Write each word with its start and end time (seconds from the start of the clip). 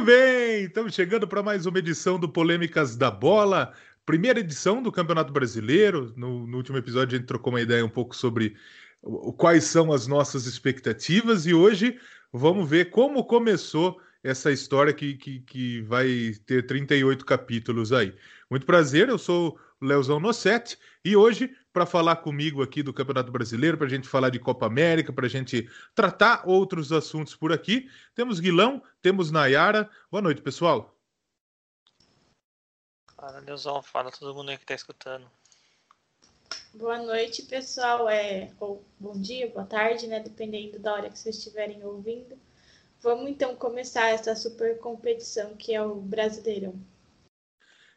Muito 0.00 0.12
bem, 0.12 0.64
estamos 0.64 0.94
chegando 0.94 1.28
para 1.28 1.42
mais 1.42 1.66
uma 1.66 1.78
edição 1.78 2.18
do 2.18 2.26
Polêmicas 2.26 2.96
da 2.96 3.10
Bola, 3.10 3.74
primeira 4.06 4.40
edição 4.40 4.82
do 4.82 4.90
Campeonato 4.90 5.30
Brasileiro. 5.30 6.10
No, 6.16 6.46
no, 6.46 6.56
último 6.56 6.78
episódio 6.78 7.14
a 7.14 7.18
gente 7.18 7.28
trocou 7.28 7.52
uma 7.52 7.60
ideia 7.60 7.84
um 7.84 7.88
pouco 7.88 8.16
sobre 8.16 8.56
quais 9.36 9.64
são 9.64 9.92
as 9.92 10.06
nossas 10.06 10.46
expectativas 10.46 11.44
e 11.44 11.52
hoje 11.52 11.98
vamos 12.32 12.66
ver 12.66 12.88
como 12.88 13.22
começou 13.26 14.00
essa 14.24 14.50
história 14.50 14.94
que, 14.94 15.16
que, 15.18 15.40
que 15.40 15.82
vai 15.82 16.32
ter 16.46 16.64
38 16.64 17.22
capítulos 17.26 17.92
aí. 17.92 18.14
Muito 18.48 18.64
prazer, 18.64 19.10
eu 19.10 19.18
sou 19.18 19.58
Leozão 19.80 20.20
Nossetti 20.20 20.78
e 21.04 21.16
hoje 21.16 21.56
para 21.72 21.86
falar 21.86 22.16
comigo 22.16 22.62
aqui 22.62 22.82
do 22.82 22.92
Campeonato 22.92 23.30
Brasileiro, 23.32 23.78
para 23.78 23.86
a 23.86 23.90
gente 23.90 24.08
falar 24.08 24.30
de 24.30 24.38
Copa 24.38 24.66
América, 24.66 25.12
para 25.12 25.26
a 25.26 25.30
gente 25.30 25.70
tratar 25.94 26.42
outros 26.46 26.92
assuntos 26.92 27.34
por 27.34 27.52
aqui. 27.52 27.88
Temos 28.14 28.40
Guilão, 28.40 28.82
temos 29.00 29.30
Nayara. 29.30 29.88
Boa 30.10 30.20
noite, 30.20 30.42
pessoal. 30.42 30.94
Fala, 33.16 33.38
Leozão. 33.40 33.82
Fala 33.82 34.10
todo 34.10 34.34
mundo 34.34 34.50
aí 34.50 34.56
que 34.56 34.64
está 34.64 34.74
escutando. 34.74 35.30
Boa 36.74 36.98
noite, 36.98 37.42
pessoal. 37.42 38.08
É, 38.08 38.50
ou 38.60 38.84
bom 38.98 39.20
dia, 39.20 39.50
boa 39.50 39.66
tarde, 39.66 40.06
né? 40.06 40.20
Dependendo 40.20 40.78
da 40.78 40.92
hora 40.92 41.10
que 41.10 41.18
vocês 41.18 41.36
estiverem 41.36 41.84
ouvindo. 41.84 42.38
Vamos 43.00 43.30
então 43.30 43.56
começar 43.56 44.08
essa 44.08 44.36
super 44.36 44.78
competição 44.78 45.56
que 45.56 45.74
é 45.74 45.82
o 45.82 45.96
Brasileirão. 45.96 46.74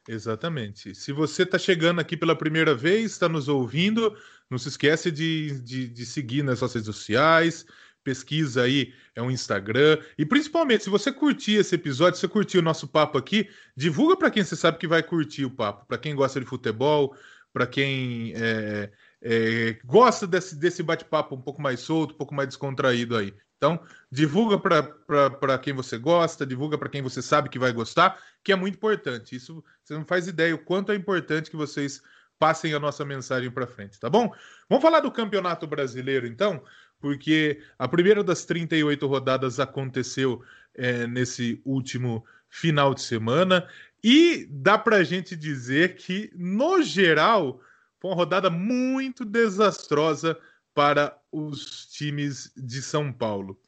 Exatamente. 0.07 0.93
Se 0.93 1.13
você 1.13 1.43
está 1.43 1.57
chegando 1.57 2.01
aqui 2.01 2.17
pela 2.17 2.35
primeira 2.35 2.75
vez, 2.75 3.11
está 3.11 3.29
nos 3.29 3.47
ouvindo, 3.47 4.15
não 4.49 4.57
se 4.57 4.67
esquece 4.67 5.09
de, 5.09 5.59
de, 5.61 5.87
de, 5.87 6.05
seguir 6.05 6.43
nas 6.43 6.59
nossas 6.59 6.75
redes 6.75 6.95
sociais, 6.95 7.65
pesquisa 8.03 8.63
aí, 8.63 8.93
é 9.15 9.21
um 9.21 9.31
Instagram. 9.31 9.97
E 10.17 10.25
principalmente, 10.25 10.83
se 10.83 10.89
você 10.89 11.11
curtir 11.11 11.53
esse 11.53 11.75
episódio, 11.75 12.15
se 12.15 12.21
você 12.21 12.27
curtir 12.27 12.57
o 12.57 12.61
nosso 12.61 12.85
papo 12.87 13.17
aqui, 13.17 13.49
divulga 13.77 14.17
para 14.17 14.29
quem 14.29 14.43
você 14.43 14.57
sabe 14.57 14.77
que 14.77 14.87
vai 14.87 15.01
curtir 15.01 15.45
o 15.45 15.51
papo. 15.51 15.85
Para 15.85 15.97
quem 15.97 16.13
gosta 16.13 16.39
de 16.39 16.45
futebol, 16.45 17.15
para 17.53 17.65
quem 17.65 18.33
é, 18.35 18.91
é, 19.21 19.79
gosta 19.85 20.27
desse, 20.27 20.55
desse 20.57 20.83
bate-papo 20.83 21.35
um 21.35 21.41
pouco 21.41 21.61
mais 21.61 21.79
solto, 21.79 22.13
um 22.13 22.17
pouco 22.17 22.35
mais 22.35 22.49
descontraído 22.49 23.15
aí. 23.15 23.33
Então, 23.57 23.79
divulga 24.11 24.59
para 24.59 25.57
quem 25.57 25.73
você 25.73 25.97
gosta, 25.97 26.45
divulga 26.45 26.77
para 26.77 26.89
quem 26.89 27.01
você 27.01 27.21
sabe 27.21 27.49
que 27.49 27.57
vai 27.57 27.71
gostar, 27.71 28.21
que 28.43 28.51
é 28.51 28.55
muito 28.55 28.75
importante. 28.75 29.35
Isso 29.35 29.63
você 29.83 29.93
não 29.93 30.05
faz 30.05 30.27
ideia 30.27 30.53
o 30.53 30.59
quanto 30.59 30.91
é 30.91 30.95
importante 30.95 31.49
que 31.49 31.55
vocês 31.55 32.01
passem 32.37 32.73
a 32.73 32.79
nossa 32.79 33.05
mensagem 33.05 33.49
para 33.49 33.65
frente, 33.65 33.99
tá 33.99 34.09
bom? 34.09 34.33
Vamos 34.69 34.81
falar 34.81 34.99
do 34.99 35.11
Campeonato 35.11 35.65
Brasileiro, 35.65 36.27
então, 36.27 36.61
porque 36.99 37.61
a 37.79 37.87
primeira 37.87 38.23
das 38.23 38.43
38 38.43 39.07
rodadas 39.07 39.59
aconteceu 39.59 40.43
é, 40.75 41.07
nesse 41.07 41.61
último 41.63 42.25
final 42.49 42.93
de 42.93 43.01
semana 43.01 43.67
e 44.03 44.45
dá 44.49 44.77
para 44.77 44.97
a 44.97 45.03
gente 45.03 45.35
dizer 45.35 45.95
que, 45.95 46.31
no 46.35 46.81
geral, 46.81 47.61
foi 47.99 48.11
uma 48.11 48.17
rodada 48.17 48.49
muito 48.49 49.23
desastrosa 49.23 50.37
para 50.73 51.17
os 51.33 51.87
times 51.87 52.53
de 52.55 52.81
São 52.81 53.11
Paulo. 53.11 53.59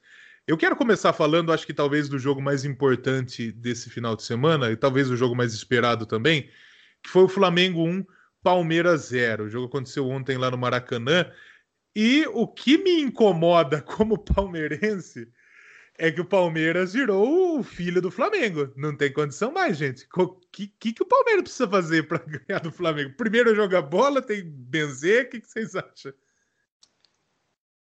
Eu 0.48 0.58
quero 0.58 0.76
começar 0.76 1.12
falando, 1.12 1.52
acho 1.52 1.66
que 1.66 1.74
talvez 1.74 2.08
do 2.08 2.20
jogo 2.20 2.40
mais 2.40 2.64
importante 2.64 3.52
desse 3.52 3.90
final 3.90 4.16
de 4.16 4.22
semana, 4.22 4.72
e 4.72 4.78
talvez 4.78 5.10
o 5.10 5.18
jogo 5.18 5.36
mais 5.36 5.54
esperado 5.54 6.06
também, 6.06 6.50
que 7.02 7.10
foi 7.10 7.24
o 7.24 7.28
Flamengo 7.28 7.84
1, 7.84 8.06
Palmeiras 8.44 9.08
0. 9.08 9.46
O 9.46 9.50
jogo 9.50 9.66
aconteceu 9.66 10.08
ontem 10.08 10.38
lá 10.38 10.52
no 10.52 10.58
Maracanã. 10.58 11.32
E 11.96 12.28
o 12.28 12.48
que 12.48 12.78
me 12.78 13.02
incomoda 13.02 13.82
como 13.84 14.20
palmeirense 14.20 15.28
é 15.98 16.12
que 16.12 16.22
o 16.22 16.26
Palmeiras 16.26 16.94
virou 16.94 17.60
o 17.60 17.64
filho 17.64 18.02
do 18.02 18.12
Flamengo. 18.12 18.72
Não 18.76 18.96
tem 18.96 19.12
condição 19.12 19.52
mais, 19.52 19.78
gente. 19.78 20.06
O 20.16 20.28
que, 20.52 20.68
que, 20.80 20.94
que 20.94 21.04
o 21.04 21.08
Palmeiras 21.08 21.44
precisa 21.44 21.68
fazer 21.68 22.08
para 22.08 22.20
ganhar 22.48 22.60
do 22.60 22.72
Flamengo? 22.72 23.16
Primeiro 23.16 23.56
joga 23.56 23.82
bola, 23.82 24.22
tem 24.22 24.44
benzer, 24.46 25.26
o 25.26 25.30
que, 25.30 25.42
que 25.42 25.48
vocês 25.50 25.76
acham? 25.76 26.14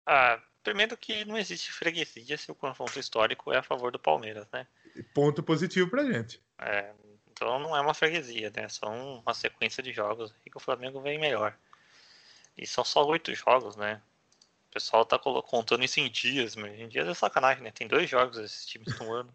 Ah, 0.06 0.40
primeiro 0.62 0.96
que 0.96 1.24
não 1.24 1.38
existe 1.38 1.72
freguesia 1.72 2.36
se 2.36 2.50
o 2.50 2.54
confronto 2.54 2.98
histórico 2.98 3.52
é 3.52 3.58
a 3.58 3.62
favor 3.62 3.92
do 3.92 3.98
Palmeiras, 3.98 4.46
né? 4.52 4.66
Ponto 5.14 5.42
positivo 5.42 5.90
pra 5.90 6.04
gente. 6.04 6.40
É, 6.58 6.92
então 7.30 7.58
não 7.58 7.76
é 7.76 7.80
uma 7.80 7.94
freguesia, 7.94 8.52
né? 8.54 8.68
São 8.68 9.20
uma 9.20 9.34
sequência 9.34 9.82
de 9.82 9.92
jogos 9.92 10.34
e 10.44 10.50
que 10.50 10.56
o 10.56 10.60
Flamengo 10.60 11.00
vem 11.00 11.18
melhor. 11.18 11.56
E 12.56 12.66
são 12.66 12.84
só 12.84 13.04
oito 13.06 13.34
jogos, 13.34 13.76
né? 13.76 14.00
O 14.68 14.72
pessoal 14.74 15.04
tá 15.04 15.18
contando 15.18 15.84
isso 15.84 16.00
em 16.00 16.10
dias, 16.10 16.56
mas 16.56 16.78
em 16.78 16.88
dias 16.88 17.08
é 17.08 17.14
sacanagem, 17.14 17.62
né? 17.62 17.70
Tem 17.70 17.86
dois 17.86 18.08
jogos 18.08 18.38
esses 18.38 18.66
times 18.66 18.98
no 18.98 19.12
ano. 19.12 19.34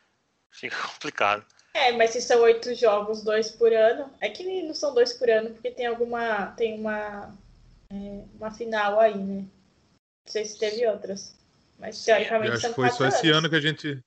Fica 0.50 0.76
complicado. 0.76 1.44
É, 1.74 1.92
mas 1.92 2.10
se 2.10 2.20
são 2.20 2.40
oito 2.40 2.74
jogos, 2.74 3.22
dois 3.22 3.50
por 3.50 3.72
ano, 3.72 4.12
é 4.20 4.28
que 4.28 4.62
não 4.62 4.74
são 4.74 4.94
dois 4.94 5.12
por 5.12 5.30
ano, 5.30 5.50
porque 5.50 5.70
tem 5.70 5.86
alguma. 5.86 6.48
tem 6.56 6.78
uma. 6.78 7.34
É, 7.90 8.24
uma 8.34 8.50
final 8.50 9.00
aí, 9.00 9.16
né? 9.16 9.44
Não 10.28 10.32
sei 10.32 10.44
se 10.44 10.58
teve 10.58 10.86
outras. 10.86 11.34
Mas 11.78 12.04
teoricamente 12.04 12.52
acho 12.52 12.68
que 12.68 12.74
foi 12.74 12.90
só 12.90 13.06
esse 13.06 13.30
ano 13.30 13.48
que 13.48 13.56
a 13.56 13.60
gente. 13.60 13.98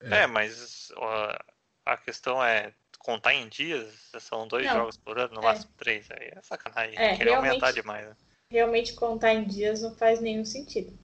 É, 0.00 0.18
é 0.20 0.26
mas 0.28 0.92
ó, 0.94 1.36
a 1.84 1.96
questão 1.96 2.42
é 2.42 2.72
contar 3.00 3.34
em 3.34 3.48
dias, 3.48 4.10
são 4.20 4.46
dois 4.46 4.64
não, 4.66 4.74
jogos 4.74 4.96
por 4.96 5.18
ano, 5.18 5.34
no 5.34 5.40
é. 5.40 5.44
máximo 5.44 5.72
três. 5.76 6.08
Aí 6.12 6.28
é 6.28 6.40
sacanagem. 6.42 6.96
É, 6.96 7.16
querer 7.16 7.34
aumentar 7.34 7.72
demais. 7.72 8.06
Né? 8.06 8.16
Realmente 8.50 8.94
contar 8.94 9.34
em 9.34 9.44
dias 9.44 9.82
não 9.82 9.92
faz 9.96 10.20
nenhum 10.20 10.44
sentido. 10.44 10.96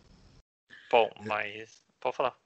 Bom, 0.88 1.10
mas. 1.26 1.82
Pode 1.98 2.16
falar. 2.16 2.36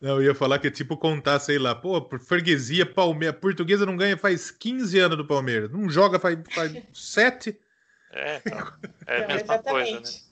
Não, 0.00 0.16
eu 0.16 0.22
ia 0.22 0.34
falar 0.34 0.58
que 0.58 0.68
é 0.68 0.70
tipo 0.70 0.96
contar, 0.96 1.38
sei 1.38 1.58
lá, 1.58 1.74
pô, 1.74 2.08
freguesia, 2.18 2.86
Palmeiras. 2.86 3.38
Portuguesa 3.38 3.84
não 3.84 3.96
ganha 3.96 4.16
faz 4.16 4.50
15 4.50 4.98
anos 4.98 5.18
do 5.18 5.26
Palmeiras. 5.26 5.70
Não 5.70 5.88
joga 5.90 6.18
faz, 6.18 6.38
faz 6.50 6.72
7. 6.94 7.60
É, 8.10 8.36
então, 8.36 8.72
é 9.06 9.24
a 9.24 9.28
mesma 9.28 9.58
coisa, 9.58 10.00
né? 10.00 10.31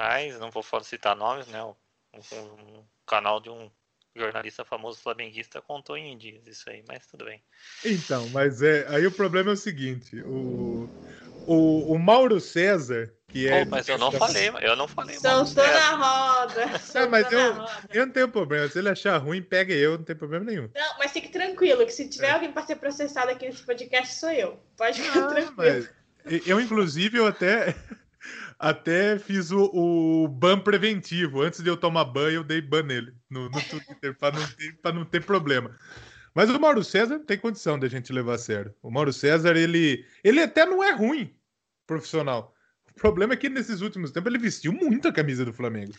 Mas 0.00 0.38
não 0.38 0.50
vou 0.50 0.64
citar 0.82 1.14
nomes, 1.14 1.46
né? 1.48 1.62
Um, 1.62 1.74
um, 2.14 2.82
canal 3.06 3.38
de 3.38 3.50
um 3.50 3.70
jornalista 4.16 4.64
famoso 4.64 4.98
flamenguista 4.98 5.60
contou 5.60 5.94
em 5.94 6.16
dias 6.16 6.46
isso 6.46 6.70
aí, 6.70 6.82
mas 6.88 7.06
tudo 7.06 7.26
bem. 7.26 7.42
Então, 7.84 8.26
mas 8.30 8.62
é 8.62 8.86
aí 8.88 9.06
o 9.06 9.12
problema 9.12 9.50
é 9.50 9.52
o 9.52 9.56
seguinte: 9.58 10.18
o, 10.22 10.88
o, 11.46 11.92
o 11.92 11.98
Mauro 11.98 12.40
César, 12.40 13.12
que 13.28 13.46
é. 13.46 13.62
Oh, 13.62 13.66
mas 13.68 13.90
eu 13.90 13.98
não 13.98 14.10
falei, 14.10 14.50
eu 14.62 14.74
não 14.74 14.88
falei. 14.88 15.18
Soltou 15.18 15.66
na 15.66 15.90
roda. 15.90 16.70
É, 16.94 17.06
mas 17.06 17.30
eu, 17.30 17.66
eu 17.92 18.06
não 18.06 18.12
tenho 18.14 18.28
problema. 18.30 18.68
Se 18.68 18.78
ele 18.78 18.88
achar 18.88 19.18
ruim, 19.18 19.42
pega 19.42 19.74
eu, 19.74 19.98
não 19.98 20.04
tem 20.04 20.16
problema 20.16 20.46
nenhum. 20.46 20.70
Não, 20.74 20.98
mas 20.98 21.12
fique 21.12 21.28
tranquilo, 21.28 21.84
que 21.84 21.92
se 21.92 22.08
tiver 22.08 22.28
é. 22.28 22.30
alguém 22.30 22.50
para 22.50 22.64
ser 22.64 22.76
processado 22.76 23.30
aqui 23.30 23.44
nesse 23.44 23.62
podcast, 23.62 24.14
sou 24.14 24.30
eu. 24.30 24.58
Pode 24.78 25.02
ficar 25.02 25.24
ah, 25.24 25.28
tranquilo. 25.28 25.54
Mas 26.24 26.46
eu, 26.46 26.58
inclusive, 26.58 27.18
eu 27.18 27.26
até. 27.26 27.76
Até 28.58 29.18
fiz 29.18 29.50
o, 29.50 29.70
o 29.72 30.28
ban 30.28 30.60
preventivo. 30.60 31.42
Antes 31.42 31.62
de 31.62 31.68
eu 31.68 31.76
tomar 31.76 32.04
ban, 32.04 32.30
eu 32.30 32.44
dei 32.44 32.60
ban 32.60 32.82
nele 32.82 33.14
no, 33.28 33.48
no 33.48 33.62
Twitter, 33.62 34.16
para 34.16 34.38
não, 34.38 34.46
ter, 34.46 34.92
não 34.92 35.04
ter 35.04 35.24
problema. 35.24 35.76
Mas 36.34 36.50
o 36.50 36.60
Mauro 36.60 36.84
César 36.84 37.18
tem 37.20 37.38
condição 37.38 37.78
de 37.78 37.86
a 37.86 37.90
gente 37.90 38.12
levar 38.12 38.34
a 38.34 38.38
sério. 38.38 38.74
O 38.82 38.90
Mauro 38.90 39.12
César, 39.12 39.56
ele, 39.56 40.04
ele 40.22 40.40
até 40.40 40.64
não 40.64 40.82
é 40.82 40.92
ruim 40.92 41.34
profissional. 41.86 42.54
O 42.90 42.94
problema 42.94 43.34
é 43.34 43.36
que 43.36 43.48
nesses 43.48 43.80
últimos 43.80 44.12
tempos 44.12 44.30
ele 44.30 44.42
vestiu 44.42 44.72
muito 44.72 45.08
a 45.08 45.12
camisa 45.12 45.44
do 45.44 45.52
Flamengo. 45.52 45.92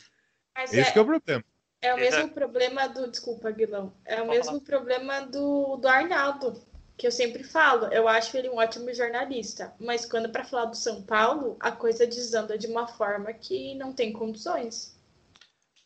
Mas 0.56 0.74
Esse 0.74 0.92
é, 0.92 0.98
é 0.98 1.02
o 1.02 1.06
problema. 1.06 1.44
É 1.82 1.94
o 1.94 1.98
mesmo 1.98 2.30
problema 2.30 2.88
do. 2.88 3.10
Desculpa, 3.10 3.52
Guilão. 3.52 3.94
É 4.06 4.22
o 4.22 4.28
mesmo 4.28 4.62
problema 4.62 5.22
do, 5.22 5.78
do 5.78 5.88
Arnaldo 5.88 6.71
que 7.02 7.08
eu 7.08 7.12
sempre 7.12 7.44
falo, 7.44 7.88
eu 7.88 8.08
acho 8.08 8.38
ele 8.38 8.48
um 8.48 8.58
ótimo 8.58 8.94
jornalista, 8.94 9.74
mas 9.80 10.06
quando 10.06 10.32
para 10.32 10.46
falar 10.46 10.66
do 10.66 10.78
São 10.78 11.02
Paulo, 11.02 11.58
a 11.60 11.72
coisa 11.72 12.06
desanda 12.06 12.60
de 12.60 12.68
uma 12.68 12.86
forma 12.86 13.34
que 13.34 13.74
não 13.74 13.92
tem 13.92 14.14
condições. 14.14 14.96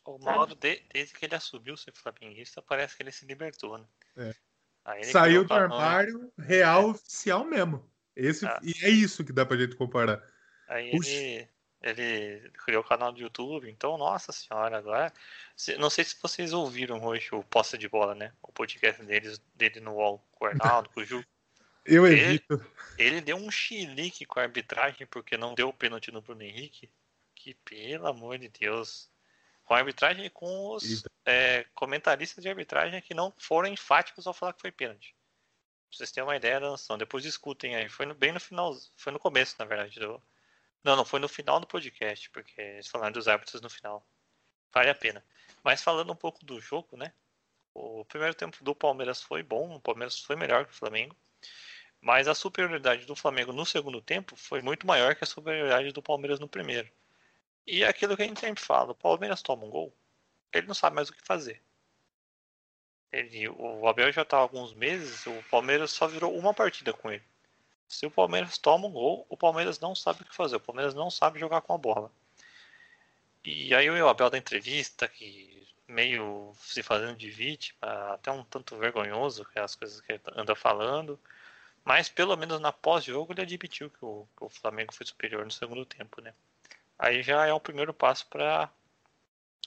O 0.04 0.18
modo 0.18 0.54
de, 0.56 0.84
desde 0.94 1.14
que 1.14 1.24
ele 1.24 1.36
assumiu 1.36 1.78
ser 1.78 1.94
flamenguista, 1.94 2.62
parece 2.62 2.98
que 2.98 3.04
ele 3.04 3.14
se 3.14 3.26
libertou, 3.26 3.78
né? 3.78 3.86
É. 4.18 5.04
Saiu 5.04 5.46
do 5.46 5.54
armário 5.54 6.34
real 6.38 6.82
é. 6.82 6.92
oficial 6.92 7.46
mesmo. 7.46 7.90
Esse, 8.14 8.46
ah. 8.46 8.60
E 8.62 8.74
é 8.84 8.90
isso 8.90 9.24
que 9.24 9.32
dá 9.32 9.46
pra 9.46 9.56
gente 9.56 9.78
comparar. 9.78 10.22
Aí 10.68 10.92
Puxa. 10.92 11.12
ele 11.12 11.50
ele 11.86 12.50
criou 12.66 12.82
o 12.82 12.88
canal 12.88 13.12
do 13.12 13.20
YouTube, 13.20 13.70
então, 13.70 13.96
nossa 13.96 14.32
senhora, 14.32 14.78
agora. 14.78 15.14
Não 15.78 15.90
sei 15.90 16.04
se 16.04 16.16
vocês 16.20 16.52
ouviram 16.52 17.04
hoje 17.06 17.30
o 17.32 17.44
Posse 17.44 17.78
de 17.78 17.88
Bola, 17.88 18.16
né? 18.16 18.34
O 18.42 18.52
podcast 18.52 19.04
deles, 19.04 19.40
dele 19.54 19.80
no 19.80 19.94
UOL, 19.94 20.20
com 20.32 20.46
o 20.46 20.48
Arnaldo, 20.48 20.90
com 20.90 21.02
o 21.02 21.06
Ju. 21.06 21.24
Eu 21.86 22.08
evito. 22.08 22.56
Ele, 22.98 23.10
ele 23.10 23.22
deu 23.22 23.38
um 23.38 23.52
chilique 23.52 24.26
com 24.26 24.40
a 24.40 24.44
arbitragem 24.44 25.06
porque 25.06 25.38
não 25.38 25.54
deu 25.54 25.70
o 25.70 25.74
pênalti 25.74 26.12
no 26.12 26.22
Bruno 26.22 26.42
Henrique. 26.42 26.90
Que, 27.36 27.54
pelo 27.54 28.08
amor 28.08 28.40
de 28.40 28.50
Deus. 28.50 29.08
Com 29.64 29.76
a 29.76 29.78
arbitragem 29.78 30.26
e 30.26 30.30
com 30.31 30.72
os 30.72 31.04
é, 31.24 31.66
comentaristas 31.76 32.44
de 32.44 32.50
arbitragem 32.50 33.02
que 33.02 33.14
não 33.14 33.31
foram 33.38 33.70
enfáticos 33.70 34.26
ao 34.26 34.34
falar 34.34 34.54
que 34.54 34.62
foi 34.62 34.72
pênalti. 34.72 35.16
Pra 35.88 35.98
vocês 35.98 36.12
terem 36.12 36.28
uma 36.28 36.36
ideia 36.36 36.60
da 36.60 36.68
noção. 36.68 36.98
Depois 36.98 37.24
discutem 37.24 37.76
aí. 37.76 37.88
Foi 37.88 38.08
no, 38.08 38.16
bem 38.16 38.31
no 38.31 38.40
final, 38.40 38.76
foi 38.98 39.14
no 39.14 39.20
começo, 39.20 39.56
na 39.60 39.66
verdade, 39.66 40.00
do, 40.00 40.22
não, 40.86 40.96
não 40.96 41.04
foi 41.04 41.20
no 41.20 41.28
final 41.28 41.60
do 41.60 41.68
podcast, 41.68 42.30
porque 42.30 42.62
eles 42.62 42.88
falaram 42.88 43.12
dos 43.12 43.28
árbitros 43.28 43.62
no 43.62 43.70
final. 43.70 44.08
Vale 44.72 44.90
a 44.90 44.96
pena. 44.96 45.26
Mas 45.64 45.82
falando 45.82 46.14
um 46.14 46.16
pouco 46.16 46.46
do 46.46 46.62
jogo, 46.62 46.96
né? 46.96 47.12
O 47.74 48.06
primeiro 48.06 48.36
tempo 48.36 48.64
do 48.64 48.76
Palmeiras 48.76 49.22
foi 49.22 49.42
bom, 49.44 49.76
o 49.76 49.82
Palmeiras 49.82 50.20
foi 50.20 50.36
melhor 50.36 50.66
que 50.66 50.72
o 50.72 50.76
Flamengo. 50.76 51.16
Mas 52.00 52.28
a 52.28 52.36
superioridade 52.36 53.06
do 53.06 53.16
Flamengo 53.16 53.52
no 53.52 53.66
segundo 53.66 54.00
tempo 54.00 54.36
foi 54.36 54.62
muito 54.62 54.86
maior 54.86 55.16
que 55.16 55.24
a 55.24 55.28
superioridade 55.28 55.92
do 55.92 56.04
Palmeiras 56.04 56.40
no 56.40 56.48
primeiro. 56.48 56.90
E 57.66 57.84
é 57.84 57.88
aquilo 57.88 58.16
que 58.16 58.22
a 58.22 58.28
gente 58.28 58.40
sempre 58.40 58.64
fala, 58.64 58.92
o 58.92 58.96
Palmeiras 58.96 59.42
toma 59.42 59.66
um 59.66 59.70
gol, 59.72 59.92
ele 60.54 60.68
não 60.68 60.76
sabe 60.76 60.96
mais 60.96 61.10
o 61.10 61.14
que 61.14 61.26
fazer. 61.26 61.62
Ele, 63.12 63.50
o 63.50 63.88
Abel 63.88 64.12
já 64.12 64.22
está 64.22 64.38
há 64.38 64.42
alguns 64.42 64.74
meses, 64.74 65.26
o 65.26 65.44
Palmeiras 65.50 65.92
só 65.92 66.08
virou 66.08 66.38
uma 66.38 66.54
partida 66.54 66.94
com 66.94 67.12
ele. 67.12 67.24
Se 67.88 68.06
o 68.06 68.12
Palmeiras 68.12 68.58
toma 68.58 68.88
um 68.88 68.92
gol, 68.92 69.26
o 69.30 69.38
Palmeiras 69.38 69.80
não 69.80 69.96
sabe 69.96 70.22
o 70.22 70.26
que 70.26 70.36
fazer, 70.36 70.56
o 70.56 70.60
Palmeiras 70.60 70.94
não 70.94 71.10
sabe 71.10 71.40
jogar 71.40 71.62
com 71.62 71.74
a 71.74 71.78
bola. 71.78 72.12
E 73.44 73.74
aí 73.76 73.90
o 73.90 74.08
Abel 74.08 74.30
da 74.30 74.38
entrevista, 74.38 75.08
que 75.08 75.68
meio 75.88 76.54
se 76.60 76.82
fazendo 76.82 77.16
de 77.16 77.30
vítima, 77.30 78.14
até 78.14 78.32
um 78.32 78.44
tanto 78.44 78.76
vergonhoso 78.78 79.46
é 79.54 79.62
as 79.62 79.76
coisas 79.76 80.02
que 80.02 80.14
ele 80.14 80.22
anda 80.36 80.56
falando, 80.56 81.20
mas 81.84 82.10
pelo 82.10 82.36
menos 82.36 82.60
na 82.60 82.72
pós-jogo 82.72 83.34
ele 83.34 83.44
admitiu 83.44 83.90
que 83.90 84.04
o, 84.04 84.28
que 84.36 84.44
o 84.44 84.50
Flamengo 84.50 84.94
foi 84.94 85.06
superior 85.06 85.46
no 85.46 85.52
segundo 85.52 85.86
tempo, 85.86 86.22
né? 86.22 86.34
Aí 86.98 87.22
já 87.22 87.46
é 87.46 87.54
o 87.54 87.60
primeiro 87.60 87.94
passo 87.94 88.26
para 88.28 88.70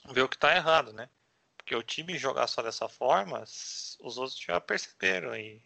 ver 0.09 0.23
o 0.23 0.29
que 0.29 0.35
está 0.35 0.55
errado, 0.55 0.91
né? 0.91 1.09
Porque 1.55 1.75
o 1.75 1.83
time 1.83 2.17
jogar 2.17 2.47
só 2.47 2.61
dessa 2.61 2.89
forma, 2.89 3.43
os 3.43 4.17
outros 4.17 4.39
já 4.39 4.59
perceberam 4.59 5.35
e 5.35 5.61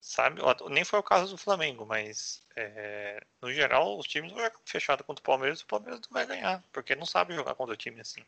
sabe? 0.00 0.40
Nem 0.70 0.84
foi 0.84 0.98
o 0.98 1.02
caso 1.02 1.32
do 1.32 1.38
Flamengo, 1.38 1.84
mas 1.86 2.42
é, 2.56 3.20
no 3.42 3.52
geral 3.52 3.98
os 3.98 4.06
times 4.06 4.32
vão 4.32 4.40
jogar 4.40 4.56
fechado 4.64 5.04
contra 5.04 5.20
o 5.20 5.24
Palmeiras 5.24 5.60
e 5.60 5.64
o 5.64 5.66
Palmeiras 5.66 6.00
não 6.00 6.08
vai 6.10 6.26
ganhar, 6.26 6.62
porque 6.72 6.94
não 6.94 7.06
sabe 7.06 7.34
jogar 7.34 7.54
contra 7.54 7.74
o 7.74 7.76
time 7.76 8.00
assim. 8.00 8.22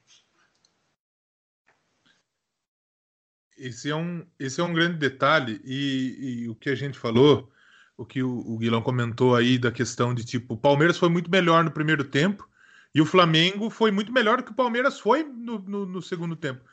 Esse 3.56 3.90
é 3.90 3.94
um, 3.94 4.26
esse 4.38 4.60
é 4.60 4.64
um 4.64 4.72
grande 4.72 4.96
detalhe 4.96 5.60
e, 5.64 6.42
e 6.44 6.48
o 6.48 6.54
que 6.54 6.70
a 6.70 6.74
gente 6.74 6.98
falou, 6.98 7.52
o 7.96 8.06
que 8.06 8.22
o, 8.22 8.38
o 8.38 8.56
Guilherme 8.56 8.82
comentou 8.82 9.36
aí 9.36 9.58
da 9.58 9.70
questão 9.70 10.14
de 10.14 10.24
tipo, 10.24 10.54
o 10.54 10.56
Palmeiras 10.56 10.96
foi 10.96 11.10
muito 11.10 11.30
melhor 11.30 11.62
no 11.62 11.70
primeiro 11.70 12.04
tempo 12.04 12.48
e 12.94 13.00
o 13.00 13.06
Flamengo 13.06 13.68
foi 13.68 13.90
muito 13.90 14.12
melhor 14.12 14.38
do 14.38 14.44
que 14.44 14.52
o 14.52 14.54
Palmeiras 14.54 14.98
foi 14.98 15.22
no, 15.22 15.58
no, 15.58 15.86
no 15.86 16.02
segundo 16.02 16.34
tempo. 16.34 16.64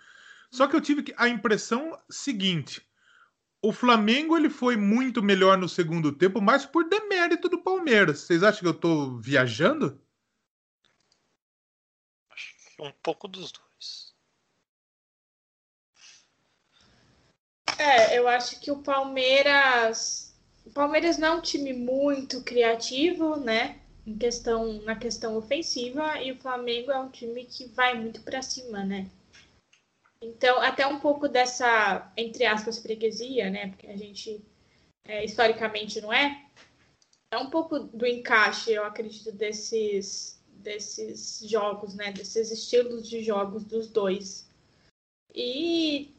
Só 0.49 0.65
que 0.65 0.75
eu 0.75 0.81
tive 0.81 1.13
a 1.17 1.27
impressão 1.27 1.97
seguinte: 2.09 2.86
o 3.67 3.73
Flamengo 3.73 4.37
ele 4.37 4.49
foi 4.49 4.77
muito 4.77 5.21
melhor 5.21 5.57
no 5.57 5.67
segundo 5.67 6.13
tempo, 6.13 6.41
mas 6.41 6.65
por 6.65 6.87
demérito 6.87 7.49
do 7.49 7.61
Palmeiras. 7.61 8.21
Vocês 8.21 8.41
acham 8.41 8.61
que 8.61 8.67
eu 8.67 8.71
estou 8.71 9.19
viajando? 9.19 10.01
Um 12.79 12.93
pouco 13.03 13.27
dos 13.27 13.51
dois. 13.51 14.15
É, 17.77 18.17
eu 18.17 18.27
acho 18.29 18.59
que 18.61 18.71
o 18.71 18.81
Palmeiras. 18.81 20.33
O 20.65 20.71
Palmeiras 20.71 21.17
não 21.17 21.27
é 21.27 21.31
um 21.31 21.41
time 21.41 21.73
muito 21.73 22.43
criativo, 22.43 23.35
né? 23.35 23.81
em 24.05 24.17
questão, 24.17 24.81
na 24.83 24.95
questão 24.95 25.35
ofensiva 25.35 26.21
e 26.21 26.31
o 26.31 26.39
Flamengo 26.39 26.91
é 26.91 26.97
um 26.97 27.09
time 27.09 27.43
que 27.43 27.67
vai 27.67 27.93
muito 27.99 28.21
para 28.21 28.41
cima, 28.41 28.85
né? 28.85 29.09
Então, 30.21 30.59
até 30.61 30.85
um 30.85 30.99
pouco 30.99 31.27
dessa, 31.27 32.11
entre 32.17 32.45
aspas, 32.45 32.79
freguesia, 32.79 33.49
né? 33.49 33.67
Porque 33.69 33.87
a 33.87 33.95
gente 33.95 34.43
é, 35.05 35.23
historicamente 35.23 36.01
não 36.01 36.11
é. 36.11 36.45
É 37.31 37.37
um 37.37 37.49
pouco 37.49 37.79
do 37.79 38.05
encaixe, 38.05 38.71
eu 38.71 38.83
acredito, 38.83 39.31
desses, 39.31 40.41
desses 40.47 41.41
jogos, 41.47 41.93
né? 41.93 42.11
Desses 42.11 42.51
estilos 42.51 43.07
de 43.07 43.23
jogos 43.23 43.63
dos 43.63 43.87
dois. 43.87 44.49
E 45.33 46.13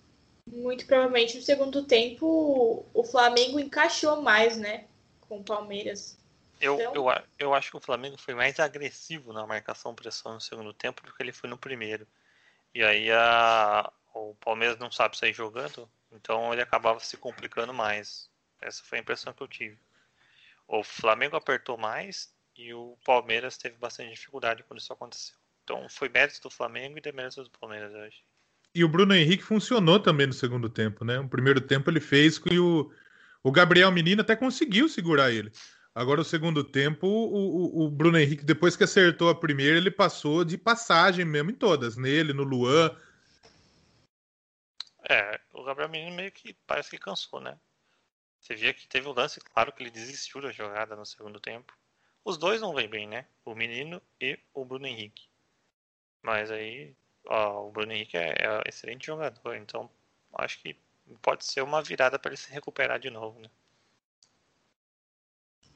muito 0.46 0.86
provavelmente 0.86 1.36
no 1.36 1.42
segundo 1.42 1.84
tempo 1.84 2.86
o 2.94 3.04
Flamengo 3.04 3.58
encaixou 3.58 4.22
mais, 4.22 4.56
né? 4.56 4.86
Com 5.20 5.40
o 5.40 5.44
Palmeiras. 5.44 6.18
Eu, 6.60 6.74
então... 6.74 6.94
eu, 6.94 7.22
eu 7.38 7.54
acho 7.54 7.70
que 7.70 7.76
o 7.76 7.80
Flamengo 7.80 8.16
foi 8.16 8.34
mais 8.34 8.58
agressivo 8.58 9.32
na 9.32 9.46
marcação 9.46 9.94
pressão 9.94 10.34
no 10.34 10.40
segundo 10.40 10.72
tempo 10.72 11.04
do 11.04 11.14
que 11.14 11.22
ele 11.22 11.32
foi 11.32 11.48
no 11.48 11.58
primeiro. 11.58 12.06
E 12.78 12.82
aí 12.84 13.10
a, 13.10 13.90
o 14.14 14.36
Palmeiras 14.36 14.78
não 14.78 14.88
sabe 14.88 15.18
sair 15.18 15.34
jogando, 15.34 15.90
então 16.12 16.52
ele 16.52 16.62
acabava 16.62 17.00
se 17.00 17.16
complicando 17.16 17.74
mais. 17.74 18.30
Essa 18.60 18.84
foi 18.84 18.98
a 18.98 19.00
impressão 19.00 19.32
que 19.32 19.42
eu 19.42 19.48
tive. 19.48 19.76
O 20.68 20.84
Flamengo 20.84 21.34
apertou 21.34 21.76
mais 21.76 22.32
e 22.56 22.72
o 22.72 22.96
Palmeiras 23.04 23.58
teve 23.58 23.74
bastante 23.78 24.12
dificuldade 24.12 24.62
quando 24.62 24.78
isso 24.78 24.92
aconteceu. 24.92 25.34
Então 25.64 25.88
foi 25.88 26.08
mérito 26.08 26.40
do 26.40 26.50
Flamengo 26.50 26.96
e 26.96 27.00
demérito 27.00 27.42
do 27.42 27.50
Palmeiras, 27.50 27.92
acho. 27.96 28.22
E 28.72 28.84
o 28.84 28.88
Bruno 28.88 29.12
Henrique 29.12 29.42
funcionou 29.42 29.98
também 29.98 30.28
no 30.28 30.32
segundo 30.32 30.68
tempo, 30.68 31.04
né? 31.04 31.18
No 31.18 31.28
primeiro 31.28 31.60
tempo 31.60 31.90
ele 31.90 31.98
fez 31.98 32.38
que 32.38 32.60
o, 32.60 32.92
o 33.42 33.50
Gabriel 33.50 33.90
Menino 33.90 34.20
até 34.20 34.36
conseguiu 34.36 34.88
segurar 34.88 35.32
ele. 35.32 35.50
Agora, 35.94 36.20
o 36.20 36.24
segundo 36.24 36.62
tempo, 36.62 37.06
o, 37.06 37.82
o, 37.82 37.84
o, 37.84 37.90
Bruno 37.90 38.18
Henrique, 38.18 38.44
depois 38.44 38.76
que 38.76 38.84
acertou 38.84 39.28
a 39.28 39.34
primeira, 39.34 39.76
ele 39.76 39.90
passou 39.90 40.44
de 40.44 40.56
passagem 40.56 41.24
mesmo 41.24 41.50
em 41.50 41.54
todas, 41.54 41.96
nele, 41.96 42.32
no 42.32 42.44
Luan. 42.44 42.96
É, 45.08 45.40
o 45.52 45.64
Gabriel 45.64 45.88
Menino 45.88 46.14
meio 46.14 46.30
que 46.30 46.54
parece 46.66 46.90
que 46.90 46.98
cansou, 46.98 47.40
né? 47.40 47.58
Você 48.40 48.54
via 48.54 48.72
que 48.72 48.86
teve 48.86 49.08
um 49.08 49.12
lance, 49.12 49.40
claro 49.40 49.72
que 49.72 49.82
ele 49.82 49.90
desistiu 49.90 50.40
da 50.40 50.52
jogada 50.52 50.94
no 50.94 51.04
segundo 51.04 51.40
tempo. 51.40 51.76
Os 52.24 52.38
dois 52.38 52.60
não 52.60 52.74
vêm 52.74 52.88
bem, 52.88 53.08
né? 53.08 53.26
O 53.44 53.54
Menino 53.54 54.00
e 54.20 54.38
o 54.54 54.64
Bruno 54.64 54.86
Henrique. 54.86 55.28
Mas 56.22 56.50
aí, 56.50 56.94
ó, 57.26 57.66
o 57.66 57.72
Bruno 57.72 57.92
Henrique 57.92 58.16
é, 58.16 58.34
é 58.38 58.58
um 58.58 58.62
excelente 58.66 59.06
jogador, 59.06 59.56
então 59.56 59.90
acho 60.34 60.60
que 60.60 60.76
pode 61.22 61.44
ser 61.44 61.62
uma 61.62 61.82
virada 61.82 62.18
para 62.18 62.30
ele 62.30 62.36
se 62.36 62.52
recuperar 62.52 62.98
de 62.98 63.10
novo, 63.10 63.40
né? 63.40 63.50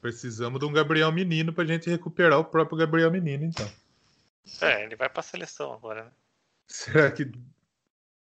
Precisamos 0.03 0.59
de 0.59 0.65
um 0.65 0.73
Gabriel 0.73 1.09
Menino 1.13 1.53
para 1.53 1.63
a 1.63 1.67
gente 1.67 1.89
recuperar 1.89 2.37
o 2.37 2.43
próprio 2.43 2.77
Gabriel 2.77 3.09
Menino, 3.09 3.45
então. 3.45 3.65
É, 4.59 4.83
ele 4.83 4.97
vai 4.97 5.07
para 5.07 5.21
a 5.21 5.23
seleção 5.23 5.71
agora, 5.71 6.03
né? 6.03 6.11
Será 6.67 7.09
que. 7.09 7.31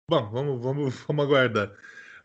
Bom, 0.10 0.28
vamos, 0.32 0.60
vamos, 0.60 0.96
vamos 1.08 1.24
aguardar. 1.24 1.72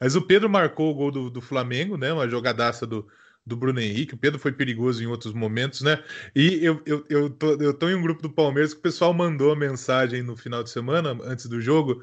Mas 0.01 0.17
o 0.17 0.23
Pedro 0.23 0.49
marcou 0.49 0.91
o 0.91 0.95
gol 0.95 1.11
do, 1.11 1.29
do 1.29 1.43
Flamengo, 1.43 1.99
né? 1.99 2.11
Uma 2.11 2.27
jogadaça 2.27 2.87
do, 2.87 3.07
do 3.45 3.55
Bruno 3.55 3.79
Henrique. 3.79 4.15
O 4.15 4.17
Pedro 4.17 4.39
foi 4.41 4.53
perigoso 4.53 5.05
em 5.05 5.07
outros 5.07 5.35
momentos, 5.35 5.83
né? 5.83 6.03
E 6.35 6.65
eu, 6.65 6.81
eu, 6.87 7.05
eu, 7.11 7.29
tô, 7.29 7.53
eu 7.57 7.75
tô 7.75 7.91
em 7.91 7.95
um 7.95 8.03
grupo 8.03 8.23
do 8.23 8.31
Palmeiras 8.31 8.73
que 8.73 8.81
o 8.81 8.83
pessoal 8.83 9.13
mandou 9.13 9.53
a 9.53 9.57
mensagem 9.57 10.23
no 10.23 10.35
final 10.35 10.63
de 10.63 10.71
semana, 10.71 11.11
antes 11.25 11.45
do 11.45 11.61
jogo. 11.61 12.03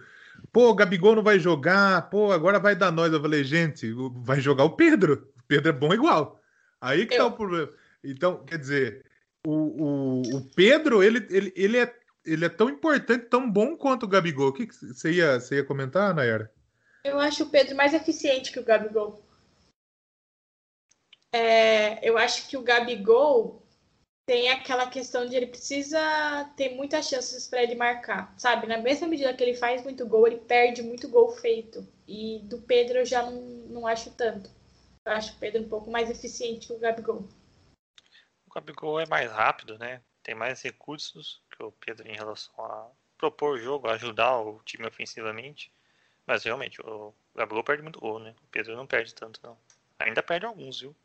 Pô, 0.54 0.70
o 0.70 0.76
Gabigol 0.76 1.16
não 1.16 1.24
vai 1.24 1.40
jogar, 1.40 2.12
pô, 2.12 2.32
agora 2.32 2.60
vai 2.60 2.76
dar 2.76 2.92
nós. 2.92 3.12
Eu 3.12 3.20
falei, 3.20 3.44
gente, 3.44 3.92
vai 4.18 4.40
jogar 4.40 4.66
o 4.66 4.76
Pedro. 4.76 5.28
O 5.40 5.44
Pedro 5.48 5.70
é 5.70 5.74
bom 5.74 5.92
igual. 5.92 6.39
Aí 6.82 7.06
que 7.06 7.16
tá 7.16 7.24
eu... 7.24 7.30
tá 7.30 7.34
o 7.34 7.38
problema. 7.38 7.70
Então, 8.04 8.46
quer 8.46 8.58
dizer, 8.58 9.06
o, 9.46 9.52
o, 9.52 10.22
o 10.22 10.50
Pedro, 10.56 11.04
ele, 11.04 11.26
ele, 11.30 11.54
ele, 11.56 11.78
é, 11.78 11.96
ele 12.26 12.46
é 12.46 12.50
tão 12.50 12.70
importante, 12.70 13.26
tão 13.26 13.50
bom 13.50 13.76
quanto 13.76 14.04
o 14.04 14.08
Gabigol. 14.08 14.50
O 14.50 14.54
que, 14.54 14.68
que 14.68 14.76
você, 14.76 15.12
ia, 15.12 15.40
você 15.40 15.56
ia 15.56 15.66
comentar, 15.66 16.14
Nayara? 16.14 16.52
Eu 17.04 17.20
acho 17.20 17.44
o 17.44 17.50
Pedro 17.50 17.76
mais 17.76 17.94
eficiente 17.94 18.52
que 18.52 18.60
o 18.60 18.64
Gabigol. 18.64 19.24
É, 21.34 22.08
eu 22.08 22.18
acho 22.18 22.48
que 22.48 22.58
o 22.58 22.62
Gabigol 22.62 23.66
tem 24.26 24.50
aquela 24.50 24.88
questão 24.88 25.26
de 25.26 25.36
ele 25.36 25.48
precisa 25.48 26.00
ter 26.56 26.76
muitas 26.76 27.08
chances 27.08 27.48
para 27.48 27.64
ele 27.64 27.76
marcar, 27.76 28.34
sabe? 28.38 28.68
Na 28.68 28.78
mesma 28.78 29.08
medida 29.08 29.34
que 29.34 29.44
ele 29.44 29.56
faz 29.56 29.84
muito 29.84 30.06
gol, 30.06 30.28
ele 30.28 30.38
perde 30.38 30.84
muito 30.84 31.08
gol 31.10 31.32
feito. 31.32 31.88
E 32.08 32.40
do 32.44 32.60
Pedro 32.60 33.00
eu 33.00 33.06
já 33.06 33.24
não, 33.24 33.42
não 33.42 33.88
acho 33.88 34.12
tanto. 34.12 34.52
Eu 35.06 35.12
acho 35.14 35.34
o 35.34 35.40
Pedro 35.40 35.62
um 35.62 35.70
pouco 35.70 35.90
mais 35.90 36.10
eficiente 36.10 36.68
que 36.68 36.74
o 36.74 36.80
Gabigol. 36.80 37.28
O 38.46 38.54
Gabigol 38.54 39.00
é 39.00 39.08
mais 39.08 39.32
rápido, 39.32 39.78
né? 39.78 40.02
Tem 40.24 40.36
mais 40.36 40.62
recursos 40.62 41.42
que 41.52 41.64
o 41.64 41.72
Pedro 41.72 42.08
em 42.08 42.16
relação 42.16 42.54
a 42.64 42.90
propor 43.18 43.56
o 43.56 43.62
jogo, 43.62 43.90
ajudar 43.90 44.40
o 44.40 44.62
time 44.64 44.88
ofensivamente. 44.88 45.72
Mas 46.26 46.44
realmente, 46.44 46.80
o 46.82 47.14
Gabigol 47.36 47.64
perde 47.64 47.84
muito 47.84 48.00
gol, 48.00 48.20
né? 48.20 48.36
O 48.44 48.48
Pedro 48.48 48.76
não 48.76 48.86
perde 48.86 49.14
tanto, 49.16 49.40
não. 49.44 49.58
Ainda 50.00 50.22
perde 50.22 50.46
alguns, 50.46 50.80
viu? 50.80 50.96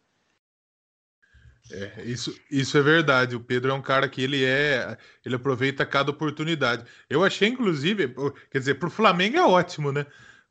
É, 1.71 2.03
isso, 2.03 2.39
isso 2.51 2.77
é 2.77 2.83
verdade. 2.83 3.35
O 3.35 3.41
Pedro 3.41 3.71
é 3.71 3.75
um 3.75 3.83
cara 3.83 4.09
que 4.09 4.23
ele 4.23 4.45
é, 4.45 4.99
ele 5.25 5.35
aproveita 5.35 5.87
cada 5.87 6.11
oportunidade. 6.11 6.85
Eu 7.09 7.25
achei, 7.25 7.49
inclusive, 7.49 8.15
quer 8.51 8.59
dizer, 8.59 8.75
para 8.75 8.89
o 8.89 8.91
Flamengo 8.91 9.37
é 9.37 9.47
ótimo, 9.47 9.91
né? 9.91 10.07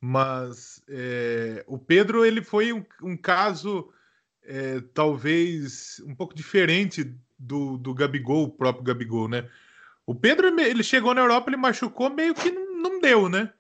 Mas 0.06 0.84
é, 0.90 1.64
o 1.66 1.80
Pedro 1.80 2.26
ele 2.26 2.44
foi 2.44 2.74
um, 2.74 2.84
um 3.02 3.16
caso 3.16 3.90
é, 4.44 4.82
talvez 4.94 6.02
um 6.06 6.14
pouco 6.14 6.36
diferente 6.36 7.16
do, 7.40 7.78
do 7.78 7.94
Gabigol, 7.94 8.44
o 8.44 8.52
próprio 8.52 8.84
Gabigol, 8.84 9.30
né? 9.30 9.50
O 10.06 10.14
Pedro 10.14 10.60
ele 10.60 10.84
chegou 10.84 11.14
na 11.14 11.22
Europa, 11.22 11.50
ele 11.50 11.56
machucou, 11.56 12.10
meio 12.10 12.36
que 12.36 12.52
não, 12.52 12.82
não 12.82 13.00
deu, 13.00 13.30
né? 13.30 13.54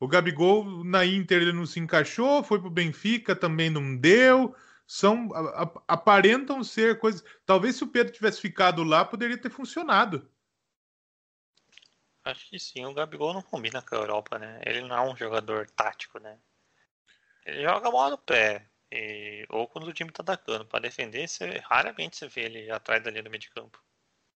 O 0.00 0.08
Gabigol 0.08 0.82
na 0.84 1.04
Inter 1.04 1.42
ele 1.42 1.52
não 1.52 1.66
se 1.66 1.78
encaixou, 1.78 2.42
foi 2.42 2.58
para 2.58 2.68
o 2.68 2.72
Benfica 2.72 3.36
também 3.36 3.68
não 3.68 3.94
deu. 3.94 4.54
São 4.86 5.28
aparentam 5.86 6.64
ser 6.64 6.98
coisas. 6.98 7.22
Talvez 7.44 7.76
se 7.76 7.84
o 7.84 7.88
Pedro 7.88 8.10
tivesse 8.10 8.40
ficado 8.40 8.82
lá, 8.82 9.04
poderia 9.04 9.36
ter 9.36 9.50
funcionado. 9.50 10.26
Acho 12.24 12.48
que 12.50 12.58
sim, 12.58 12.84
o 12.84 12.94
Gabigol 12.94 13.32
não 13.32 13.42
combina 13.42 13.82
com 13.82 13.94
a 13.94 13.98
Europa, 13.98 14.38
né? 14.38 14.60
Ele 14.66 14.82
não 14.82 14.96
é 14.96 15.00
um 15.10 15.16
jogador 15.16 15.68
tático, 15.70 16.18
né? 16.18 16.38
Ele 17.46 17.62
joga 17.62 17.88
a 17.88 17.90
bola 17.90 18.10
no 18.10 18.18
pé. 18.18 18.66
E... 18.92 19.46
ou 19.48 19.66
quando 19.66 19.86
o 19.88 19.92
time 19.92 20.10
tá 20.10 20.22
atacando. 20.22 20.66
Para 20.66 20.80
defender, 20.80 21.26
você... 21.26 21.62
raramente 21.64 22.16
você 22.16 22.28
vê 22.28 22.42
ele 22.42 22.70
atrás 22.70 23.02
da 23.02 23.10
linha 23.10 23.22
do 23.22 23.30
meio 23.30 23.40
de 23.40 23.50
campo. 23.50 23.82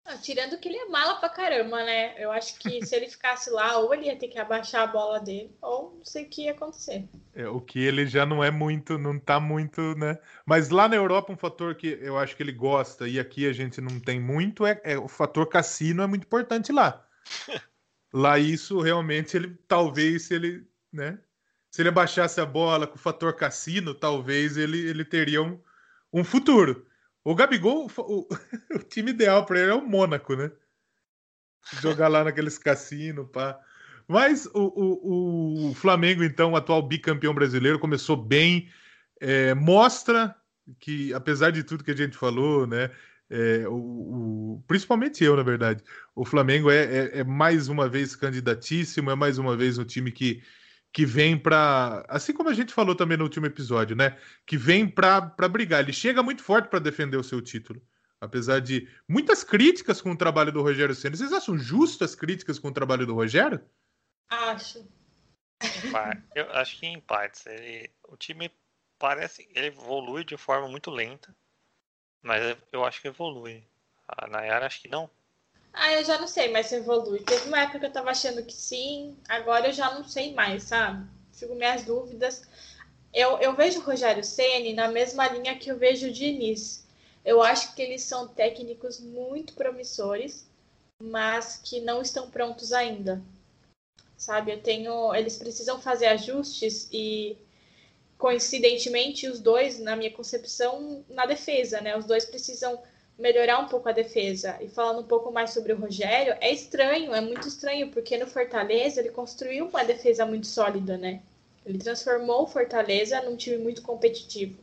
Não, 0.06 0.18
tirando 0.18 0.58
que 0.58 0.68
ele 0.68 0.78
é 0.78 0.87
mala 0.87 1.16
pra 1.16 1.28
caramba, 1.28 1.84
né? 1.84 2.14
Eu 2.18 2.32
acho 2.32 2.58
que 2.58 2.84
se 2.84 2.96
ele 2.96 3.08
ficasse 3.08 3.50
lá, 3.50 3.78
ou 3.78 3.94
ele 3.94 4.06
ia 4.06 4.16
ter 4.16 4.28
que 4.28 4.38
abaixar 4.38 4.82
a 4.82 4.87
bola 4.87 5.20
dele, 5.20 5.54
ou 5.60 5.94
não 5.99 6.04
sei 6.04 6.25
o 6.25 6.28
que 6.28 6.44
ia 6.44 6.52
acontecer. 6.52 7.08
É, 7.34 7.46
o 7.46 7.60
que 7.60 7.78
ele 7.78 8.06
já 8.06 8.25
não 8.25 8.42
é 8.42 8.50
muito, 8.50 8.99
não 8.99 9.18
tá 9.18 9.38
muito, 9.38 9.94
né? 9.96 10.18
Mas 10.44 10.70
lá 10.70 10.88
na 10.88 10.96
Europa, 10.96 11.32
um 11.32 11.37
fator 11.37 11.75
que 11.75 11.99
eu 12.00 12.18
acho 12.18 12.34
que 12.34 12.42
ele 12.42 12.52
gosta 12.52 13.06
e 13.06 13.20
aqui 13.20 13.46
a 13.46 13.52
gente 13.52 13.80
não 13.80 14.00
tem 14.00 14.18
muito 14.18 14.66
é, 14.66 14.80
é 14.84 14.99
o 14.99 15.06
fator 15.06 15.46
cassino 15.46 16.02
é 16.02 16.06
muito 16.06 16.25
importante 16.25 16.72
lá. 16.72 17.06
lá 18.12 18.38
isso 18.38 18.81
realmente 18.81 19.37
ele 19.37 19.57
talvez 19.69 20.25
se 20.25 20.35
ele, 20.35 20.67
né? 20.93 21.19
Se 21.71 21.83
ele 21.83 21.88
abaixasse 21.88 22.40
a 22.40 22.47
bola 22.47 22.87
com 22.87 22.97
o 22.97 22.99
fator 22.99 23.35
cassino, 23.35 23.95
talvez 23.95 24.57
ele, 24.57 24.79
ele 24.79 25.05
teria 25.05 25.40
um, 25.43 25.61
um 26.12 26.25
futuro. 26.25 26.87
O 27.23 27.35
Gabigol, 27.35 27.90
o, 27.97 28.26
o 28.75 28.79
time 28.79 29.11
ideal 29.11 29.45
para 29.47 29.61
ele 29.61 29.71
é 29.71 29.75
o 29.75 29.87
Mônaco, 29.87 30.35
né? 30.35 30.50
Jogar 31.81 32.09
lá 32.09 32.25
naqueles 32.25 32.59
cassinos, 32.59 33.29
pá. 33.31 33.61
Mas 34.09 34.47
o, 34.47 34.50
o, 34.55 35.71
o, 35.71 35.75
Flamengo, 35.75 36.25
então, 36.25 36.57
atual 36.57 36.83
bicampeão 36.83 37.33
brasileiro, 37.33 37.79
começou 37.79 38.17
bem. 38.17 38.69
É, 39.21 39.55
mostra 39.55 40.35
que, 40.81 41.14
apesar 41.14 41.50
de 41.50 41.62
tudo 41.62 41.85
que 41.85 41.93
a 41.93 41.97
gente 41.97 42.17
falou, 42.17 42.67
né? 42.67 42.90
É, 43.30 43.68
o, 43.68 43.75
o, 43.75 44.64
principalmente 44.66 45.22
eu, 45.22 45.37
na 45.37 45.44
verdade, 45.44 45.84
o 46.16 46.25
Flamengo 46.25 46.68
é, 46.68 46.82
é, 46.82 47.18
é, 47.20 47.25
mais 47.25 47.68
uma 47.68 47.88
vez 47.88 48.16
candidatíssimo, 48.16 49.08
é 49.08 49.14
mais 49.14 49.38
uma 49.38 49.56
vez 49.56 49.78
um 49.78 49.84
time 49.84 50.10
que, 50.10 50.42
que 50.92 51.06
vem 51.06 51.38
para, 51.38 52.04
assim 52.08 52.32
como 52.32 52.49
a 52.49 52.52
gente 52.52 52.75
falou 52.75 52.96
também 52.96 53.16
no 53.16 53.22
último 53.22 53.46
episódio, 53.46 53.94
né? 53.94 54.18
Que 54.44 54.56
vem 54.56 54.88
para 54.88 55.20
brigar. 55.49 55.80
Ele 55.80 55.92
chega 55.92 56.25
muito 56.25 56.42
forte 56.42 56.68
para 56.68 56.80
defender 56.80 57.16
o 57.16 57.22
seu 57.22 57.40
título. 57.40 57.80
Apesar 58.20 58.60
de 58.60 58.87
muitas 59.08 59.44
críticas 59.44 60.02
com 60.02 60.10
o 60.10 60.16
trabalho 60.16 60.52
do 60.52 60.60
Rogério 60.60 60.94
Senna. 60.94 61.16
Vocês 61.16 61.32
acham 61.32 61.56
justas 61.56 62.14
críticas 62.14 62.58
com 62.58 62.68
o 62.68 62.72
trabalho 62.72 63.06
do 63.06 63.14
Rogério? 63.14 63.62
Acho. 64.28 64.87
Eu 66.34 66.50
acho 66.52 66.78
que 66.78 66.87
em 66.87 67.00
partes. 67.00 67.46
Ele, 67.46 67.90
o 68.08 68.16
time 68.16 68.50
parece. 68.99 69.49
Ele 69.54 69.68
evolui 69.68 70.22
de 70.25 70.37
forma 70.37 70.68
muito 70.68 70.90
lenta. 70.90 71.34
Mas 72.22 72.56
eu 72.72 72.84
acho 72.84 73.00
que 73.00 73.08
evolui. 73.08 73.62
A 74.06 74.26
Nayara 74.26 74.66
acho 74.66 74.82
que 74.82 74.88
não. 74.88 75.08
Ah, 75.72 75.92
eu 75.92 76.04
já 76.04 76.18
não 76.18 76.26
sei 76.26 76.50
mais 76.50 76.66
se 76.66 76.76
evolui. 76.76 77.20
Teve 77.20 77.48
uma 77.48 77.60
época 77.60 77.80
que 77.80 77.86
eu 77.86 77.92
tava 77.92 78.10
achando 78.10 78.44
que 78.44 78.52
sim, 78.52 79.16
agora 79.28 79.68
eu 79.68 79.72
já 79.72 79.94
não 79.94 80.04
sei 80.04 80.34
mais, 80.34 80.64
sabe? 80.64 81.08
Fico 81.32 81.54
minhas 81.54 81.84
dúvidas. 81.84 82.42
Eu, 83.12 83.38
eu 83.38 83.54
vejo 83.54 83.80
o 83.80 83.84
Rogério 83.84 84.22
Ceni 84.22 84.72
na 84.72 84.88
mesma 84.88 85.28
linha 85.28 85.58
que 85.58 85.70
eu 85.70 85.78
vejo 85.78 86.08
o 86.08 86.12
Diniz. 86.12 86.86
Eu 87.24 87.42
acho 87.42 87.74
que 87.74 87.82
eles 87.82 88.02
são 88.02 88.28
técnicos 88.28 89.00
muito 89.00 89.54
promissores, 89.54 90.48
mas 91.02 91.60
que 91.62 91.80
não 91.80 92.02
estão 92.02 92.30
prontos 92.30 92.72
ainda. 92.72 93.22
Sabe, 94.16 94.52
eu 94.52 94.62
tenho. 94.62 95.14
Eles 95.14 95.38
precisam 95.38 95.80
fazer 95.80 96.06
ajustes 96.06 96.88
e 96.92 97.36
coincidentemente 98.20 99.26
os 99.26 99.40
dois, 99.40 99.80
na 99.80 99.96
minha 99.96 100.12
concepção, 100.12 101.02
na 101.08 101.24
defesa, 101.24 101.80
né? 101.80 101.96
Os 101.96 102.04
dois 102.04 102.26
precisam 102.26 102.80
melhorar 103.18 103.58
um 103.58 103.66
pouco 103.66 103.88
a 103.88 103.92
defesa. 103.92 104.58
E 104.60 104.68
falando 104.68 105.00
um 105.00 105.06
pouco 105.06 105.32
mais 105.32 105.52
sobre 105.52 105.72
o 105.72 105.78
Rogério, 105.78 106.36
é 106.38 106.52
estranho, 106.52 107.14
é 107.14 107.20
muito 107.22 107.48
estranho, 107.48 107.90
porque 107.90 108.18
no 108.18 108.26
Fortaleza 108.26 109.00
ele 109.00 109.10
construiu 109.10 109.66
uma 109.68 109.82
defesa 109.82 110.26
muito 110.26 110.46
sólida, 110.46 110.98
né? 110.98 111.22
Ele 111.64 111.78
transformou 111.78 112.42
o 112.42 112.46
Fortaleza 112.46 113.22
num 113.22 113.36
time 113.36 113.56
muito 113.56 113.80
competitivo. 113.80 114.62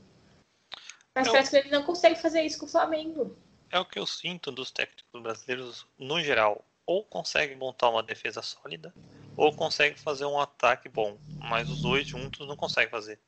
Mas 1.15 1.27
é 1.27 1.31
parece 1.31 1.49
o... 1.49 1.51
que 1.51 1.67
ele 1.67 1.75
não 1.75 1.83
consegue 1.83 2.15
fazer 2.15 2.43
isso 2.43 2.59
com 2.59 2.67
o 2.67 2.69
Flamengo. 2.69 3.35
É 3.71 3.79
o 3.79 3.85
que 3.85 3.97
eu 3.97 4.05
sinto 4.05 4.51
dos 4.51 4.69
técnicos 4.69 5.19
brasileiros 5.21 5.85
no 5.97 6.21
geral. 6.21 6.63
Ou 6.85 7.03
consegue 7.03 7.55
montar 7.55 7.89
uma 7.89 8.03
defesa 8.03 8.41
sólida, 8.41 8.93
ou 9.35 9.53
consegue 9.53 9.99
fazer 9.99 10.25
um 10.25 10.39
ataque 10.39 10.87
bom. 10.87 11.17
Mas 11.37 11.69
os 11.69 11.81
dois 11.81 12.07
juntos 12.07 12.47
não 12.47 12.55
conseguem 12.55 12.89
fazer. 12.89 13.19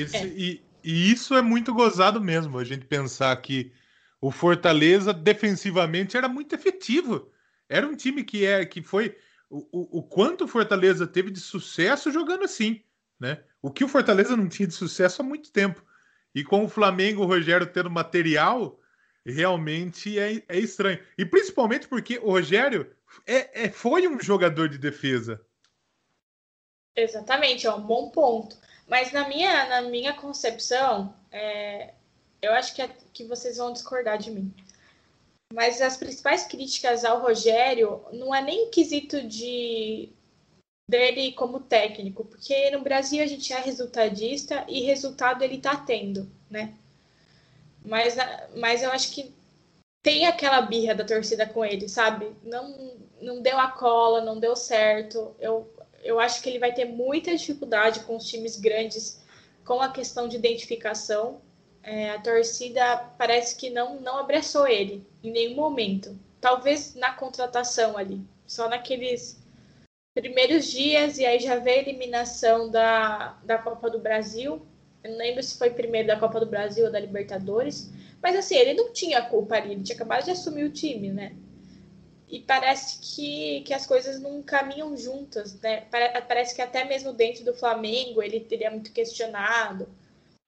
Esse, 0.00 0.16
é. 0.16 0.26
e, 0.26 0.64
e 0.82 1.12
isso 1.12 1.34
é 1.34 1.42
muito 1.42 1.74
gozado 1.74 2.20
mesmo, 2.20 2.58
a 2.58 2.64
gente 2.64 2.86
pensar 2.86 3.34
que 3.36 3.72
o 4.20 4.30
Fortaleza 4.30 5.12
defensivamente 5.12 6.16
era 6.16 6.28
muito 6.28 6.54
efetivo. 6.54 7.30
Era 7.68 7.86
um 7.86 7.96
time 7.96 8.24
que 8.24 8.44
é 8.44 8.64
que 8.64 8.82
foi 8.82 9.16
o, 9.50 9.58
o, 9.70 9.98
o 9.98 10.02
quanto 10.02 10.44
o 10.44 10.48
Fortaleza 10.48 11.06
teve 11.06 11.30
de 11.30 11.40
sucesso 11.40 12.10
jogando 12.10 12.44
assim, 12.44 12.82
né? 13.18 13.42
O 13.60 13.70
que 13.70 13.84
o 13.84 13.88
Fortaleza 13.88 14.36
não 14.36 14.48
tinha 14.48 14.66
de 14.66 14.74
sucesso 14.74 15.22
há 15.22 15.24
muito 15.24 15.52
tempo. 15.52 15.84
E 16.34 16.42
com 16.42 16.64
o 16.64 16.68
Flamengo, 16.68 17.22
o 17.22 17.26
Rogério 17.26 17.66
tendo 17.66 17.90
material, 17.90 18.80
realmente 19.24 20.18
é, 20.18 20.42
é 20.48 20.58
estranho. 20.58 20.98
E 21.18 21.24
principalmente 21.24 21.86
porque 21.86 22.18
o 22.18 22.30
Rogério 22.30 22.90
é, 23.26 23.64
é, 23.66 23.70
foi 23.70 24.08
um 24.08 24.18
jogador 24.20 24.68
de 24.68 24.78
defesa. 24.78 25.44
Exatamente, 26.96 27.66
é 27.66 27.74
um 27.74 27.82
bom 27.82 28.10
ponto. 28.10 28.56
Mas 28.92 29.10
na 29.10 29.26
minha, 29.26 29.66
na 29.70 29.80
minha 29.80 30.12
concepção, 30.12 31.14
é, 31.30 31.94
eu 32.42 32.52
acho 32.52 32.74
que, 32.74 32.82
é, 32.82 32.90
que 33.14 33.24
vocês 33.24 33.56
vão 33.56 33.72
discordar 33.72 34.18
de 34.18 34.30
mim. 34.30 34.52
Mas 35.50 35.80
as 35.80 35.96
principais 35.96 36.44
críticas 36.44 37.02
ao 37.02 37.22
Rogério 37.22 38.04
não 38.12 38.34
é 38.34 38.42
nem 38.42 38.70
quesito 38.70 39.26
de 39.26 40.10
dele 40.86 41.32
como 41.32 41.58
técnico, 41.58 42.22
porque 42.22 42.70
no 42.70 42.82
Brasil 42.82 43.22
a 43.22 43.26
gente 43.26 43.50
é 43.50 43.58
resultadista 43.60 44.62
e 44.68 44.82
resultado 44.82 45.42
ele 45.42 45.56
tá 45.56 45.74
tendo, 45.74 46.30
né? 46.50 46.74
Mas, 47.82 48.14
mas 48.54 48.82
eu 48.82 48.90
acho 48.92 49.10
que 49.10 49.32
tem 50.02 50.26
aquela 50.26 50.60
birra 50.60 50.94
da 50.94 51.04
torcida 51.04 51.46
com 51.46 51.64
ele, 51.64 51.88
sabe? 51.88 52.30
Não, 52.42 52.94
não 53.22 53.40
deu 53.40 53.58
a 53.58 53.70
cola, 53.70 54.20
não 54.20 54.38
deu 54.38 54.54
certo. 54.54 55.34
Eu, 55.40 55.71
eu 56.02 56.18
acho 56.18 56.42
que 56.42 56.48
ele 56.48 56.58
vai 56.58 56.72
ter 56.72 56.84
muita 56.84 57.36
dificuldade 57.36 58.00
com 58.00 58.16
os 58.16 58.28
times 58.28 58.58
grandes 58.58 59.22
com 59.64 59.80
a 59.80 59.90
questão 59.90 60.28
de 60.28 60.36
identificação. 60.36 61.40
É, 61.82 62.10
a 62.10 62.20
torcida 62.20 62.96
parece 63.18 63.56
que 63.56 63.70
não, 63.70 64.00
não 64.00 64.18
abraçou 64.18 64.66
ele 64.66 65.06
em 65.22 65.30
nenhum 65.30 65.56
momento. 65.56 66.18
Talvez 66.40 66.94
na 66.94 67.12
contratação 67.12 67.96
ali, 67.96 68.20
só 68.46 68.68
naqueles 68.68 69.40
primeiros 70.14 70.70
dias, 70.70 71.18
e 71.18 71.24
aí 71.24 71.38
já 71.38 71.56
veio 71.56 71.78
a 71.78 71.82
eliminação 71.82 72.70
da, 72.70 73.38
da 73.44 73.58
Copa 73.58 73.88
do 73.88 73.98
Brasil. 73.98 74.60
Eu 75.02 75.12
não 75.12 75.18
lembro 75.18 75.42
se 75.42 75.58
foi 75.58 75.70
primeiro 75.70 76.08
da 76.08 76.18
Copa 76.18 76.38
do 76.38 76.46
Brasil 76.46 76.86
ou 76.86 76.92
da 76.92 77.00
Libertadores. 77.00 77.90
Mas 78.20 78.36
assim, 78.36 78.56
ele 78.56 78.74
não 78.74 78.92
tinha 78.92 79.22
culpa 79.22 79.56
ali, 79.56 79.72
ele 79.72 79.82
tinha 79.82 79.96
acabado 79.96 80.24
de 80.24 80.30
assumir 80.30 80.64
o 80.64 80.72
time, 80.72 81.10
né? 81.10 81.34
E 82.32 82.40
parece 82.40 82.98
que, 82.98 83.60
que 83.60 83.74
as 83.74 83.86
coisas 83.86 84.18
não 84.18 84.42
caminham 84.42 84.96
juntas, 84.96 85.60
né? 85.60 85.82
Parece 86.26 86.54
que 86.54 86.62
até 86.62 86.82
mesmo 86.82 87.12
dentro 87.12 87.44
do 87.44 87.52
Flamengo 87.52 88.22
ele 88.22 88.40
teria 88.40 88.70
muito 88.70 88.90
questionado. 88.90 89.86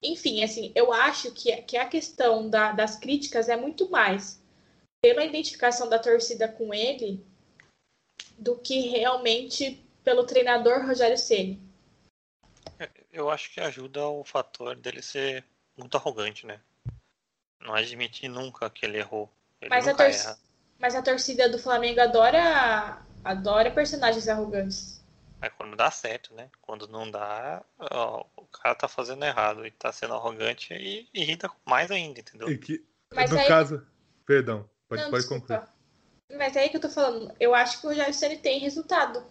Enfim, 0.01 0.43
assim, 0.43 0.71
eu 0.73 0.91
acho 0.91 1.31
que, 1.31 1.55
que 1.61 1.77
a 1.77 1.87
questão 1.87 2.49
da, 2.49 2.71
das 2.71 2.95
críticas 2.95 3.49
é 3.49 3.55
muito 3.55 3.87
mais 3.91 4.41
pela 4.99 5.23
identificação 5.23 5.87
da 5.87 5.99
torcida 5.99 6.47
com 6.47 6.73
ele 6.73 7.23
do 8.35 8.57
que 8.57 8.87
realmente 8.87 9.85
pelo 10.03 10.25
treinador 10.25 10.87
Rogério 10.87 11.19
Ceni. 11.19 11.61
É, 12.79 12.89
eu 13.13 13.29
acho 13.29 13.53
que 13.53 13.59
ajuda 13.61 14.07
o 14.07 14.23
fator 14.23 14.75
dele 14.75 15.03
ser 15.03 15.45
muito 15.77 15.95
arrogante, 15.97 16.47
né? 16.47 16.59
Não 17.61 17.75
admitir 17.75 18.27
nunca 18.27 18.71
que 18.71 18.87
ele 18.87 18.97
errou. 18.97 19.31
Ele 19.61 19.69
Mas 19.69 19.85
nunca 19.85 20.03
a 20.03 20.07
torcida 20.07 20.31
erra. 20.31 20.44
Mas 20.79 20.95
a 20.95 21.01
torcida 21.01 21.49
do 21.49 21.57
Flamengo 21.57 22.01
adora, 22.01 23.01
adora 23.23 23.71
personagens 23.71 24.27
arrogantes. 24.27 25.03
É 25.41 25.49
quando 25.49 25.75
dá 25.75 25.91
certo, 25.91 26.33
né? 26.33 26.49
Quando 26.61 26.87
não 26.87 27.09
dá, 27.09 27.63
ó, 27.77 28.25
o 28.35 28.45
cara 28.47 28.75
tá 28.75 28.87
fazendo 28.87 29.23
errado 29.23 29.65
e 29.65 29.71
tá 29.71 29.91
sendo 29.91 30.13
arrogante 30.13 30.73
e 30.73 31.07
irrita 31.13 31.49
mais 31.65 31.91
ainda, 31.91 32.19
entendeu? 32.19 32.49
E 32.49 32.57
que, 32.57 32.83
Mas 33.13 33.29
no 33.29 33.37
aí... 33.37 33.47
caso, 33.47 33.85
perdão, 34.25 34.67
pode, 34.87 35.03
não, 35.03 35.11
pode 35.11 35.27
concluir. 35.27 35.61
Mas 36.35 36.55
é 36.55 36.61
aí 36.61 36.69
que 36.69 36.77
eu 36.77 36.81
tô 36.81 36.89
falando, 36.89 37.33
eu 37.39 37.53
acho 37.53 37.79
que 37.79 37.85
o 37.85 37.89
Rogério 37.89 38.13
Ceni 38.13 38.37
tem 38.37 38.59
resultado. 38.59 39.23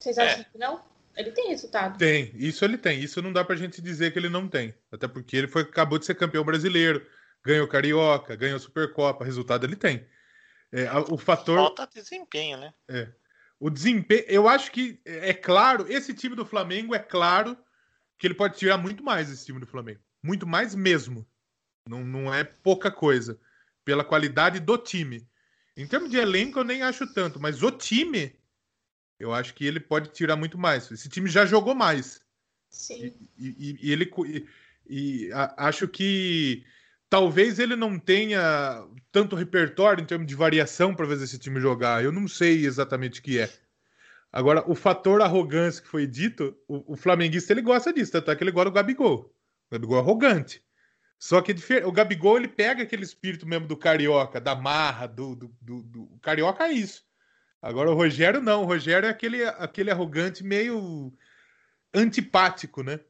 Vocês 0.00 0.18
acham 0.18 0.40
é. 0.40 0.44
que 0.44 0.58
não? 0.58 0.84
Ele 1.16 1.32
tem 1.32 1.48
resultado. 1.48 1.98
Tem, 1.98 2.30
isso 2.36 2.64
ele 2.64 2.78
tem. 2.78 3.00
Isso 3.00 3.20
não 3.20 3.32
dá 3.32 3.44
pra 3.44 3.56
gente 3.56 3.82
dizer 3.82 4.12
que 4.12 4.18
ele 4.18 4.28
não 4.28 4.46
tem. 4.46 4.72
Até 4.92 5.08
porque 5.08 5.36
ele 5.36 5.48
foi, 5.48 5.62
acabou 5.62 5.98
de 5.98 6.06
ser 6.06 6.14
campeão 6.14 6.44
brasileiro 6.44 7.04
ganhou 7.44 7.68
Carioca, 7.68 8.36
ganhou 8.36 8.58
Supercopa, 8.58 9.24
resultado 9.24 9.64
ele 9.64 9.76
tem. 9.76 10.06
É, 10.72 10.90
o 11.10 11.16
fator. 11.16 11.56
Falta 11.56 11.86
desempenho, 11.86 12.58
né? 12.58 12.74
É. 12.88 13.08
O 13.58 13.70
desempenho, 13.70 14.24
eu 14.28 14.48
acho 14.48 14.70
que 14.70 15.00
é 15.04 15.34
claro, 15.34 15.90
esse 15.90 16.14
time 16.14 16.36
do 16.36 16.46
Flamengo 16.46 16.94
é 16.94 16.98
claro 16.98 17.56
que 18.18 18.26
ele 18.26 18.34
pode 18.34 18.58
tirar 18.58 18.78
muito 18.78 19.02
mais 19.02 19.30
esse 19.30 19.46
time 19.46 19.58
do 19.58 19.66
Flamengo. 19.66 20.00
Muito 20.22 20.46
mais 20.46 20.74
mesmo. 20.74 21.26
Não, 21.88 22.04
não 22.04 22.32
é 22.32 22.44
pouca 22.44 22.90
coisa. 22.90 23.40
Pela 23.84 24.04
qualidade 24.04 24.60
do 24.60 24.76
time. 24.76 25.26
Em 25.76 25.86
termos 25.86 26.10
de 26.10 26.16
elenco, 26.16 26.58
eu 26.58 26.64
nem 26.64 26.82
acho 26.82 27.06
tanto, 27.14 27.40
mas 27.40 27.62
o 27.62 27.70
time, 27.70 28.36
eu 29.18 29.32
acho 29.32 29.54
que 29.54 29.64
ele 29.64 29.80
pode 29.80 30.10
tirar 30.10 30.36
muito 30.36 30.58
mais. 30.58 30.90
Esse 30.90 31.08
time 31.08 31.30
já 31.30 31.46
jogou 31.46 31.74
mais. 31.74 32.20
Sim. 32.68 33.14
E, 33.38 33.46
e, 33.48 33.78
e 33.80 33.92
ele 33.92 34.12
e, 34.26 34.46
e 34.88 35.32
a, 35.32 35.68
acho 35.68 35.88
que 35.88 36.64
talvez 37.08 37.58
ele 37.58 37.76
não 37.76 37.98
tenha 37.98 38.84
tanto 39.10 39.36
repertório 39.36 40.02
em 40.02 40.06
termos 40.06 40.26
de 40.26 40.34
variação 40.34 40.94
para 40.94 41.06
ver 41.06 41.22
esse 41.22 41.38
time 41.38 41.60
jogar. 41.60 42.04
Eu 42.04 42.12
não 42.12 42.28
sei 42.28 42.64
exatamente 42.64 43.20
o 43.20 43.22
que 43.22 43.38
é. 43.38 43.50
Agora, 44.30 44.62
o 44.70 44.74
fator 44.74 45.22
arrogância 45.22 45.82
que 45.82 45.88
foi 45.88 46.06
dito, 46.06 46.56
o, 46.68 46.92
o 46.92 46.96
flamenguista 46.96 47.52
ele 47.52 47.62
gosta 47.62 47.92
disso, 47.92 48.16
até 48.16 48.34
que 48.36 48.44
ele 48.44 48.50
gosta 48.50 48.70
do 48.70 48.74
Gabigol. 48.74 49.34
O 49.68 49.72
Gabigol 49.72 49.96
é 49.96 50.00
arrogante. 50.00 50.62
Só 51.18 51.40
que 51.40 51.54
o 51.84 51.92
Gabigol 51.92 52.36
ele 52.36 52.46
pega 52.46 52.82
aquele 52.82 53.02
espírito 53.02 53.46
mesmo 53.46 53.66
do 53.66 53.76
carioca, 53.76 54.40
da 54.40 54.54
marra, 54.54 55.06
do, 55.06 55.34
do, 55.34 55.56
do, 55.60 55.82
do... 55.82 56.18
Carioca 56.20 56.64
é 56.68 56.72
isso. 56.72 57.04
Agora 57.60 57.90
o 57.90 57.94
Rogério 57.94 58.40
não, 58.40 58.62
o 58.62 58.66
Rogério 58.66 59.06
é 59.06 59.10
aquele, 59.10 59.44
aquele 59.44 59.90
arrogante 59.90 60.44
meio 60.44 61.12
antipático, 61.92 62.84
né? 62.84 63.00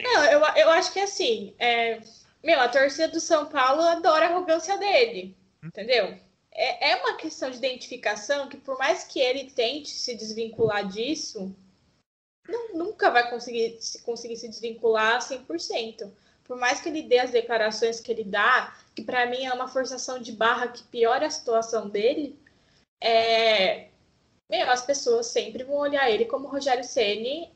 Não, 0.00 0.24
eu, 0.24 0.40
eu 0.56 0.70
acho 0.70 0.92
que 0.92 1.00
assim, 1.00 1.54
é... 1.58 2.00
meu, 2.46 2.60
a 2.60 2.68
torcida 2.68 3.08
do 3.08 3.20
São 3.20 3.46
Paulo 3.46 3.82
adora 3.82 4.26
a 4.26 4.28
arrogância 4.30 4.78
dele, 4.78 5.36
entendeu? 5.62 6.16
É, 6.50 6.92
é 6.92 6.96
uma 6.96 7.16
questão 7.16 7.50
de 7.50 7.58
identificação 7.58 8.48
que, 8.48 8.56
por 8.56 8.78
mais 8.78 9.04
que 9.04 9.20
ele 9.20 9.50
tente 9.50 9.90
se 9.90 10.14
desvincular 10.14 10.86
disso, 10.86 11.54
não, 12.48 12.74
nunca 12.74 13.10
vai 13.10 13.28
conseguir, 13.28 13.78
conseguir 14.04 14.36
se 14.36 14.48
desvincular 14.48 15.20
100% 15.20 16.10
por 16.46 16.56
mais 16.56 16.80
que 16.80 16.88
ele 16.88 17.02
dê 17.02 17.18
as 17.18 17.30
declarações 17.30 18.00
que 18.00 18.10
ele 18.10 18.24
dá, 18.24 18.76
que 18.94 19.02
para 19.02 19.26
mim 19.26 19.44
é 19.44 19.52
uma 19.52 19.68
forçação 19.68 20.20
de 20.20 20.32
barra 20.32 20.68
que 20.68 20.84
piora 20.84 21.26
a 21.26 21.30
situação 21.30 21.88
dele, 21.88 22.38
é... 23.00 23.88
Meu, 24.48 24.70
as 24.70 24.86
pessoas 24.86 25.26
sempre 25.26 25.64
vão 25.64 25.76
olhar 25.76 26.08
ele 26.08 26.24
como 26.24 26.46
Rogério 26.46 26.84
Ceni, 26.84 27.52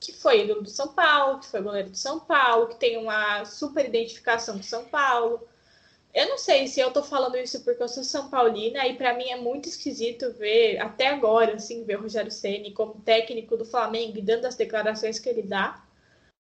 que 0.00 0.12
foi 0.12 0.42
ídolo 0.42 0.62
do 0.62 0.70
São 0.70 0.88
Paulo, 0.88 1.40
que 1.40 1.46
foi 1.46 1.62
goleiro 1.62 1.90
do 1.90 1.96
São 1.96 2.20
Paulo, 2.20 2.68
que 2.68 2.76
tem 2.76 2.96
uma 2.98 3.44
super 3.44 3.84
identificação 3.86 4.56
com 4.56 4.62
São 4.62 4.84
Paulo. 4.84 5.46
Eu 6.14 6.28
não 6.28 6.38
sei 6.38 6.66
se 6.66 6.80
eu 6.80 6.90
tô 6.92 7.02
falando 7.02 7.36
isso 7.36 7.62
porque 7.62 7.82
eu 7.82 7.88
sou 7.88 8.04
São 8.04 8.30
Paulina 8.30 8.86
e 8.86 8.96
para 8.96 9.14
mim 9.14 9.30
é 9.30 9.36
muito 9.36 9.68
esquisito 9.68 10.32
ver, 10.32 10.78
até 10.78 11.08
agora, 11.08 11.54
assim, 11.56 11.84
ver 11.84 11.98
o 11.98 12.02
Rogério 12.02 12.30
Ceni 12.30 12.72
como 12.72 13.00
técnico 13.02 13.56
do 13.56 13.64
Flamengo 13.64 14.18
e 14.18 14.22
dando 14.22 14.46
as 14.46 14.54
declarações 14.54 15.18
que 15.18 15.28
ele 15.28 15.42
dá 15.42 15.86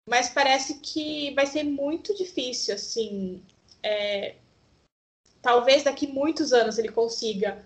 mas 0.09 0.27
parece 0.27 0.79
que 0.79 1.31
vai 1.35 1.45
ser 1.45 1.63
muito 1.63 2.15
difícil, 2.15 2.73
assim. 2.73 3.43
É, 3.83 4.35
talvez 5.39 5.83
daqui 5.83 6.07
muitos 6.07 6.51
anos 6.51 6.79
ele 6.79 6.89
consiga 6.89 7.63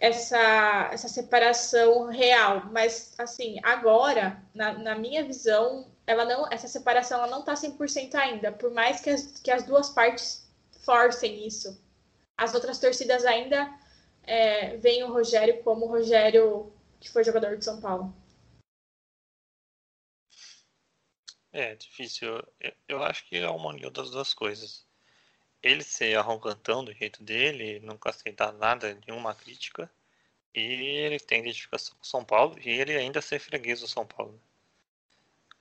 essa, 0.00 0.88
essa 0.90 1.08
separação 1.08 2.06
real, 2.06 2.64
mas 2.72 3.14
assim, 3.18 3.60
agora, 3.62 4.42
na, 4.54 4.72
na 4.72 4.94
minha 4.94 5.22
visão, 5.22 5.86
ela 6.06 6.24
não, 6.24 6.50
essa 6.50 6.66
separação 6.66 7.18
ela 7.18 7.26
não 7.26 7.40
está 7.40 7.52
100% 7.52 8.14
ainda, 8.14 8.50
por 8.50 8.72
mais 8.72 9.00
que 9.00 9.10
as, 9.10 9.40
que 9.40 9.50
as 9.50 9.62
duas 9.62 9.90
partes 9.90 10.50
forcem 10.84 11.46
isso. 11.46 11.78
As 12.36 12.54
outras 12.54 12.78
torcidas 12.78 13.26
ainda 13.26 13.70
é, 14.22 14.78
veem 14.78 15.04
o 15.04 15.12
Rogério 15.12 15.62
como 15.62 15.84
o 15.84 15.88
Rogério 15.88 16.72
que 16.98 17.10
foi 17.10 17.22
jogador 17.22 17.56
de 17.56 17.64
São 17.64 17.80
Paulo. 17.80 18.14
É, 21.52 21.74
difícil. 21.74 22.42
Eu, 22.60 22.72
eu 22.88 23.02
acho 23.02 23.26
que 23.26 23.36
é 23.36 23.48
uma 23.48 23.70
união 23.70 23.90
das 23.90 24.10
duas 24.10 24.32
coisas. 24.32 24.86
Ele 25.62 25.82
ser 25.82 26.16
arrogantão 26.16 26.84
do 26.84 26.92
jeito 26.92 27.22
dele, 27.22 27.80
nunca 27.80 28.10
aceitar 28.10 28.52
nada, 28.52 28.98
nenhuma 29.06 29.34
crítica. 29.34 29.90
E 30.54 30.60
ele 30.60 31.20
tem 31.20 31.40
identificação 31.40 31.96
com 31.96 32.04
São 32.04 32.24
Paulo 32.24 32.58
e 32.58 32.68
ele 32.68 32.96
ainda 32.96 33.20
ser 33.22 33.38
freguês 33.38 33.80
do 33.80 33.88
São 33.88 34.04
Paulo. 34.04 34.40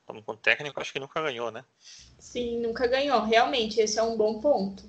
Como 0.06 0.24
com 0.24 0.36
técnico, 0.36 0.80
acho 0.80 0.92
que 0.92 1.00
nunca 1.00 1.22
ganhou, 1.22 1.52
né? 1.52 1.64
Sim, 2.18 2.60
nunca 2.60 2.88
ganhou. 2.88 3.24
Realmente, 3.24 3.80
esse 3.80 4.00
é 4.00 4.04
um 4.04 4.18
bom 4.18 4.42
ponto. 4.42 4.84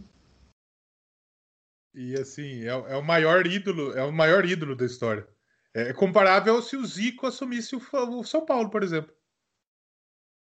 E 1.95 2.15
assim, 2.15 2.65
é, 2.65 2.69
é 2.69 2.97
o 2.97 3.03
maior 3.03 3.47
ídolo, 3.47 3.93
é 3.93 4.03
o 4.03 4.13
maior 4.13 4.47
ídolo 4.47 4.75
da 4.75 4.87
história. 4.87 5.29
É 5.75 5.93
comparável 5.93 6.61
se 6.63 6.77
o 6.77 6.87
Zico 6.87 7.27
assumisse 7.27 7.77
o, 7.77 7.83
o 7.93 8.25
São 8.25 8.45
Paulo, 8.47 8.71
por 8.71 8.83
exemplo. 8.83 9.15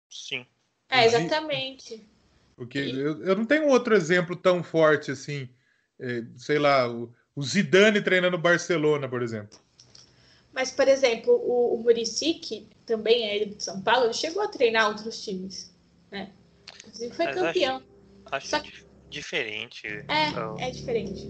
Sim. 0.09 0.45
É, 0.89 1.05
exatamente. 1.05 2.07
Porque 2.55 2.79
e... 2.79 2.99
eu, 2.99 3.23
eu 3.23 3.35
não 3.35 3.45
tenho 3.45 3.67
outro 3.67 3.95
exemplo 3.95 4.35
tão 4.35 4.63
forte 4.63 5.11
assim, 5.11 5.49
é, 5.99 6.23
sei 6.37 6.59
lá, 6.59 6.89
o, 6.89 7.13
o 7.35 7.43
Zidane 7.43 8.01
treinando 8.01 8.37
Barcelona, 8.37 9.09
por 9.09 9.21
exemplo. 9.21 9.59
Mas, 10.53 10.71
por 10.71 10.87
exemplo, 10.87 11.33
o, 11.33 11.75
o 11.75 11.83
Muricy, 11.83 12.35
que 12.35 12.69
também 12.85 13.25
é 13.25 13.35
ele 13.35 13.55
de 13.55 13.63
São 13.63 13.81
Paulo, 13.81 14.05
ele 14.05 14.13
chegou 14.13 14.41
a 14.41 14.47
treinar 14.47 14.87
outros 14.87 15.21
times. 15.23 15.75
Né? 16.09 16.31
Inclusive 16.79 17.13
foi 17.13 17.25
Mas 17.25 17.35
campeão. 17.35 17.83
Acho, 18.31 18.55
acho 18.55 18.71
que... 18.71 18.85
diferente. 19.09 19.85
É, 20.07 20.29
então... 20.29 20.55
é 20.57 20.71
diferente. 20.71 21.29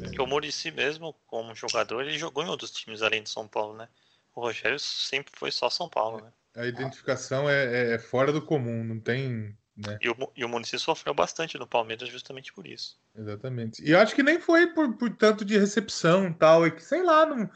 Porque 0.00 0.20
o 0.20 0.26
Muricy 0.26 0.72
mesmo, 0.72 1.14
como 1.26 1.54
jogador, 1.54 2.02
ele 2.02 2.18
jogou 2.18 2.42
em 2.42 2.48
outros 2.48 2.72
times 2.72 3.00
além 3.00 3.22
de 3.22 3.30
São 3.30 3.46
Paulo, 3.46 3.76
né? 3.76 3.88
O 4.34 4.40
Rogério 4.40 4.80
sempre 4.80 5.32
foi 5.36 5.52
só 5.52 5.70
São 5.70 5.88
Paulo, 5.88 6.20
né? 6.20 6.32
A 6.56 6.66
identificação 6.66 7.48
é, 7.48 7.64
é, 7.64 7.94
é 7.94 7.98
fora 7.98 8.32
do 8.32 8.42
comum, 8.42 8.82
não 8.82 8.98
tem. 8.98 9.56
Né? 9.76 9.98
E, 10.00 10.08
o, 10.08 10.16
e 10.36 10.44
o 10.44 10.48
Munici 10.48 10.78
sofreu 10.78 11.12
bastante 11.12 11.58
no 11.58 11.66
Palmeiras 11.66 12.08
justamente 12.08 12.52
por 12.52 12.66
isso. 12.66 12.96
Exatamente. 13.16 13.82
E 13.84 13.90
eu 13.90 13.98
acho 13.98 14.14
que 14.14 14.22
nem 14.22 14.40
foi 14.40 14.68
por, 14.68 14.96
por 14.96 15.10
tanto 15.16 15.44
de 15.44 15.58
recepção 15.58 16.32
tal, 16.32 16.64
é 16.64 16.70
que, 16.70 16.82
sei 16.82 17.02
lá, 17.02 17.26
não, 17.26 17.50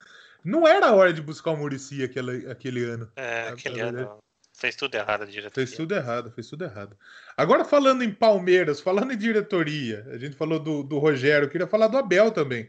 não 0.45 0.67
era 0.67 0.87
a 0.87 0.95
hora 0.95 1.13
de 1.13 1.23
buscar 1.23 1.53
o 1.53 1.57
Murici 1.57 2.03
aquele, 2.03 2.51
aquele 2.51 2.85
ano. 2.85 3.11
É, 3.15 3.49
aquele 3.49 3.81
ano. 3.81 4.19
Fez 4.53 4.75
tudo 4.75 4.97
errado 4.97 5.23
a 5.23 5.27
diretoria. 5.27 5.67
Fez 5.67 5.77
tudo 5.77 5.95
errado, 5.95 6.33
fez 6.33 6.49
tudo 6.49 6.65
errado. 6.65 6.99
Agora, 7.37 7.65
falando 7.65 8.03
em 8.03 8.13
Palmeiras, 8.13 8.81
falando 8.81 9.13
em 9.13 9.17
diretoria, 9.17 10.05
a 10.11 10.19
gente 10.19 10.35
falou 10.35 10.59
do, 10.59 10.83
do 10.83 10.99
Rogério, 10.99 11.47
eu 11.47 11.51
queria 11.51 11.69
falar 11.69 11.87
do 11.87 11.97
Abel 11.97 12.33
também. 12.33 12.69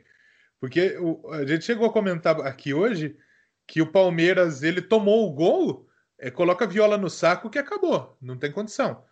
Porque 0.59 0.95
o, 0.99 1.27
a 1.31 1.43
gente 1.47 1.65
chegou 1.65 1.87
a 1.87 1.93
comentar 1.93 2.39
aqui 2.41 2.75
hoje 2.75 3.17
que 3.65 3.81
o 3.81 3.91
Palmeiras 3.91 4.61
ele 4.61 4.81
tomou 4.81 5.27
o 5.27 5.33
gol 5.33 5.89
é, 6.19 6.29
coloca 6.29 6.65
a 6.65 6.67
viola 6.67 6.97
no 6.97 7.09
saco 7.09 7.49
que 7.49 7.57
acabou, 7.57 8.17
não 8.21 8.37
tem 8.37 8.51
condição. 8.51 9.03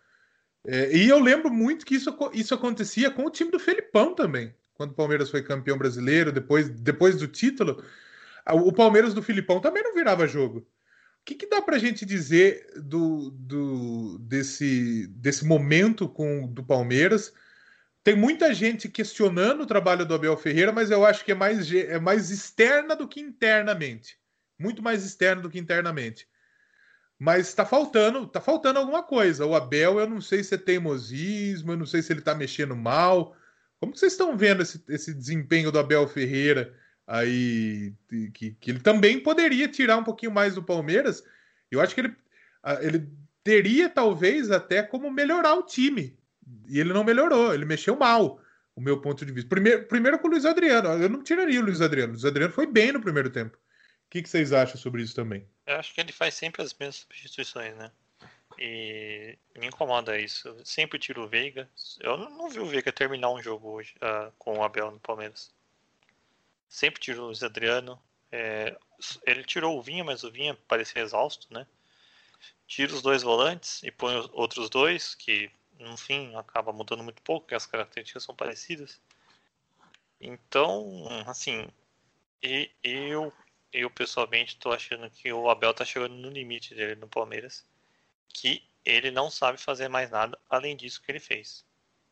É, 0.66 0.96
e 0.96 1.08
eu 1.08 1.18
lembro 1.18 1.50
muito 1.50 1.86
que 1.86 1.94
isso, 1.94 2.16
isso 2.32 2.54
acontecia 2.54 3.10
com 3.10 3.24
o 3.24 3.30
time 3.30 3.50
do 3.50 3.58
Felipão 3.58 4.14
também, 4.14 4.54
quando 4.74 4.90
o 4.90 4.94
Palmeiras 4.94 5.30
foi 5.30 5.42
campeão 5.42 5.78
brasileiro, 5.78 6.32
depois, 6.32 6.68
depois 6.68 7.16
do 7.16 7.26
título. 7.26 7.82
O 8.46 8.72
Palmeiras 8.72 9.12
do 9.12 9.22
Filipão 9.22 9.60
também 9.60 9.82
não 9.82 9.94
virava 9.94 10.26
jogo. 10.26 10.60
O 10.60 11.24
que, 11.24 11.34
que 11.34 11.46
dá 11.46 11.60
para 11.60 11.76
a 11.76 11.78
gente 11.78 12.06
dizer 12.06 12.66
do, 12.76 13.30
do, 13.30 14.18
desse, 14.20 15.06
desse 15.08 15.44
momento 15.44 16.08
com 16.08 16.46
do 16.46 16.64
Palmeiras? 16.64 17.32
Tem 18.02 18.16
muita 18.16 18.54
gente 18.54 18.88
questionando 18.88 19.62
o 19.62 19.66
trabalho 19.66 20.06
do 20.06 20.14
Abel 20.14 20.36
Ferreira, 20.36 20.72
mas 20.72 20.90
eu 20.90 21.04
acho 21.04 21.24
que 21.24 21.32
é 21.32 21.34
mais, 21.34 21.70
é 21.70 21.98
mais 21.98 22.30
externa 22.30 22.96
do 22.96 23.06
que 23.06 23.20
internamente. 23.20 24.18
Muito 24.58 24.82
mais 24.82 25.04
externa 25.04 25.42
do 25.42 25.50
que 25.50 25.58
internamente. 25.58 26.26
Mas 27.18 27.48
está 27.48 27.66
faltando, 27.66 28.26
tá 28.26 28.40
faltando 28.40 28.78
alguma 28.78 29.02
coisa. 29.02 29.44
O 29.44 29.54
Abel, 29.54 29.98
eu 29.98 30.08
não 30.08 30.20
sei 30.20 30.44
se 30.44 30.54
é 30.54 30.58
teimosismo, 30.58 31.72
eu 31.72 31.76
não 31.76 31.86
sei 31.86 32.00
se 32.00 32.12
ele 32.12 32.20
está 32.20 32.34
mexendo 32.34 32.76
mal. 32.76 33.36
Como 33.80 33.96
vocês 33.96 34.12
estão 34.12 34.36
vendo 34.36 34.62
esse, 34.62 34.82
esse 34.88 35.12
desempenho 35.12 35.72
do 35.72 35.78
Abel 35.78 36.06
Ferreira 36.06 36.74
aí, 37.06 37.92
que, 38.34 38.52
que 38.60 38.70
ele 38.70 38.80
também 38.80 39.20
poderia 39.20 39.66
tirar 39.66 39.96
um 39.96 40.04
pouquinho 40.04 40.30
mais 40.32 40.54
do 40.54 40.62
Palmeiras? 40.62 41.24
Eu 41.70 41.80
acho 41.80 41.94
que 41.94 42.02
ele, 42.02 42.16
ele 42.80 43.08
teria 43.42 43.88
talvez 43.88 44.50
até 44.50 44.82
como 44.82 45.10
melhorar 45.10 45.54
o 45.54 45.64
time. 45.64 46.16
E 46.68 46.78
ele 46.78 46.92
não 46.92 47.04
melhorou, 47.04 47.52
ele 47.52 47.64
mexeu 47.64 47.96
mal, 47.96 48.40
o 48.76 48.80
meu 48.80 49.00
ponto 49.00 49.24
de 49.24 49.32
vista. 49.32 49.48
Primeiro, 49.48 49.84
primeiro 49.86 50.18
com 50.18 50.28
o 50.28 50.30
Luiz 50.30 50.44
Adriano, 50.44 50.88
eu 51.02 51.08
não 51.08 51.22
tiraria 51.22 51.60
o 51.60 51.64
Luiz 51.64 51.80
Adriano. 51.80 52.10
O 52.10 52.12
Luiz 52.12 52.24
Adriano 52.24 52.52
foi 52.52 52.66
bem 52.66 52.92
no 52.92 53.00
primeiro 53.00 53.28
tempo. 53.28 53.56
O 53.56 54.10
que, 54.10 54.22
que 54.22 54.28
vocês 54.28 54.52
acham 54.52 54.76
sobre 54.76 55.02
isso 55.02 55.14
também? 55.14 55.46
Eu 55.68 55.76
acho 55.76 55.92
que 55.92 56.00
ele 56.00 56.12
faz 56.12 56.32
sempre 56.32 56.62
as 56.62 56.72
mesmas 56.72 56.96
substituições, 56.96 57.76
né? 57.76 57.92
E 58.58 59.36
me 59.54 59.66
incomoda 59.66 60.18
isso. 60.18 60.56
Sempre 60.64 60.98
tiro 60.98 61.22
o 61.22 61.28
Veiga. 61.28 61.68
Eu 62.00 62.16
não 62.16 62.48
vi 62.48 62.58
o 62.58 62.64
Veiga 62.64 62.90
terminar 62.90 63.28
um 63.28 63.42
jogo 63.42 63.68
hoje 63.68 63.94
uh, 63.96 64.32
com 64.38 64.56
o 64.56 64.64
Abel 64.64 64.90
no 64.90 64.98
Palmeiras. 64.98 65.54
Sempre 66.70 67.02
tirou 67.02 67.24
o 67.24 67.26
Luiz 67.26 67.42
Adriano. 67.42 68.02
É, 68.32 68.78
ele 69.26 69.44
tirou 69.44 69.76
o 69.76 69.82
Vinha, 69.82 70.02
mas 70.02 70.24
o 70.24 70.30
Vinha 70.30 70.54
parecia 70.66 71.02
exausto, 71.02 71.46
né? 71.52 71.66
Tira 72.66 72.94
os 72.94 73.02
dois 73.02 73.22
volantes 73.22 73.82
e 73.82 73.90
põe 73.90 74.14
outros 74.32 74.70
dois, 74.70 75.14
que 75.14 75.50
no 75.78 75.98
fim 75.98 76.34
acaba 76.34 76.72
mudando 76.72 77.04
muito 77.04 77.20
pouco, 77.20 77.42
porque 77.42 77.54
as 77.54 77.66
características 77.66 78.24
são 78.24 78.34
parecidas. 78.34 78.98
Então, 80.18 81.06
assim, 81.26 81.68
e 82.42 82.70
eu 82.82 83.30
eu 83.72 83.90
pessoalmente 83.90 84.54
estou 84.54 84.72
achando 84.72 85.10
que 85.10 85.32
o 85.32 85.50
Abel 85.50 85.70
está 85.70 85.84
chegando 85.84 86.14
no 86.14 86.30
limite 86.30 86.74
dele 86.74 86.94
no 86.94 87.08
Palmeiras, 87.08 87.64
que 88.28 88.62
ele 88.84 89.10
não 89.10 89.30
sabe 89.30 89.58
fazer 89.58 89.88
mais 89.88 90.10
nada 90.10 90.38
além 90.48 90.76
disso 90.76 91.02
que 91.02 91.10
ele 91.10 91.20
fez. 91.20 91.64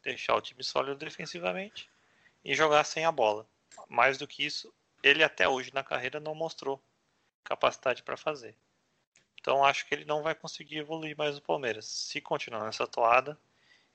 Deixar 0.02 0.34
o 0.36 0.40
time 0.40 0.62
sólido 0.62 0.96
defensivamente 0.96 1.88
e 2.44 2.54
jogar 2.54 2.84
sem 2.84 3.04
a 3.04 3.12
bola. 3.12 3.46
mais 3.88 4.18
do 4.18 4.26
que 4.26 4.44
isso, 4.44 4.72
ele 5.02 5.22
até 5.22 5.48
hoje 5.48 5.72
na 5.72 5.84
carreira 5.84 6.18
não 6.18 6.34
mostrou 6.34 6.82
capacidade 7.44 8.02
para 8.02 8.16
fazer. 8.16 8.54
Então 9.38 9.64
acho 9.64 9.86
que 9.86 9.94
ele 9.94 10.04
não 10.04 10.22
vai 10.22 10.34
conseguir 10.34 10.78
evoluir 10.78 11.16
mais 11.16 11.36
no 11.36 11.40
Palmeiras. 11.40 11.86
Se 11.86 12.20
continuar 12.20 12.64
nessa 12.64 12.86
toada, 12.86 13.38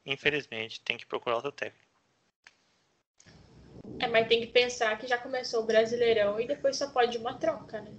infelizmente 0.05 0.79
tem 0.81 0.97
que 0.97 1.05
procurar 1.05 1.35
outro 1.35 1.51
técnico. 1.51 1.90
É, 3.99 4.07
mas 4.07 4.27
tem 4.27 4.41
que 4.41 4.47
pensar 4.47 4.97
que 4.97 5.07
já 5.07 5.17
começou 5.17 5.63
o 5.63 5.65
Brasileirão 5.65 6.39
e 6.39 6.47
depois 6.47 6.77
só 6.77 6.89
pode 6.89 7.17
uma 7.17 7.37
troca, 7.37 7.81
né? 7.81 7.91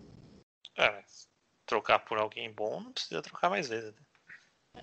É, 0.77 1.03
trocar 1.67 1.99
por 2.01 2.19
alguém 2.19 2.53
bom 2.53 2.81
não 2.81 2.93
precisa 2.93 3.23
trocar 3.23 3.51
mais 3.51 3.69
vezes. 3.69 3.93
Né? 3.95 4.03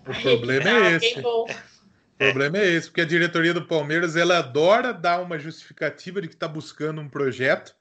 O 0.07 0.21
problema 0.21 0.69
é 0.69 0.91
esse. 0.93 1.21
O 2.15 2.17
problema 2.19 2.57
é 2.57 2.65
esse, 2.65 2.89
porque 2.89 2.99
a 2.99 3.05
diretoria 3.05 3.53
do 3.53 3.65
Palmeiras 3.65 4.17
ela 4.17 4.39
adora 4.39 4.93
dar 4.93 5.21
uma 5.21 5.39
justificativa 5.39 6.21
de 6.21 6.27
que 6.27 6.33
está 6.33 6.49
buscando 6.49 6.99
um 6.99 7.07
projeto 7.07 7.73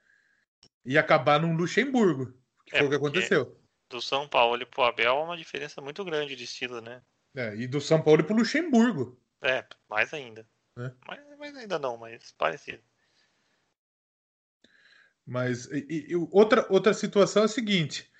e 0.85 0.97
acabar 0.97 1.41
num 1.41 1.57
Luxemburgo, 1.57 2.33
que 2.65 2.77
é, 2.77 2.79
foi 2.79 2.87
o 2.87 2.91
que 2.91 2.95
aconteceu. 2.95 3.61
Do 3.91 4.01
São 4.01 4.29
Paulo 4.29 4.65
pro 4.65 4.85
Abel 4.85 5.17
é 5.17 5.25
uma 5.25 5.37
diferença 5.37 5.81
muito 5.81 6.05
grande 6.05 6.37
de 6.37 6.45
estilo, 6.45 6.81
né? 6.81 7.03
É, 7.35 7.57
e 7.57 7.67
do 7.67 7.81
São 7.81 8.01
Paulo 8.01 8.23
pro 8.23 8.37
Luxemburgo. 8.37 9.21
É, 9.43 9.65
mais 9.89 10.15
ainda. 10.15 10.47
É. 10.79 10.93
Mais, 11.09 11.39
mais 11.39 11.57
ainda 11.57 11.77
não, 11.77 11.97
mas 11.97 12.31
parecido. 12.39 12.83
Mas 15.29 15.67
e, 15.67 16.07
e, 16.09 16.17
outra, 16.33 16.67
outra 16.71 16.95
situação 16.95 17.43
é 17.43 17.45
a 17.45 17.49
seguinte: 17.49 18.11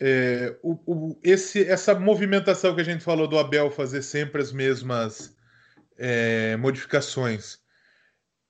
é, 0.00 0.58
o, 0.62 0.72
o, 0.86 1.20
esse, 1.22 1.62
essa 1.62 1.94
movimentação 1.94 2.74
que 2.74 2.80
a 2.80 2.84
gente 2.84 3.04
falou 3.04 3.28
do 3.28 3.38
Abel 3.38 3.70
fazer 3.70 4.02
sempre 4.02 4.40
as 4.40 4.50
mesmas 4.50 5.36
é, 5.98 6.56
modificações 6.56 7.60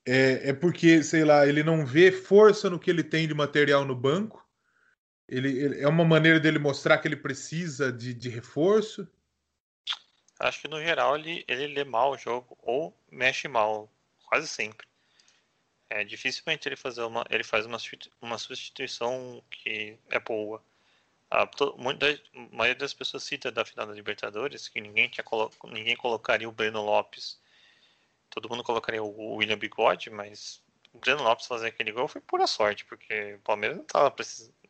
é, 0.06 0.50
é, 0.50 0.52
porque, 0.52 1.02
sei 1.02 1.24
lá, 1.24 1.44
ele 1.44 1.64
não 1.64 1.84
vê 1.84 2.12
força 2.12 2.70
no 2.70 2.78
que 2.78 2.88
ele 2.88 3.02
tem 3.02 3.26
de 3.26 3.34
material 3.34 3.84
no 3.84 3.96
banco. 3.96 4.46
Ele, 5.28 5.48
ele 5.58 5.80
é 5.80 5.88
uma 5.88 6.04
maneira 6.04 6.38
dele 6.38 6.60
mostrar 6.60 6.98
que 6.98 7.08
ele 7.08 7.16
precisa 7.16 7.92
de, 7.92 8.14
de 8.14 8.28
reforço. 8.28 9.08
Acho 10.38 10.62
que 10.62 10.68
no 10.68 10.80
geral 10.80 11.16
ele, 11.16 11.44
ele 11.48 11.66
lê 11.66 11.82
mal 11.82 12.12
o 12.12 12.18
jogo 12.18 12.56
ou 12.62 12.96
mexe 13.10 13.48
mal, 13.48 13.90
quase 14.26 14.46
sempre. 14.46 14.86
É, 15.88 16.02
dificilmente 16.04 16.68
ele, 16.68 16.76
fazer 16.76 17.02
uma, 17.02 17.24
ele 17.30 17.44
faz 17.44 17.64
uma, 17.64 17.78
uma 18.20 18.38
substituição 18.38 19.42
que 19.50 19.96
é 20.10 20.18
boa. 20.18 20.62
A, 21.30 21.46
to, 21.46 21.74
muita, 21.78 22.06
a 22.08 22.56
maioria 22.56 22.74
das 22.74 22.94
pessoas 22.94 23.22
cita 23.22 23.50
da 23.50 23.64
final 23.64 23.86
da 23.86 23.92
Libertadores 23.92 24.68
que 24.68 24.80
ninguém, 24.80 25.08
tinha 25.08 25.24
ninguém 25.64 25.96
colocaria 25.96 26.48
o 26.48 26.52
Breno 26.52 26.82
Lopes. 26.82 27.40
Todo 28.30 28.48
mundo 28.48 28.64
colocaria 28.64 29.02
o 29.02 29.36
William 29.36 29.58
Bigode, 29.58 30.10
mas 30.10 30.62
o 30.92 30.98
Breno 30.98 31.22
Lopes 31.22 31.46
fazer 31.46 31.68
aquele 31.68 31.92
gol 31.92 32.08
foi 32.08 32.20
pura 32.20 32.46
sorte, 32.46 32.84
porque 32.84 33.34
o 33.34 33.40
Palmeiras 33.40 33.76
não 33.76 33.84
estava 33.84 34.14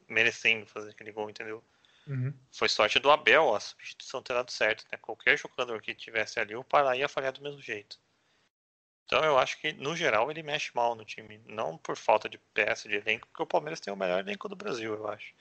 merecendo 0.09 0.67
fazer 0.67 0.91
aquele 0.91 1.13
gol, 1.13 1.31
entendeu? 1.31 1.65
Uhum. 2.07 2.33
Foi 2.53 2.69
sorte 2.69 2.99
do 2.99 3.11
Abel 3.11 3.55
a 3.55 3.61
substituição 3.61 4.23
ter 4.23 4.35
dado 4.35 4.51
certo. 4.51 4.85
Né? 4.93 4.99
Qualquer 4.99 5.37
jogador 5.37 5.81
que 5.83 5.95
tivesse 5.95 6.39
ali, 6.39 6.55
o 6.55 6.63
Pará 6.63 6.97
ia 6.97 7.09
falhar 7.09 7.33
do 7.33 7.43
mesmo 7.43 7.61
jeito. 7.61 7.99
Então 9.07 9.25
eu 9.25 9.39
acho 9.39 9.59
que, 9.61 9.73
no 9.73 9.97
geral, 9.97 10.31
ele 10.31 10.43
mexe 10.43 10.71
mal 10.75 10.95
no 10.95 11.05
time. 11.05 11.41
Não 11.47 11.79
por 11.79 11.97
falta 11.97 12.29
de 12.29 12.39
peça, 12.53 12.89
de 12.89 12.97
elenco, 12.97 13.27
porque 13.29 13.43
o 13.43 13.47
Palmeiras 13.47 13.81
tem 13.81 13.93
o 13.93 13.97
melhor 13.97 14.21
elenco 14.21 14.49
do 14.49 14.57
Brasil, 14.57 14.95
eu 14.95 15.09
acho. 15.09 15.33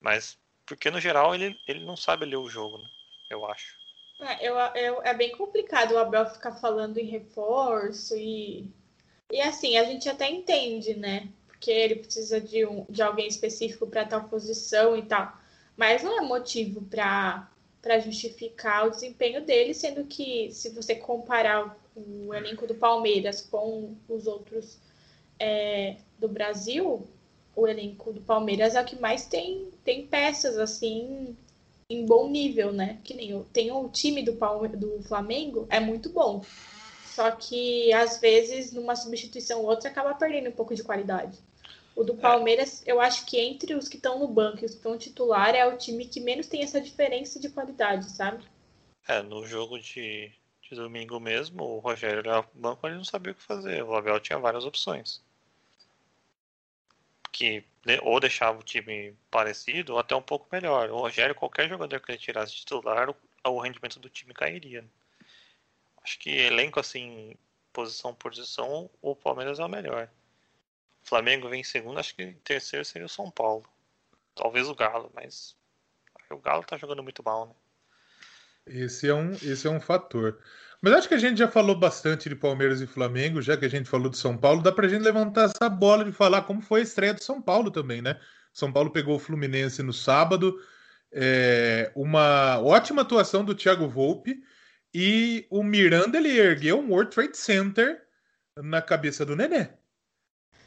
Mas 0.00 0.36
porque, 0.66 0.90
no 0.90 1.00
geral, 1.00 1.34
ele, 1.34 1.58
ele 1.66 1.84
não 1.84 1.96
sabe 1.96 2.24
ler 2.24 2.36
o 2.36 2.48
jogo, 2.48 2.78
né? 2.78 2.88
Eu 3.28 3.44
acho. 3.44 3.74
É, 4.20 4.48
eu, 4.48 4.56
eu, 4.56 5.02
é 5.02 5.14
bem 5.14 5.32
complicado 5.32 5.92
o 5.92 5.98
Abel 5.98 6.26
ficar 6.26 6.52
falando 6.52 6.98
em 6.98 7.06
reforço 7.06 8.16
e... 8.16 8.68
E 9.32 9.40
assim, 9.40 9.76
a 9.76 9.84
gente 9.84 10.08
até 10.08 10.28
entende, 10.28 10.94
né? 10.94 11.28
Porque 11.46 11.70
ele 11.70 11.96
precisa 11.96 12.40
de, 12.40 12.66
um, 12.66 12.84
de 12.88 13.02
alguém 13.02 13.26
específico 13.26 13.86
para 13.86 14.04
tal 14.04 14.24
posição 14.24 14.96
e 14.96 15.02
tal. 15.02 15.36
Mas 15.76 16.02
não 16.02 16.18
é 16.18 16.20
motivo 16.20 16.82
para 16.82 17.48
justificar 18.00 18.86
o 18.86 18.90
desempenho 18.90 19.44
dele, 19.44 19.74
sendo 19.74 20.04
que 20.04 20.52
se 20.52 20.70
você 20.70 20.94
comparar 20.94 21.76
o 21.94 22.32
elenco 22.34 22.66
do 22.66 22.74
Palmeiras 22.74 23.40
com 23.40 23.94
os 24.08 24.26
outros 24.26 24.78
é, 25.38 25.96
do 26.18 26.28
Brasil, 26.28 27.06
o 27.56 27.66
elenco 27.66 28.12
do 28.12 28.20
Palmeiras 28.20 28.74
é 28.74 28.82
o 28.82 28.84
que 28.84 28.96
mais 28.96 29.26
tem, 29.26 29.68
tem 29.84 30.06
peças 30.06 30.58
assim 30.58 31.36
em 31.88 32.06
bom 32.06 32.28
nível, 32.28 32.72
né? 32.72 32.98
Que 33.02 33.14
nem 33.14 33.34
o, 33.34 33.44
tem 33.52 33.72
o 33.72 33.88
time 33.88 34.22
do, 34.22 34.34
Palme, 34.34 34.68
do 34.68 35.02
Flamengo, 35.02 35.66
é 35.68 35.80
muito 35.80 36.08
bom. 36.10 36.44
Só 37.04 37.32
que 37.32 37.92
às 37.92 38.20
vezes, 38.20 38.72
numa 38.72 38.94
substituição 38.94 39.60
ou 39.60 39.66
outra, 39.66 39.90
acaba 39.90 40.14
perdendo 40.14 40.50
um 40.50 40.52
pouco 40.52 40.74
de 40.74 40.84
qualidade. 40.84 41.36
O 41.96 42.04
do 42.04 42.14
Palmeiras, 42.14 42.86
é. 42.86 42.92
eu 42.92 43.00
acho 43.00 43.26
que 43.26 43.38
entre 43.38 43.74
os 43.74 43.88
que 43.88 43.96
estão 43.96 44.20
no 44.20 44.28
banco 44.28 44.62
e 44.62 44.64
os 44.64 44.70
que 44.70 44.76
estão 44.76 44.96
titular, 44.96 45.54
é 45.54 45.66
o 45.66 45.76
time 45.76 46.06
que 46.06 46.20
menos 46.20 46.46
tem 46.46 46.62
essa 46.62 46.80
diferença 46.80 47.40
de 47.40 47.50
qualidade, 47.50 48.08
sabe? 48.10 48.44
É, 49.08 49.20
no 49.22 49.44
jogo 49.44 49.78
de, 49.78 50.32
de 50.70 50.76
domingo 50.76 51.18
mesmo, 51.18 51.64
o 51.64 51.78
Rogério 51.80 52.20
era 52.20 52.42
banco, 52.54 52.86
ele 52.86 52.96
não 52.96 53.04
sabia 53.04 53.32
o 53.32 53.34
que 53.34 53.42
fazer. 53.42 53.82
O 53.82 53.94
Abel 53.94 54.20
tinha 54.20 54.38
várias 54.38 54.64
opções. 54.64 55.22
Que 57.32 57.64
ou 58.02 58.20
deixava 58.20 58.58
o 58.58 58.62
time 58.62 59.16
parecido 59.30 59.94
ou 59.94 59.98
até 59.98 60.14
um 60.14 60.22
pouco 60.22 60.46
melhor. 60.52 60.90
O 60.90 60.98
Rogério, 61.00 61.34
qualquer 61.34 61.68
jogador 61.68 62.00
que 62.00 62.12
ele 62.12 62.18
tirasse 62.18 62.54
titular, 62.54 63.10
o, 63.10 63.16
o 63.44 63.60
rendimento 63.60 63.98
do 63.98 64.08
time 64.08 64.32
cairia. 64.32 64.84
Acho 66.04 66.18
que 66.18 66.30
elenco 66.30 66.78
assim, 66.78 67.34
posição 67.72 68.14
por 68.14 68.30
posição, 68.30 68.88
o 69.02 69.16
Palmeiras 69.16 69.58
é 69.58 69.64
o 69.64 69.68
melhor. 69.68 70.08
O 71.02 71.08
Flamengo 71.08 71.48
vem 71.48 71.62
em 71.62 71.64
segundo, 71.64 71.98
acho 71.98 72.14
que 72.14 72.22
em 72.22 72.34
terceiro 72.34 72.84
seria 72.84 73.06
o 73.06 73.08
São 73.08 73.30
Paulo. 73.30 73.64
Talvez 74.34 74.68
o 74.68 74.74
Galo, 74.74 75.10
mas 75.14 75.56
o 76.30 76.38
Galo 76.38 76.62
tá 76.62 76.76
jogando 76.76 77.02
muito 77.02 77.22
mal, 77.22 77.46
né? 77.46 77.54
Esse 78.66 79.08
é 79.08 79.14
um, 79.14 79.32
esse 79.32 79.66
é 79.66 79.70
um 79.70 79.80
fator. 79.80 80.38
Mas 80.82 80.94
acho 80.94 81.08
que 81.08 81.14
a 81.14 81.18
gente 81.18 81.38
já 81.38 81.48
falou 81.48 81.78
bastante 81.78 82.28
de 82.28 82.34
Palmeiras 82.34 82.80
e 82.80 82.86
Flamengo, 82.86 83.42
já 83.42 83.56
que 83.56 83.66
a 83.66 83.68
gente 83.68 83.88
falou 83.88 84.08
de 84.08 84.16
São 84.16 84.36
Paulo, 84.36 84.62
dá 84.62 84.72
pra 84.72 84.88
gente 84.88 85.02
levantar 85.02 85.44
essa 85.44 85.68
bola 85.68 86.04
de 86.04 86.12
falar 86.12 86.42
como 86.42 86.62
foi 86.62 86.80
a 86.80 86.82
estreia 86.84 87.12
do 87.12 87.22
São 87.22 87.42
Paulo 87.42 87.70
também, 87.70 88.00
né? 88.00 88.18
São 88.52 88.72
Paulo 88.72 88.90
pegou 88.90 89.16
o 89.16 89.18
Fluminense 89.18 89.82
no 89.82 89.92
sábado, 89.92 90.58
é, 91.12 91.92
uma 91.94 92.58
ótima 92.60 93.02
atuação 93.02 93.44
do 93.44 93.54
Thiago 93.54 93.88
Volpe 93.88 94.42
e 94.92 95.46
o 95.50 95.62
Miranda 95.62 96.18
ele 96.18 96.38
ergueu 96.38 96.80
um 96.80 96.90
World 96.90 97.10
Trade 97.10 97.36
Center 97.36 98.00
na 98.56 98.80
cabeça 98.80 99.24
do 99.24 99.36
Nenê. 99.36 99.68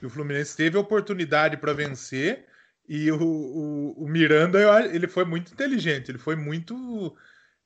E 0.02 0.06
o 0.06 0.10
Fluminense 0.10 0.56
teve 0.56 0.78
a 0.78 0.82
oportunidade 0.82 1.58
para 1.58 1.74
vencer 1.74 2.46
e 2.88 3.12
o, 3.12 3.22
o, 3.22 4.04
o 4.04 4.08
Miranda 4.08 4.60
ele 4.94 5.08
foi 5.08 5.26
muito 5.26 5.54
inteligente, 5.54 6.12
ele 6.12 6.18
foi 6.18 6.36
muito 6.36 7.16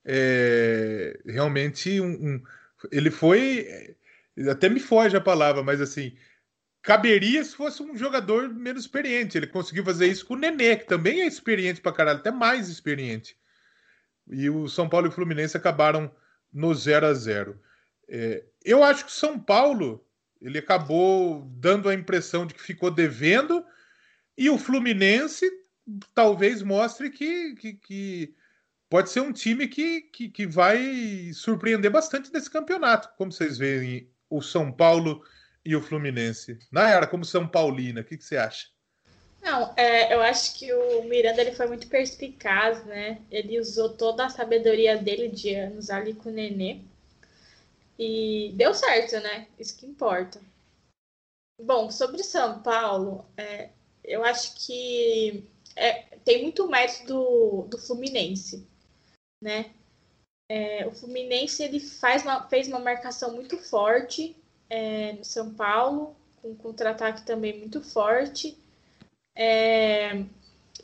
é, 0.08 1.20
realmente 1.26 2.00
um, 2.00 2.08
um, 2.12 2.44
ele 2.90 3.12
foi 3.12 3.96
até 4.50 4.70
me 4.70 4.80
foge 4.80 5.18
a 5.18 5.22
palavra, 5.22 5.62
mas 5.62 5.82
assim 5.82 6.16
caberia 6.82 7.44
se 7.44 7.54
fosse 7.54 7.84
um 7.84 7.98
jogador 7.98 8.48
menos 8.48 8.84
experiente. 8.84 9.38
Ele 9.38 9.48
conseguiu 9.48 9.84
fazer 9.84 10.08
isso 10.08 10.26
com 10.26 10.36
o 10.36 10.38
Nenê, 10.38 10.78
que 10.78 10.88
também 10.88 11.22
é 11.22 11.28
experiente 11.28 11.82
pra 11.82 11.92
caralho, 11.92 12.20
até 12.20 12.32
mais 12.32 12.70
experiente. 12.70 13.38
E 14.30 14.50
o 14.50 14.70
São 14.70 14.88
Paulo 14.88 15.08
e 15.08 15.10
o 15.10 15.12
Fluminense 15.12 15.58
acabaram 15.58 16.10
no 16.52 16.74
0 16.74 17.08
a 17.08 17.14
0 17.14 17.60
é, 18.08 18.46
Eu 18.64 18.86
acho 18.86 19.04
que 19.04 19.12
o 19.12 19.14
São 19.14 19.38
Paulo 19.38 20.02
ele 20.42 20.60
acabou 20.60 21.42
dando 21.58 21.90
a 21.90 21.94
impressão 21.94 22.46
de 22.46 22.54
que 22.54 22.62
ficou 22.62 22.90
devendo, 22.90 23.66
e 24.38 24.50
o 24.50 24.58
Fluminense 24.58 25.50
talvez 26.14 26.62
mostre 26.62 27.10
que, 27.10 27.56
que, 27.56 27.74
que 27.74 28.36
pode 28.90 29.10
ser 29.10 29.22
um 29.22 29.34
time 29.34 29.68
que, 29.68 30.02
que, 30.02 30.30
que, 30.30 30.46
vai 30.46 31.32
surpreender 31.34 31.92
bastante 31.92 32.32
nesse 32.32 32.50
campeonato. 32.50 33.10
Como 33.18 33.32
vocês 33.32 33.58
veem 33.58 34.10
o 34.30 34.42
São 34.42 34.72
Paulo 34.72 35.24
e 35.64 35.76
o 35.76 35.82
Fluminense? 35.82 36.58
Nayara, 36.72 37.08
como 37.08 37.26
São 37.26 37.48
Paulina, 37.48 38.02
o 38.02 38.04
que, 38.04 38.18
que 38.18 38.24
você 38.24 38.38
acha? 38.38 38.68
Não, 39.42 39.74
é, 39.78 40.14
eu 40.14 40.22
acho 40.22 40.58
que 40.58 40.74
o 40.74 41.04
Miranda 41.04 41.42
ele 41.42 41.54
foi 41.54 41.68
muito 41.68 41.88
perspicaz, 41.88 42.84
né? 42.86 43.22
Ele 43.32 43.60
usou 43.60 43.90
toda 43.90 44.26
a 44.26 44.30
sabedoria 44.30 44.98
dele 44.98 45.30
de 45.30 45.54
anos 45.54 45.90
ali 45.90 46.14
com 46.14 46.30
o 46.30 46.34
Nenê. 46.34 46.82
E 48.00 48.52
deu 48.56 48.74
certo, 48.74 49.20
né? 49.20 49.48
Isso 49.60 49.78
que 49.78 49.86
importa. 49.86 50.40
Bom, 51.62 51.90
sobre 51.90 52.24
São 52.24 52.62
Paulo, 52.62 53.26
é, 53.36 53.70
eu 54.04 54.24
acho 54.24 54.54
que 54.56 55.44
é, 55.76 55.94
tem 56.24 56.44
muito 56.44 56.68
mérito 56.68 57.08
do, 57.08 57.68
do 57.70 57.78
Fluminense 57.78 58.68
né? 59.42 59.72
É, 60.50 60.88
o 60.88 60.92
Fluminense 60.92 61.62
ele 61.62 61.80
faz 61.80 62.24
uma, 62.24 62.48
fez 62.48 62.68
uma 62.68 62.80
marcação 62.80 63.34
muito 63.34 63.58
forte 63.58 64.36
é, 64.70 65.14
no 65.14 65.26
São 65.26 65.54
Paulo, 65.54 66.16
com 66.42 66.52
um 66.52 66.56
contra-ataque 66.56 67.24
também 67.24 67.58
muito 67.60 67.82
forte. 67.82 68.58
É, 69.36 70.24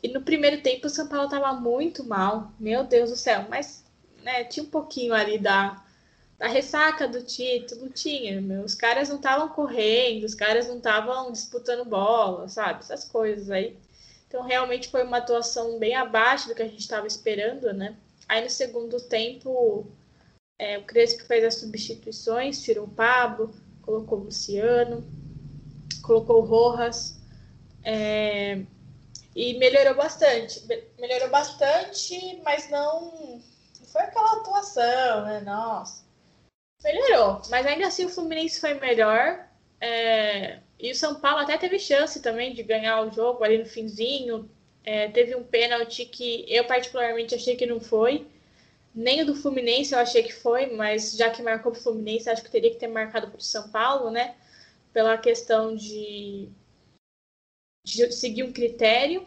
e 0.02 0.08
no 0.08 0.22
primeiro 0.22 0.62
tempo 0.62 0.86
o 0.86 0.90
São 0.90 1.08
Paulo 1.08 1.24
estava 1.24 1.52
muito 1.54 2.04
mal, 2.04 2.52
meu 2.58 2.84
Deus 2.84 3.10
do 3.10 3.16
céu, 3.16 3.46
mas 3.48 3.84
né, 4.22 4.44
tinha 4.44 4.64
um 4.64 4.70
pouquinho 4.70 5.14
ali 5.14 5.38
da, 5.38 5.84
a 6.40 6.48
ressaca 6.48 7.06
do 7.06 7.22
título 7.22 7.88
tinha, 7.88 8.40
meu. 8.40 8.64
Os 8.64 8.74
caras 8.74 9.08
não 9.08 9.16
estavam 9.16 9.48
correndo, 9.48 10.24
os 10.24 10.34
caras 10.34 10.68
não 10.68 10.78
estavam 10.78 11.32
disputando 11.32 11.84
bola, 11.84 12.48
sabe? 12.48 12.80
Essas 12.80 13.04
coisas 13.04 13.50
aí. 13.50 13.76
Então, 14.28 14.42
realmente 14.42 14.88
foi 14.88 15.04
uma 15.04 15.18
atuação 15.18 15.78
bem 15.78 15.94
abaixo 15.94 16.48
do 16.48 16.54
que 16.54 16.62
a 16.62 16.68
gente 16.68 16.80
estava 16.80 17.06
esperando, 17.06 17.72
né? 17.72 17.96
Aí, 18.28 18.42
no 18.42 18.50
segundo 18.50 19.00
tempo, 19.00 19.86
é, 20.58 20.78
o 20.78 20.84
Crespo 20.84 21.24
fez 21.24 21.44
as 21.44 21.56
substituições, 21.56 22.62
tirou 22.62 22.86
o 22.86 22.90
Pablo, 22.90 23.54
colocou 23.82 24.18
o 24.18 24.24
Luciano, 24.24 25.04
colocou 26.02 26.42
o 26.42 26.46
Rojas. 26.46 27.18
É, 27.82 28.62
e 29.34 29.58
melhorou 29.58 29.94
bastante. 29.94 30.64
Melhorou 30.98 31.28
bastante, 31.28 32.40
mas 32.44 32.70
não, 32.70 33.42
foi 33.92 34.02
aquela 34.02 34.40
atuação, 34.40 35.24
né? 35.24 35.40
Nossa. 35.40 36.04
Melhorou, 36.82 37.40
mas 37.48 37.66
ainda 37.66 37.86
assim 37.86 38.04
o 38.04 38.08
Fluminense 38.08 38.60
foi 38.60 38.74
melhor. 38.74 39.48
É, 39.80 40.60
e 40.78 40.90
o 40.92 40.94
São 40.94 41.14
Paulo 41.16 41.40
até 41.40 41.56
teve 41.58 41.78
chance 41.78 42.20
também 42.20 42.54
de 42.54 42.62
ganhar 42.62 43.02
o 43.02 43.10
jogo 43.10 43.42
ali 43.42 43.58
no 43.58 43.66
finzinho. 43.66 44.50
É, 44.84 45.08
teve 45.08 45.34
um 45.34 45.42
pênalti 45.42 46.04
que 46.04 46.44
eu 46.48 46.66
particularmente 46.66 47.34
achei 47.34 47.56
que 47.56 47.66
não 47.66 47.80
foi. 47.80 48.26
Nem 48.94 49.22
o 49.22 49.26
do 49.26 49.34
Fluminense 49.34 49.92
eu 49.92 49.98
achei 49.98 50.22
que 50.22 50.32
foi, 50.32 50.66
mas 50.66 51.16
já 51.16 51.30
que 51.30 51.42
marcou 51.42 51.72
para 51.72 51.80
o 51.80 51.82
Fluminense, 51.82 52.30
acho 52.30 52.44
que 52.44 52.50
teria 52.50 52.70
que 52.70 52.78
ter 52.78 52.86
marcado 52.86 53.28
para 53.28 53.38
o 53.38 53.42
São 53.42 53.70
Paulo, 53.70 54.10
né? 54.10 54.36
Pela 54.92 55.18
questão 55.18 55.74
de, 55.74 56.48
de 57.84 58.12
seguir 58.12 58.44
um 58.44 58.52
critério. 58.52 59.26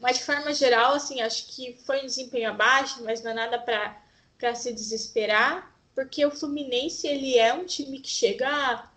Mas 0.00 0.18
de 0.18 0.24
forma 0.24 0.52
geral, 0.52 0.94
assim, 0.94 1.20
acho 1.20 1.46
que 1.54 1.74
foi 1.84 2.02
um 2.02 2.06
desempenho 2.06 2.50
abaixo, 2.50 3.02
mas 3.04 3.22
não 3.22 3.30
é 3.30 3.34
nada 3.34 3.58
para 3.58 4.54
se 4.54 4.72
desesperar 4.72 5.74
porque 5.94 6.26
o 6.26 6.30
Fluminense 6.30 7.06
ele 7.06 7.38
é 7.38 7.54
um 7.54 7.64
time 7.64 8.00
que 8.00 8.08
chega 8.08 8.90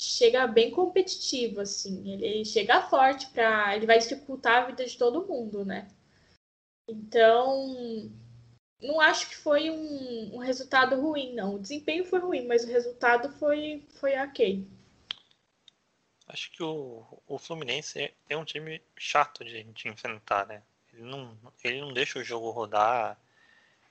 chega 0.00 0.46
bem 0.46 0.70
competitivo 0.70 1.60
assim, 1.60 2.12
ele 2.12 2.44
chega 2.44 2.82
forte 2.88 3.28
para 3.28 3.76
ele 3.76 3.86
vai 3.86 3.98
dificultar 3.98 4.62
a 4.62 4.66
vida 4.66 4.84
de 4.84 4.96
todo 4.96 5.26
mundo, 5.26 5.64
né? 5.64 5.88
Então, 6.88 8.10
não 8.80 9.00
acho 9.00 9.28
que 9.28 9.36
foi 9.36 9.70
um, 9.70 10.36
um 10.36 10.38
resultado 10.38 11.00
ruim, 11.00 11.34
não. 11.34 11.54
O 11.54 11.58
desempenho 11.58 12.04
foi 12.04 12.18
ruim, 12.18 12.46
mas 12.46 12.64
o 12.64 12.68
resultado 12.68 13.30
foi 13.38 13.86
foi 14.00 14.18
ok. 14.18 14.66
Acho 16.26 16.50
que 16.52 16.62
o, 16.62 17.04
o 17.26 17.38
Fluminense 17.38 18.12
é 18.28 18.36
um 18.36 18.44
time 18.44 18.80
chato 18.96 19.44
de, 19.44 19.64
de 19.64 19.88
enfrentar, 19.88 20.46
né? 20.46 20.62
Ele 20.92 21.02
não, 21.02 21.36
ele 21.62 21.80
não 21.80 21.92
deixa 21.92 22.18
o 22.18 22.24
jogo 22.24 22.50
rodar. 22.50 23.18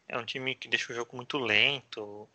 É 0.08 0.18
um 0.18 0.26
time 0.26 0.56
que 0.56 0.68
deixa 0.68 0.92
o 0.92 0.96
jogo 0.96 1.16
muito 1.16 1.38
lento. 1.38 2.28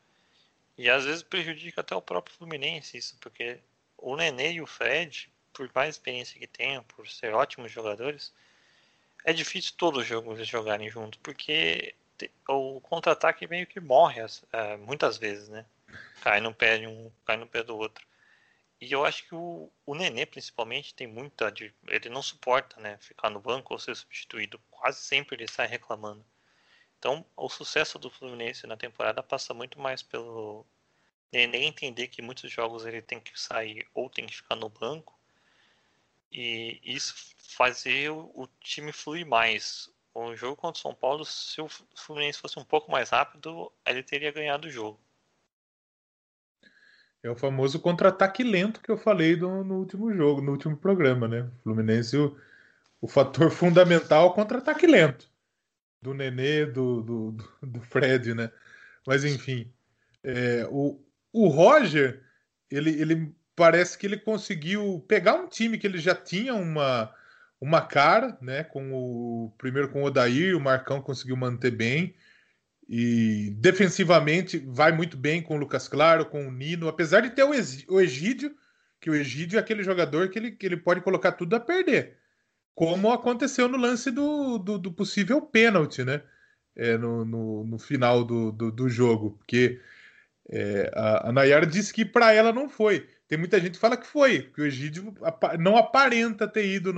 E 0.77 0.91
às 0.91 1.05
vezes 1.05 1.23
prejudica 1.23 1.81
até 1.81 1.95
o 1.95 2.03
próprio 2.03 2.37
Fluminense 2.37 2.97
isso, 2.97 3.17
porque 3.21 3.59
o 3.97 4.17
Nenê 4.17 4.53
e 4.53 4.61
o 4.61 4.67
Fred, 4.67 5.31
por 5.53 5.71
mais 5.75 5.95
experiência 5.95 6.39
que 6.39 6.47
tenham, 6.47 6.83
por 6.85 7.09
ser 7.09 7.33
ótimos 7.33 7.71
jogadores, 7.71 8.33
é 9.25 9.33
difícil 9.33 9.75
todos 9.77 10.03
os 10.03 10.07
jogos 10.07 10.47
jogarem 10.47 10.91
juntos, 10.91 11.21
porque 11.23 11.95
o 12.49 12.81
contra-ataque 12.81 13.47
meio 13.47 13.67
que 13.67 13.81
morre 13.81 14.21
é, 14.53 14.77
muitas 14.77 15.17
vezes, 15.17 15.49
né? 15.49 15.65
Cai 16.21 16.41
no 16.41 16.55
pé 16.55 16.79
de 16.79 16.87
um, 16.87 17.11
cai 17.25 17.37
no 17.37 17.47
pé 17.47 17.63
do 17.63 17.77
outro. 17.77 18.07
E 18.81 18.93
eu 18.93 19.05
acho 19.05 19.27
que 19.27 19.35
o, 19.35 19.71
o 19.87 19.95
Nenê, 19.95 20.27
principalmente, 20.27 20.95
tem 20.95 21.07
muita. 21.07 21.53
Ele 21.87 22.09
não 22.11 22.23
suporta, 22.23 22.79
né? 22.81 22.99
Ficar 22.99 23.31
no 23.31 23.41
banco 23.41 23.73
ou 23.73 23.79
ser 23.79 23.95
substituído. 23.95 24.61
Quase 24.71 25.01
sempre 25.01 25.37
ele 25.37 25.49
sai 25.49 25.67
reclamando. 25.67 26.25
Então, 27.05 27.23
o 27.37 27.51
sucesso 27.51 27.99
do 27.99 28.09
Fluminense 28.09 28.67
na 28.67 28.79
temporada 28.79 29.23
passa 29.23 29.53
muito 29.53 29.79
mais 29.79 30.03
pelo 30.03 30.65
nem 31.31 31.67
entender 31.67 32.09
que 32.09 32.23
muitos 32.23 32.51
jogos 32.51 32.87
ele 32.87 33.03
tem 33.03 33.21
que 33.21 33.39
sair 33.39 33.87
ou 33.93 34.09
tem 34.09 34.25
que 34.25 34.35
ficar 34.35 34.57
no 34.57 34.71
banco 34.71 35.15
e 36.33 36.81
isso 36.83 37.15
fazer 37.59 38.09
o 38.11 38.49
time 38.59 38.91
fluir 38.91 39.27
mais. 39.27 39.91
O 40.15 40.35
jogo 40.35 40.57
contra 40.57 40.79
o 40.79 40.81
São 40.81 40.95
Paulo, 40.95 41.27
se 41.27 41.61
o 41.61 41.69
Fluminense 41.95 42.39
fosse 42.39 42.59
um 42.59 42.65
pouco 42.65 42.91
mais 42.91 43.11
rápido, 43.11 43.71
ele 43.85 44.03
teria 44.03 44.33
ganhado 44.33 44.67
o 44.67 44.71
jogo. 44.71 44.99
É 47.23 47.29
o 47.29 47.37
famoso 47.37 47.81
contra-ataque 47.81 48.43
lento 48.43 48.81
que 48.81 48.91
eu 48.91 48.97
falei 48.97 49.37
do, 49.37 49.63
no 49.63 49.75
último 49.81 50.11
jogo, 50.15 50.41
no 50.41 50.53
último 50.53 50.75
programa, 50.75 51.29
né? 51.29 51.51
Fluminense, 51.63 52.17
o, 52.17 52.35
o 52.99 53.07
fator 53.07 53.51
fundamental 53.51 54.25
é 54.25 54.31
o 54.31 54.33
contra-ataque 54.33 54.87
lento 54.87 55.34
do 56.05 56.13
Nenê, 56.13 56.67
do, 56.67 57.01
do, 57.01 57.33
do 57.63 57.81
Fred, 57.81 58.35
né? 58.35 58.51
Mas 59.07 59.25
enfim, 59.25 59.73
é, 60.23 60.69
o, 60.71 61.01
o 61.33 61.49
Roger, 61.49 62.23
ele, 62.71 62.91
ele 62.91 63.35
parece 63.57 63.97
que 63.97 64.07
ele 64.07 64.19
conseguiu 64.19 65.03
pegar 65.09 65.35
um 65.35 65.49
time 65.49 65.79
que 65.79 65.87
ele 65.87 65.99
já 65.99 66.15
tinha 66.15 66.55
uma, 66.55 67.11
uma 67.59 67.81
cara, 67.81 68.37
né? 68.43 68.63
Com 68.63 68.93
o 68.93 69.55
primeiro 69.57 69.89
com 69.89 70.03
o 70.03 70.05
Odair, 70.05 70.55
o 70.55 70.61
Marcão 70.61 71.01
conseguiu 71.01 71.37
manter 71.37 71.71
bem. 71.71 72.15
E 72.87 73.55
defensivamente 73.57 74.59
vai 74.59 74.93
muito 74.93 75.17
bem 75.17 75.41
com 75.41 75.55
o 75.55 75.59
Lucas 75.59 75.89
Claro, 75.89 76.27
com 76.27 76.47
o 76.47 76.53
Nino, 76.53 76.87
apesar 76.87 77.23
de 77.23 77.31
ter 77.31 77.43
o, 77.43 77.99
Egídio, 77.99 78.55
que 79.01 79.09
o 79.09 79.15
Egídio 79.15 79.57
é 79.57 79.61
aquele 79.61 79.83
jogador 79.83 80.29
que 80.29 80.39
ele, 80.39 80.51
que 80.51 80.67
ele 80.67 80.77
pode 80.77 81.01
colocar 81.01 81.33
tudo 81.33 81.57
a 81.57 81.61
perder 81.61 82.19
como 82.75 83.13
aconteceu 83.13 83.69
no 83.69 83.79
lance 83.79 84.11
do, 84.11 84.59
do, 84.59 84.79
do 84.79 84.93
possível 84.93 85.41
pênalti, 85.41 86.05
né? 86.05 86.23
É, 86.77 86.99
no, 86.99 87.25
no, 87.25 87.65
no, 87.65 87.79
final 87.79 88.25
do, 88.25 88.51
do, 88.51 88.73
do 88.73 88.89
jogo, 88.89 89.33
porque 89.39 89.81
é, 90.51 90.91
a, 90.93 91.29
a 91.29 91.33
Nayara 91.33 91.65
disse 91.65 91.93
que 91.93 92.05
para 92.05 92.33
ela 92.33 92.53
não 92.53 92.69
foi. 92.69 93.09
Tem 93.29 93.39
muita 93.39 93.61
gente 93.61 93.75
que 93.75 93.79
fala 93.79 93.97
que 93.97 94.07
foi, 94.07 94.43
que 94.43 94.61
o 94.61 94.67
Egídio 94.67 95.15
não 95.59 95.77
aparenta 95.77 96.49
ter 96.49 96.67
ido 96.67 96.93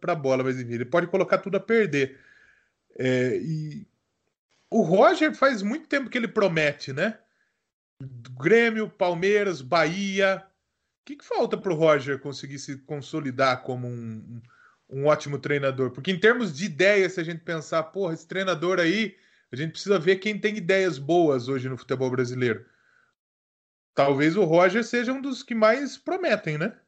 para 0.00 0.14
a 0.14 0.16
bola, 0.16 0.42
mas 0.42 0.58
enfim, 0.58 0.72
ele 0.72 0.84
pode 0.86 1.06
colocar 1.08 1.38
tudo 1.38 1.58
a 1.58 1.60
perder. 1.60 2.18
É, 2.98 3.36
e 3.36 3.86
o 4.70 4.82
Roger 4.82 5.34
faz 5.34 5.62
muito 5.62 5.86
tempo 5.86 6.10
que 6.10 6.16
ele 6.16 6.28
promete, 6.28 6.92
né? 6.92 7.18
Grêmio, 8.40 8.88
Palmeiras, 8.88 9.60
Bahia. 9.60 10.42
O 11.02 11.04
que, 11.04 11.16
que 11.16 11.24
falta 11.24 11.56
para 11.56 11.72
o 11.72 11.76
Roger 11.76 12.18
conseguir 12.18 12.58
se 12.58 12.78
consolidar 12.78 13.62
como 13.62 13.86
um 13.86 14.40
ótimo 14.90 15.38
treinador. 15.38 15.90
Porque 15.90 16.10
em 16.10 16.18
termos 16.18 16.56
de 16.56 16.64
ideias, 16.64 17.14
se 17.14 17.20
a 17.20 17.24
gente 17.24 17.40
pensar, 17.40 17.82
porra, 17.84 18.14
esse 18.14 18.26
treinador 18.26 18.80
aí, 18.80 19.16
a 19.52 19.56
gente 19.56 19.72
precisa 19.72 19.98
ver 19.98 20.16
quem 20.16 20.38
tem 20.38 20.56
ideias 20.56 20.98
boas 20.98 21.48
hoje 21.48 21.68
no 21.68 21.76
futebol 21.76 22.10
brasileiro. 22.10 22.64
Talvez 23.94 24.36
o 24.36 24.44
Roger 24.44 24.84
seja 24.84 25.12
um 25.12 25.20
dos 25.20 25.42
que 25.42 25.54
mais 25.54 25.98
prometem, 25.98 26.56
né? 26.56 26.78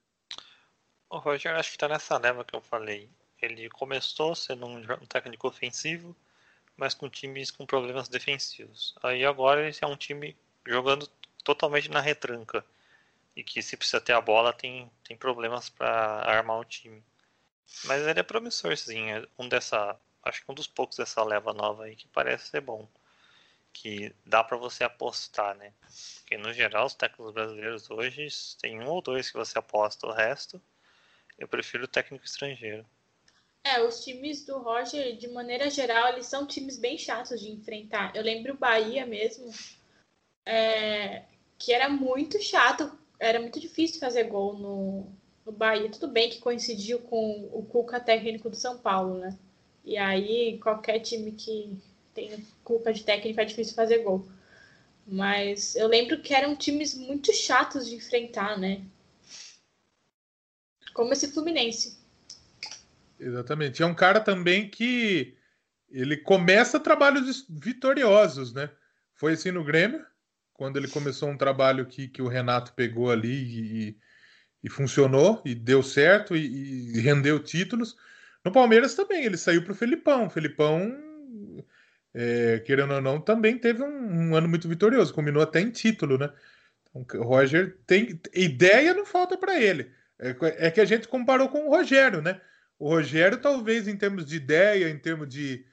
O 1.09 1.19
Roger 1.19 1.55
acho 1.57 1.71
que 1.71 1.77
está 1.77 1.89
nessa 1.89 2.17
leva 2.19 2.45
que 2.45 2.55
eu 2.55 2.61
falei. 2.61 3.11
Ele 3.43 3.69
começou 3.71 4.35
sendo 4.35 4.67
um 4.67 4.85
técnico 5.09 5.49
ofensivo, 5.49 6.15
mas 6.77 6.95
com 6.95 7.09
times 7.09 7.51
com 7.51 7.67
problemas 7.67 8.09
defensivos. 8.09 8.95
Aí 9.03 9.25
agora 9.25 9.67
ele 9.67 9.77
é 9.81 9.87
um 9.87 9.97
time 9.97 10.37
jogando 10.67 11.09
totalmente 11.43 11.91
na 11.91 12.01
retranca. 12.01 12.65
E 13.35 13.43
que 13.43 13.63
se 13.63 13.77
precisa 13.77 14.01
ter 14.01 14.13
a 14.13 14.21
bola 14.21 14.53
tem, 14.53 14.91
tem 15.03 15.17
problemas 15.17 15.69
para 15.69 16.23
armar 16.23 16.59
o 16.59 16.65
time. 16.65 17.03
Mas 17.85 18.07
ele 18.07 18.21
é 18.21 18.23
promissor, 18.23 18.77
sim. 18.77 19.11
É 19.11 19.27
um 19.39 19.49
dessa, 19.49 19.99
acho 20.23 20.45
que 20.45 20.51
um 20.51 20.55
dos 20.55 20.67
poucos 20.67 20.97
dessa 20.97 21.23
leva 21.25 21.53
nova 21.53 21.85
aí 21.85 21.97
que 21.97 22.09
parece 22.09 22.49
ser 22.49 22.61
bom. 22.61 22.89
Que 23.73 24.15
dá 24.27 24.43
para 24.43 24.57
você 24.57 24.85
apostar, 24.85 25.55
né? 25.57 25.73
Porque 26.21 26.37
no 26.37 26.53
geral 26.53 26.87
os 26.87 26.95
técnicos 26.95 27.33
brasileiros 27.33 27.91
hoje 27.91 28.29
tem 28.61 28.81
um 28.81 28.89
ou 28.89 29.01
dois 29.01 29.31
que 29.31 29.37
você 29.37 29.59
aposta, 29.59 30.07
o 30.07 30.13
resto 30.13 30.61
eu 31.41 31.49
prefiro 31.49 31.85
o 31.85 31.89
técnico 31.89 32.25
estrangeiro. 32.25 32.87
É, 33.65 33.83
os 33.83 34.05
times 34.05 34.45
do 34.45 34.59
Roger, 34.59 35.17
de 35.17 35.29
maneira 35.29 35.71
geral, 35.71 36.13
eles 36.13 36.27
são 36.27 36.47
times 36.47 36.79
bem 36.79 36.99
chatos 36.99 37.41
de 37.41 37.51
enfrentar. 37.51 38.15
Eu 38.15 38.23
lembro 38.23 38.55
o 38.55 38.59
Bahia 38.59 39.07
mesmo, 39.07 39.51
é, 40.47 41.25
que 41.59 41.73
era 41.73 41.89
muito 41.89 42.41
chato, 42.43 42.97
era 43.19 43.41
muito 43.41 43.59
difícil 43.59 43.99
fazer 43.99 44.25
gol 44.25 44.59
no, 44.59 45.13
no 45.51 45.57
Bahia. 45.57 45.91
Tudo 45.91 46.09
bem 46.09 46.31
que 46.31 46.39
coincidiu 46.39 47.01
com 47.01 47.49
o 47.53 47.63
Cuca 47.65 47.99
técnico 48.01 48.49
do 48.49 48.57
São 48.57 48.79
Paulo, 48.79 49.19
né? 49.19 49.37
E 49.85 49.97
aí 49.97 50.59
qualquer 50.59 51.01
time 51.01 51.33
que 51.33 51.77
tem 52.15 52.47
Cuca 52.63 52.93
de 52.93 53.03
técnico 53.03 53.41
é 53.41 53.45
difícil 53.45 53.75
fazer 53.75 53.99
gol. 53.99 54.27
Mas 55.07 55.75
eu 55.75 55.89
lembro 55.89 56.21
que 56.21 56.33
eram 56.33 56.55
times 56.55 56.95
muito 56.95 57.33
chatos 57.35 57.89
de 57.89 57.97
enfrentar, 57.97 58.59
né? 58.59 58.83
Como 60.95 61.13
esse 61.13 61.33
Fluminense. 61.33 61.99
Exatamente. 63.19 63.83
É 63.83 63.87
um 63.87 63.95
cara 63.95 64.21
também 64.21 64.69
que 64.69 65.35
ele 65.91 66.17
começa 66.17 66.79
trabalhos 66.79 67.45
vitoriosos, 67.49 68.53
né? 68.53 68.71
Foi 69.15 69.33
assim 69.33 69.51
no 69.51 69.65
Grêmio, 69.65 70.05
quando 70.55 70.77
ele 70.77 70.89
começou 70.89 71.29
um 71.29 71.37
trabalho 71.37 71.87
que, 71.87 72.07
que 72.07 72.23
o 72.23 72.29
Renato 72.29 72.73
pegou 72.75 73.11
ali 73.11 73.33
e, 73.33 73.99
e 74.63 74.69
funcionou 74.69 75.43
e 75.45 75.55
deu 75.55 75.83
certo 75.83 76.37
e, 76.37 76.97
e 76.97 77.01
rendeu 77.01 77.39
títulos. 77.39 77.97
No 78.45 78.53
Palmeiras 78.53 78.95
também, 78.95 79.25
ele 79.25 79.37
saiu 79.37 79.63
para 79.63 79.73
o 79.73 79.77
Felipão. 79.77 80.31
Felipão 80.31 80.97
é, 82.13 82.59
querendo 82.61 82.95
ou 82.95 83.01
não, 83.01 83.21
também 83.21 83.57
teve 83.59 83.83
um, 83.83 84.31
um, 84.31 84.37
ano 84.37 84.49
muito 84.49 84.69
vitorioso, 84.69 85.15
combinou 85.15 85.43
até 85.43 85.61
em 85.61 85.71
título, 85.71 86.19
né? 86.19 86.33
Então, 86.91 87.21
o 87.21 87.25
Roger 87.25 87.79
tem 87.87 88.21
ideia, 88.35 88.95
não 88.95 89.07
falta 89.07 89.37
para 89.37 89.61
ele. 89.61 89.91
É, 90.19 90.67
é, 90.67 90.71
que 90.71 90.81
a 90.81 90.85
gente 90.85 91.09
comparou 91.09 91.49
com 91.49 91.67
o 91.67 91.71
Rogério, 91.71 92.21
né? 92.21 92.41
O 92.79 92.89
Rogério, 92.89 93.39
talvez, 93.39 93.87
em 93.87 93.97
termos 93.97 94.27
de 94.27 94.37
ideia, 94.37 94.89
em 94.91 94.99
termos 94.99 95.29
de, 95.29 95.65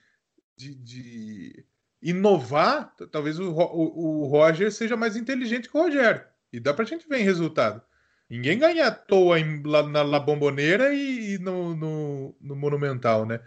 de, 0.56 0.76
de 0.76 1.66
inovar, 2.02 2.94
talvez 3.12 3.40
o, 3.40 3.52
o, 3.52 4.24
o, 4.24 4.28
Roger 4.28 4.72
seja 4.72 4.96
mais 4.96 5.16
inteligente 5.16 5.70
que 5.70 5.78
o 5.78 5.82
Rogério. 5.82 6.24
E 6.54 6.60
dá 6.60 6.74
pra 6.74 6.86
gente 6.86 7.08
ver 7.08 7.20
em 7.20 7.24
resultado. 7.24 7.82
Ninguém 8.30 8.60
ganha 8.60 8.88
à 8.88 8.92
toa 8.92 9.40
em, 9.40 9.64
lá, 9.64 9.84
na, 9.84 10.04
na 10.04 10.20
Bomboneira 10.20 10.94
e, 10.94 11.36
e 11.36 11.38
no, 11.40 11.76
no, 11.76 12.36
no, 12.42 12.56
Monumental, 12.56 13.26
né? 13.26 13.40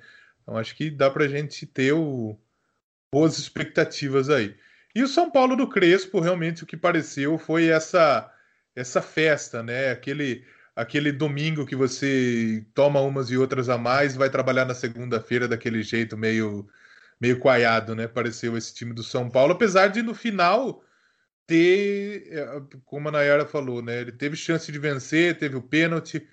Então 0.43 0.57
acho 0.57 0.75
que 0.75 0.91
dá 0.91 1.11
pra 1.11 1.29
gente 1.29 1.67
ter 1.67 1.93
o, 1.93 2.39
boas 3.13 3.39
expectativas 3.39 4.31
aí. 4.31 4.57
E 4.95 5.03
o 5.03 5.09
São 5.09 5.31
Paulo 5.31 5.55
do 5.57 5.69
Crespo, 5.69 6.21
realmente 6.21 6.65
o 6.65 6.67
que 6.67 6.77
pareceu 6.77 7.39
foi 7.39 7.67
essa 7.69 8.33
essa 8.75 9.03
festa, 9.03 9.63
né? 9.63 9.91
Aquele 9.91 10.45
aquele 10.75 11.13
domingo 11.13 11.67
que 11.67 11.77
você 11.77 12.65
toma 12.75 13.01
umas 13.01 13.31
e 13.31 13.37
outras 13.37 13.69
a 13.69 13.77
mais, 13.77 14.17
vai 14.17 14.31
trabalhar 14.31 14.65
na 14.65 14.75
segunda-feira 14.75 15.47
daquele 15.49 15.83
jeito 15.83 16.17
meio 16.17 16.67
meio 17.21 17.39
coaiado, 17.39 17.95
né? 17.95 18.09
Pareceu 18.09 18.57
esse 18.57 18.75
time 18.75 18.95
do 18.95 19.03
São 19.03 19.29
Paulo, 19.31 19.53
apesar 19.53 19.89
de 19.89 20.03
no 20.03 20.15
final 20.15 20.83
ter, 21.51 22.29
é, 22.31 22.63
como 22.85 23.09
a 23.09 23.13
Nayara 23.13 23.45
falou, 23.45 23.83
né? 23.83 24.01
Ele 24.01 24.13
teve 24.13 24.37
chance 24.37 24.71
de 24.71 24.79
vencer, 24.79 25.37
teve 25.37 25.57
o 25.57 25.63
pênalti. 25.63 26.25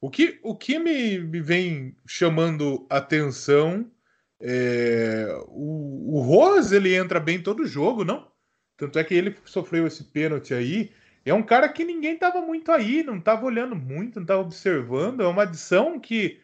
O 0.00 0.10
que, 0.10 0.40
o 0.42 0.56
que 0.56 0.78
me, 0.78 1.18
me 1.18 1.40
vem 1.42 1.94
chamando 2.06 2.86
atenção 2.88 3.90
é, 4.40 5.26
o, 5.48 6.16
o 6.16 6.20
Rose 6.20 6.74
ele 6.74 6.94
entra 6.94 7.20
bem 7.20 7.42
todo 7.42 7.66
jogo, 7.66 8.02
não? 8.02 8.30
Tanto 8.78 8.98
é 8.98 9.04
que 9.04 9.14
ele 9.14 9.36
sofreu 9.44 9.86
esse 9.86 10.04
pênalti 10.04 10.54
aí. 10.54 10.90
É 11.24 11.34
um 11.34 11.42
cara 11.42 11.68
que 11.68 11.84
ninguém 11.84 12.14
estava 12.14 12.40
muito 12.40 12.72
aí, 12.72 13.02
não 13.02 13.18
estava 13.18 13.44
olhando 13.44 13.76
muito, 13.76 14.16
não 14.16 14.22
estava 14.22 14.40
observando. 14.40 15.22
É 15.22 15.26
uma 15.26 15.42
adição 15.42 16.00
que 16.00 16.40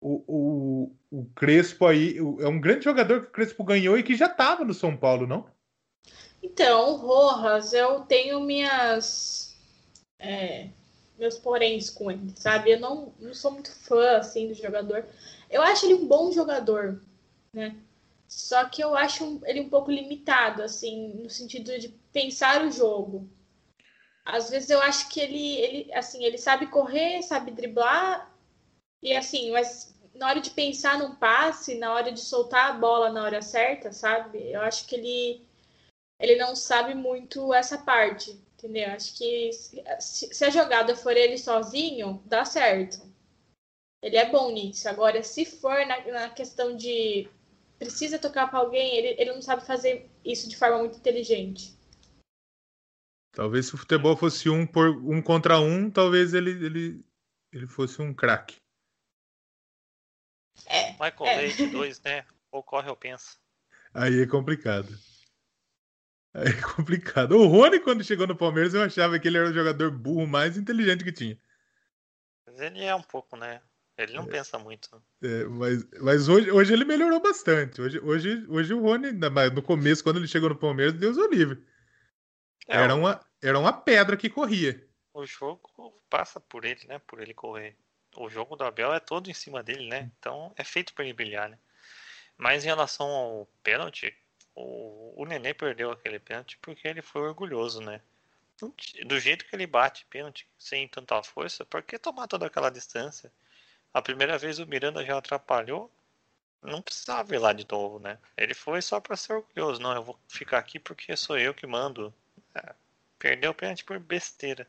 o, 0.00 0.24
o, 0.26 0.96
o 1.10 1.24
Crespo 1.34 1.86
aí 1.86 2.16
é 2.18 2.48
um 2.48 2.60
grande 2.60 2.84
jogador 2.84 3.22
que 3.22 3.28
o 3.28 3.32
Crespo 3.32 3.64
ganhou 3.64 3.98
e 3.98 4.02
que 4.02 4.14
já 4.14 4.26
estava 4.26 4.64
no 4.64 4.74
São 4.74 4.96
Paulo, 4.96 5.26
não? 5.26 5.48
Então, 6.42 6.96
Rojas, 6.96 7.72
eu 7.72 8.00
tenho 8.00 8.40
minhas. 8.40 9.56
É, 10.18 10.68
meus 11.18 11.38
poréns 11.38 11.90
com 11.90 12.10
ele, 12.10 12.32
sabe? 12.36 12.72
Eu 12.72 12.80
não, 12.80 13.12
não 13.18 13.34
sou 13.34 13.50
muito 13.50 13.70
fã 13.70 14.16
assim 14.16 14.48
do 14.48 14.54
jogador. 14.54 15.04
Eu 15.50 15.62
acho 15.62 15.86
ele 15.86 15.94
um 15.94 16.06
bom 16.06 16.32
jogador, 16.32 17.02
né? 17.52 17.76
Só 18.26 18.64
que 18.66 18.82
eu 18.82 18.94
acho 18.94 19.40
ele 19.44 19.60
um 19.60 19.68
pouco 19.68 19.90
limitado, 19.90 20.62
assim, 20.62 21.14
no 21.14 21.28
sentido 21.28 21.78
de 21.78 21.88
pensar 22.12 22.64
o 22.64 22.70
jogo. 22.70 23.28
Às 24.24 24.50
vezes 24.50 24.70
eu 24.70 24.80
acho 24.80 25.08
que 25.08 25.20
ele, 25.20 25.56
ele, 25.56 25.92
assim, 25.94 26.24
ele 26.24 26.38
sabe 26.38 26.66
correr, 26.68 27.22
sabe 27.22 27.50
driblar, 27.50 28.32
e 29.02 29.14
assim, 29.16 29.50
mas 29.50 29.94
na 30.14 30.28
hora 30.28 30.40
de 30.40 30.50
pensar 30.50 30.98
num 30.98 31.14
passe, 31.14 31.76
na 31.76 31.92
hora 31.92 32.12
de 32.12 32.20
soltar 32.20 32.70
a 32.70 32.74
bola 32.74 33.10
na 33.10 33.24
hora 33.24 33.42
certa, 33.42 33.92
sabe? 33.92 34.52
Eu 34.52 34.60
acho 34.60 34.86
que 34.86 34.94
ele, 34.94 35.42
ele 36.20 36.36
não 36.36 36.54
sabe 36.54 36.94
muito 36.94 37.52
essa 37.54 37.78
parte, 37.78 38.32
entendeu? 38.54 38.90
Acho 38.90 39.16
que 39.16 39.50
se, 39.98 40.44
a 40.44 40.50
jogada 40.50 40.94
for 40.94 41.16
ele 41.16 41.38
sozinho, 41.38 42.22
dá 42.26 42.44
certo. 42.44 43.10
Ele 44.02 44.16
é 44.16 44.30
bom 44.30 44.52
nisso. 44.52 44.86
Agora, 44.88 45.22
se 45.22 45.46
for 45.46 45.86
na, 45.86 46.04
na 46.12 46.30
questão 46.30 46.76
de 46.76 47.26
precisa 47.78 48.18
tocar 48.18 48.48
para 48.48 48.58
alguém, 48.58 48.94
ele, 48.96 49.20
ele 49.20 49.32
não 49.32 49.40
sabe 49.40 49.64
fazer 49.64 50.10
isso 50.22 50.46
de 50.46 50.56
forma 50.58 50.78
muito 50.78 50.98
inteligente. 50.98 51.74
Talvez 53.32 53.66
se 53.66 53.74
o 53.74 53.78
futebol 53.78 54.14
fosse 54.14 54.50
um 54.50 54.66
por 54.66 54.88
um 54.88 55.22
contra 55.22 55.58
um, 55.58 55.90
talvez 55.90 56.34
ele, 56.34 56.50
ele, 56.50 57.04
ele 57.50 57.66
fosse 57.66 58.02
um 58.02 58.12
craque. 58.12 58.56
É. 60.66 60.92
Michael 60.92 61.26
é. 61.26 61.36
Leite 61.36 61.66
2, 61.68 62.00
né? 62.02 62.26
Ou 62.52 62.62
corre 62.62 62.90
ou 62.90 62.96
pensa. 62.96 63.38
Aí 63.94 64.20
é 64.20 64.26
complicado. 64.26 64.88
É 66.32 66.52
complicado. 66.62 67.36
O 67.36 67.46
Rony, 67.46 67.80
quando 67.80 68.04
chegou 68.04 68.26
no 68.26 68.36
Palmeiras, 68.36 68.72
eu 68.72 68.82
achava 68.82 69.18
que 69.18 69.26
ele 69.26 69.38
era 69.38 69.50
o 69.50 69.52
jogador 69.52 69.90
burro 69.90 70.26
mais 70.26 70.56
inteligente 70.56 71.02
que 71.02 71.12
tinha. 71.12 71.38
Mas 72.46 72.60
ele 72.60 72.84
é 72.84 72.94
um 72.94 73.02
pouco, 73.02 73.36
né? 73.36 73.60
Ele 73.98 74.14
não 74.14 74.24
é. 74.24 74.28
pensa 74.28 74.58
muito. 74.58 75.02
É, 75.22 75.44
mas 75.44 75.84
mas 76.00 76.28
hoje, 76.28 76.50
hoje 76.50 76.72
ele 76.72 76.84
melhorou 76.84 77.20
bastante. 77.20 77.82
Hoje, 77.82 77.98
hoje, 78.00 78.46
hoje 78.48 78.72
o 78.72 78.80
Rony, 78.80 79.12
no 79.12 79.62
começo, 79.62 80.02
quando 80.02 80.16
ele 80.16 80.28
chegou 80.28 80.48
no 80.48 80.56
Palmeiras, 80.56 80.94
Deus 80.94 81.16
o 81.16 81.28
livre. 81.28 81.62
É, 82.66 82.76
era, 82.76 82.94
uma, 82.94 83.20
era 83.42 83.58
uma 83.58 83.72
pedra 83.72 84.16
que 84.16 84.30
corria. 84.30 84.88
O 85.12 85.26
jogo 85.26 85.60
passa 86.08 86.38
por 86.40 86.64
ele, 86.64 86.86
né? 86.86 86.98
Por 87.00 87.20
ele 87.20 87.34
correr. 87.34 87.76
O 88.16 88.30
jogo 88.30 88.56
do 88.56 88.64
Abel 88.64 88.94
é 88.94 89.00
todo 89.00 89.28
em 89.28 89.34
cima 89.34 89.62
dele, 89.62 89.88
né? 89.88 90.10
Então 90.18 90.52
é 90.56 90.64
feito 90.64 90.94
para 90.94 91.04
ele 91.04 91.12
brilhar, 91.12 91.48
né? 91.48 91.58
Mas 92.36 92.64
em 92.64 92.68
relação 92.68 93.06
ao 93.06 93.46
pênalti, 93.62 94.16
o, 94.60 95.22
o 95.22 95.26
Nenê 95.26 95.54
perdeu 95.54 95.90
aquele 95.90 96.18
pênalti 96.18 96.58
porque 96.60 96.86
ele 96.86 97.02
foi 97.02 97.22
orgulhoso, 97.22 97.80
né? 97.80 98.00
Do 99.06 99.18
jeito 99.18 99.46
que 99.46 99.56
ele 99.56 99.66
bate 99.66 100.04
pênalti 100.10 100.46
sem 100.58 100.86
tanta 100.86 101.22
força, 101.22 101.64
por 101.64 101.82
que 101.82 101.98
tomar 101.98 102.28
toda 102.28 102.46
aquela 102.46 102.70
distância? 102.70 103.32
A 103.92 104.02
primeira 104.02 104.36
vez 104.36 104.58
o 104.58 104.66
Miranda 104.66 105.04
já 105.04 105.16
atrapalhou, 105.16 105.90
não 106.62 106.82
precisava 106.82 107.34
ir 107.34 107.38
lá 107.38 107.52
de 107.52 107.66
novo, 107.70 107.98
né? 107.98 108.18
Ele 108.36 108.52
foi 108.52 108.82
só 108.82 109.00
para 109.00 109.16
ser 109.16 109.32
orgulhoso. 109.32 109.80
Não, 109.80 109.94
eu 109.94 110.02
vou 110.02 110.18
ficar 110.28 110.58
aqui 110.58 110.78
porque 110.78 111.16
sou 111.16 111.38
eu 111.38 111.54
que 111.54 111.66
mando. 111.66 112.12
É, 112.54 112.74
perdeu 113.18 113.52
o 113.52 113.54
pênalti 113.54 113.82
por 113.82 113.98
besteira. 113.98 114.66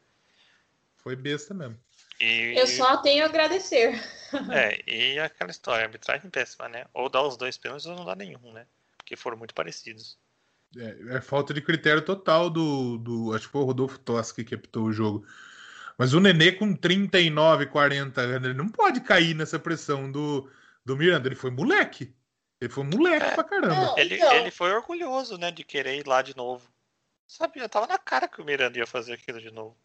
Foi 0.97 1.15
besta 1.15 1.53
mesmo. 1.53 1.77
E, 2.19 2.53
eu 2.57 2.67
só 2.67 2.97
tenho 2.97 3.23
a 3.23 3.27
agradecer. 3.27 3.99
É, 4.53 4.79
e 4.89 5.19
aquela 5.19 5.51
história, 5.51 5.83
arbitragem 5.83 6.29
péssima, 6.29 6.69
né? 6.69 6.85
Ou 6.93 7.09
dá 7.09 7.21
os 7.21 7.35
dois 7.35 7.57
pênaltis 7.57 7.85
ou 7.85 7.95
não 7.95 8.05
dá 8.05 8.15
nenhum, 8.15 8.53
né? 8.53 8.65
Porque 9.11 9.21
foram 9.21 9.35
muito 9.35 9.53
parecidos. 9.53 10.17
É, 10.77 11.17
é 11.17 11.21
falta 11.21 11.53
de 11.53 11.61
critério 11.61 12.01
total 12.01 12.49
do, 12.49 12.97
do. 12.97 13.33
Acho 13.35 13.47
que 13.47 13.51
foi 13.51 13.61
o 13.61 13.65
Rodolfo 13.65 13.99
Toschi 13.99 14.45
que 14.45 14.55
apitou 14.55 14.85
o 14.85 14.93
jogo. 14.93 15.27
Mas 15.97 16.13
o 16.13 16.21
Nenê 16.21 16.53
com 16.53 16.73
39, 16.73 17.65
40 17.65 18.21
anos, 18.21 18.47
ele 18.47 18.57
não 18.57 18.69
pode 18.69 19.01
cair 19.01 19.35
nessa 19.35 19.59
pressão 19.59 20.09
do, 20.09 20.49
do 20.85 20.95
Miranda. 20.95 21.27
Ele 21.27 21.35
foi 21.35 21.51
moleque. 21.51 22.15
Ele 22.61 22.71
foi 22.71 22.85
moleque 22.85 23.25
é, 23.25 23.35
pra 23.35 23.43
caramba. 23.43 23.75
Não, 23.75 23.97
ele, 23.97 24.15
então... 24.15 24.33
ele 24.33 24.49
foi 24.49 24.71
orgulhoso, 24.71 25.37
né, 25.37 25.51
de 25.51 25.65
querer 25.65 25.99
ir 25.99 26.07
lá 26.07 26.21
de 26.21 26.33
novo. 26.33 26.65
Sabia, 27.27 27.67
tava 27.67 27.87
na 27.87 27.97
cara 27.97 28.29
que 28.29 28.41
o 28.41 28.45
Miranda 28.45 28.77
ia 28.77 28.87
fazer 28.87 29.11
aquilo 29.11 29.41
de 29.41 29.51
novo. 29.51 29.75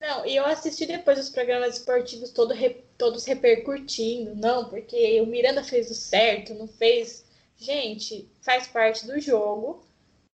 Não, 0.00 0.24
e 0.24 0.36
eu 0.36 0.46
assisti 0.46 0.86
depois 0.86 1.18
os 1.18 1.30
programas 1.30 1.78
esportivos 1.78 2.30
todo, 2.30 2.54
todos 2.96 3.24
repercutindo. 3.24 4.36
Não, 4.36 4.68
porque 4.68 5.20
o 5.20 5.26
Miranda 5.26 5.64
fez 5.64 5.90
o 5.90 5.94
certo, 5.94 6.54
não 6.54 6.68
fez. 6.68 7.27
Gente, 7.58 8.30
faz 8.40 8.68
parte 8.68 9.06
do 9.06 9.20
jogo. 9.20 9.84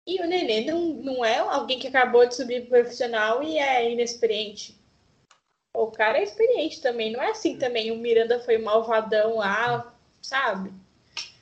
E 0.07 0.21
o 0.21 0.27
Nenê 0.27 0.71
não, 0.71 0.81
não 0.81 1.25
é 1.25 1.39
alguém 1.39 1.79
que 1.79 1.89
acabou 1.89 2.27
de 2.27 2.35
subir 2.35 2.63
pro 2.63 2.83
profissional 2.83 3.43
e 3.43 3.59
é 3.59 3.91
inexperiente. 3.91 4.79
O 5.75 5.87
cara 5.89 6.19
é 6.19 6.23
experiente 6.23 6.81
também, 6.83 7.11
não 7.11 7.23
é 7.23 7.31
assim 7.31 7.59
também. 7.59 7.91
O 7.91 7.97
Miranda 7.97 8.39
foi 8.41 8.59
malvadão 8.59 9.39
lá, 9.39 9.93
sabe? 10.21 10.73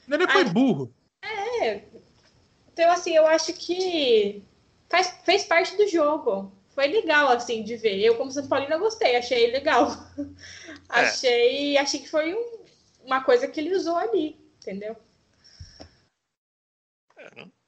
Ele 0.08 0.28
foi 0.28 0.44
burro. 0.44 0.94
É. 1.22 1.82
Então, 2.72 2.90
assim, 2.90 3.14
eu 3.14 3.26
acho 3.26 3.52
que 3.52 4.42
faz, 4.88 5.18
fez 5.24 5.44
parte 5.44 5.76
do 5.76 5.86
jogo. 5.88 6.52
Foi 6.70 6.86
legal, 6.86 7.28
assim, 7.28 7.62
de 7.62 7.76
ver. 7.76 8.00
Eu, 8.00 8.16
como 8.16 8.30
São 8.30 8.46
Paulino, 8.46 8.78
gostei, 8.78 9.16
achei 9.16 9.50
legal. 9.50 9.88
É. 10.94 11.00
achei, 11.00 11.78
achei 11.78 12.00
que 12.00 12.10
foi 12.10 12.34
um, 12.34 12.58
uma 13.02 13.24
coisa 13.24 13.48
que 13.48 13.58
ele 13.58 13.74
usou 13.74 13.96
ali, 13.96 14.36
entendeu? 14.60 14.94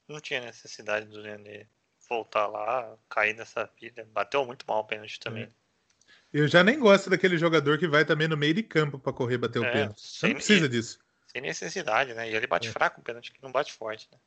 Não, 0.09 0.20
tinha 0.20 0.40
necessidade 0.40 1.07
do 1.07 1.22
Nenê 1.22 1.66
voltar 2.09 2.46
lá, 2.46 2.96
cair 3.09 3.34
nessa 3.34 3.68
vida. 3.80 4.07
Bateu 4.12 4.44
muito 4.44 4.64
mal 4.66 4.80
o 4.80 4.84
pênalti 4.84 5.18
também. 5.18 5.44
É. 5.44 5.48
Eu 6.32 6.48
já 6.48 6.64
nem 6.64 6.78
gosto 6.78 7.09
daquele 7.09 7.38
jogador 7.38 7.78
que 7.78 7.86
vai 7.86 8.05
também 8.05 8.28
no 8.28 8.36
meio 8.36 8.55
de 8.55 8.62
campo 8.62 8.98
para 8.98 9.12
correr 9.12 9.38
bater 9.38 9.61
o 9.61 9.64
é, 9.64 9.72
pênalti. 9.72 10.00
Você 10.00 10.26
não 10.26 10.34
precisa 10.34 10.68
disso. 10.68 10.98
Sem 11.28 11.40
necessidade, 11.40 12.12
né? 12.12 12.30
E 12.30 12.34
ele 12.34 12.46
bate 12.46 12.68
é. 12.68 12.72
fraco 12.72 13.00
o 13.00 13.05
pênalti, 13.05 13.32
que 13.32 13.42
não 13.42 13.52
bate 13.52 13.72
forte, 13.72 14.09
né? 14.12 14.18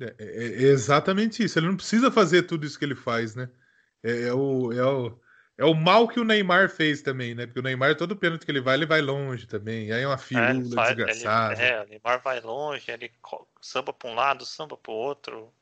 É, 0.00 0.14
é, 0.18 0.24
é, 0.24 0.62
exatamente 0.68 1.42
isso. 1.42 1.58
Ele 1.58 1.66
não 1.66 1.76
precisa 1.76 2.10
fazer 2.10 2.44
tudo 2.44 2.66
isso 2.66 2.78
que 2.78 2.84
ele 2.84 2.94
faz, 2.94 3.34
né? 3.34 3.50
É, 4.02 4.28
é, 4.28 4.32
o, 4.32 4.72
é, 4.72 4.84
o, 4.84 5.18
é 5.62 5.64
o 5.64 5.74
mal 5.74 6.08
que 6.08 6.18
o 6.18 6.24
Neymar 6.24 6.68
fez 6.68 7.02
também, 7.02 7.36
né? 7.36 7.46
Porque 7.46 7.60
o 7.60 7.62
Neymar, 7.62 7.96
todo 7.96 8.16
pênalti 8.16 8.44
que 8.44 8.50
ele 8.50 8.60
vai, 8.60 8.74
ele 8.74 8.84
vai 8.84 9.00
longe 9.00 9.46
também. 9.46 9.92
Aí 9.92 10.02
é 10.02 10.06
uma 10.08 10.18
firula 10.18 10.88
é, 10.88 10.94
desgraçada. 10.94 11.52
Ele, 11.54 11.62
é, 11.62 11.82
o 11.82 11.88
Neymar 11.88 12.20
vai 12.20 12.40
longe, 12.40 12.90
ele 12.90 13.12
samba 13.60 13.92
para 13.92 14.10
um 14.10 14.14
lado, 14.14 14.44
samba 14.44 14.76
para 14.76 14.90
o 14.90 14.96
outro 14.96 15.52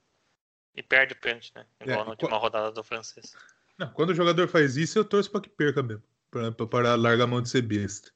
e 0.75 0.83
perde 0.83 1.13
o 1.13 1.17
pênalti, 1.17 1.53
né? 1.55 1.67
Igual 1.83 2.05
na 2.05 2.13
última 2.13 2.39
rodada 2.39 2.73
do 2.73 2.83
francês. 2.83 3.35
Não, 3.77 3.89
quando 3.91 4.11
o 4.11 4.15
jogador 4.15 4.49
faz 4.49 4.79
isso, 4.79 4.99
eu 4.99 5.05
torço 5.05 5.31
para 5.31 5.43
que 5.43 5.51
perca 5.51 5.83
mesmo. 5.83 6.03
Para 6.31 6.97
largar 6.97 7.25
a 7.25 7.27
mão 7.27 7.43
de 7.43 7.51
ser 7.51 7.61
besta. 7.61 8.11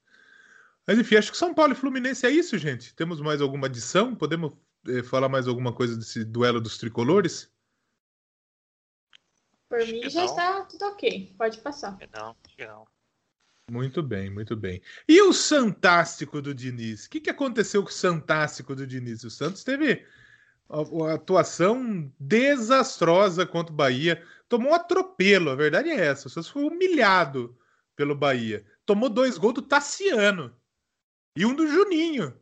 Mas 0.86 0.98
enfim, 0.98 1.16
acho 1.16 1.32
que 1.32 1.36
São 1.36 1.52
Paulo 1.52 1.74
e 1.74 1.76
Fluminense 1.76 2.26
é 2.26 2.30
isso, 2.30 2.56
gente. 2.56 2.94
Temos 2.94 3.20
mais 3.20 3.42
alguma 3.42 3.66
adição? 3.66 4.14
Podemos 4.14 4.54
é, 4.88 5.02
falar 5.02 5.28
mais 5.28 5.46
alguma 5.46 5.72
coisa 5.72 5.98
desse 5.98 6.24
duelo 6.24 6.62
dos 6.62 6.78
tricolores? 6.78 7.52
Por 9.74 9.82
acho 9.82 9.92
mim 9.92 10.08
já 10.08 10.20
não. 10.20 10.26
está 10.26 10.62
tudo 10.62 10.84
ok. 10.84 11.34
Pode 11.36 11.58
passar. 11.58 11.98
Não, 12.12 12.36
não. 12.56 12.86
Muito 13.68 14.02
bem, 14.04 14.30
muito 14.30 14.54
bem. 14.54 14.80
E 15.08 15.20
o 15.20 15.32
Santástico 15.32 16.40
do 16.40 16.54
Diniz? 16.54 17.06
O 17.06 17.10
que, 17.10 17.20
que 17.20 17.30
aconteceu 17.30 17.82
com 17.82 17.88
o 17.88 17.92
Santástico 17.92 18.76
do 18.76 18.86
Diniz? 18.86 19.24
O 19.24 19.30
Santos 19.30 19.64
teve 19.64 20.06
uma 20.68 21.14
atuação 21.14 22.08
desastrosa 22.20 23.44
contra 23.44 23.72
o 23.72 23.76
Bahia. 23.76 24.24
Tomou 24.48 24.70
um 24.70 24.74
atropelo, 24.74 25.50
a 25.50 25.56
verdade 25.56 25.90
é 25.90 26.06
essa. 26.06 26.28
O 26.28 26.30
Santos 26.30 26.50
foi 26.50 26.62
humilhado 26.62 27.58
pelo 27.96 28.14
Bahia. 28.14 28.64
Tomou 28.86 29.08
dois 29.08 29.36
gols 29.36 29.54
do 29.54 29.62
Tassiano 29.62 30.54
e 31.36 31.44
um 31.44 31.52
do 31.52 31.66
Juninho. 31.66 32.38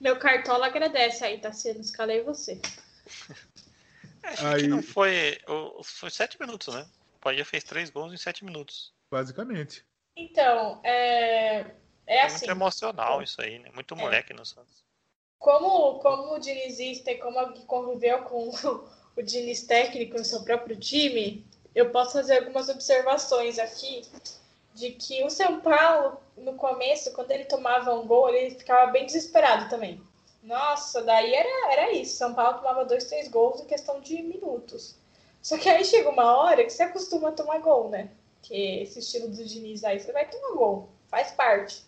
Meu 0.00 0.18
cartola 0.18 0.66
agradece 0.68 1.24
aí, 1.24 1.38
Tassiano. 1.38 1.80
Escalei 1.80 2.22
você. 2.22 2.58
Acho 4.24 4.46
aí... 4.46 4.62
que 4.62 4.68
não 4.68 4.82
foi. 4.82 5.38
Foi 5.82 6.10
sete 6.10 6.38
minutos, 6.40 6.74
né? 6.74 6.86
O 7.16 7.24
Bahia 7.24 7.44
fez 7.44 7.64
três 7.64 7.90
gols 7.90 8.12
em 8.12 8.16
sete 8.16 8.44
minutos. 8.44 8.92
Basicamente. 9.10 9.84
Então, 10.16 10.80
é, 10.84 11.60
é, 12.06 12.16
é 12.18 12.22
assim. 12.22 12.46
muito 12.46 12.50
emocional 12.50 13.22
isso 13.22 13.40
aí, 13.40 13.58
né? 13.58 13.70
Muito 13.74 13.94
é. 13.94 13.96
moleque 13.96 14.32
é. 14.32 14.36
no 14.36 14.44
Santos. 14.44 14.84
Como, 15.38 15.98
como 15.98 16.38
dinizista 16.38 17.10
e 17.10 17.18
como 17.18 17.38
alguém 17.38 17.66
conviveu 17.66 18.22
com 18.22 18.50
o 19.16 19.22
Diniz 19.22 19.62
técnico 19.64 20.16
no 20.16 20.24
seu 20.24 20.42
próprio 20.42 20.76
time, 20.76 21.44
eu 21.74 21.90
posso 21.90 22.12
fazer 22.12 22.38
algumas 22.38 22.68
observações 22.68 23.58
aqui 23.58 24.02
de 24.74 24.90
que 24.92 25.22
o 25.22 25.30
São 25.30 25.60
Paulo, 25.60 26.20
no 26.36 26.54
começo, 26.54 27.12
quando 27.12 27.30
ele 27.30 27.44
tomava 27.44 27.94
um 27.94 28.06
gol, 28.06 28.28
ele 28.28 28.54
ficava 28.54 28.90
bem 28.90 29.06
desesperado 29.06 29.68
também. 29.68 30.00
Nossa, 30.44 31.02
daí 31.02 31.34
era, 31.34 31.72
era 31.72 31.92
isso. 31.92 32.16
São 32.16 32.34
Paulo 32.34 32.58
tomava 32.58 32.84
dois, 32.84 33.04
três 33.04 33.28
gols 33.28 33.60
em 33.60 33.66
questão 33.66 34.00
de 34.00 34.22
minutos. 34.22 34.96
Só 35.42 35.58
que 35.58 35.68
aí 35.68 35.84
chega 35.84 36.08
uma 36.10 36.36
hora 36.36 36.62
que 36.64 36.70
você 36.70 36.82
acostuma 36.84 37.30
a 37.30 37.32
tomar 37.32 37.58
gol, 37.60 37.88
né? 37.90 38.10
Que 38.42 38.82
esse 38.82 38.98
estilo 38.98 39.28
do 39.28 39.44
Diniz 39.44 39.82
aí, 39.84 39.98
você 39.98 40.12
vai 40.12 40.28
tomar 40.28 40.54
gol, 40.54 40.88
faz 41.08 41.30
parte. 41.32 41.82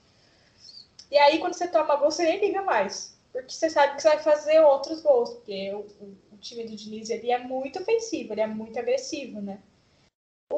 E 1.10 1.18
aí, 1.18 1.38
quando 1.38 1.54
você 1.54 1.68
toma 1.68 1.96
gol, 1.96 2.10
você 2.10 2.24
nem 2.24 2.40
liga 2.40 2.62
mais. 2.62 3.16
Porque 3.32 3.52
você 3.52 3.68
sabe 3.70 3.96
que 3.96 4.02
você 4.02 4.08
vai 4.08 4.18
fazer 4.20 4.60
outros 4.60 5.02
gols. 5.02 5.30
Porque 5.34 5.72
o, 5.72 5.80
o, 6.04 6.16
o 6.32 6.38
time 6.38 6.64
do 6.64 6.74
Diniz 6.76 7.10
ele 7.10 7.30
é 7.30 7.38
muito 7.38 7.80
ofensivo, 7.80 8.32
ele 8.32 8.40
é 8.40 8.46
muito 8.46 8.78
agressivo, 8.78 9.40
né? 9.40 9.60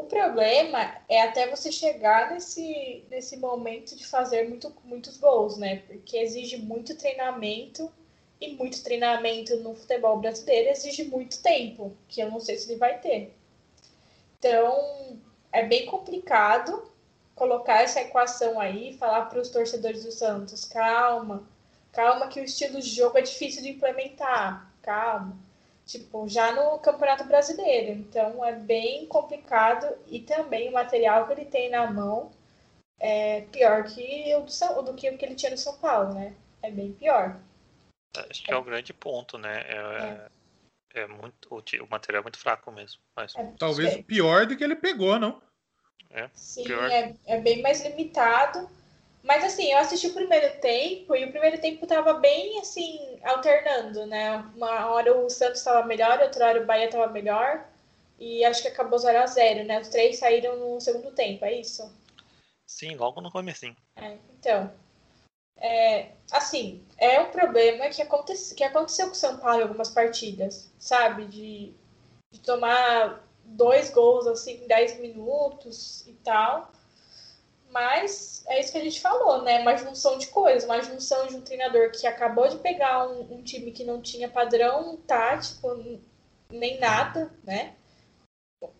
O 0.08 0.10
problema 0.10 0.96
é 1.06 1.20
até 1.20 1.46
você 1.50 1.70
chegar 1.70 2.30
nesse, 2.30 3.04
nesse 3.10 3.36
momento 3.36 3.94
de 3.94 4.06
fazer 4.06 4.48
muito, 4.48 4.74
muitos 4.82 5.18
gols, 5.18 5.58
né? 5.58 5.82
Porque 5.86 6.16
exige 6.16 6.56
muito 6.56 6.96
treinamento 6.96 7.92
e 8.40 8.54
muito 8.54 8.82
treinamento 8.82 9.54
no 9.58 9.74
futebol 9.74 10.18
brasileiro 10.18 10.70
exige 10.70 11.04
muito 11.04 11.42
tempo, 11.42 11.94
que 12.08 12.22
eu 12.22 12.30
não 12.30 12.40
sei 12.40 12.56
se 12.56 12.70
ele 12.70 12.78
vai 12.78 12.98
ter. 12.98 13.36
Então, 14.38 15.20
é 15.52 15.66
bem 15.66 15.84
complicado 15.84 16.90
colocar 17.34 17.82
essa 17.82 18.00
equação 18.00 18.58
aí, 18.58 18.94
falar 18.94 19.26
para 19.26 19.42
os 19.42 19.50
torcedores 19.50 20.04
do 20.04 20.10
Santos, 20.10 20.64
calma, 20.64 21.46
calma 21.92 22.28
que 22.28 22.40
o 22.40 22.44
estilo 22.44 22.80
de 22.80 22.88
jogo 22.88 23.18
é 23.18 23.20
difícil 23.20 23.62
de 23.62 23.68
implementar, 23.68 24.72
calma. 24.80 25.36
Tipo, 25.88 26.28
já 26.28 26.52
no 26.52 26.78
Campeonato 26.80 27.24
Brasileiro, 27.24 27.92
então 27.92 28.44
é 28.44 28.52
bem 28.52 29.06
complicado 29.06 29.86
e 30.06 30.20
também 30.20 30.68
o 30.68 30.72
material 30.74 31.26
que 31.26 31.32
ele 31.32 31.46
tem 31.46 31.70
na 31.70 31.90
mão 31.90 32.30
é 33.00 33.40
pior 33.50 33.84
que 33.84 34.34
o 34.36 34.42
do, 34.42 34.50
São, 34.50 34.84
do 34.84 34.92
que 34.92 35.08
o 35.08 35.16
que 35.16 35.24
ele 35.24 35.34
tinha 35.34 35.50
no 35.50 35.56
São 35.56 35.78
Paulo, 35.78 36.12
né? 36.12 36.36
É 36.62 36.70
bem 36.70 36.92
pior. 36.92 37.40
Acho 38.14 38.42
que 38.42 38.50
é, 38.50 38.54
é 38.54 38.58
o 38.58 38.62
grande 38.62 38.92
ponto, 38.92 39.38
né? 39.38 39.62
É, 39.62 40.28
é. 40.94 41.04
é 41.04 41.06
muito, 41.06 41.48
o, 41.50 41.56
o, 41.56 41.88
material 41.90 42.20
é 42.20 42.24
muito 42.24 42.38
fraco 42.38 42.70
mesmo. 42.70 43.00
Mas... 43.16 43.34
É, 43.34 43.50
Talvez 43.58 43.96
pior 44.02 44.44
do 44.44 44.58
que 44.58 44.64
ele 44.64 44.76
pegou, 44.76 45.18
não? 45.18 45.40
É, 46.10 46.28
Sim, 46.34 46.70
é, 46.70 47.14
é 47.24 47.40
bem 47.40 47.62
mais 47.62 47.82
limitado. 47.82 48.68
Mas 49.22 49.44
assim, 49.44 49.72
eu 49.72 49.78
assisti 49.78 50.06
o 50.06 50.14
primeiro 50.14 50.60
tempo 50.60 51.14
e 51.14 51.24
o 51.24 51.30
primeiro 51.30 51.60
tempo 51.60 51.86
tava 51.86 52.14
bem 52.14 52.58
assim, 52.60 53.18
alternando, 53.22 54.06
né? 54.06 54.38
Uma 54.54 54.86
hora 54.86 55.16
o 55.16 55.28
Santos 55.28 55.58
estava 55.58 55.86
melhor, 55.86 56.20
outra 56.20 56.46
hora 56.46 56.62
o 56.62 56.66
Bahia 56.66 56.86
estava 56.86 57.08
melhor. 57.08 57.66
E 58.18 58.44
acho 58.44 58.62
que 58.62 58.68
acabou 58.68 58.98
0 58.98 59.18
a 59.18 59.26
0 59.26 59.64
né? 59.64 59.80
Os 59.80 59.88
três 59.88 60.18
saíram 60.18 60.56
no 60.56 60.80
segundo 60.80 61.12
tempo, 61.12 61.44
é 61.44 61.52
isso? 61.52 61.92
Sim, 62.66 62.96
logo 62.96 63.20
no 63.20 63.30
começo. 63.30 63.66
É, 63.96 64.16
então, 64.38 64.72
é, 65.56 66.12
assim, 66.30 66.84
é 66.96 67.20
um 67.20 67.30
problema 67.30 67.88
que, 67.88 68.02
aconte, 68.02 68.32
que 68.54 68.64
aconteceu 68.64 69.06
com 69.06 69.12
o 69.12 69.16
São 69.16 69.38
Paulo 69.38 69.60
em 69.60 69.62
algumas 69.62 69.90
partidas, 69.90 70.70
sabe? 70.78 71.26
De, 71.26 71.72
de 72.32 72.40
tomar 72.40 73.24
dois 73.44 73.90
gols 73.90 74.26
assim 74.26 74.62
em 74.62 74.66
10 74.66 75.00
minutos 75.00 76.06
e 76.06 76.12
tal. 76.12 76.70
Mas 77.70 78.44
é 78.48 78.60
isso 78.60 78.72
que 78.72 78.78
a 78.78 78.82
gente 78.82 79.00
falou, 79.00 79.42
né? 79.42 79.60
Uma 79.60 79.76
junção 79.76 80.16
de 80.16 80.28
coisas, 80.28 80.64
uma 80.64 80.80
junção 80.80 81.26
de 81.26 81.36
um 81.36 81.42
treinador 81.42 81.90
que 81.90 82.06
acabou 82.06 82.48
de 82.48 82.56
pegar 82.58 83.06
um, 83.06 83.34
um 83.34 83.42
time 83.42 83.72
que 83.72 83.84
não 83.84 84.00
tinha 84.00 84.28
padrão 84.28 84.96
tático 85.06 85.68
nem 86.50 86.78
nada, 86.78 87.30
né? 87.44 87.74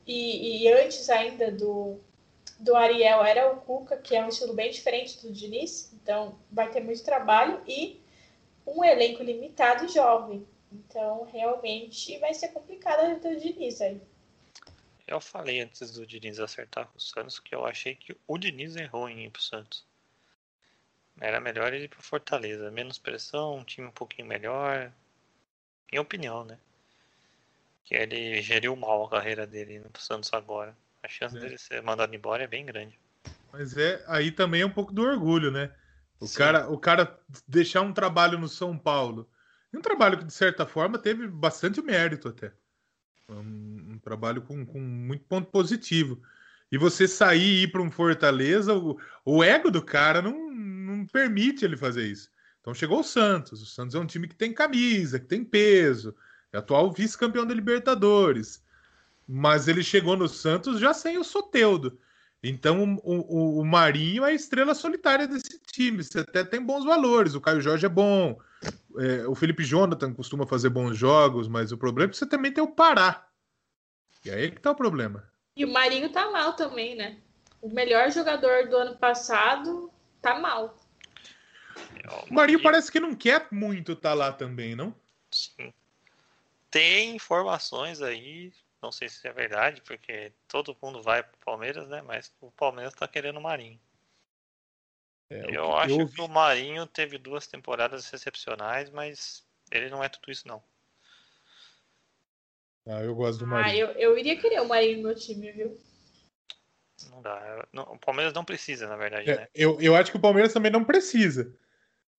E, 0.07 0.64
e, 0.64 0.72
antes 0.72 1.09
ainda 1.09 1.53
do, 1.53 2.01
do 2.59 2.74
Ariel 2.74 3.22
era 3.24 3.53
o 3.53 3.61
Cuca, 3.61 3.97
que 3.97 4.16
é 4.16 4.24
um 4.24 4.28
estilo 4.28 4.55
bem 4.55 4.70
diferente 4.70 5.20
do 5.20 5.32
Diniz, 5.32 5.93
então 5.93 6.39
vai 6.51 6.70
ter 6.70 6.80
muito 6.80 7.05
trabalho 7.05 7.62
e 7.66 8.01
um 8.66 8.82
elenco 8.84 9.22
limitado 9.22 9.84
e 9.84 9.89
jovem. 9.89 10.47
Então 10.72 11.24
realmente 11.30 12.18
vai 12.18 12.34
ser 12.34 12.49
complicado 12.49 13.01
a 13.01 13.14
do 13.14 13.36
Diniz 13.36 13.80
aí. 13.80 14.01
Eu 15.09 15.22
falei 15.22 15.62
antes 15.62 15.90
do 15.92 16.06
Diniz 16.06 16.38
acertar 16.38 16.86
com 16.86 16.98
o 16.98 17.00
Santos 17.00 17.40
que 17.40 17.54
eu 17.54 17.64
achei 17.64 17.94
que 17.94 18.14
o 18.26 18.36
Diniz 18.36 18.76
errou 18.76 19.09
em 19.09 19.24
ir 19.24 19.30
pro 19.30 19.40
Santos. 19.40 19.86
Era 21.18 21.40
melhor 21.40 21.72
ele 21.72 21.86
ir 21.86 21.88
pro 21.88 22.02
Fortaleza. 22.02 22.70
Menos 22.70 22.98
pressão, 22.98 23.56
um 23.56 23.64
time 23.64 23.86
um 23.86 23.92
pouquinho 23.92 24.28
melhor. 24.28 24.92
Minha 25.90 26.02
opinião, 26.02 26.44
né? 26.44 26.59
Que 27.84 27.94
ele 27.94 28.42
geriu 28.42 28.76
mal 28.76 29.06
a 29.06 29.11
carreira 29.11 29.46
dele 29.46 29.76
indo 29.76 29.88
pro 29.88 30.02
Santos 30.02 30.30
agora. 30.34 30.76
A 31.02 31.09
chance 31.09 31.38
é. 31.38 31.40
dele 31.40 31.56
ser 31.56 31.82
mandado 31.82 32.14
embora 32.14 32.44
é 32.44 32.46
bem 32.46 32.66
grande. 32.66 33.00
Mas 33.50 33.78
é 33.78 34.04
aí 34.09 34.30
também 34.30 34.61
é 34.61 34.66
um 34.66 34.70
pouco 34.70 34.92
do 34.92 35.02
orgulho, 35.02 35.50
né? 35.50 35.74
O 36.20 36.28
cara, 36.28 36.68
o 36.68 36.78
cara 36.78 37.18
deixar 37.46 37.80
um 37.80 37.94
trabalho 37.94 38.38
no 38.38 38.46
São 38.46 38.76
Paulo. 38.76 39.26
Um 39.72 39.80
trabalho 39.80 40.18
que, 40.18 40.24
de 40.24 40.34
certa 40.34 40.66
forma, 40.66 40.98
teve 40.98 41.26
bastante 41.26 41.80
mérito 41.80 42.28
até. 42.28 42.52
Um, 43.29 43.93
um 43.93 43.99
trabalho 43.99 44.43
com, 44.43 44.64
com, 44.64 44.81
muito 44.81 45.24
ponto 45.24 45.51
positivo. 45.51 46.20
E 46.72 46.79
você 46.79 47.07
sair 47.07 47.41
e 47.41 47.62
ir 47.64 47.68
para 47.68 47.83
um 47.83 47.91
Fortaleza, 47.91 48.74
o, 48.74 48.99
o, 49.24 49.43
ego 49.43 49.70
do 49.70 49.83
cara 49.83 50.22
não, 50.22 50.51
não 50.51 51.07
permite 51.07 51.64
ele 51.64 51.76
fazer 51.76 52.07
isso. 52.07 52.31
Então 52.61 52.74
chegou 52.74 53.01
o 53.01 53.05
Santos. 53.05 53.62
O 53.62 53.66
Santos 53.66 53.95
é 53.95 53.99
um 53.99 54.07
time 54.07 54.29
que 54.29 54.35
tem 54.35 54.53
camisa, 54.53 55.18
que 55.18 55.26
tem 55.26 55.45
peso, 55.45 56.14
é 56.53 56.59
atual 56.59 56.93
vice-campeão 56.93 57.47
da 57.47 57.55
Libertadores. 57.55 58.62
Mas 59.26 59.68
ele 59.68 59.83
chegou 59.83 60.16
no 60.16 60.29
Santos 60.29 60.81
já 60.81 60.95
sem 60.95 61.18
o 61.18 61.24
Soteudo. 61.24 61.99
Então 62.43 62.99
o, 63.03 63.12
o, 63.12 63.61
o 63.61 63.64
Marinho 63.64 64.24
é 64.24 64.29
a 64.29 64.35
estrela 64.35 64.74
solitária 64.74 65.26
desse 65.26 65.61
time. 65.70 66.03
Você 66.03 66.20
até 66.20 66.45
tem 66.45 66.62
bons 66.62 66.85
valores. 66.85 67.35
O 67.35 67.41
Caio 67.41 67.61
Jorge 67.61 67.87
é 67.87 67.91
bom, 67.91 68.39
é, 68.99 69.26
o 69.26 69.34
Felipe 69.34 69.64
Jonathan 69.64 70.12
costuma 70.12 70.46
fazer 70.46 70.68
bons 70.70 70.96
jogos, 70.96 71.46
mas 71.49 71.72
o 71.72 71.78
problema 71.78 72.11
é 72.11 72.12
que 72.12 72.16
você 72.16 72.26
também 72.26 72.53
tem 72.53 72.62
o 72.62 72.74
Pará. 72.74 73.28
E 74.24 74.30
aí 74.30 74.51
que 74.51 74.61
tá 74.61 74.72
o 74.72 74.76
problema. 74.76 75.30
E 75.57 75.64
o 75.64 75.72
Marinho 75.72 76.11
tá 76.11 76.30
mal 76.30 76.55
também, 76.55 76.96
né? 76.96 77.18
O 77.62 77.68
melhor 77.68 78.11
jogador 78.11 78.68
do 78.68 78.76
ano 78.76 78.96
passado 78.96 79.90
tá 80.20 80.38
mal. 80.38 80.76
O 82.30 82.34
Marinho 82.34 82.62
parece 82.62 82.90
que 82.90 83.01
não 83.01 83.14
quer 83.14 83.46
muito 83.51 83.92
estar 83.92 84.11
tá 84.11 84.14
lá 84.14 84.32
também, 84.32 84.74
não? 84.74 84.94
Sim. 85.30 85.72
Tem 86.70 87.14
informações 87.16 88.03
aí, 88.03 88.53
não 88.82 88.92
sei 88.92 89.09
se 89.09 89.26
é 89.26 89.32
verdade, 89.32 89.80
porque 89.82 90.32
todo 90.46 90.76
mundo 90.82 91.03
vai 91.03 91.22
pro 91.22 91.38
Palmeiras, 91.44 91.88
né? 91.88 92.03
Mas 92.03 92.32
o 92.40 92.51
Palmeiras 92.51 92.94
tá 92.94 93.07
querendo 93.09 93.38
o 93.38 93.42
Marinho. 93.42 93.80
É, 95.31 95.57
eu 95.57 95.76
acho 95.76 96.01
eu... 96.01 96.09
que 96.09 96.20
o 96.20 96.29
Marinho 96.29 96.87
teve 96.87 97.18
duas 97.18 97.47
temporadas 97.47 98.12
excepcionais, 98.12 98.91
mas 98.91 99.45
ele 99.70 99.91
não 99.91 100.03
é 100.03 100.09
tudo 100.09 100.31
isso, 100.31 100.49
não. 100.49 100.62
Ah, 102.87 103.03
eu 103.03 103.14
gosto 103.14 103.41
do 103.41 103.45
ah, 103.45 103.49
Marinho. 103.49 103.89
Ah, 103.89 103.93
eu, 103.93 104.12
eu 104.12 104.18
iria 104.18 104.41
querer 104.41 104.61
o 104.61 104.68
Marinho 104.68 104.99
no 104.99 105.03
meu 105.05 105.14
time, 105.14 105.53
viu? 105.53 105.79
Não 107.11 107.22
dá. 107.22 107.66
o 107.72 107.99
Palmeiras 107.99 108.33
não 108.33 108.45
precisa, 108.45 108.89
na 108.89 108.97
verdade, 108.97 109.31
é, 109.31 109.37
né? 109.37 109.49
Eu, 109.55 109.79
eu 109.81 109.95
acho 109.95 110.11
que 110.11 110.16
o 110.16 110.20
Palmeiras 110.20 110.53
também 110.53 110.72
não 110.72 110.83
precisa. 110.83 111.55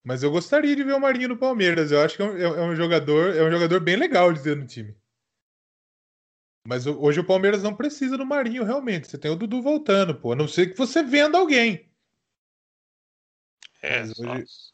Mas 0.04 0.24
eu 0.24 0.32
gostaria 0.32 0.76
de 0.76 0.84
ver 0.84 0.94
o 0.94 1.00
Marinho 1.00 1.30
no 1.30 1.38
Palmeiras. 1.38 1.92
Eu 1.92 2.02
acho 2.02 2.16
que 2.16 2.22
é 2.22 2.26
um, 2.26 2.38
é, 2.38 2.44
é 2.44 2.62
um 2.62 2.76
jogador, 2.76 3.36
é 3.36 3.44
um 3.44 3.52
jogador 3.52 3.80
bem 3.80 3.96
legal 3.96 4.32
de 4.32 4.42
ter 4.42 4.56
no 4.56 4.66
time. 4.66 4.96
Mas 6.66 6.86
hoje 6.86 7.20
o 7.20 7.26
Palmeiras 7.26 7.64
não 7.64 7.76
precisa 7.76 8.18
do 8.18 8.26
Marinho, 8.26 8.64
realmente. 8.64 9.08
Você 9.08 9.18
tem 9.18 9.32
o 9.32 9.36
Dudu 9.36 9.62
voltando, 9.62 10.16
pô. 10.16 10.34
A 10.34 10.36
não 10.36 10.48
ser 10.48 10.68
que 10.68 10.78
você 10.78 11.02
venda 11.02 11.38
alguém. 11.38 11.89
É, 13.82 14.02
hoje... 14.02 14.74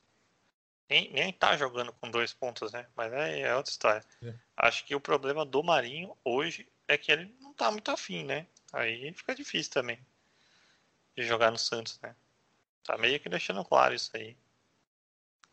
nem, 0.89 1.11
nem 1.13 1.33
tá 1.33 1.55
jogando 1.57 1.93
com 1.93 2.09
dois 2.09 2.33
pontos, 2.33 2.71
né? 2.71 2.87
Mas 2.95 3.13
é, 3.13 3.41
é 3.41 3.55
outra 3.55 3.71
história. 3.71 4.03
É. 4.23 4.33
Acho 4.57 4.85
que 4.85 4.95
o 4.95 4.99
problema 4.99 5.45
do 5.45 5.63
Marinho 5.63 6.15
hoje 6.23 6.67
é 6.87 6.97
que 6.97 7.11
ele 7.11 7.33
não 7.41 7.53
tá 7.53 7.71
muito 7.71 7.91
afim, 7.91 8.23
né? 8.23 8.47
Aí 8.73 9.13
fica 9.13 9.35
difícil 9.35 9.71
também 9.71 9.99
de 11.15 11.23
jogar 11.23 11.51
no 11.51 11.57
Santos, 11.57 11.99
né? 12.01 12.15
Tá 12.83 12.97
meio 12.97 13.19
que 13.19 13.29
deixando 13.29 13.63
claro 13.63 13.95
isso 13.95 14.11
aí. 14.13 14.35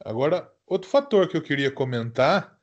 Agora, 0.05 0.53
outro 0.66 0.90
fator 0.90 1.28
que 1.28 1.36
eu 1.36 1.42
queria 1.42 1.70
comentar 1.70 2.59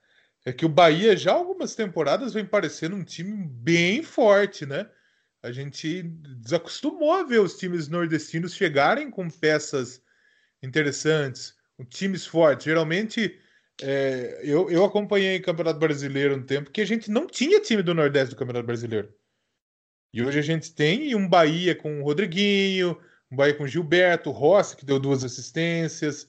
é 0.46 0.52
que 0.52 0.66
o 0.66 0.70
Bahia 0.70 1.16
já 1.16 1.32
algumas 1.32 1.76
temporadas 1.76 2.34
vem 2.34 2.46
parecendo 2.46 2.96
um 2.96 3.04
time 3.04 3.48
bem 3.48 4.04
forte, 4.04 4.66
né? 4.66 4.90
A 5.42 5.52
gente 5.52 6.04
desacostumou 6.04 7.14
a 7.14 7.24
ver 7.24 7.40
os 7.40 7.58
times 7.58 7.88
nordestinos 7.88 8.54
chegarem 8.54 9.10
com 9.10 9.30
peças 9.30 10.02
interessantes, 10.62 11.56
times 11.90 12.26
fortes. 12.26 12.66
Geralmente, 12.66 13.40
é, 13.82 14.42
eu, 14.44 14.70
eu 14.70 14.84
acompanhei 14.84 15.38
o 15.38 15.42
Campeonato 15.42 15.80
Brasileiro 15.80 16.36
um 16.36 16.44
tempo 16.44 16.72
que 16.72 16.82
a 16.82 16.86
gente 16.86 17.10
não 17.10 17.26
tinha 17.26 17.62
time 17.62 17.82
do 17.82 17.94
Nordeste 17.94 18.36
do 18.36 18.38
Campeonato 18.38 18.66
Brasileiro. 18.66 19.14
E 20.14 20.24
hoje 20.24 20.40
a 20.40 20.44
gente 20.44 20.74
tem 20.74 21.16
um 21.16 21.28
Bahia 21.28 21.76
com 21.76 22.02
o 22.02 22.04
Rodriguinho, 22.04 23.00
um 23.32 23.36
Bahia 23.36 23.54
com 23.54 23.64
o 23.64 23.68
Gilberto, 23.68 24.30
o 24.30 24.34
Rossi, 24.34 24.76
que 24.76 24.86
deu 24.86 25.00
duas 25.00 25.24
assistências, 25.24 26.28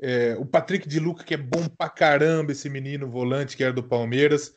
é, 0.00 0.36
o 0.38 0.46
Patrick 0.46 0.88
de 0.88 1.00
Luca, 1.00 1.24
que 1.24 1.34
é 1.34 1.38
bom 1.38 1.68
pra 1.68 1.88
caramba, 1.88 2.52
esse 2.52 2.68
menino 2.68 3.10
volante 3.10 3.56
que 3.56 3.64
era 3.64 3.72
do 3.72 3.82
Palmeiras. 3.82 4.54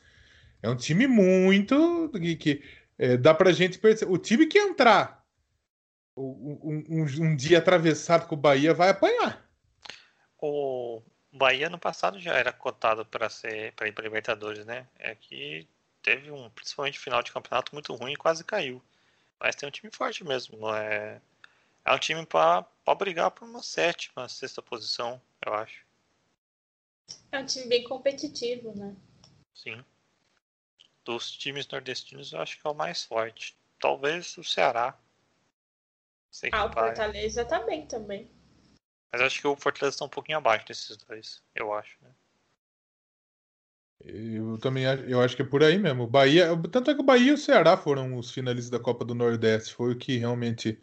É 0.62 0.68
um 0.68 0.76
time 0.76 1.06
muito. 1.06 2.10
que, 2.12 2.36
que 2.36 2.62
é, 2.98 3.16
dá 3.16 3.34
pra 3.34 3.52
gente 3.52 3.78
perceber. 3.78 4.12
O 4.12 4.18
time 4.18 4.46
que 4.46 4.58
entrar 4.58 5.19
um, 6.20 6.82
um, 6.88 7.02
um, 7.02 7.36
dia 7.36 7.58
atravessado 7.58 8.26
com 8.26 8.34
o 8.34 8.38
Bahia 8.38 8.74
vai 8.74 8.90
apanhar. 8.90 9.48
O 10.38 11.02
Bahia 11.32 11.68
no 11.68 11.78
passado 11.78 12.18
já 12.20 12.34
era 12.34 12.52
cotado 12.52 13.04
para 13.04 13.28
ser 13.28 13.72
para 13.72 13.88
ir 13.88 13.92
para 13.92 14.04
Libertadores, 14.04 14.64
né? 14.64 14.86
É 14.98 15.14
que 15.14 15.68
teve 16.02 16.30
um, 16.30 16.50
principalmente 16.50 16.98
final 16.98 17.22
de 17.22 17.32
campeonato 17.32 17.74
muito 17.74 17.94
ruim 17.94 18.12
e 18.12 18.16
quase 18.16 18.44
caiu. 18.44 18.82
Mas 19.38 19.56
tem 19.56 19.68
um 19.68 19.72
time 19.72 19.90
forte 19.92 20.24
mesmo. 20.24 20.72
É, 20.74 21.20
é 21.84 21.92
um 21.94 21.98
time 21.98 22.24
para 22.26 22.66
brigar 22.98 23.30
por 23.30 23.48
uma 23.48 23.62
sétima, 23.62 24.28
sexta 24.28 24.60
posição, 24.60 25.20
eu 25.44 25.54
acho. 25.54 25.84
É 27.32 27.38
um 27.38 27.46
time 27.46 27.66
bem 27.66 27.84
competitivo, 27.84 28.74
né? 28.76 28.94
Sim. 29.54 29.84
Dos 31.04 31.32
times 31.32 31.66
nordestinos, 31.68 32.32
eu 32.32 32.40
acho 32.40 32.60
que 32.60 32.66
é 32.66 32.70
o 32.70 32.74
mais 32.74 33.04
forte. 33.04 33.56
Talvez 33.78 34.36
o 34.36 34.44
Ceará. 34.44 34.96
Ah, 36.52 36.66
o 36.66 36.72
Fortaleza 36.72 37.44
tá 37.44 37.60
bem 37.64 37.86
também. 37.86 38.30
Mas 39.12 39.22
acho 39.22 39.40
que 39.40 39.46
o 39.46 39.56
Fortaleza 39.56 39.94
está 39.96 40.04
um 40.04 40.08
pouquinho 40.08 40.38
abaixo 40.38 40.66
desses 40.66 40.96
dois, 40.96 41.42
eu 41.54 41.72
acho, 41.72 41.96
né? 42.02 42.10
Eu 44.02 44.56
também 44.58 44.84
eu 44.84 45.20
acho 45.20 45.36
que 45.36 45.42
é 45.42 45.44
por 45.44 45.62
aí 45.62 45.76
mesmo. 45.76 46.06
Bahia, 46.06 46.48
tanto 46.70 46.90
é 46.90 46.94
que 46.94 47.00
o 47.00 47.04
Bahia 47.04 47.30
e 47.30 47.34
o 47.34 47.38
Ceará 47.38 47.76
foram 47.76 48.16
os 48.16 48.30
finalistas 48.30 48.70
da 48.70 48.78
Copa 48.78 49.04
do 49.04 49.14
Nordeste. 49.14 49.74
Foi 49.74 49.92
o 49.92 49.96
que 49.98 50.16
realmente 50.16 50.78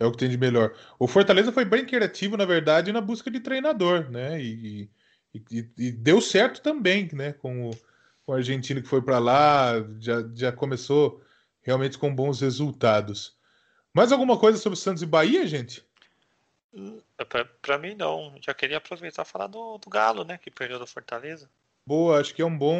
é 0.00 0.06
o 0.06 0.10
que 0.10 0.18
tem 0.18 0.28
de 0.28 0.36
melhor. 0.36 0.74
O 0.98 1.06
Fortaleza 1.06 1.52
foi 1.52 1.64
bem 1.64 1.86
criativo, 1.86 2.36
na 2.36 2.44
verdade, 2.44 2.92
na 2.92 3.00
busca 3.00 3.30
de 3.30 3.40
treinador, 3.40 4.10
né? 4.10 4.42
E, 4.42 4.90
e, 5.32 5.70
e 5.78 5.92
deu 5.92 6.20
certo 6.20 6.60
também, 6.60 7.08
né? 7.12 7.32
Com 7.34 7.70
o, 7.70 7.76
com 8.24 8.32
o 8.32 8.34
argentino 8.34 8.82
que 8.82 8.88
foi 8.88 9.00
para 9.00 9.18
lá, 9.18 9.74
já, 10.00 10.28
já 10.34 10.50
começou 10.50 11.22
realmente 11.62 11.96
com 11.98 12.14
bons 12.14 12.40
resultados. 12.40 13.35
Mais 13.96 14.12
alguma 14.12 14.38
coisa 14.38 14.58
sobre 14.58 14.78
Santos 14.78 15.02
e 15.02 15.06
Bahia, 15.06 15.46
gente? 15.46 15.82
Para 17.62 17.78
mim, 17.78 17.94
não. 17.94 18.34
Já 18.42 18.52
queria 18.52 18.76
aproveitar 18.76 19.22
e 19.22 19.24
falar 19.24 19.46
do, 19.46 19.78
do 19.78 19.88
Galo, 19.88 20.22
né? 20.22 20.36
Que 20.36 20.50
perdeu 20.50 20.78
do 20.78 20.86
Fortaleza. 20.86 21.48
Boa, 21.86 22.20
acho 22.20 22.34
que 22.34 22.42
é 22.42 22.44
um 22.44 22.58
bom, 22.58 22.76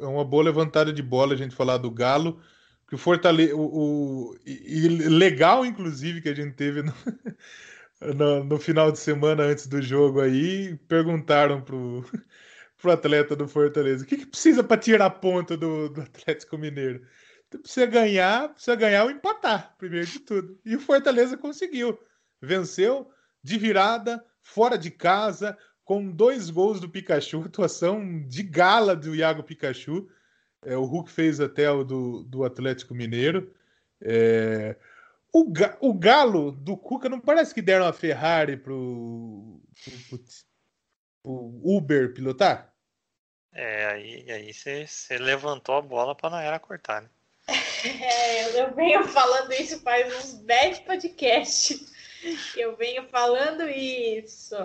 é 0.00 0.06
uma 0.06 0.24
boa 0.24 0.42
levantada 0.42 0.92
de 0.92 1.04
bola 1.04 1.34
a 1.34 1.36
gente 1.36 1.54
falar 1.54 1.76
do 1.76 1.88
Galo, 1.88 2.42
que 2.88 2.96
o 2.96 2.98
Fortaleza, 2.98 3.54
o, 3.54 3.60
o 4.32 4.36
e 4.44 4.88
legal 4.88 5.64
inclusive 5.64 6.20
que 6.20 6.30
a 6.30 6.34
gente 6.34 6.56
teve 6.56 6.82
no, 6.82 6.92
no, 8.16 8.42
no, 8.42 8.58
final 8.58 8.90
de 8.90 8.98
semana 8.98 9.44
antes 9.44 9.68
do 9.68 9.80
jogo 9.80 10.20
aí, 10.20 10.76
perguntaram 10.88 11.62
pro, 11.62 12.04
pro 12.76 12.90
atleta 12.90 13.36
do 13.36 13.46
Fortaleza, 13.46 14.02
o 14.02 14.06
que, 14.06 14.16
que 14.16 14.26
precisa 14.26 14.64
para 14.64 14.80
tirar 14.80 15.06
a 15.06 15.10
ponta 15.10 15.56
do, 15.56 15.90
do 15.90 16.00
Atlético 16.00 16.58
Mineiro? 16.58 17.06
Precisa 17.50 17.86
ganhar, 17.86 18.48
precisa 18.50 18.74
ganhar 18.74 19.04
ou 19.04 19.10
empatar, 19.10 19.74
primeiro 19.78 20.06
de 20.06 20.20
tudo. 20.20 20.58
E 20.64 20.74
o 20.74 20.80
Fortaleza 20.80 21.36
conseguiu, 21.36 21.98
venceu 22.40 23.10
de 23.42 23.56
virada, 23.58 24.24
fora 24.40 24.76
de 24.76 24.90
casa, 24.90 25.56
com 25.84 26.10
dois 26.10 26.50
gols 26.50 26.80
do 26.80 26.88
Pikachu, 26.88 27.42
atuação 27.46 28.20
de 28.26 28.42
gala 28.42 28.96
do 28.96 29.14
Iago 29.14 29.42
Pikachu. 29.42 30.08
É, 30.64 30.76
o 30.76 30.84
Hulk 30.84 31.10
fez 31.10 31.40
até 31.40 31.70
o 31.70 31.84
do, 31.84 32.24
do 32.24 32.44
Atlético 32.44 32.94
Mineiro. 32.94 33.54
É, 34.00 34.76
o, 35.32 35.52
o 35.80 35.94
Galo 35.94 36.50
do 36.50 36.76
Cuca 36.76 37.08
não 37.08 37.20
parece 37.20 37.54
que 37.54 37.62
deram 37.62 37.86
a 37.86 37.92
Ferrari 37.92 38.56
pro, 38.56 39.60
pro, 40.08 40.18
pro 41.22 41.60
Uber 41.62 42.12
pilotar? 42.14 42.74
É, 43.52 43.86
aí, 43.86 44.30
aí 44.30 44.52
você, 44.52 44.86
levantou 45.18 45.76
a 45.76 45.82
bola 45.82 46.14
para 46.14 46.30
Naira 46.30 46.58
cortar, 46.58 47.02
né? 47.02 47.10
É, 47.48 48.60
eu 48.60 48.74
venho 48.74 49.04
falando 49.04 49.52
isso 49.52 49.80
faz 49.80 50.12
uns 50.16 50.34
10 50.40 50.80
podcasts. 50.80 51.94
Eu 52.56 52.74
venho 52.76 53.06
falando 53.08 53.68
isso. 53.68 54.56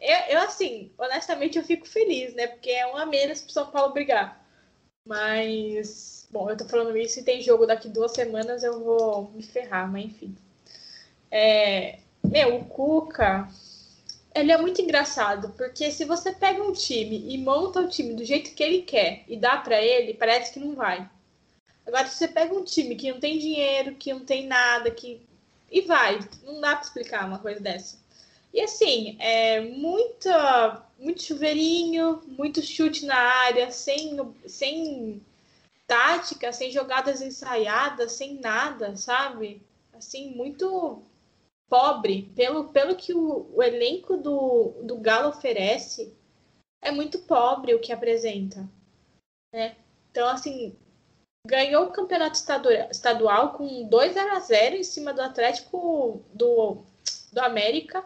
Eu, 0.00 0.16
eu, 0.30 0.38
assim, 0.40 0.90
honestamente, 0.96 1.58
eu 1.58 1.64
fico 1.64 1.86
feliz, 1.86 2.34
né? 2.34 2.46
Porque 2.46 2.70
é 2.70 2.86
um 2.86 2.96
a 2.96 3.04
menos 3.04 3.42
pro 3.42 3.52
São 3.52 3.66
Paulo 3.70 3.92
brigar. 3.92 4.42
Mas, 5.04 6.26
bom, 6.30 6.48
eu 6.48 6.56
tô 6.56 6.64
falando 6.66 6.96
isso 6.96 7.20
e 7.20 7.24
tem 7.24 7.42
jogo 7.42 7.66
daqui 7.66 7.88
duas 7.88 8.12
semanas, 8.12 8.62
eu 8.62 8.82
vou 8.82 9.30
me 9.32 9.42
ferrar, 9.42 9.90
mas 9.90 10.04
enfim. 10.06 10.34
É, 11.30 11.98
meu, 12.24 12.56
o 12.56 12.64
Cuca, 12.64 13.48
ele 14.34 14.52
é 14.52 14.56
muito 14.56 14.80
engraçado, 14.80 15.52
porque 15.56 15.90
se 15.90 16.04
você 16.04 16.32
pega 16.32 16.62
um 16.62 16.72
time 16.72 17.34
e 17.34 17.38
monta 17.38 17.80
o 17.80 17.88
time 17.88 18.14
do 18.14 18.24
jeito 18.24 18.54
que 18.54 18.62
ele 18.62 18.82
quer 18.82 19.24
e 19.28 19.36
dá 19.36 19.58
para 19.58 19.80
ele, 19.82 20.14
parece 20.14 20.52
que 20.52 20.60
não 20.60 20.74
vai. 20.74 21.08
Agora, 21.90 22.06
se 22.06 22.18
você 22.18 22.28
pega 22.28 22.54
um 22.54 22.62
time 22.62 22.94
que 22.94 23.10
não 23.10 23.18
tem 23.18 23.36
dinheiro, 23.36 23.96
que 23.96 24.12
não 24.12 24.24
tem 24.24 24.46
nada, 24.46 24.92
que. 24.92 25.20
E 25.68 25.80
vai. 25.80 26.20
Não 26.44 26.60
dá 26.60 26.76
para 26.76 26.84
explicar 26.84 27.26
uma 27.26 27.40
coisa 27.40 27.60
dessa. 27.60 27.98
E 28.54 28.60
assim, 28.60 29.16
é 29.18 29.60
muita, 29.60 30.86
muito 30.98 31.20
chuveirinho, 31.20 32.22
muito 32.28 32.62
chute 32.62 33.04
na 33.06 33.16
área, 33.16 33.72
sem, 33.72 34.18
sem 34.46 35.20
tática, 35.84 36.52
sem 36.52 36.70
jogadas 36.70 37.20
ensaiadas, 37.20 38.12
sem 38.12 38.34
nada, 38.34 38.96
sabe? 38.96 39.60
Assim, 39.92 40.30
muito 40.30 41.02
pobre. 41.68 42.30
Pelo, 42.36 42.68
pelo 42.68 42.94
que 42.94 43.12
o, 43.12 43.50
o 43.52 43.62
elenco 43.62 44.16
do, 44.16 44.74
do 44.82 44.96
Galo 44.96 45.30
oferece, 45.30 46.14
é 46.80 46.92
muito 46.92 47.18
pobre 47.20 47.74
o 47.74 47.80
que 47.80 47.92
apresenta. 47.92 48.68
Né? 49.52 49.76
Então, 50.10 50.28
assim, 50.28 50.76
ganhou 51.46 51.86
o 51.86 51.92
campeonato 51.92 52.38
estadual 52.90 53.54
com 53.54 53.88
2 53.88 54.16
a 54.16 54.40
0 54.40 54.76
em 54.76 54.84
cima 54.84 55.12
do 55.12 55.22
Atlético 55.22 56.22
do, 56.32 56.84
do 57.32 57.40
América 57.40 58.04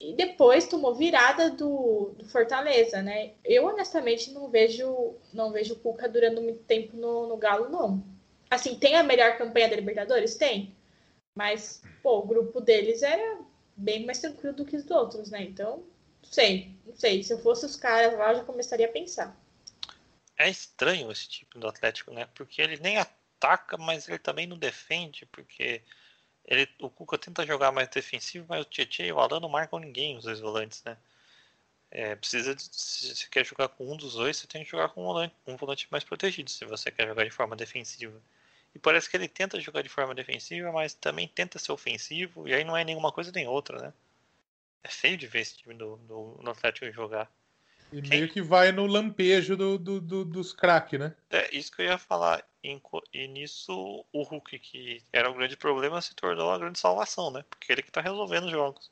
e 0.00 0.14
depois 0.14 0.68
tomou 0.68 0.94
virada 0.94 1.50
do, 1.50 2.12
do, 2.16 2.24
Fortaleza, 2.26 3.02
né? 3.02 3.32
Eu 3.44 3.66
honestamente 3.66 4.30
não 4.30 4.48
vejo 4.48 5.16
não 5.32 5.50
vejo 5.50 5.74
o 5.74 5.78
Cuca 5.78 6.08
durando 6.08 6.40
muito 6.40 6.62
tempo 6.64 6.96
no, 6.96 7.26
no 7.26 7.36
Galo, 7.36 7.68
não. 7.68 8.02
Assim, 8.48 8.78
tem 8.78 8.94
a 8.94 9.02
melhor 9.02 9.36
campanha 9.36 9.68
da 9.68 9.76
Libertadores? 9.76 10.36
Tem. 10.36 10.74
Mas, 11.36 11.82
pô, 12.02 12.18
o 12.18 12.26
grupo 12.26 12.60
deles 12.60 13.02
era 13.02 13.38
bem 13.76 14.06
mais 14.06 14.20
tranquilo 14.20 14.56
do 14.56 14.64
que 14.64 14.76
os 14.76 14.90
outros, 14.90 15.30
né? 15.30 15.42
Então, 15.42 15.78
não 16.22 16.30
sei, 16.30 16.72
não 16.86 16.94
sei. 16.94 17.22
Se 17.22 17.32
eu 17.32 17.38
fosse 17.38 17.66
os 17.66 17.76
caras 17.76 18.16
lá, 18.18 18.32
eu 18.32 18.36
já 18.36 18.44
começaria 18.44 18.86
a 18.86 18.92
pensar. 18.92 19.36
É 20.38 20.48
estranho 20.48 21.10
esse 21.12 21.28
tipo 21.28 21.58
do 21.58 21.68
Atlético, 21.68 22.12
né? 22.12 22.26
Porque 22.34 22.62
ele 22.62 22.78
nem 22.78 22.96
ataca, 22.98 23.76
mas 23.76 24.08
ele 24.08 24.18
também 24.18 24.46
não 24.46 24.56
defende, 24.58 25.26
porque 25.26 25.82
ele, 26.44 26.68
o 26.80 26.90
Cuca 26.90 27.18
tenta 27.18 27.46
jogar 27.46 27.72
mais 27.72 27.88
defensivo, 27.88 28.46
mas 28.48 28.62
o 28.62 28.64
Tietchan 28.64 29.04
e 29.06 29.12
o 29.12 29.20
Alan 29.20 29.40
não 29.40 29.48
marcam 29.50 29.78
ninguém, 29.78 30.16
os 30.16 30.24
dois 30.24 30.40
volantes, 30.40 30.82
né? 30.84 30.96
É, 31.90 32.14
precisa 32.16 32.54
de, 32.54 32.62
se 32.64 33.14
você 33.16 33.28
quer 33.30 33.44
jogar 33.46 33.68
com 33.68 33.90
um 33.92 33.96
dos 33.96 34.14
dois, 34.14 34.36
você 34.36 34.46
tem 34.46 34.64
que 34.64 34.70
jogar 34.70 34.90
com 34.90 35.02
um 35.02 35.06
volante, 35.06 35.34
um 35.46 35.56
volante 35.56 35.88
mais 35.90 36.04
protegido, 36.04 36.50
se 36.50 36.64
você 36.66 36.90
quer 36.90 37.06
jogar 37.08 37.24
de 37.24 37.30
forma 37.30 37.56
defensiva. 37.56 38.20
E 38.74 38.78
parece 38.78 39.08
que 39.10 39.16
ele 39.16 39.28
tenta 39.28 39.60
jogar 39.60 39.82
de 39.82 39.88
forma 39.88 40.14
defensiva, 40.14 40.70
mas 40.72 40.94
também 40.94 41.28
tenta 41.28 41.58
ser 41.58 41.72
ofensivo, 41.72 42.48
e 42.48 42.54
aí 42.54 42.64
não 42.64 42.76
é 42.76 42.84
nenhuma 42.84 43.12
coisa 43.12 43.32
nem 43.32 43.48
outra, 43.48 43.78
né? 43.80 43.94
É 44.82 44.88
feio 44.88 45.16
de 45.16 45.26
ver 45.26 45.40
esse 45.40 45.56
time 45.58 45.74
do, 45.74 45.96
do, 45.98 46.34
do 46.42 46.50
Atlético 46.50 46.90
jogar. 46.92 47.30
E 47.92 48.02
Quem... 48.02 48.10
meio 48.10 48.28
que 48.28 48.42
vai 48.42 48.70
no 48.70 48.86
lampejo 48.86 49.56
do, 49.56 49.78
do, 49.78 50.00
do 50.00 50.24
dos 50.24 50.52
craques, 50.52 50.98
né? 51.00 51.14
É, 51.30 51.54
isso 51.56 51.72
que 51.72 51.82
eu 51.82 51.86
ia 51.86 51.98
falar. 51.98 52.44
E 52.62 53.28
nisso 53.28 54.04
o 54.12 54.22
Hulk, 54.22 54.58
que 54.58 55.02
era 55.12 55.30
um 55.30 55.34
grande 55.34 55.56
problema, 55.56 56.02
se 56.02 56.14
tornou 56.14 56.50
a 56.50 56.58
grande 56.58 56.78
salvação, 56.78 57.30
né? 57.30 57.44
Porque 57.48 57.72
ele 57.72 57.82
que 57.82 57.90
tá 57.90 58.00
resolvendo 58.00 58.44
os 58.44 58.50
jogos. 58.50 58.90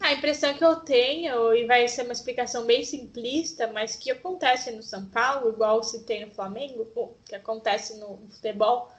A 0.00 0.12
impressão 0.12 0.54
que 0.54 0.64
eu 0.64 0.76
tenho, 0.76 1.52
e 1.54 1.66
vai 1.66 1.86
ser 1.88 2.02
uma 2.02 2.12
explicação 2.12 2.64
bem 2.64 2.84
simplista, 2.84 3.66
mas 3.72 3.96
que 3.96 4.10
acontece 4.10 4.70
no 4.70 4.82
São 4.82 5.04
Paulo, 5.06 5.50
igual 5.50 5.82
se 5.82 6.04
tem 6.04 6.24
no 6.24 6.32
Flamengo, 6.32 6.88
que 7.24 7.34
acontece 7.34 7.98
no 7.98 8.16
futebol, 8.30 8.92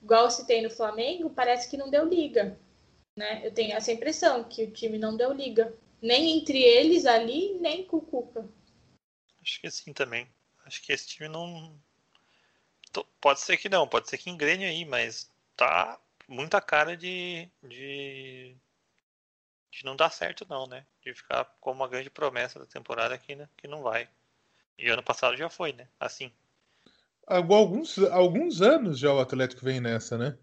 igual 0.00 0.30
se 0.30 0.46
tem 0.46 0.62
no 0.62 0.70
Flamengo, 0.70 1.28
parece 1.28 1.68
que 1.68 1.76
não 1.76 1.90
deu 1.90 2.08
liga. 2.08 2.56
Né? 3.16 3.42
Eu 3.44 3.52
tenho 3.52 3.74
essa 3.74 3.92
impressão 3.92 4.44
que 4.44 4.62
o 4.62 4.70
time 4.70 4.96
não 4.96 5.16
deu 5.16 5.32
liga. 5.32 5.74
Nem 6.04 6.36
entre 6.36 6.58
eles 6.62 7.06
ali, 7.06 7.58
nem 7.60 7.82
com 7.82 7.96
o 7.96 8.02
Cuca. 8.02 8.46
Acho 9.40 9.58
que 9.58 9.70
sim 9.70 9.90
também. 9.94 10.28
Acho 10.66 10.82
que 10.82 10.92
esse 10.92 11.08
time 11.08 11.30
não. 11.30 11.80
Pode 13.18 13.40
ser 13.40 13.56
que 13.56 13.70
não, 13.70 13.88
pode 13.88 14.10
ser 14.10 14.18
que 14.18 14.28
engrene 14.28 14.66
aí, 14.66 14.84
mas 14.84 15.32
tá 15.56 15.98
muita 16.28 16.60
cara 16.60 16.94
de, 16.94 17.48
de, 17.62 18.54
de 19.70 19.84
não 19.86 19.96
dar 19.96 20.10
certo, 20.10 20.46
não, 20.46 20.66
né? 20.66 20.84
De 21.02 21.14
ficar 21.14 21.46
como 21.58 21.80
uma 21.80 21.88
grande 21.88 22.10
promessa 22.10 22.58
da 22.58 22.66
temporada 22.66 23.16
que, 23.16 23.34
né? 23.34 23.48
que 23.56 23.66
não 23.66 23.80
vai. 23.82 24.06
E 24.76 24.90
ano 24.90 25.02
passado 25.02 25.38
já 25.38 25.48
foi, 25.48 25.72
né? 25.72 25.88
Assim. 25.98 26.30
Alguns, 27.26 27.98
alguns 27.98 28.60
anos 28.60 28.98
já 28.98 29.10
o 29.10 29.20
Atlético 29.20 29.64
vem 29.64 29.80
nessa, 29.80 30.18
né? 30.18 30.36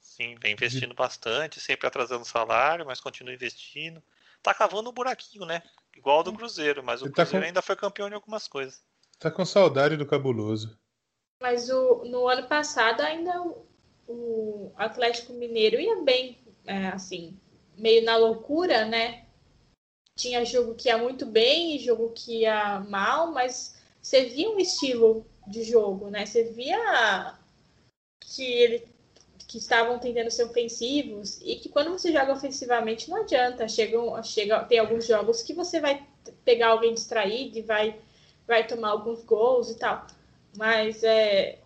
Sim, 0.00 0.34
vem 0.36 0.54
investindo 0.54 0.90
de... 0.90 0.96
bastante, 0.96 1.60
sempre 1.60 1.86
atrasando 1.86 2.24
salário, 2.24 2.86
mas 2.86 3.02
continua 3.02 3.34
investindo. 3.34 4.02
Tá 4.44 4.52
cavando 4.52 4.90
um 4.90 4.92
buraquinho, 4.92 5.46
né? 5.46 5.62
Igual 5.96 6.18
ao 6.18 6.22
do 6.22 6.34
Cruzeiro, 6.34 6.84
mas 6.84 7.00
o 7.00 7.06
Ele 7.06 7.14
Cruzeiro 7.14 7.32
tá 7.32 7.40
com... 7.40 7.46
ainda 7.46 7.62
foi 7.62 7.74
campeão 7.74 8.10
de 8.10 8.14
algumas 8.14 8.46
coisas. 8.46 8.82
Tá 9.18 9.30
com 9.30 9.42
saudade 9.42 9.96
do 9.96 10.06
cabuloso. 10.06 10.78
Mas 11.40 11.70
o, 11.70 12.04
no 12.04 12.28
ano 12.28 12.46
passado 12.46 13.00
ainda 13.00 13.40
o, 13.40 13.66
o 14.06 14.72
Atlético 14.76 15.32
Mineiro 15.32 15.80
ia 15.80 16.02
bem, 16.02 16.38
é, 16.66 16.88
assim, 16.88 17.40
meio 17.74 18.04
na 18.04 18.18
loucura, 18.18 18.84
né? 18.84 19.24
Tinha 20.14 20.44
jogo 20.44 20.74
que 20.74 20.88
ia 20.88 20.98
muito 20.98 21.24
bem 21.24 21.74
e 21.74 21.78
jogo 21.78 22.12
que 22.12 22.42
ia 22.42 22.80
mal, 22.80 23.32
mas 23.32 23.82
você 24.02 24.26
via 24.26 24.50
um 24.50 24.58
estilo 24.58 25.26
de 25.46 25.64
jogo, 25.64 26.10
né? 26.10 26.26
Você 26.26 26.44
via 26.44 27.38
que 28.20 28.44
ele 28.44 28.93
que 29.54 29.58
estavam 29.58 30.00
tentando 30.00 30.32
ser 30.32 30.42
ofensivos 30.42 31.40
e 31.40 31.54
que 31.54 31.68
quando 31.68 31.92
você 31.92 32.12
joga 32.12 32.32
ofensivamente 32.32 33.08
não 33.08 33.18
adianta. 33.18 33.68
Chega, 33.68 33.96
chega, 34.24 34.64
tem 34.64 34.80
alguns 34.80 35.06
jogos 35.06 35.44
que 35.44 35.54
você 35.54 35.78
vai 35.78 36.04
pegar 36.44 36.70
alguém 36.70 36.92
distraído 36.92 37.56
e 37.56 37.62
vai, 37.62 37.96
vai 38.48 38.66
tomar 38.66 38.88
alguns 38.88 39.22
gols 39.22 39.70
e 39.70 39.78
tal. 39.78 40.08
Mas 40.56 41.04
é, 41.04 41.60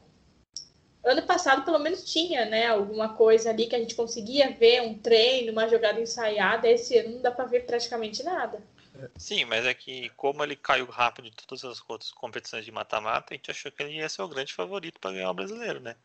ano 1.02 1.22
passado 1.22 1.64
pelo 1.64 1.78
menos 1.78 2.04
tinha, 2.04 2.44
né, 2.44 2.66
alguma 2.66 3.14
coisa 3.14 3.48
ali 3.48 3.66
que 3.66 3.74
a 3.74 3.78
gente 3.78 3.94
conseguia 3.94 4.50
ver, 4.50 4.82
um 4.82 4.92
treino, 4.92 5.50
uma 5.50 5.66
jogada 5.66 5.98
ensaiada. 5.98 6.68
Esse 6.68 6.98
ano 6.98 7.14
não 7.14 7.22
dá 7.22 7.30
para 7.30 7.46
ver 7.46 7.64
praticamente 7.64 8.22
nada. 8.22 8.62
Sim, 9.16 9.46
mas 9.46 9.64
é 9.64 9.72
que 9.72 10.10
como 10.10 10.44
ele 10.44 10.56
caiu 10.56 10.84
rápido 10.84 11.30
de 11.30 11.36
todas 11.36 11.64
as 11.64 11.82
outras 11.88 12.10
competições 12.10 12.66
de 12.66 12.70
mata-mata, 12.70 13.32
a 13.32 13.34
gente 13.34 13.50
achou 13.50 13.72
que 13.72 13.82
ele 13.82 13.96
ia 13.96 14.10
ser 14.10 14.20
o 14.20 14.28
grande 14.28 14.52
favorito 14.52 15.00
para 15.00 15.12
ganhar 15.12 15.30
o 15.30 15.34
brasileiro, 15.34 15.80
né? 15.80 15.96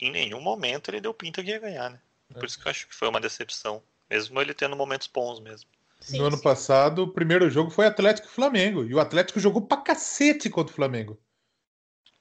Em 0.00 0.10
nenhum 0.10 0.40
momento 0.40 0.90
ele 0.90 1.00
deu 1.00 1.12
pinta 1.12 1.42
que 1.42 1.50
ia 1.50 1.58
ganhar, 1.58 1.90
né? 1.90 2.00
Por 2.32 2.44
isso 2.44 2.60
que 2.60 2.66
eu 2.66 2.70
acho 2.70 2.86
que 2.86 2.94
foi 2.94 3.08
uma 3.08 3.20
decepção, 3.20 3.82
mesmo 4.08 4.40
ele 4.40 4.54
tendo 4.54 4.76
momentos 4.76 5.08
bons 5.12 5.40
mesmo. 5.40 5.68
Sim, 6.00 6.18
no 6.18 6.26
ano 6.26 6.36
sim. 6.36 6.42
passado, 6.42 7.02
o 7.02 7.08
primeiro 7.08 7.50
jogo 7.50 7.70
foi 7.70 7.86
Atlético 7.86 8.28
e 8.28 8.30
Flamengo, 8.30 8.84
e 8.84 8.94
o 8.94 9.00
Atlético 9.00 9.40
jogou 9.40 9.62
pra 9.62 9.78
cacete 9.78 10.48
contra 10.48 10.72
o 10.72 10.76
Flamengo. 10.76 11.18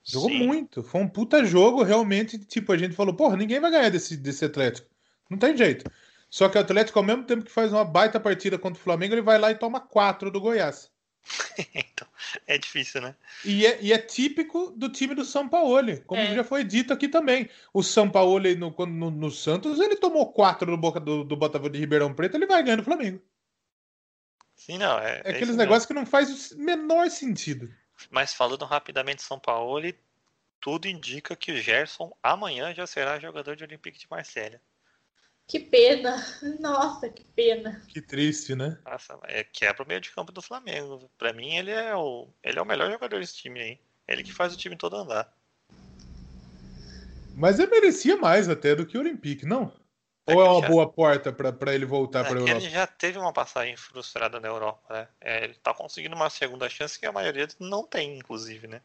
Jogou 0.03 0.29
Sim. 0.29 0.47
muito. 0.47 0.81
Foi 0.81 1.01
um 1.01 1.07
puta 1.07 1.45
jogo, 1.45 1.83
realmente. 1.83 2.37
Tipo, 2.39 2.73
a 2.73 2.77
gente 2.77 2.95
falou, 2.95 3.13
porra, 3.13 3.37
ninguém 3.37 3.59
vai 3.59 3.69
ganhar 3.69 3.89
desse, 3.89 4.17
desse 4.17 4.43
Atlético. 4.43 4.89
Não 5.29 5.37
tem 5.37 5.55
jeito. 5.55 5.89
Só 6.29 6.49
que 6.49 6.57
o 6.57 6.61
Atlético, 6.61 6.97
ao 6.97 7.05
mesmo 7.05 7.23
tempo 7.23 7.45
que 7.45 7.51
faz 7.51 7.71
uma 7.71 7.85
baita 7.85 8.19
partida 8.19 8.57
contra 8.57 8.79
o 8.79 8.83
Flamengo, 8.83 9.13
ele 9.13 9.21
vai 9.21 9.37
lá 9.37 9.51
e 9.51 9.55
toma 9.55 9.79
quatro 9.79 10.31
do 10.31 10.41
Goiás. 10.41 10.91
então, 11.73 12.07
é 12.47 12.57
difícil, 12.57 13.01
né? 13.01 13.15
E 13.45 13.65
é, 13.65 13.79
e 13.81 13.93
é, 13.93 13.97
típico 13.97 14.71
do 14.71 14.89
time 14.89 15.13
do 15.13 15.23
São 15.23 15.47
Paulo, 15.47 16.01
como 16.05 16.21
é. 16.21 16.35
já 16.35 16.43
foi 16.43 16.63
dito 16.63 16.93
aqui 16.93 17.07
também. 17.07 17.49
O 17.73 17.83
São 17.83 18.09
Paulo, 18.09 18.39
no, 18.55 18.85
no, 18.85 19.11
no 19.11 19.31
Santos, 19.31 19.79
ele 19.79 19.95
tomou 19.95 20.31
quatro 20.31 20.69
do, 20.69 20.77
Boca, 20.77 20.99
do, 20.99 21.23
do 21.23 21.35
Botafogo 21.35 21.69
de 21.69 21.79
Ribeirão 21.79 22.13
Preto, 22.13 22.35
ele 22.35 22.47
vai 22.47 22.63
ganhando 22.63 22.81
o 22.81 22.85
Flamengo. 22.85 23.21
Sim, 24.55 24.77
não. 24.77 24.99
É, 24.99 25.17
é, 25.17 25.21
é 25.25 25.29
aqueles 25.31 25.55
negócios 25.55 25.85
que 25.85 25.93
não 25.93 26.05
faz 26.05 26.51
o 26.51 26.57
menor 26.57 27.09
sentido. 27.09 27.73
Mas 28.09 28.33
falando 28.33 28.65
rapidamente 28.65 29.17
de 29.17 29.23
São 29.23 29.39
Paulo, 29.39 29.81
tudo 30.59 30.87
indica 30.87 31.35
que 31.35 31.51
o 31.51 31.57
Gerson 31.61 32.15
amanhã 32.21 32.73
já 32.73 32.85
será 32.85 33.19
jogador 33.19 33.55
de 33.55 33.63
Olympique 33.63 33.99
de 33.99 34.07
Marselha. 34.09 34.61
Que 35.49 35.59
pena. 35.59 36.23
Nossa, 36.59 37.09
que 37.09 37.23
pena. 37.23 37.81
Que 37.87 37.99
triste, 37.99 38.53
né? 38.53 38.77
Nossa, 38.85 39.19
é 39.23 39.43
quebra 39.43 39.83
o 39.83 39.87
meio 39.87 39.99
de 39.99 40.11
campo 40.11 40.31
do 40.31 40.43
Flamengo. 40.43 41.09
Para 41.17 41.33
mim, 41.33 41.55
ele 41.55 41.71
é 41.71 41.95
o 41.95 42.27
ele 42.43 42.59
é 42.59 42.61
o 42.61 42.65
melhor 42.65 42.91
jogador 42.91 43.19
desse 43.19 43.35
time 43.35 43.59
aí. 43.59 43.79
Ele 44.07 44.21
que 44.21 44.31
faz 44.31 44.53
o 44.53 44.57
time 44.57 44.75
todo 44.75 44.95
andar. 44.95 45.33
Mas 47.35 47.57
ele 47.57 47.71
merecia 47.71 48.15
mais 48.15 48.47
até 48.47 48.75
do 48.75 48.85
que 48.85 48.95
o 48.95 49.01
Olympique, 49.01 49.43
não? 49.43 49.73
É 50.27 50.35
Ou 50.35 50.45
é 50.45 50.49
uma 50.49 50.61
já... 50.61 50.67
boa 50.67 50.87
porta 50.87 51.33
para 51.33 51.73
ele 51.73 51.85
voltar 51.85 52.19
é 52.19 52.23
para 52.25 52.37
a 52.37 52.41
Europa? 52.41 52.51
Ele 52.51 52.69
já 52.69 52.85
teve 52.85 53.17
uma 53.17 53.33
passagem 53.33 53.75
frustrada 53.75 54.39
na 54.39 54.47
Europa, 54.47 54.93
né? 54.93 55.07
É, 55.19 55.43
ele 55.45 55.55
tá 55.55 55.73
conseguindo 55.73 56.15
uma 56.15 56.29
segunda 56.29 56.69
chance 56.69 56.99
que 56.99 57.07
a 57.07 57.11
maioria 57.11 57.47
não 57.59 57.87
tem, 57.87 58.19
inclusive, 58.19 58.67
né? 58.67 58.83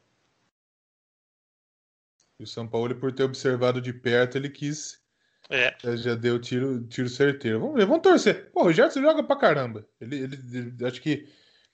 E 2.41 2.45
o 2.45 2.47
São 2.47 2.67
Paulo, 2.67 2.95
por 2.95 3.13
ter 3.13 3.25
observado 3.25 3.83
de 3.83 3.93
perto, 3.93 4.39
ele 4.39 4.49
quis. 4.49 5.04
É. 5.51 5.75
Já 5.97 6.15
deu 6.15 6.41
tiro, 6.41 6.85
tiro 6.87 7.09
certeiro. 7.09 7.61
Vamos 7.61 7.77
ver, 7.77 7.87
vamos 7.87 8.03
torcer. 8.03 8.51
Pô, 8.51 8.65
o 8.67 8.73
Gerson 8.73 9.03
joga 9.03 9.23
pra 9.23 9.37
caramba. 9.37 9.87
Ele, 10.01 10.17
ele, 10.17 10.41
ele, 10.53 10.87
acho 10.87 11.01
que 11.01 11.29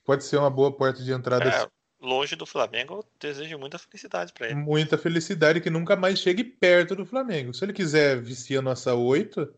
pode 0.04 0.24
ser 0.24 0.38
uma 0.38 0.50
boa 0.50 0.72
porta 0.72 1.02
de 1.02 1.12
entrada. 1.12 1.48
É, 1.48 1.68
longe 2.00 2.34
do 2.34 2.46
Flamengo, 2.46 2.94
eu 2.94 3.04
desejo 3.20 3.58
muita 3.58 3.78
felicidade 3.78 4.32
para 4.32 4.46
ele. 4.46 4.56
Muita 4.56 4.98
felicidade 4.98 5.60
que 5.60 5.70
nunca 5.70 5.94
mais 5.94 6.18
chegue 6.18 6.42
perto 6.42 6.96
do 6.96 7.06
Flamengo. 7.06 7.54
Se 7.54 7.64
ele 7.64 7.72
quiser 7.72 8.20
vestir 8.20 8.58
a 8.58 8.62
nossa 8.62 8.94
oito. 8.94 9.52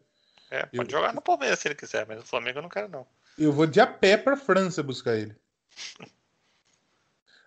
É, 0.51 0.67
pode 0.67 0.93
eu... 0.93 0.99
jogar 0.99 1.15
no 1.15 1.23
Palmeiras 1.23 1.59
se 1.59 1.69
ele 1.69 1.75
quiser, 1.75 2.07
mas 2.07 2.19
no 2.19 2.27
Flamengo 2.27 2.59
eu 2.59 2.63
não 2.63 2.69
quero, 2.69 2.89
não. 2.89 3.07
Eu 3.39 3.51
vou 3.51 3.67
de 3.67 3.81
a 3.81 3.87
pé 3.87 4.19
pra 4.19 4.37
França 4.37 4.83
buscar 4.83 5.17
ele. 5.17 5.35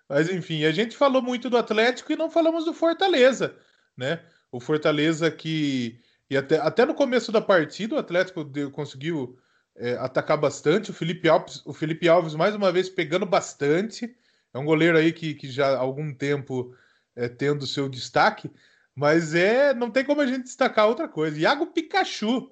Mas 0.07 0.29
enfim, 0.29 0.65
a 0.65 0.71
gente 0.71 0.95
falou 0.95 1.19
muito 1.19 1.49
do 1.49 1.57
Atlético 1.57 2.11
e 2.11 2.15
não 2.15 2.29
falamos 2.29 2.63
do 2.63 2.75
Fortaleza, 2.75 3.57
né? 3.97 4.23
O 4.51 4.59
Fortaleza 4.59 5.31
que 5.31 5.99
e 6.29 6.37
até, 6.37 6.57
até 6.57 6.85
no 6.85 6.95
começo 6.95 7.31
da 7.31 7.41
partida 7.41 7.95
o 7.95 7.99
Atlético 7.99 8.45
conseguiu 8.71 9.37
é, 9.75 9.93
atacar 9.93 10.37
bastante. 10.37 10.91
O 10.91 10.93
Felipe 10.93 11.27
Alves, 11.29 11.61
o 11.65 11.73
Felipe 11.73 12.07
Alves 12.07 12.33
mais 12.33 12.55
uma 12.55 12.71
vez 12.71 12.89
pegando 12.89 13.25
bastante. 13.25 14.15
É 14.53 14.57
um 14.57 14.65
goleiro 14.65 14.97
aí 14.97 15.11
que, 15.11 15.33
que 15.33 15.49
já 15.49 15.75
há 15.75 15.77
algum 15.77 16.13
tempo 16.13 16.75
é, 17.15 17.27
tendo 17.27 17.67
seu 17.67 17.87
destaque, 17.87 18.49
mas 18.95 19.35
é 19.35 19.73
não 19.73 19.91
tem 19.91 20.03
como 20.03 20.21
a 20.21 20.25
gente 20.25 20.43
destacar 20.43 20.87
outra 20.87 21.07
coisa. 21.07 21.39
Iago 21.39 21.67
Pikachu 21.67 22.51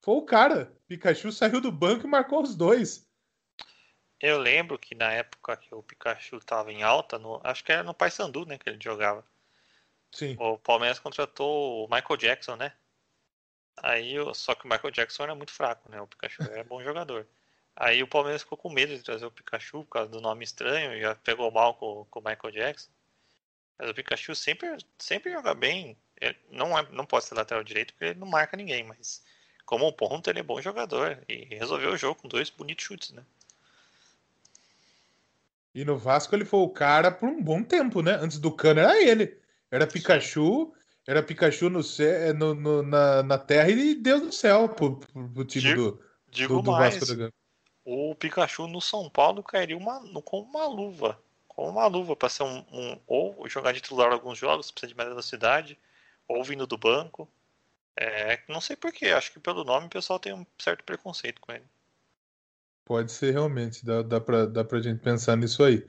foi 0.00 0.14
o 0.14 0.22
cara. 0.22 0.72
Pikachu 0.88 1.30
saiu 1.30 1.60
do 1.60 1.70
banco 1.70 2.06
e 2.06 2.10
marcou 2.10 2.42
os 2.42 2.56
dois. 2.56 3.06
Eu 4.20 4.38
lembro 4.38 4.78
que 4.78 4.94
na 4.94 5.10
época 5.12 5.56
que 5.56 5.74
o 5.74 5.82
Pikachu 5.82 6.36
estava 6.36 6.72
em 6.72 6.82
alta, 6.82 7.18
no, 7.18 7.40
acho 7.42 7.64
que 7.64 7.72
era 7.72 7.82
no 7.82 7.92
Paysandu, 7.92 8.46
né, 8.46 8.56
que 8.56 8.68
ele 8.68 8.78
jogava. 8.80 9.24
Sim. 10.12 10.36
O 10.38 10.58
Palmeiras 10.58 10.98
contratou 10.98 11.84
o 11.84 11.88
Michael 11.92 12.16
Jackson, 12.18 12.54
né? 12.54 12.72
Aí, 13.76 14.14
só 14.34 14.54
que 14.54 14.66
o 14.66 14.68
Michael 14.68 14.90
Jackson 14.90 15.24
era 15.24 15.34
muito 15.34 15.52
fraco, 15.52 15.90
né? 15.90 16.00
O 16.00 16.06
Pikachu 16.06 16.42
era 16.42 16.64
bom 16.64 16.82
jogador. 16.82 17.26
Aí 17.74 18.02
o 18.02 18.06
Palmeiras 18.06 18.42
ficou 18.42 18.58
com 18.58 18.70
medo 18.70 18.94
de 18.94 19.02
trazer 19.02 19.24
o 19.24 19.30
Pikachu 19.30 19.84
por 19.84 19.90
causa 19.90 20.10
do 20.10 20.20
nome 20.20 20.44
estranho, 20.44 21.00
já 21.00 21.14
pegou 21.14 21.50
mal 21.50 21.74
com, 21.74 22.06
com 22.10 22.20
o 22.20 22.22
Michael 22.22 22.52
Jackson. 22.52 22.90
Mas 23.78 23.90
o 23.90 23.94
Pikachu 23.94 24.34
sempre, 24.34 24.76
sempre 24.98 25.32
joga 25.32 25.54
bem. 25.54 25.96
Ele 26.20 26.36
não, 26.50 26.78
é, 26.78 26.86
não 26.90 27.06
pode 27.06 27.24
ser 27.24 27.34
lateral 27.34 27.64
direito 27.64 27.94
porque 27.94 28.06
ele 28.06 28.20
não 28.20 28.28
marca 28.28 28.56
ninguém, 28.56 28.84
mas 28.84 29.22
como 29.64 29.88
um 29.88 29.92
ponto 29.92 30.28
ele 30.28 30.40
é 30.40 30.42
bom 30.42 30.60
jogador 30.60 31.22
e 31.28 31.54
resolveu 31.56 31.92
o 31.92 31.96
jogo 31.96 32.20
com 32.20 32.28
dois 32.28 32.50
bonitos 32.50 32.84
chutes, 32.84 33.10
né? 33.10 33.24
E 35.74 35.84
no 35.84 35.96
Vasco 35.96 36.34
ele 36.34 36.44
foi 36.44 36.60
o 36.60 36.68
cara 36.68 37.10
por 37.10 37.28
um 37.28 37.42
bom 37.42 37.62
tempo, 37.62 38.02
né? 38.02 38.12
Antes 38.12 38.38
do 38.38 38.52
Cano 38.52 38.80
era 38.80 39.02
ele. 39.02 39.40
Era 39.70 39.86
Pikachu, 39.86 40.72
era 41.06 41.22
Pikachu 41.22 41.68
no, 41.68 41.82
céu, 41.82 42.34
no, 42.34 42.54
no 42.54 42.82
na, 42.82 43.22
na, 43.22 43.38
terra 43.38 43.70
e 43.70 43.94
Deus 43.94 44.22
no 44.22 44.32
céu 44.32 44.68
pro, 44.68 44.96
pro, 44.96 45.44
time 45.44 45.64
digo, 45.64 45.92
do, 45.92 46.04
digo 46.30 46.56
do, 46.56 46.62
do 46.62 46.72
mais, 46.72 46.94
Vasco 46.94 47.08
da 47.08 47.14
Gama. 47.14 47.32
O 47.84 48.14
Pikachu 48.14 48.68
no 48.68 48.80
São 48.80 49.10
Paulo 49.10 49.42
cairia 49.42 49.76
uma, 49.76 50.00
com 50.22 50.40
uma 50.40 50.66
luva. 50.66 51.20
Com 51.48 51.68
uma 51.68 51.86
luva 51.86 52.14
para 52.14 52.28
ser 52.28 52.44
um, 52.44 52.64
um, 52.72 52.98
Ou 53.06 53.48
jogar 53.48 53.72
de 53.72 53.80
titular 53.80 54.12
alguns 54.12 54.38
jogos, 54.38 54.70
precisa 54.70 54.92
de 54.92 54.96
mais 54.96 55.08
velocidade, 55.08 55.78
ou 56.28 56.42
vindo 56.44 56.66
do 56.66 56.78
banco. 56.78 57.28
É, 57.98 58.40
não 58.48 58.60
sei 58.60 58.76
porquê, 58.76 59.08
acho 59.08 59.32
que 59.32 59.40
pelo 59.40 59.64
nome 59.64 59.86
o 59.86 59.90
pessoal 59.90 60.18
tem 60.18 60.32
um 60.32 60.46
certo 60.58 60.84
preconceito 60.84 61.40
com 61.40 61.52
ele. 61.52 61.64
Pode 62.84 63.12
ser 63.12 63.32
realmente, 63.32 63.84
dá, 63.84 64.02
dá, 64.02 64.20
pra, 64.20 64.46
dá 64.46 64.64
pra 64.64 64.80
gente 64.80 65.00
pensar 65.00 65.36
nisso 65.36 65.62
aí. 65.62 65.86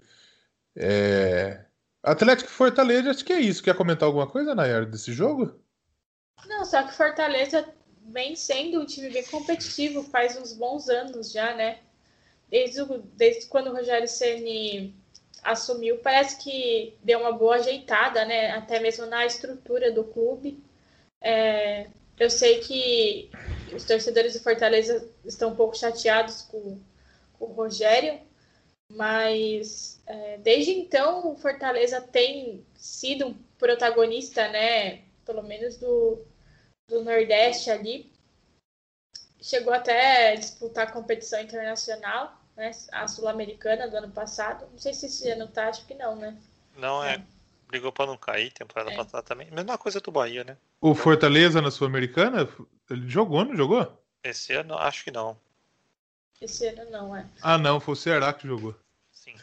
É... 0.76 1.66
Atlético 2.04 2.50
Fortaleza, 2.50 3.12
acho 3.12 3.24
que 3.24 3.34
é 3.34 3.40
isso. 3.40 3.64
Quer 3.64 3.76
comentar 3.76 4.06
alguma 4.06 4.28
coisa, 4.28 4.54
Nayara, 4.54 4.86
desse 4.86 5.14
jogo? 5.14 5.60
Não, 6.46 6.66
só 6.66 6.84
que 6.84 6.94
Fortaleza 6.94 7.68
vem 8.08 8.36
sendo 8.36 8.82
um 8.82 8.86
time 8.86 9.10
bem 9.10 9.26
competitivo 9.26 10.04
faz 10.04 10.38
uns 10.38 10.54
bons 10.54 10.90
anos 10.90 11.32
já, 11.32 11.56
né? 11.56 11.80
desde, 12.54 12.84
o, 12.84 13.00
desde 13.16 13.48
quando 13.48 13.72
o 13.72 13.76
Rogério 13.76 14.08
Ceni 14.08 14.96
assumiu, 15.42 15.98
parece 15.98 16.38
que 16.38 16.96
deu 17.04 17.20
uma 17.20 17.32
boa 17.32 17.56
ajeitada, 17.56 18.24
né? 18.26 18.52
Até 18.52 18.80
mesmo 18.80 19.08
na 19.08 19.26
estrutura 19.26 19.92
do 19.92 20.04
clube. 20.04 20.64
É, 21.20 21.88
eu 22.20 22.30
sei 22.30 22.60
que 22.60 23.32
os 23.76 23.84
torcedores 23.86 24.34
do 24.34 24.44
Fortaleza 24.44 25.10
estão 25.26 25.50
um 25.50 25.56
pouco 25.56 25.76
chateados 25.76 26.44
com, 26.44 26.78
com 27.40 27.46
o 27.46 27.54
Rogério, 27.54 28.20
mas 28.96 30.02
é, 30.06 30.38
desde 30.38 30.72
então 30.72 31.32
o 31.32 31.36
Fortaleza 31.36 32.02
tem 32.02 32.66
sido 32.76 33.28
um 33.28 33.34
protagonista, 33.58 34.48
né? 34.50 35.02
Pelo 35.26 35.44
menos 35.44 35.78
do, 35.78 36.22
do 36.88 37.04
Nordeste 37.04 37.70
ali. 37.70 38.12
Chegou 39.42 39.74
até 39.74 40.34
a 40.34 40.36
disputar 40.36 40.88
a 40.88 40.92
competição 40.92 41.40
internacional, 41.42 42.40
né? 42.56 42.72
A 42.92 43.08
Sul-Americana 43.08 43.88
do 43.88 43.98
ano 43.98 44.12
passado. 44.12 44.68
Não 44.72 44.78
sei 44.78 44.94
se 44.94 45.08
esse 45.08 45.30
ano 45.30 45.48
tá, 45.48 45.68
acho 45.68 45.86
que 45.86 45.96
não, 45.96 46.16
né? 46.16 46.38
Não, 46.78 47.04
é. 47.04 47.16
é. 47.16 47.22
Brigou 47.68 47.92
para 47.92 48.06
não 48.06 48.18
cair 48.18 48.52
temporada 48.52 48.92
é. 48.92 48.96
passada 48.96 49.24
também. 49.24 49.50
Mesma 49.50 49.78
coisa 49.78 50.00
do 50.00 50.12
Bahia, 50.12 50.44
né? 50.44 50.58
O 50.80 50.94
Fortaleza 50.94 51.62
na 51.62 51.72
Sul-Americana, 51.72 52.48
ele 52.90 53.10
jogou, 53.10 53.44
não 53.44 53.56
jogou? 53.56 54.00
Esse 54.24 54.54
ano, 54.54 54.78
acho 54.78 55.04
que 55.04 55.12
não. 55.12 55.38
Esse 56.40 56.68
ano 56.68 56.90
não, 56.92 57.16
é. 57.16 57.26
Ah, 57.42 57.58
não, 57.58 57.80
foi 57.80 57.94
o 57.94 57.98
Ceará 57.98 58.32
que 58.34 58.48
jogou. 58.48 58.76
Sim. 59.24 59.36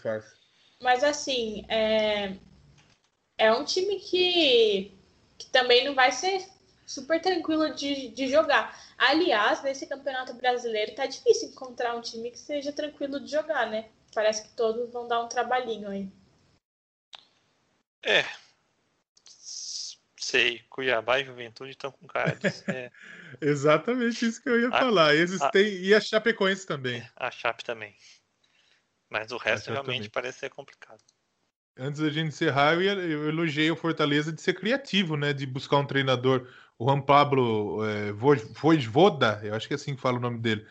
Mas 0.83 1.03
assim, 1.03 1.65
é, 1.69 2.37
é 3.39 3.53
um 3.53 3.65
time 3.65 3.99
que, 3.99 4.93
que 5.39 5.47
também 5.51 5.85
não 5.85 5.95
vai 5.95 6.13
ser 6.13 6.47
super 6.87 7.21
tranquilo 7.21 7.75
de, 7.75 8.09
de 8.09 8.29
jogar. 8.29 8.79
Aliás, 8.99 9.63
nesse 9.63 9.87
campeonato 9.87 10.35
brasileiro 10.35 10.95
tá 10.95 11.07
difícil 11.07 11.49
encontrar 11.49 11.97
um 11.97 12.03
time 12.03 12.31
que 12.31 12.39
seja 12.39 12.73
tranquilo 12.73 13.19
de 13.19 13.31
jogar, 13.31 13.71
né? 13.71 13.89
Parece 14.15 14.43
que 14.43 14.55
todos 14.55 14.93
vão 14.93 15.09
dar 15.09 15.23
um 15.23 15.29
trabalhinho 15.29 15.89
aí. 15.89 16.09
É. 18.03 18.25
Sei, 19.25 20.61
Cuiabá 20.69 21.21
e 21.21 21.25
Juventude 21.25 21.71
estão 21.71 21.91
com 21.91 22.07
cara 22.07 22.35
de 22.35 22.51
ser... 22.51 22.93
Exatamente 23.41 24.27
isso 24.27 24.43
que 24.43 24.49
eu 24.49 24.61
ia 24.61 24.69
a, 24.69 24.79
falar. 24.79 25.15
Eles 25.15 25.41
a, 25.41 25.51
têm... 25.51 25.67
E 25.67 25.95
a 25.95 26.01
Chapecoense 26.01 26.67
também. 26.67 27.03
A 27.17 27.31
Chape 27.31 27.65
também. 27.65 27.97
Mas 29.11 29.33
o 29.33 29.37
resto 29.37 29.71
realmente 29.71 29.97
também. 29.97 30.11
parece 30.11 30.39
ser 30.39 30.51
complicado. 30.51 31.01
Antes 31.77 32.01
da 32.01 32.11
gente 32.11 32.29
encerrar, 32.29 32.75
eu, 32.75 32.83
eu 32.83 33.29
elogiei 33.29 33.71
o 33.71 33.77
Fortaleza 33.77 34.33
de 34.33 34.41
ser 34.41 34.55
criativo, 34.55 35.17
né? 35.17 35.33
De 35.33 35.47
buscar 35.47 35.79
um 35.79 35.87
treinador. 35.87 36.47
O 36.79 36.87
Juan 36.87 37.01
Pablo 37.01 37.85
é, 37.85 38.13
Voivoda, 38.13 39.41
eu 39.43 39.55
acho 39.55 39.67
que 39.67 39.75
é 39.75 39.77
assim 39.77 39.95
que 39.95 40.01
fala 40.01 40.19
o 40.19 40.21
nome 40.21 40.39
dele. 40.39 40.67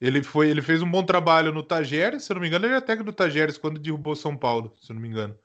Ele, 0.00 0.22
foi, 0.22 0.50
ele 0.50 0.60
fez 0.60 0.82
um 0.82 0.90
bom 0.90 1.04
trabalho 1.04 1.52
no 1.52 1.62
Tajeres, 1.62 2.24
se 2.24 2.32
eu 2.32 2.34
não 2.34 2.42
me 2.42 2.48
engano, 2.48 2.66
ele 2.66 2.74
era 2.74 2.82
técnico 2.82 3.10
do 3.10 3.16
Tajeres 3.16 3.56
quando 3.56 3.80
derrubou 3.80 4.14
São 4.14 4.36
Paulo, 4.36 4.76
se 4.80 4.90
eu 4.90 4.94
não 4.94 5.00
me 5.00 5.08
engano. 5.08 5.38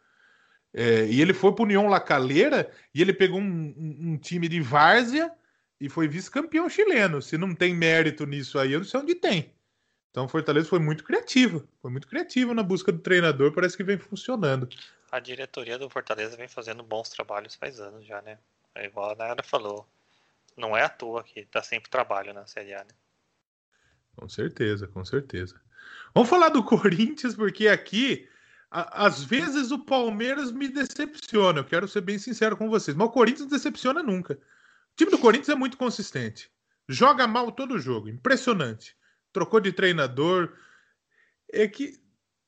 É, 0.73 1.05
e 1.05 1.21
ele 1.21 1.33
foi 1.33 1.53
para 1.53 1.61
o 1.61 1.65
União 1.65 1.87
La 1.87 1.99
Calera 1.99 2.69
e 2.93 3.01
ele 3.01 3.13
pegou 3.13 3.39
um, 3.39 3.73
um, 3.77 4.11
um 4.11 4.17
time 4.17 4.47
de 4.47 4.59
várzea 4.59 5.31
e 5.79 5.87
foi 5.87 6.07
vice-campeão 6.07 6.69
chileno. 6.69 7.21
Se 7.21 7.37
não 7.37 7.55
tem 7.55 7.73
mérito 7.73 8.25
nisso 8.25 8.59
aí, 8.59 8.73
eu 8.73 8.79
não 8.79 8.85
sei 8.85 8.99
onde 8.99 9.15
tem. 9.15 9.53
Então 10.11 10.25
o 10.25 10.27
Fortaleza 10.27 10.67
foi 10.67 10.79
muito 10.79 11.03
criativo, 11.03 11.67
foi 11.81 11.91
muito 11.91 12.07
criativo 12.07 12.53
na 12.53 12.63
busca 12.63 12.91
do 12.91 12.99
treinador, 12.99 13.53
parece 13.53 13.77
que 13.77 13.83
vem 13.83 13.97
funcionando. 13.97 14.67
A 15.11 15.19
diretoria 15.19 15.77
do 15.77 15.89
Fortaleza 15.89 16.35
vem 16.35 16.47
fazendo 16.47 16.83
bons 16.83 17.09
trabalhos 17.09 17.55
faz 17.55 17.79
anos 17.79 18.05
já, 18.05 18.21
né? 18.21 18.37
É 18.75 18.85
igual 18.85 19.11
a 19.11 19.15
Nara 19.15 19.43
falou. 19.43 19.87
Não 20.57 20.75
é 20.75 20.83
à 20.83 20.89
toa 20.89 21.23
que 21.23 21.45
tá 21.45 21.61
sempre 21.63 21.89
trabalho 21.89 22.33
na 22.33 22.45
Série 22.47 22.73
A, 22.73 22.79
né? 22.79 22.91
Com 24.15 24.27
certeza, 24.27 24.87
com 24.87 25.05
certeza. 25.05 25.59
Vamos 26.13 26.29
falar 26.29 26.49
do 26.49 26.61
Corinthians, 26.65 27.35
porque 27.35 27.67
aqui 27.67 28.27
a, 28.69 29.05
às 29.05 29.23
vezes 29.23 29.71
o 29.71 29.79
Palmeiras 29.79 30.51
me 30.51 30.67
decepciona, 30.67 31.59
eu 31.59 31.65
quero 31.65 31.87
ser 31.87 32.01
bem 32.01 32.19
sincero 32.19 32.57
com 32.57 32.69
vocês, 32.69 32.95
mas 32.95 33.07
o 33.07 33.11
Corinthians 33.11 33.49
não 33.49 33.57
decepciona 33.57 34.03
nunca. 34.03 34.33
O 34.33 34.95
time 34.95 35.11
do 35.11 35.17
Corinthians 35.17 35.49
é 35.49 35.55
muito 35.55 35.77
consistente. 35.77 36.51
Joga 36.87 37.27
mal 37.27 37.51
todo 37.51 37.79
jogo, 37.79 38.09
impressionante. 38.09 38.95
Trocou 39.31 39.59
de 39.59 39.71
treinador. 39.71 40.53
É 41.51 41.67
que, 41.67 41.99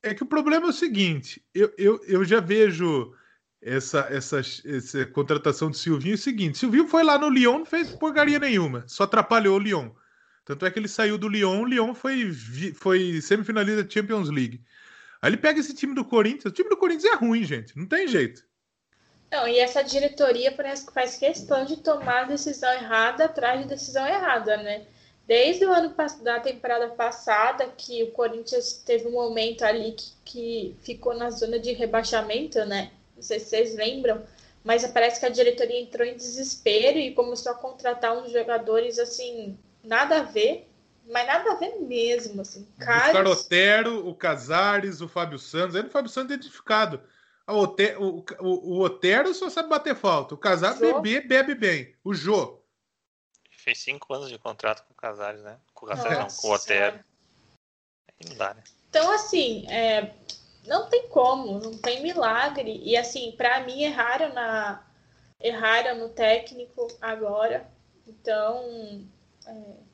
é 0.02 0.14
que 0.14 0.22
o 0.22 0.26
problema 0.26 0.66
é 0.66 0.70
o 0.70 0.72
seguinte: 0.72 1.44
eu, 1.54 1.72
eu, 1.76 2.00
eu 2.06 2.24
já 2.24 2.40
vejo 2.40 3.14
essa, 3.60 4.00
essa, 4.10 4.40
essa 4.40 5.06
contratação 5.06 5.70
de 5.70 5.78
Silvinho 5.78 6.14
é 6.14 6.16
o 6.16 6.18
seguinte: 6.18 6.58
Silvinho 6.58 6.88
foi 6.88 7.02
lá 7.02 7.18
no 7.18 7.28
Lyon, 7.28 7.58
não 7.58 7.66
fez 7.66 7.90
porcaria 7.90 8.38
nenhuma, 8.38 8.84
só 8.86 9.04
atrapalhou 9.04 9.56
o 9.56 9.60
Lyon. 9.60 9.90
Tanto 10.44 10.66
é 10.66 10.70
que 10.70 10.78
ele 10.78 10.88
saiu 10.88 11.16
do 11.16 11.28
Lyon, 11.28 11.62
o 11.62 11.64
Lyon 11.64 11.94
foi, 11.94 12.32
foi 12.74 13.20
semifinalista 13.20 13.84
da 13.84 13.88
Champions 13.88 14.28
League. 14.28 14.60
Aí 15.20 15.30
ele 15.30 15.36
pega 15.36 15.60
esse 15.60 15.72
time 15.72 15.94
do 15.94 16.04
Corinthians. 16.04 16.46
O 16.46 16.50
time 16.50 16.68
do 16.68 16.76
Corinthians 16.76 17.12
é 17.12 17.14
ruim, 17.14 17.44
gente. 17.44 17.78
Não 17.78 17.86
tem 17.86 18.08
jeito. 18.08 18.44
Não, 19.30 19.46
e 19.46 19.60
essa 19.60 19.82
diretoria 19.82 20.50
parece 20.50 20.84
que 20.84 20.92
faz 20.92 21.16
questão 21.16 21.64
de 21.64 21.76
tomar 21.76 22.24
decisão 22.24 22.70
errada 22.72 23.26
atrás 23.26 23.62
de 23.62 23.68
decisão 23.68 24.06
errada, 24.06 24.56
né? 24.56 24.84
Desde 25.32 25.64
o 25.64 25.72
ano 25.72 25.94
da 26.20 26.40
temporada 26.40 26.88
passada, 26.88 27.66
que 27.74 28.02
o 28.02 28.10
Corinthians 28.10 28.74
teve 28.84 29.08
um 29.08 29.12
momento 29.12 29.62
ali 29.62 29.92
que, 29.92 30.12
que 30.26 30.76
ficou 30.82 31.14
na 31.14 31.30
zona 31.30 31.58
de 31.58 31.72
rebaixamento, 31.72 32.62
né? 32.66 32.90
Não 33.16 33.22
sei 33.22 33.40
se 33.40 33.46
vocês 33.46 33.74
lembram, 33.74 34.22
mas 34.62 34.86
parece 34.88 35.18
que 35.18 35.24
a 35.24 35.30
diretoria 35.30 35.80
entrou 35.80 36.06
em 36.06 36.14
desespero 36.14 36.98
e 36.98 37.14
começou 37.14 37.50
a 37.50 37.54
contratar 37.54 38.14
uns 38.14 38.30
jogadores 38.30 38.98
assim, 38.98 39.56
nada 39.82 40.18
a 40.18 40.22
ver. 40.22 40.68
Mas 41.10 41.26
nada 41.26 41.52
a 41.52 41.54
ver 41.54 41.80
mesmo, 41.80 42.42
assim. 42.42 42.68
Caros... 42.78 43.30
O 43.30 43.32
Otero, 43.32 44.06
o 44.06 44.14
Casares, 44.14 45.00
o 45.00 45.08
Fábio 45.08 45.38
Santos. 45.38 45.74
Aí 45.74 45.82
o 45.82 45.88
Fábio 45.88 46.10
Santos 46.10 46.32
é 46.32 46.34
identificado. 46.34 47.00
O, 47.48 47.54
Ote... 47.54 47.96
o, 47.98 48.22
o, 48.38 48.74
o 48.74 48.80
Otero 48.82 49.32
só 49.32 49.48
sabe 49.48 49.70
bater 49.70 49.96
falta. 49.96 50.34
O 50.34 50.38
Casares 50.38 50.78
bebe, 50.78 51.22
bebe 51.22 51.54
bem. 51.54 51.94
O 52.04 52.12
Jô. 52.12 52.61
Fez 53.62 53.78
cinco 53.78 54.12
anos 54.12 54.28
de 54.28 54.38
contrato 54.38 54.84
com 54.84 54.92
o 54.92 54.96
Casares, 54.96 55.42
né? 55.42 55.56
Com 55.72 55.86
o 55.86 55.88
Casares, 55.88 56.18
não, 56.18 56.28
com 56.28 56.48
o 56.48 56.52
Otero. 56.52 56.98
Não 58.26 58.36
dá, 58.36 58.54
né? 58.54 58.64
Então, 58.88 59.10
assim, 59.12 59.66
é... 59.70 60.12
não 60.66 60.88
tem 60.88 61.08
como, 61.08 61.60
não 61.60 61.78
tem 61.78 62.02
milagre. 62.02 62.80
E, 62.82 62.96
assim, 62.96 63.32
para 63.32 63.60
mim, 63.60 63.82
erraram 63.82 64.32
na... 64.32 64.84
Erraram 65.40 65.98
no 65.98 66.08
técnico 66.08 66.88
agora. 67.00 67.70
Então, 68.06 69.06
é 69.46 69.92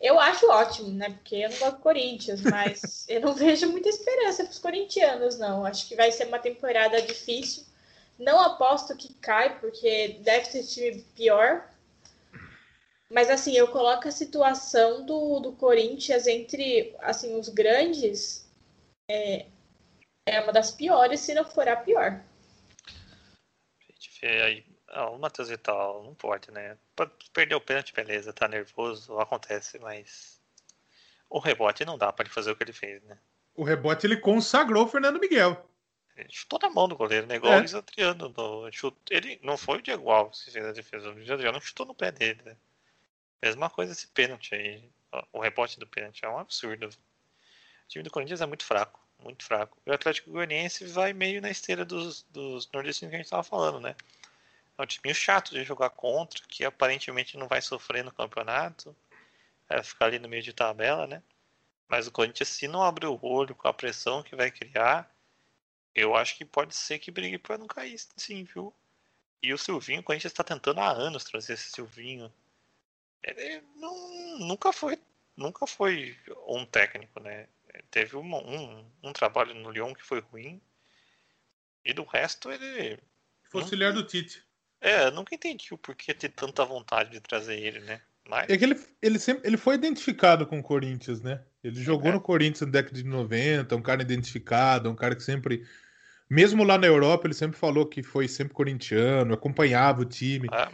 eu 0.00 0.18
acho 0.20 0.48
ótimo, 0.48 0.90
né? 0.90 1.10
Porque 1.10 1.36
eu 1.36 1.50
não 1.50 1.58
gosto 1.58 1.76
do 1.76 1.82
Corinthians, 1.82 2.40
mas 2.42 3.04
eu 3.08 3.20
não 3.20 3.34
vejo 3.34 3.68
muita 3.68 3.88
esperança 3.88 4.44
para 4.44 4.52
os 4.52 4.58
corintianos, 4.58 5.38
não. 5.38 5.64
Acho 5.64 5.88
que 5.88 5.96
vai 5.96 6.12
ser 6.12 6.28
uma 6.28 6.38
temporada 6.38 7.02
difícil. 7.02 7.64
Não 8.18 8.40
aposto 8.40 8.96
que 8.96 9.12
cai, 9.14 9.58
porque 9.58 10.20
deve 10.20 10.50
ter 10.50 10.64
time 10.64 11.02
pior. 11.16 11.68
Mas 13.10 13.30
assim, 13.30 13.54
eu 13.56 13.68
coloco 13.68 14.06
a 14.06 14.12
situação 14.12 15.04
do, 15.04 15.40
do 15.40 15.52
Corinthians 15.52 16.26
entre 16.26 16.94
assim, 17.00 17.38
os 17.38 17.48
grandes 17.48 18.46
é, 19.10 19.46
é 20.26 20.40
uma 20.40 20.52
das 20.52 20.70
piores, 20.70 21.20
se 21.20 21.34
não 21.34 21.44
for 21.44 21.66
a 21.68 21.76
pior. 21.76 22.22
A 22.86 23.92
gente 23.92 24.20
vê 24.20 24.42
aí 24.42 24.68
ah, 24.88 25.10
o 25.10 25.18
Matheus 25.18 25.48
Vital 25.48 26.02
não 26.02 26.14
pode, 26.14 26.50
né? 26.50 26.76
Perdeu 27.32 27.58
o 27.58 27.60
pênalti, 27.60 27.92
beleza, 27.92 28.32
tá 28.32 28.48
nervoso, 28.48 29.18
acontece, 29.18 29.78
mas 29.78 30.40
o 31.28 31.38
rebote 31.38 31.84
não 31.84 31.98
dá 31.98 32.12
para 32.12 32.24
ele 32.24 32.34
fazer 32.34 32.50
o 32.50 32.56
que 32.56 32.64
ele 32.64 32.72
fez, 32.72 33.02
né? 33.04 33.18
O 33.54 33.64
rebote 33.64 34.06
ele 34.06 34.16
consagrou 34.16 34.84
o 34.84 34.88
Fernando 34.88 35.20
Miguel. 35.20 35.68
Ele 36.16 36.28
chutou 36.30 36.58
na 36.60 36.70
mão 36.70 36.88
do 36.88 36.96
goleiro, 36.96 37.26
né? 37.26 37.36
Igual 37.36 37.52
é. 37.52 37.56
o 37.56 37.58
Luiz 37.60 37.74
Adriano. 37.74 38.28
No, 38.36 38.68
ele 39.10 39.38
não 39.42 39.56
foi 39.56 39.78
o 39.78 39.82
Diego 39.82 40.10
Alves 40.10 40.42
que 40.42 40.50
fez 40.50 40.64
a 40.64 40.72
defesa. 40.72 41.08
O 41.08 41.12
Luiz 41.12 41.30
Adriano 41.30 41.60
chutou 41.60 41.86
no 41.86 41.94
pé 41.94 42.10
dele, 42.10 42.40
né? 42.44 42.56
Mesma 43.42 43.70
coisa 43.70 43.92
esse 43.92 44.06
pênalti 44.08 44.54
aí. 44.54 44.90
O 45.32 45.40
rebote 45.40 45.78
do 45.78 45.86
pênalti 45.86 46.24
é 46.24 46.28
um 46.28 46.38
absurdo. 46.38 46.86
O 46.86 47.88
time 47.88 48.02
do 48.02 48.10
Corinthians 48.10 48.40
é 48.40 48.46
muito 48.46 48.64
fraco, 48.64 49.00
muito 49.22 49.44
fraco. 49.44 49.78
E 49.86 49.90
o 49.90 49.94
Atlético 49.94 50.30
Goianiense 50.30 50.84
vai 50.86 51.12
meio 51.12 51.40
na 51.40 51.50
esteira 51.50 51.84
dos, 51.84 52.22
dos 52.24 52.70
nordestinos 52.72 53.10
que 53.10 53.16
a 53.16 53.18
gente 53.18 53.30
tava 53.30 53.42
falando, 53.42 53.80
né? 53.80 53.96
É 54.76 54.82
um 54.82 54.86
time 54.86 55.12
chato 55.14 55.50
de 55.52 55.64
jogar 55.64 55.90
contra, 55.90 56.40
que 56.46 56.64
aparentemente 56.64 57.36
não 57.36 57.48
vai 57.48 57.62
sofrer 57.62 58.04
no 58.04 58.12
campeonato. 58.12 58.94
Vai 59.68 59.82
ficar 59.82 60.06
ali 60.06 60.18
no 60.18 60.28
meio 60.28 60.42
de 60.42 60.52
tabela, 60.52 61.06
né? 61.06 61.22
Mas 61.88 62.06
o 62.06 62.12
Corinthians, 62.12 62.48
se 62.48 62.68
não 62.68 62.82
abrir 62.82 63.06
o 63.06 63.18
olho 63.22 63.54
com 63.54 63.66
a 63.66 63.72
pressão 63.72 64.22
que 64.22 64.36
vai 64.36 64.50
criar, 64.50 65.10
eu 65.94 66.14
acho 66.14 66.36
que 66.36 66.44
pode 66.44 66.76
ser 66.76 66.98
que 66.98 67.10
brigue 67.10 67.38
para 67.38 67.58
não 67.58 67.66
cair, 67.66 67.98
sim, 68.16 68.44
viu? 68.44 68.72
E 69.42 69.52
o 69.52 69.58
Silvinho, 69.58 70.00
o 70.00 70.04
Corinthians 70.04 70.32
está 70.32 70.44
tentando 70.44 70.80
há 70.80 70.90
anos 70.90 71.24
trazer 71.24 71.54
esse 71.54 71.70
Silvinho. 71.70 72.32
Ele 73.22 73.62
não, 73.76 74.38
nunca 74.38 74.72
foi 74.72 74.98
nunca 75.36 75.66
foi 75.66 76.16
um 76.46 76.66
técnico, 76.66 77.20
né? 77.20 77.46
Teve 77.90 78.16
um, 78.16 78.34
um, 78.34 78.84
um 79.04 79.12
trabalho 79.12 79.54
no 79.54 79.70
Lyon 79.70 79.94
que 79.94 80.04
foi 80.04 80.20
ruim. 80.20 80.60
E 81.84 81.92
do 81.92 82.04
resto 82.04 82.50
ele. 82.50 82.98
Foi 83.44 83.62
auxiliar 83.62 83.92
do 83.92 84.02
Tite. 84.02 84.42
É, 84.80 85.10
nunca 85.10 85.34
entendi 85.34 85.72
o 85.72 85.78
porquê 85.78 86.12
ter 86.12 86.28
tanta 86.28 86.64
vontade 86.64 87.10
de 87.10 87.20
trazer 87.20 87.58
ele, 87.58 87.80
né? 87.80 88.00
Mas... 88.28 88.48
É 88.48 88.58
que 88.58 88.64
ele, 88.64 88.78
ele, 89.00 89.18
sempre, 89.18 89.48
ele 89.48 89.56
foi 89.56 89.74
identificado 89.74 90.46
com 90.46 90.58
o 90.58 90.62
Corinthians, 90.62 91.20
né? 91.22 91.42
Ele 91.64 91.82
jogou 91.82 92.10
é. 92.10 92.14
no 92.14 92.20
Corinthians 92.20 92.60
na 92.60 92.70
década 92.72 92.94
de 92.94 93.04
90, 93.04 93.74
um 93.74 93.82
cara 93.82 94.02
identificado, 94.02 94.90
um 94.90 94.94
cara 94.94 95.16
que 95.16 95.22
sempre. 95.22 95.66
Mesmo 96.30 96.62
lá 96.62 96.76
na 96.76 96.86
Europa, 96.86 97.26
ele 97.26 97.34
sempre 97.34 97.58
falou 97.58 97.86
que 97.86 98.02
foi 98.02 98.28
sempre 98.28 98.52
corintiano, 98.52 99.32
acompanhava 99.32 100.02
o 100.02 100.04
time. 100.04 100.46
Ah, 100.52 100.70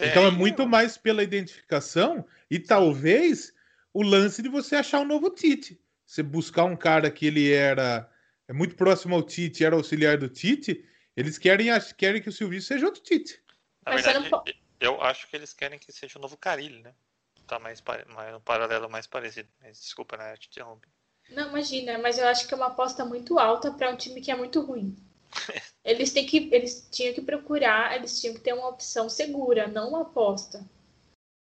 então 0.00 0.22
é 0.22 0.28
aí... 0.28 0.32
é 0.32 0.36
muito 0.36 0.66
mais 0.66 0.96
pela 0.96 1.22
identificação 1.22 2.26
e 2.50 2.58
talvez 2.58 3.52
o 3.92 4.02
lance 4.02 4.42
de 4.42 4.48
você 4.48 4.76
achar 4.76 5.00
um 5.00 5.04
novo 5.04 5.28
Tite. 5.28 5.78
Você 6.06 6.22
buscar 6.22 6.64
um 6.64 6.76
cara 6.76 7.10
que 7.10 7.26
ele 7.26 7.52
era 7.52 8.10
é 8.48 8.52
muito 8.52 8.76
próximo 8.76 9.14
ao 9.14 9.22
Tite, 9.22 9.64
era 9.64 9.76
auxiliar 9.76 10.18
do 10.18 10.28
Tite, 10.28 10.84
eles 11.16 11.38
querem, 11.38 11.68
querem 11.96 12.20
que 12.20 12.28
o 12.28 12.32
Silvio 12.32 12.60
seja 12.60 12.86
outro 12.86 13.02
Tite. 13.02 13.42
Na 13.84 13.94
verdade, 13.94 14.30
não... 14.30 14.44
eu 14.80 15.02
acho 15.02 15.28
que 15.28 15.36
eles 15.36 15.52
querem 15.52 15.78
que 15.78 15.92
seja 15.92 16.18
o 16.18 16.22
novo 16.22 16.36
Carilli, 16.36 16.82
né? 16.82 16.94
Tá 17.46 17.58
mais, 17.58 17.82
mais 18.14 18.34
um 18.34 18.40
paralelo 18.40 18.88
mais 18.88 19.06
parecido. 19.06 19.48
Mas, 19.60 19.80
desculpa, 19.80 20.16
né? 20.16 20.32
Eu 20.32 20.38
te 20.38 20.48
interrompi. 20.48 20.88
Não, 21.30 21.48
imagina, 21.48 21.98
mas 21.98 22.18
eu 22.18 22.26
acho 22.26 22.46
que 22.46 22.54
é 22.54 22.56
uma 22.56 22.66
aposta 22.66 23.04
muito 23.04 23.38
alta 23.38 23.72
para 23.72 23.90
um 23.90 23.96
time 23.96 24.20
que 24.20 24.30
é 24.30 24.36
muito 24.36 24.60
ruim. 24.60 24.96
eles 25.84 26.12
têm 26.12 26.26
que, 26.26 26.48
eles 26.52 26.88
tinham 26.90 27.14
que 27.14 27.22
procurar, 27.22 27.96
eles 27.96 28.20
tinham 28.20 28.34
que 28.34 28.40
ter 28.40 28.52
uma 28.52 28.68
opção 28.68 29.08
segura, 29.08 29.66
não 29.66 29.90
uma 29.90 30.02
aposta. 30.02 30.64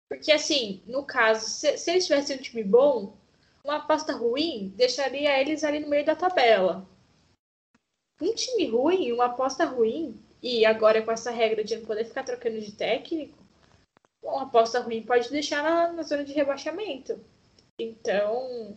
Porque 0.09 0.31
assim, 0.31 0.83
no 0.87 1.05
caso, 1.05 1.47
se, 1.49 1.79
se 1.79 1.91
eles 1.91 2.07
tivessem 2.07 2.37
um 2.37 2.43
time 2.43 2.63
bom, 2.63 3.17
uma 3.65 3.77
aposta 3.77 4.13
ruim 4.13 4.73
deixaria 4.77 5.41
eles 5.41 5.65
ali 5.65 5.81
no 5.81 5.89
meio 5.89 6.05
da 6.05 6.17
tabela. 6.17 6.87
Um 8.21 8.35
time 8.35 8.69
ruim, 8.69 9.13
uma 9.13 9.27
aposta 9.27 9.65
ruim, 9.65 10.21
e 10.43 10.67
agora 10.67 11.03
com 11.03 11.11
essa 11.11 11.31
regra 11.31 11.63
de 11.63 11.77
não 11.77 11.87
poder 11.87 12.05
ficar 12.05 12.25
trocando 12.25 12.61
de 12.61 12.73
técnico, 12.73 13.39
uma 14.23 14.43
aposta 14.43 14.81
ruim 14.81 15.03
pode 15.03 15.31
deixar 15.31 15.63
na, 15.63 15.93
na 15.93 16.03
zona 16.03 16.25
de 16.25 16.33
rebaixamento. 16.33 17.19
Então, 17.79 18.77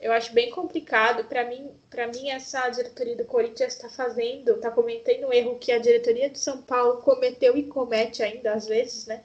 eu 0.00 0.12
acho 0.12 0.32
bem 0.32 0.50
complicado. 0.50 1.24
Para 1.24 1.44
mim, 1.44 1.70
para 1.90 2.06
mim 2.06 2.30
essa 2.30 2.68
diretoria 2.70 3.16
do 3.16 3.24
Corinthians 3.24 3.74
está 3.74 3.88
fazendo, 3.88 4.52
está 4.52 4.70
cometendo 4.70 5.26
um 5.26 5.32
erro 5.32 5.58
que 5.58 5.70
a 5.70 5.78
diretoria 5.78 6.30
de 6.30 6.38
São 6.38 6.62
Paulo 6.62 7.02
cometeu 7.02 7.56
e 7.56 7.64
comete 7.64 8.22
ainda 8.22 8.54
às 8.54 8.66
vezes, 8.66 9.06
né? 9.06 9.22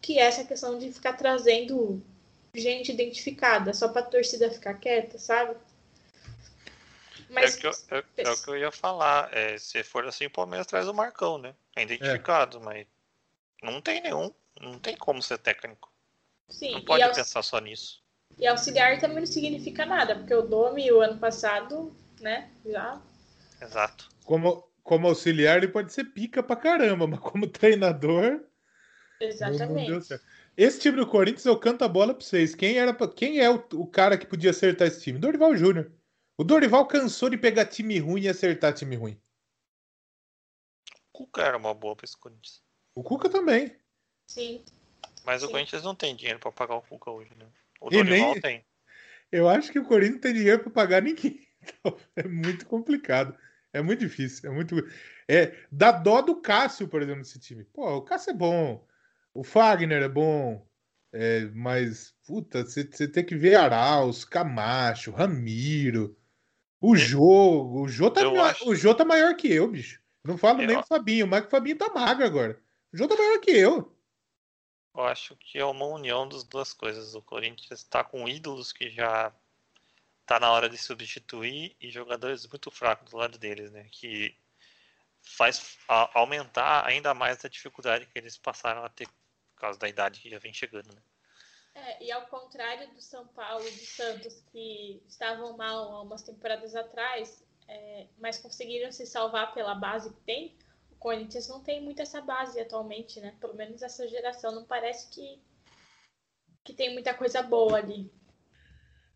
Que 0.00 0.18
é 0.18 0.22
essa 0.22 0.44
questão 0.44 0.78
de 0.78 0.92
ficar 0.92 1.12
trazendo 1.12 2.02
gente 2.54 2.90
identificada 2.90 3.72
só 3.72 3.88
para 3.88 4.00
a 4.02 4.06
torcida 4.06 4.50
ficar 4.50 4.74
quieta, 4.74 5.18
sabe? 5.18 5.56
Mas, 7.28 7.56
é, 7.56 7.60
que 7.60 7.66
eu, 7.66 7.70
é, 7.90 8.04
é, 8.18 8.30
o 8.30 8.42
que 8.42 8.50
eu 8.50 8.56
ia 8.56 8.72
falar. 8.72 9.32
É, 9.32 9.58
se 9.58 9.82
for 9.82 10.06
assim, 10.06 10.26
o 10.26 10.30
Palmeiras 10.30 10.66
traz 10.66 10.88
o 10.88 10.94
Marcão, 10.94 11.38
né? 11.38 11.54
É 11.74 11.82
identificado, 11.82 12.60
mas 12.60 12.86
não 13.62 13.80
tem 13.80 14.00
nenhum. 14.00 14.32
Não 14.60 14.78
tem 14.78 14.96
como 14.96 15.22
ser 15.22 15.38
técnico. 15.38 15.92
Sim, 16.48 16.72
não 16.72 16.84
pode 16.84 17.06
pensar 17.14 17.42
só 17.42 17.58
nisso. 17.58 18.02
E 18.38 18.46
auxiliar 18.46 18.98
também 19.00 19.18
não 19.18 19.26
significa 19.26 19.86
nada, 19.86 20.14
porque 20.16 20.34
o 20.34 20.42
Domi, 20.42 20.90
o 20.92 21.00
ano 21.00 21.18
passado, 21.18 21.94
né, 22.20 22.50
já. 22.64 23.00
Exato. 23.60 24.08
Como, 24.24 24.62
como 24.82 25.08
auxiliar, 25.08 25.56
ele 25.56 25.68
pode 25.68 25.92
ser 25.92 26.04
pica 26.04 26.42
pra 26.42 26.54
caramba, 26.54 27.06
mas 27.06 27.20
como 27.20 27.46
treinador. 27.46 28.44
Exatamente. 29.20 30.20
Esse 30.56 30.80
time 30.80 30.96
do 30.96 31.06
Corinthians, 31.06 31.46
eu 31.46 31.58
canto 31.58 31.84
a 31.84 31.88
bola 31.88 32.14
pra 32.14 32.24
vocês. 32.24 32.54
Quem, 32.54 32.76
era, 32.76 32.94
quem 33.08 33.40
é 33.40 33.50
o, 33.50 33.56
o 33.74 33.86
cara 33.86 34.18
que 34.18 34.26
podia 34.26 34.50
acertar 34.50 34.88
esse 34.88 35.02
time? 35.02 35.18
Dorival 35.18 35.56
Júnior. 35.56 35.92
O 36.38 36.44
Dorival 36.44 36.86
cansou 36.86 37.30
de 37.30 37.38
pegar 37.38 37.66
time 37.66 37.98
ruim 37.98 38.22
e 38.22 38.28
acertar 38.28 38.74
time 38.74 38.96
ruim. 38.96 39.20
O 41.08 41.24
Cuca 41.24 41.42
era 41.42 41.56
uma 41.56 41.72
boa 41.72 41.96
pra 41.96 42.04
esse 42.04 42.16
Corinthians. 42.16 42.62
O 42.94 43.02
Cuca 43.02 43.30
também. 43.30 43.74
Sim. 44.30 44.62
Mas 45.24 45.42
o 45.42 45.50
Corinthians 45.50 45.82
não 45.82 45.94
tem 45.94 46.14
dinheiro 46.14 46.38
para 46.38 46.52
pagar 46.52 46.76
o 46.76 46.82
Cuca 46.82 47.10
hoje, 47.10 47.34
né? 47.36 47.46
O 47.80 47.90
Dorival 47.90 48.32
nem... 48.32 48.40
tem. 48.40 48.64
Eu 49.30 49.48
acho 49.48 49.72
que 49.72 49.78
o 49.78 49.84
Corinthians 49.84 50.14
não 50.14 50.20
tem 50.20 50.34
dinheiro 50.34 50.62
para 50.62 50.70
pagar 50.70 51.02
ninguém. 51.02 51.40
Então, 51.68 51.98
é 52.14 52.22
muito 52.28 52.64
complicado. 52.64 53.36
É 53.72 53.82
muito 53.82 53.98
difícil. 53.98 54.48
É 54.48 54.54
muito. 54.54 54.76
É, 55.26 55.52
dá 55.72 55.90
dó 55.90 56.22
do 56.22 56.40
Cássio, 56.40 56.86
por 56.86 57.02
exemplo, 57.02 57.18
nesse 57.18 57.40
time. 57.40 57.64
Pô, 57.64 57.96
o 57.96 58.02
Cássio 58.02 58.30
é 58.30 58.34
bom. 58.34 58.86
O 59.34 59.42
Fagner 59.42 60.00
é 60.00 60.08
bom. 60.08 60.64
É, 61.12 61.46
mas, 61.54 62.14
puta, 62.24 62.62
você 62.62 63.08
tem 63.08 63.24
que 63.24 63.34
ver 63.34 63.56
Arauz, 63.56 64.24
Camacho, 64.24 65.10
Ramiro. 65.10 66.16
O 66.80 66.94
jogo. 66.94 67.82
O 67.82 67.88
Jô 67.88 68.10
tá, 68.10 68.20
acho... 68.44 68.68
o 68.68 68.74
Jô 68.76 68.94
tá 68.94 69.04
maior 69.04 69.34
que 69.34 69.52
eu, 69.52 69.66
bicho. 69.66 70.00
Não 70.22 70.38
falo 70.38 70.62
eu... 70.62 70.66
nem 70.66 70.76
do 70.76 70.86
Fabinho, 70.86 71.26
mas 71.26 71.44
o 71.44 71.50
Fabinho 71.50 71.76
tá 71.76 71.92
magro 71.92 72.24
agora. 72.24 72.60
O 72.92 72.96
Jô 72.96 73.08
tá 73.08 73.16
maior 73.16 73.40
que 73.40 73.50
eu. 73.50 73.95
Eu 74.96 75.04
acho 75.04 75.36
que 75.36 75.58
é 75.58 75.64
uma 75.64 75.84
união 75.84 76.26
das 76.26 76.42
duas 76.42 76.72
coisas. 76.72 77.14
O 77.14 77.20
Corinthians 77.20 77.80
está 77.80 78.02
com 78.02 78.26
ídolos 78.26 78.72
que 78.72 78.88
já 78.90 79.30
tá 80.24 80.40
na 80.40 80.50
hora 80.50 80.68
de 80.70 80.78
substituir 80.78 81.76
e 81.78 81.90
jogadores 81.90 82.46
muito 82.46 82.70
fracos 82.70 83.10
do 83.10 83.16
lado 83.18 83.38
deles, 83.38 83.70
né? 83.70 83.86
Que 83.92 84.34
faz 85.20 85.76
aumentar 86.14 86.86
ainda 86.86 87.12
mais 87.12 87.44
a 87.44 87.48
dificuldade 87.48 88.06
que 88.06 88.18
eles 88.18 88.38
passaram 88.38 88.84
a 88.84 88.88
ter 88.88 89.06
por 89.06 89.60
causa 89.60 89.78
da 89.78 89.88
idade 89.88 90.20
que 90.20 90.30
já 90.30 90.38
vem 90.38 90.52
chegando, 90.52 90.94
né? 90.94 91.02
É, 91.74 92.04
e 92.04 92.10
ao 92.10 92.26
contrário 92.26 92.90
do 92.94 93.02
São 93.02 93.26
Paulo 93.28 93.66
e 93.68 93.70
do 93.70 93.84
Santos, 93.84 94.42
que 94.50 95.02
estavam 95.06 95.56
mal 95.58 95.92
há 95.92 96.02
umas 96.02 96.22
temporadas 96.22 96.74
atrás, 96.74 97.44
é, 97.68 98.06
mas 98.18 98.38
conseguiram 98.38 98.90
se 98.90 99.04
salvar 99.04 99.52
pela 99.52 99.74
base 99.74 100.10
que 100.10 100.20
tem, 100.22 100.56
Corinthians 101.06 101.46
não 101.46 101.60
tem 101.60 101.80
muito 101.80 102.02
essa 102.02 102.20
base 102.20 102.58
atualmente, 102.58 103.20
né? 103.20 103.32
Pelo 103.40 103.54
menos 103.54 103.80
essa 103.80 104.08
geração 104.08 104.52
não 104.52 104.64
parece 104.64 105.08
que, 105.08 105.40
que 106.64 106.74
tem 106.74 106.92
muita 106.92 107.14
coisa 107.14 107.40
boa 107.42 107.78
ali. 107.78 108.12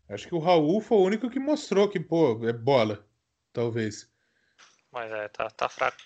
Acho 0.07 0.25
que 0.25 0.33
o 0.33 0.39
Raul 0.39 0.79
foi 0.79 0.97
o 0.97 1.03
único 1.03 1.29
que 1.29 1.37
mostrou 1.37 1.89
que, 1.89 1.99
pô, 1.99 2.47
é 2.47 2.53
bola, 2.53 3.05
talvez. 3.51 4.09
Mas 4.89 5.11
é, 5.11 5.27
tá, 5.27 5.49
tá 5.49 5.67
fraco. 5.67 5.97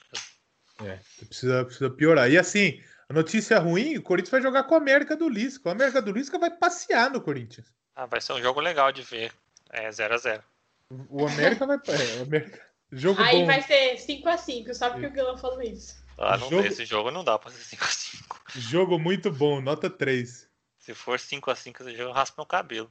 É, 0.83 0.99
precisa, 1.23 1.63
precisa 1.63 1.91
piorar. 1.91 2.31
E 2.31 2.37
assim, 2.39 2.83
a 3.07 3.13
notícia 3.13 3.59
ruim, 3.59 3.95
o 3.95 4.01
Corinthians 4.01 4.31
vai 4.31 4.41
jogar 4.41 4.63
com 4.63 4.73
a 4.73 4.79
América 4.79 5.15
do 5.15 5.29
Lisca. 5.29 5.69
O 5.69 5.71
América 5.71 6.01
do 6.01 6.11
Lisca 6.11 6.39
vai 6.39 6.49
passear 6.49 7.11
no 7.11 7.21
Corinthians. 7.21 7.71
Ah, 7.95 8.07
vai 8.07 8.19
ser 8.19 8.33
um 8.33 8.41
jogo 8.41 8.59
legal 8.59 8.91
de 8.91 9.03
ver. 9.03 9.31
É 9.69 9.87
0x0. 9.89 10.41
O 11.09 11.27
América 11.27 11.67
vai. 11.67 11.77
É, 11.77 12.21
o 12.21 12.23
América... 12.23 12.74
Jogo 12.95 13.21
Aí 13.21 13.39
bom. 13.39 13.45
vai 13.45 13.61
ser 13.61 13.95
5x5, 13.97 14.73
só 14.73 14.89
porque 14.89 15.07
o 15.07 15.11
Guilherme 15.11 15.37
falou 15.39 15.61
isso. 15.61 16.01
Ah, 16.17 16.37
não 16.37 16.49
jogo... 16.49 16.65
esse 16.65 16.85
jogo 16.85 17.11
não 17.11 17.25
dá 17.25 17.37
pra 17.37 17.51
ser 17.51 17.75
5x5. 17.75 18.37
Jogo 18.55 18.97
muito 18.97 19.29
bom, 19.29 19.59
nota 19.59 19.89
3. 19.89 20.49
Se 20.79 20.93
for 20.93 21.19
5x5 21.19 21.81
esse 21.81 21.91
jogo, 21.97 22.09
eu 22.09 22.13
raspo 22.13 22.39
meu 22.39 22.45
cabelo. 22.45 22.89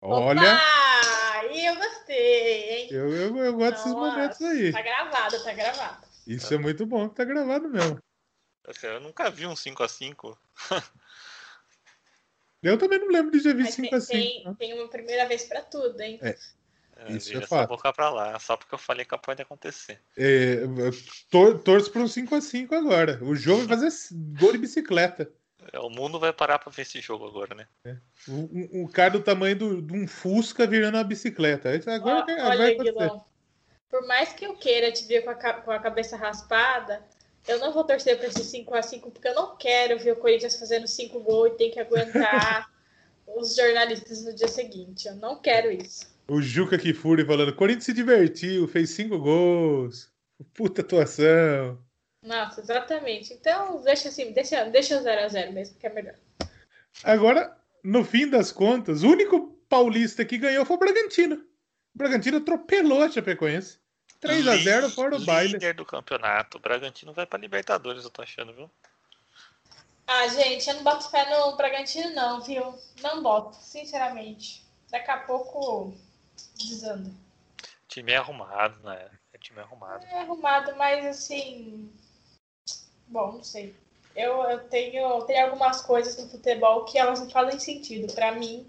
Olha. 0.00 0.40
Opa! 0.40 1.46
Eu 1.52 1.74
gostei, 1.74 2.70
hein? 2.70 2.88
Eu, 2.92 3.12
eu, 3.12 3.36
eu 3.38 3.52
gosto 3.54 3.72
Nossa, 3.72 3.82
desses 3.82 3.92
momentos 3.92 4.42
aí. 4.42 4.72
Tá 4.72 4.82
gravado, 4.82 5.42
tá 5.42 5.52
gravado. 5.52 6.06
Isso 6.24 6.54
é 6.54 6.58
muito 6.58 6.86
bom 6.86 7.08
que 7.08 7.16
tá 7.16 7.24
gravado 7.24 7.68
mesmo. 7.68 8.00
Eu 8.84 9.00
nunca 9.00 9.28
vi 9.30 9.48
um 9.48 9.54
5x5. 9.54 10.38
Eu 12.62 12.78
também 12.78 13.00
não 13.00 13.08
lembro 13.08 13.32
de 13.32 13.40
já 13.40 13.52
ver 13.52 13.64
5x5. 13.64 14.06
Tem, 14.06 14.54
tem, 14.54 14.74
uma 14.74 14.88
primeira 14.88 15.26
vez 15.26 15.42
pra 15.42 15.62
tudo, 15.62 16.00
hein? 16.00 16.20
É. 16.22 16.38
É, 17.06 17.12
Isso 17.12 17.36
é 17.36 17.46
fato. 17.46 17.68
boca 17.68 17.92
pra 17.92 18.10
lá, 18.10 18.38
só 18.38 18.56
porque 18.56 18.74
eu 18.74 18.78
falei 18.78 19.04
que 19.04 19.16
pode 19.18 19.42
acontecer. 19.42 20.00
É, 20.16 20.60
tor 21.30 21.58
torço 21.58 21.90
para 21.90 22.02
um 22.02 22.06
5x5 22.06 22.72
agora. 22.72 23.18
O 23.22 23.34
jogo 23.34 23.66
vai 23.66 23.78
fazer 23.78 24.14
gol 24.38 24.52
de 24.52 24.58
bicicleta. 24.58 25.30
É, 25.72 25.78
o 25.78 25.88
mundo 25.88 26.18
vai 26.18 26.32
parar 26.32 26.58
para 26.58 26.72
ver 26.72 26.82
esse 26.82 27.00
jogo 27.00 27.26
agora, 27.26 27.54
né? 27.54 27.66
É. 27.84 27.96
O, 28.28 28.84
o, 28.84 28.88
cara 28.88 29.10
do 29.10 29.22
tamanho 29.22 29.56
do, 29.56 29.82
de 29.82 29.92
um 29.94 30.08
Fusca 30.08 30.66
virando 30.66 30.96
uma 30.96 31.04
bicicleta. 31.04 31.70
Agora, 31.86 32.26
olha, 32.28 32.56
vai 32.56 32.74
Guilherme, 32.74 33.20
por 33.92 34.06
mais 34.06 34.32
que 34.32 34.46
eu 34.46 34.56
queira 34.56 34.90
te 34.90 35.04
ver 35.04 35.22
com 35.22 35.30
a, 35.30 35.34
com 35.34 35.70
a 35.70 35.78
cabeça 35.78 36.16
raspada, 36.16 37.04
eu 37.46 37.58
não 37.58 37.72
vou 37.72 37.84
torcer 37.84 38.16
para 38.18 38.28
esse 38.28 38.40
5x5, 38.40 39.12
porque 39.12 39.28
eu 39.28 39.34
não 39.34 39.56
quero 39.56 39.98
ver 39.98 40.12
o 40.12 40.16
Corinthians 40.16 40.56
fazendo 40.56 40.88
5 40.88 41.20
gols 41.20 41.52
e 41.52 41.56
tem 41.56 41.70
que 41.70 41.78
aguentar 41.78 42.70
os 43.26 43.54
jornalistas 43.54 44.24
no 44.24 44.34
dia 44.34 44.48
seguinte. 44.48 45.06
Eu 45.06 45.16
não 45.16 45.40
quero 45.40 45.70
isso. 45.70 46.11
O 46.28 46.40
Juca 46.40 46.78
Kifuri 46.78 47.24
falando: 47.24 47.54
Corinthians 47.54 47.84
se 47.84 47.92
divertiu, 47.92 48.68
fez 48.68 48.90
cinco 48.90 49.18
gols. 49.18 50.10
Puta 50.54 50.80
atuação. 50.80 51.78
Nossa, 52.22 52.60
exatamente. 52.60 53.34
Então, 53.34 53.82
deixa 53.82 54.08
assim, 54.08 54.32
deixa, 54.32 54.64
deixa 54.66 55.02
0 55.02 55.24
a 55.24 55.28
0 55.28 55.52
mesmo, 55.52 55.76
que 55.78 55.86
é 55.86 55.92
melhor. 55.92 56.14
Agora, 57.02 57.56
no 57.82 58.04
fim 58.04 58.28
das 58.28 58.52
contas, 58.52 59.02
o 59.02 59.08
único 59.08 59.48
paulista 59.68 60.24
que 60.24 60.38
ganhou 60.38 60.64
foi 60.64 60.76
o 60.76 60.78
Bragantino. 60.78 61.36
O 61.94 61.98
Bragantino 61.98 62.38
atropelou 62.38 63.02
a 63.02 63.10
Chapecoense. 63.10 63.80
3 64.20 64.46
a 64.46 64.56
0 64.56 64.90
fora 64.90 65.18
do 65.18 65.24
baile. 65.24 65.54
Líder 65.54 65.74
do 65.74 65.84
campeonato. 65.84 66.58
O 66.58 66.60
Bragantino 66.60 67.12
vai 67.12 67.26
para 67.26 67.40
Libertadores, 67.40 68.04
eu 68.04 68.10
tô 68.10 68.22
achando, 68.22 68.52
viu? 68.52 68.70
Ah, 70.06 70.28
gente, 70.28 70.68
eu 70.68 70.74
não 70.74 70.84
boto 70.84 71.10
fé 71.10 71.28
no 71.28 71.56
Bragantino, 71.56 72.14
não, 72.14 72.40
viu? 72.40 72.78
Não 73.02 73.22
boto, 73.22 73.56
sinceramente. 73.56 74.64
Daqui 74.90 75.10
a 75.10 75.16
pouco 75.18 75.96
desanda. 76.56 77.10
Time 77.88 78.12
é 78.12 78.16
arrumado, 78.16 78.78
né? 78.82 79.10
É 79.32 79.38
time 79.38 79.60
arrumado. 79.60 80.04
É 80.06 80.20
arrumado, 80.20 80.74
mas 80.76 81.04
assim. 81.04 81.90
Bom, 83.06 83.32
não 83.32 83.42
sei. 83.44 83.74
Eu, 84.14 84.42
eu 84.44 84.68
tenho, 84.68 85.22
tenho 85.24 85.46
algumas 85.46 85.80
coisas 85.82 86.22
no 86.22 86.30
futebol 86.30 86.84
que 86.84 86.98
elas 86.98 87.20
não 87.20 87.30
fazem 87.30 87.58
sentido. 87.58 88.12
Para 88.14 88.32
mim, 88.32 88.66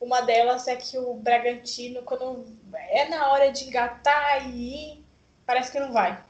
Uma 0.00 0.20
delas 0.20 0.68
é 0.68 0.76
que 0.76 0.98
o 0.98 1.14
Bragantino, 1.14 2.02
quando 2.02 2.44
é 2.74 3.08
na 3.08 3.32
hora 3.32 3.50
de 3.50 3.64
engatar 3.64 4.46
e 4.50 4.96
ir, 4.98 5.04
parece 5.46 5.72
que 5.72 5.80
não 5.80 5.92
vai. 5.92 6.22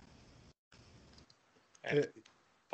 É, 1.82 2.08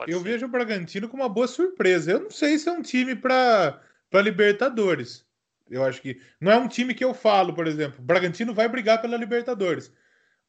eu 0.06 0.18
ser. 0.18 0.24
vejo 0.24 0.46
o 0.46 0.48
Bragantino 0.50 1.08
com 1.08 1.16
uma 1.16 1.28
boa 1.28 1.48
surpresa. 1.48 2.10
Eu 2.10 2.20
não 2.20 2.30
sei 2.30 2.58
se 2.58 2.68
é 2.68 2.72
um 2.72 2.82
time 2.82 3.16
para 3.16 3.80
Libertadores. 4.12 5.24
Eu 5.70 5.84
acho 5.84 6.02
que 6.02 6.20
não 6.40 6.50
é 6.50 6.56
um 6.56 6.68
time 6.68 6.92
que 6.92 7.04
eu 7.04 7.14
falo, 7.14 7.54
por 7.54 7.66
exemplo, 7.66 8.02
Bragantino 8.02 8.52
vai 8.52 8.68
brigar 8.68 9.00
pela 9.00 9.16
Libertadores. 9.16 9.92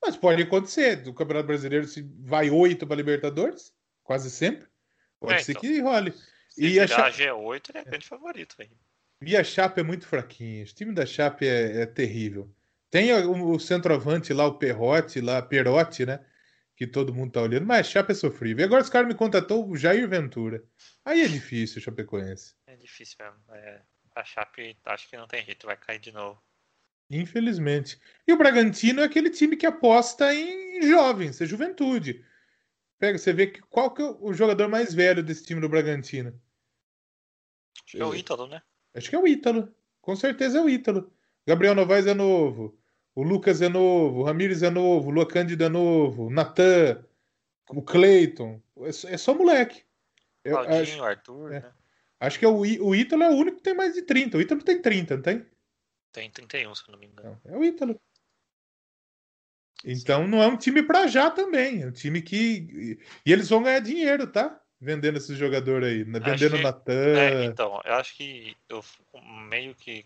Mas 0.02 0.18
pode 0.18 0.42
acontecer. 0.42 0.96
Do 0.98 1.14
Campeonato 1.14 1.48
Brasileiro, 1.48 1.88
se 1.88 2.02
vai 2.20 2.50
oito 2.50 2.88
para 2.88 2.96
Libertadores, 2.96 3.74
quase 4.04 4.32
sempre, 4.32 4.68
pode 5.20 5.36
é, 5.36 5.44
ser 5.44 5.52
então, 5.52 5.62
que 5.62 5.80
role. 5.80 6.14
Se 6.50 6.68
e 6.68 6.80
a 6.80 6.88
Chape... 6.88 7.24
G8, 7.24 7.70
ele 7.70 7.78
é 7.78 7.84
grande 7.84 8.08
favorito. 8.08 8.56
Aí. 8.60 8.70
E 9.22 9.38
a 9.38 9.44
Chape 9.44 9.80
é 9.80 9.84
muito 9.84 10.08
fraquinha. 10.08 10.64
O 10.64 10.68
time 10.68 10.94
da 10.94 11.06
Chape 11.06 11.48
é, 11.48 11.82
é 11.82 11.86
terrível. 11.86 12.52
Tem 12.90 13.14
o, 13.14 13.52
o, 13.52 13.60
centroavante 13.60 14.34
lá, 14.34 14.46
o 14.48 14.58
Perrote, 14.58 15.22
lá, 15.22 15.42
Perotti, 15.42 16.06
né? 16.06 16.20
Que 16.76 16.88
todo 16.88 17.14
mundo 17.14 17.32
tá 17.32 17.42
olhando, 17.42 17.66
mas 17.66 17.88
a 17.88 17.90
Chape 17.90 18.12
é 18.12 18.16
sofrível. 18.16 18.64
E 18.64 18.66
agora 18.66 18.82
os 18.82 18.90
caras 18.90 19.08
me 19.08 19.14
contatou 19.14 19.70
o 19.70 19.78
Jair 19.78 20.08
Ventura. 20.10 20.64
Aí 21.06 21.22
é 21.22 21.28
difícil, 21.28 21.78
o 21.78 21.82
Chapecoense. 21.82 22.56
É 22.66 22.76
difícil 22.76 23.18
mesmo. 23.20 23.40
É, 23.52 23.82
a 24.16 24.24
Chape 24.24 24.78
acho 24.86 25.10
que 25.10 25.18
não 25.18 25.28
tem 25.28 25.44
jeito, 25.44 25.68
vai 25.68 25.78
cair 25.78 26.00
de 26.00 26.12
novo. 26.12 26.42
Infelizmente. 27.10 28.00
E 28.26 28.32
o 28.32 28.38
Bragantino 28.38 29.02
é 29.02 29.04
aquele 29.04 29.30
time 29.30 29.58
que 29.58 29.66
aposta 29.66 30.34
em 30.34 30.82
jovens, 30.84 31.42
é 31.42 31.46
juventude. 31.46 32.26
Pega, 32.98 33.18
você 33.18 33.34
vê 33.34 33.48
que 33.48 33.62
qual 33.62 33.94
que 33.94 34.02
é 34.02 34.06
o 34.06 34.32
jogador 34.34 34.70
mais 34.70 34.94
velho 34.94 35.24
desse 35.24 35.44
time 35.44 35.60
do 35.60 35.68
Bragantino? 35.68 36.40
Acho 37.84 37.98
que 37.98 38.02
é 38.02 38.06
o 38.06 38.16
Ítalo, 38.16 38.48
né? 38.48 38.62
Acho 38.94 39.10
que 39.10 39.16
é 39.16 39.20
o 39.20 39.28
Ítalo. 39.28 39.74
Com 40.02 40.16
certeza 40.16 40.60
é 40.60 40.62
o 40.62 40.70
Ítalo. 40.70 41.12
Gabriel 41.46 41.76
Novaes 41.76 42.08
é 42.08 42.14
novo. 42.14 42.78
O 43.14 43.24
Lucas 43.24 43.62
é 43.62 43.68
novo. 43.68 44.20
O 44.20 44.24
Ramires 44.24 44.64
é 44.64 44.70
novo. 44.70 45.10
O 45.10 45.12
Lua 45.12 45.28
Cândido 45.28 45.64
é 45.64 45.70
novo. 45.70 46.28
O 46.28 46.30
Natan. 46.30 47.04
O 47.70 47.82
Cleiton. 47.82 48.62
É, 48.78 49.14
é 49.14 49.18
só 49.18 49.34
moleque. 49.34 49.84
Claudinho, 50.44 50.82
acho, 50.82 51.04
Arthur, 51.04 51.54
é. 51.54 51.60
né? 51.60 51.74
Acho 52.22 52.38
que 52.38 52.46
é 52.46 52.48
o, 52.48 52.60
o 52.60 52.96
Ítalo 52.96 53.24
é 53.24 53.30
o 53.32 53.36
único 53.36 53.58
que 53.58 53.64
tem 53.64 53.74
mais 53.74 53.96
de 53.96 54.04
30. 54.04 54.38
O 54.38 54.42
Ítalo 54.42 54.62
tem 54.62 54.80
30, 54.80 55.16
não 55.16 55.24
tem? 55.24 55.44
Tem 56.12 56.30
31, 56.30 56.76
se 56.76 56.84
eu 56.88 56.92
não 56.92 57.00
me 57.00 57.08
engano. 57.08 57.42
é 57.44 57.58
o 57.58 57.66
Ítalo. 57.66 58.00
Então 59.84 60.28
não 60.28 60.44
é 60.44 60.46
um 60.46 60.56
time 60.56 60.84
para 60.84 61.08
já 61.08 61.32
também. 61.32 61.82
É 61.82 61.88
um 61.88 61.92
time 61.92 62.22
que. 62.22 63.00
E 63.26 63.32
eles 63.32 63.50
vão 63.50 63.64
ganhar 63.64 63.80
dinheiro, 63.80 64.28
tá? 64.28 64.62
Vendendo 64.80 65.18
esses 65.18 65.36
jogadores 65.36 65.90
aí. 65.90 66.06
Né? 66.06 66.20
Vendendo 66.20 66.58
que... 66.58 66.62
Natan. 66.62 67.18
É, 67.18 67.46
então, 67.46 67.82
eu 67.84 67.96
acho 67.96 68.16
que 68.16 68.56
eu 68.70 68.86
meio 69.50 69.74
que 69.74 70.06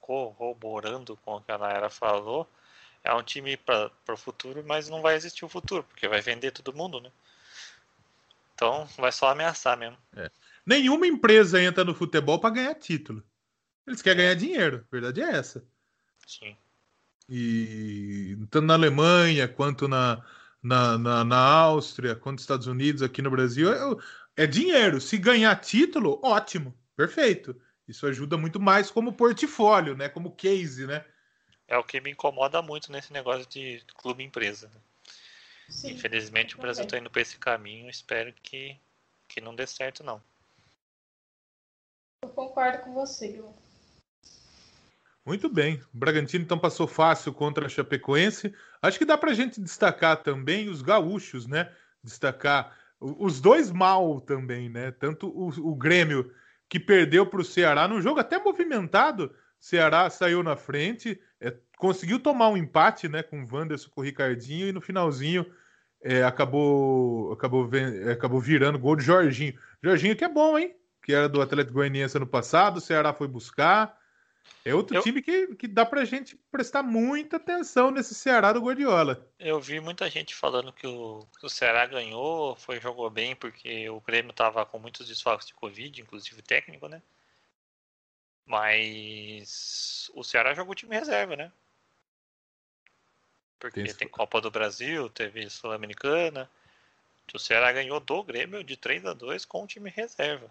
corroborando 0.00 1.16
com 1.18 1.36
o 1.36 1.40
que 1.40 1.52
a 1.52 1.58
Naira 1.58 1.88
falou, 1.88 2.50
é 3.04 3.14
um 3.14 3.22
time 3.22 3.56
para 3.56 3.92
o 4.08 4.16
futuro, 4.16 4.64
mas 4.66 4.88
não 4.88 5.00
vai 5.00 5.14
existir 5.14 5.44
o 5.44 5.48
futuro, 5.48 5.84
porque 5.84 6.08
vai 6.08 6.20
vender 6.20 6.50
todo 6.50 6.76
mundo, 6.76 7.00
né? 7.00 7.12
Então 8.60 8.84
vai 8.98 9.10
só 9.10 9.30
ameaçar 9.30 9.74
mesmo. 9.74 9.96
É. 10.14 10.30
Nenhuma 10.66 11.06
empresa 11.06 11.62
entra 11.62 11.82
no 11.82 11.94
futebol 11.94 12.38
para 12.38 12.50
ganhar 12.50 12.74
título. 12.74 13.24
Eles 13.86 14.02
querem 14.02 14.18
ganhar 14.18 14.34
dinheiro, 14.34 14.84
a 14.86 14.90
verdade 14.92 15.22
é 15.22 15.30
essa. 15.30 15.66
Sim. 16.26 16.54
E 17.26 18.36
tanto 18.50 18.66
na 18.66 18.74
Alemanha 18.74 19.48
quanto 19.48 19.88
na, 19.88 20.22
na, 20.62 20.98
na, 20.98 21.24
na 21.24 21.38
Áustria, 21.38 22.14
quanto 22.14 22.34
nos 22.34 22.42
Estados 22.42 22.66
Unidos, 22.66 23.00
aqui 23.00 23.22
no 23.22 23.30
Brasil, 23.30 23.72
é, 23.72 24.42
é 24.44 24.46
dinheiro. 24.46 25.00
Se 25.00 25.16
ganhar 25.16 25.56
título, 25.56 26.20
ótimo, 26.22 26.78
perfeito. 26.94 27.58
Isso 27.88 28.06
ajuda 28.06 28.36
muito 28.36 28.60
mais 28.60 28.90
como 28.90 29.14
portfólio, 29.14 29.96
né? 29.96 30.10
Como 30.10 30.36
case, 30.36 30.86
né? 30.86 31.02
É 31.66 31.78
o 31.78 31.84
que 31.84 31.98
me 31.98 32.10
incomoda 32.10 32.60
muito 32.60 32.92
nesse 32.92 33.10
negócio 33.10 33.48
de 33.48 33.82
clube 33.96 34.22
empresa. 34.22 34.68
Né? 34.68 34.80
Sim, 35.70 35.92
Infelizmente 35.92 36.56
o 36.56 36.60
Brasil 36.60 36.84
está 36.84 36.98
indo 36.98 37.10
para 37.10 37.22
esse 37.22 37.38
caminho. 37.38 37.88
Espero 37.88 38.32
que, 38.42 38.76
que 39.28 39.40
não 39.40 39.54
dê 39.54 39.66
certo, 39.66 40.02
não. 40.02 40.22
Eu 42.22 42.28
concordo 42.30 42.84
com 42.84 42.92
você, 42.92 43.42
Muito 45.24 45.48
bem. 45.48 45.80
O 45.94 45.98
Bragantino 45.98 46.44
então 46.44 46.58
passou 46.58 46.86
fácil 46.86 47.32
contra 47.32 47.66
a 47.66 47.68
Chapecoense. 47.68 48.54
Acho 48.82 48.98
que 48.98 49.04
dá 49.04 49.16
para 49.16 49.30
a 49.30 49.34
gente 49.34 49.60
destacar 49.60 50.22
também 50.22 50.68
os 50.68 50.82
gaúchos, 50.82 51.46
né? 51.46 51.74
Destacar 52.02 52.76
os 53.00 53.40
dois 53.40 53.70
mal 53.70 54.20
também, 54.20 54.68
né? 54.68 54.90
Tanto 54.90 55.28
o, 55.28 55.48
o 55.70 55.74
Grêmio 55.74 56.34
que 56.68 56.78
perdeu 56.78 57.26
para 57.26 57.40
o 57.40 57.44
Ceará 57.44 57.88
num 57.88 58.02
jogo 58.02 58.20
até 58.20 58.38
movimentado. 58.38 59.34
Ceará 59.58 60.08
saiu 60.10 60.42
na 60.42 60.56
frente, 60.56 61.20
é, 61.40 61.54
conseguiu 61.80 62.20
tomar 62.20 62.48
um 62.48 62.56
empate, 62.56 63.08
né? 63.08 63.22
Com 63.22 63.42
o 63.42 63.48
Wanderson, 63.50 63.90
com 63.90 64.02
o 64.02 64.04
Ricardinho 64.04 64.68
e 64.68 64.72
no 64.72 64.80
finalzinho 64.80 65.44
é, 66.02 66.22
acabou, 66.22 67.32
acabou, 67.32 67.68
acabou 68.12 68.40
virando 68.40 68.78
gol 68.78 68.94
de 68.94 69.02
Jorginho. 69.02 69.58
Jorginho 69.82 70.14
que 70.14 70.24
é 70.24 70.28
bom, 70.28 70.58
hein? 70.58 70.76
Que 71.02 71.14
era 71.14 71.28
do 71.28 71.40
Atlético 71.40 71.74
Goianiense 71.74 72.16
ano 72.16 72.26
passado, 72.26 72.76
o 72.76 72.80
Ceará 72.80 73.12
foi 73.12 73.26
buscar. 73.26 73.98
É 74.64 74.74
outro 74.74 74.96
eu... 74.96 75.02
time 75.02 75.22
que, 75.22 75.54
que 75.54 75.66
dá 75.66 75.86
pra 75.86 76.04
gente 76.04 76.38
prestar 76.50 76.82
muita 76.82 77.36
atenção 77.36 77.90
nesse 77.90 78.14
Ceará 78.14 78.52
do 78.52 78.60
Guardiola. 78.60 79.26
Eu 79.38 79.60
vi 79.60 79.80
muita 79.80 80.08
gente 80.10 80.34
falando 80.34 80.72
que 80.72 80.86
o, 80.86 81.26
que 81.38 81.46
o 81.46 81.50
Ceará 81.50 81.86
ganhou, 81.86 82.56
foi 82.56 82.78
jogou 82.80 83.08
bem, 83.08 83.34
porque 83.34 83.88
o 83.88 84.00
Grêmio 84.00 84.32
tava 84.32 84.66
com 84.66 84.78
muitos 84.78 85.08
desfalques 85.08 85.46
de 85.46 85.54
Covid, 85.54 86.00
inclusive 86.00 86.42
técnico, 86.42 86.88
né? 86.88 87.00
Mas 88.44 90.10
o 90.14 90.22
Ceará 90.22 90.52
jogou 90.52 90.74
time 90.74 90.96
reserva, 90.96 91.36
né? 91.36 91.52
Porque 93.60 93.84
tem, 93.84 93.94
tem 93.94 94.08
Copa 94.08 94.40
do 94.40 94.50
Brasil, 94.50 95.08
teve 95.10 95.48
Sul-Americana. 95.50 96.50
O 97.32 97.38
Ceará 97.38 97.70
ganhou 97.70 98.00
do 98.00 98.24
Grêmio 98.24 98.64
de 98.64 98.76
3 98.76 99.06
a 99.06 99.12
2 99.12 99.44
com 99.44 99.62
o 99.62 99.66
time 99.66 99.90
reserva. 99.90 100.50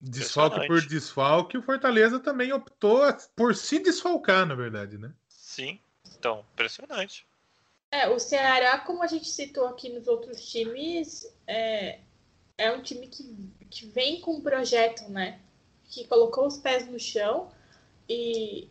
Desfalque 0.00 0.66
por 0.66 0.84
desfalque, 0.84 1.56
o 1.56 1.62
Fortaleza 1.62 2.18
também 2.18 2.52
optou 2.52 3.02
por 3.36 3.54
se 3.54 3.78
desfalcar, 3.78 4.44
na 4.44 4.54
verdade, 4.54 4.98
né? 4.98 5.12
Sim, 5.28 5.78
então, 6.18 6.44
impressionante. 6.52 7.24
É, 7.90 8.08
o 8.08 8.18
Ceará, 8.18 8.78
como 8.78 9.02
a 9.02 9.06
gente 9.06 9.28
citou 9.28 9.66
aqui 9.66 9.88
nos 9.88 10.08
outros 10.08 10.44
times, 10.50 11.32
é, 11.46 12.00
é 12.58 12.72
um 12.72 12.82
time 12.82 13.06
que, 13.06 13.36
que 13.70 13.86
vem 13.86 14.20
com 14.20 14.36
um 14.36 14.40
projeto, 14.40 15.08
né? 15.08 15.40
Que 15.88 16.04
colocou 16.06 16.46
os 16.46 16.56
pés 16.56 16.88
no 16.88 16.98
chão 16.98 17.52
e, 18.08 18.68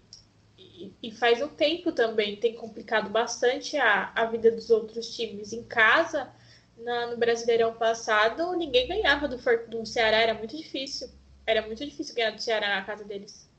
e, 1.01 1.11
faz 1.11 1.41
um 1.41 1.47
tempo 1.47 1.91
também 1.91 2.35
tem 2.35 2.55
complicado 2.55 3.09
bastante 3.09 3.77
a, 3.77 4.11
a 4.15 4.25
vida 4.25 4.51
dos 4.51 4.69
outros 4.69 5.15
times 5.15 5.53
em 5.53 5.63
casa. 5.63 6.31
Na, 6.77 7.07
no 7.07 7.17
Brasileirão 7.17 7.73
passado, 7.73 8.55
ninguém 8.55 8.87
ganhava 8.87 9.27
do, 9.27 9.37
do 9.67 9.85
Ceará, 9.85 10.17
era 10.17 10.33
muito 10.33 10.55
difícil. 10.57 11.09
Era 11.45 11.61
muito 11.65 11.85
difícil 11.85 12.15
ganhar 12.15 12.31
do 12.31 12.41
Ceará 12.41 12.75
na 12.75 12.83
casa 12.83 13.03
deles. 13.03 13.49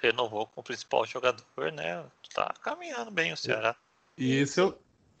Renovou 0.00 0.46
com 0.46 0.60
o 0.60 0.64
principal 0.64 1.06
jogador, 1.06 1.72
né? 1.72 2.04
Tá 2.34 2.52
caminhando 2.62 3.10
bem 3.10 3.32
o 3.32 3.36
Ceará. 3.36 3.74
E 4.16 4.34
esse 4.36 4.60
é, 4.60 4.64
o, 4.64 4.74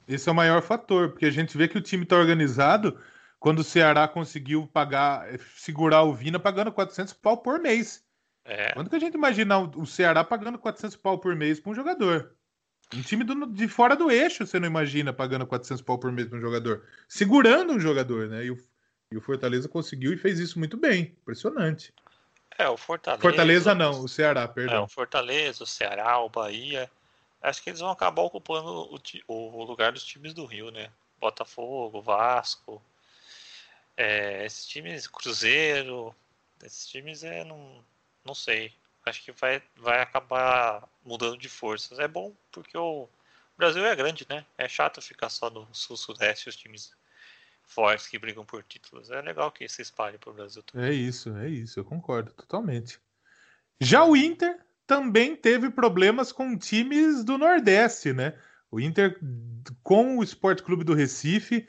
esse 0.06 0.28
é 0.28 0.32
o 0.32 0.34
maior 0.34 0.62
fator, 0.62 1.10
porque 1.10 1.26
a 1.26 1.30
gente 1.30 1.56
vê 1.56 1.68
que 1.68 1.78
o 1.78 1.82
time 1.82 2.04
tá 2.04 2.16
organizado 2.16 3.00
quando 3.38 3.60
o 3.60 3.64
Ceará 3.64 4.06
conseguiu 4.06 4.68
pagar, 4.72 5.26
segurar 5.56 6.02
o 6.02 6.14
Vina 6.14 6.38
pagando 6.38 6.70
400 6.70 7.12
pau 7.14 7.38
por 7.38 7.58
mês. 7.58 8.04
É. 8.44 8.72
Quando 8.72 8.90
que 8.90 8.96
a 8.96 9.00
gente 9.00 9.14
imagina 9.14 9.58
o 9.58 9.86
Ceará 9.86 10.24
pagando 10.24 10.58
400 10.58 10.96
pau 10.96 11.18
por 11.18 11.34
mês 11.34 11.60
para 11.60 11.70
um 11.70 11.74
jogador? 11.74 12.34
Um 12.94 13.02
time 13.02 13.24
do, 13.24 13.46
de 13.46 13.68
fora 13.68 13.96
do 13.96 14.10
eixo, 14.10 14.46
você 14.46 14.58
não 14.58 14.66
imagina 14.66 15.12
pagando 15.12 15.46
400 15.46 15.82
pau 15.82 15.98
por 15.98 16.12
mês 16.12 16.28
para 16.28 16.38
um 16.38 16.40
jogador. 16.40 16.86
Segurando 17.08 17.72
um 17.72 17.80
jogador, 17.80 18.28
né? 18.28 18.44
E 18.44 18.50
o, 18.50 18.58
e 19.10 19.16
o 19.16 19.20
Fortaleza 19.20 19.68
conseguiu 19.68 20.12
e 20.12 20.18
fez 20.18 20.38
isso 20.38 20.58
muito 20.58 20.76
bem. 20.76 21.16
Impressionante. 21.22 21.94
É, 22.58 22.68
o 22.68 22.76
Fortaleza. 22.76 23.22
Fortaleza 23.22 23.74
não, 23.74 24.00
o 24.00 24.08
Ceará, 24.08 24.46
perdão. 24.46 24.76
É, 24.76 24.80
o 24.80 24.88
Fortaleza, 24.88 25.64
o 25.64 25.66
Ceará, 25.66 26.18
o 26.18 26.28
Bahia. 26.28 26.90
Acho 27.40 27.62
que 27.62 27.70
eles 27.70 27.80
vão 27.80 27.90
acabar 27.90 28.22
ocupando 28.22 28.68
o, 29.26 29.60
o 29.60 29.64
lugar 29.64 29.92
dos 29.92 30.04
times 30.04 30.34
do 30.34 30.44
Rio, 30.44 30.70
né? 30.70 30.90
Botafogo, 31.18 32.02
Vasco. 32.02 32.82
É, 33.96 34.44
esses 34.44 34.66
times, 34.66 35.06
Cruzeiro. 35.06 36.14
Esses 36.62 36.86
times 36.86 37.24
é. 37.24 37.42
Não, 37.44 37.82
não 38.24 38.34
sei. 38.34 38.72
Acho 39.04 39.22
que 39.24 39.32
vai, 39.32 39.62
vai 39.76 40.00
acabar 40.00 40.88
mudando 41.04 41.36
de 41.36 41.48
forças. 41.48 41.98
É 41.98 42.06
bom 42.06 42.32
porque 42.52 42.76
o 42.76 43.08
Brasil 43.56 43.84
é 43.84 43.94
grande, 43.96 44.26
né? 44.28 44.44
É 44.56 44.68
chato 44.68 45.02
ficar 45.02 45.28
só 45.28 45.50
no 45.50 45.66
sul-sudeste 45.72 46.48
os 46.48 46.56
times 46.56 46.92
fortes 47.64 48.06
que 48.06 48.18
brigam 48.18 48.44
por 48.44 48.62
títulos. 48.62 49.10
É 49.10 49.20
legal 49.20 49.50
que 49.50 49.68
se 49.68 49.82
espalhe 49.82 50.18
para 50.18 50.30
o 50.30 50.34
Brasil 50.34 50.62
também. 50.62 50.88
É 50.88 50.92
isso, 50.92 51.34
é 51.36 51.48
isso, 51.48 51.80
eu 51.80 51.84
concordo 51.84 52.32
totalmente. 52.32 53.00
Já 53.80 54.04
o 54.04 54.16
Inter 54.16 54.58
também 54.86 55.34
teve 55.34 55.70
problemas 55.70 56.30
com 56.30 56.56
times 56.56 57.24
do 57.24 57.38
Nordeste, 57.38 58.12
né? 58.12 58.38
O 58.70 58.80
Inter 58.80 59.18
com 59.82 60.18
o 60.18 60.22
Esporte 60.22 60.62
Clube 60.62 60.84
do 60.84 60.94
Recife 60.94 61.66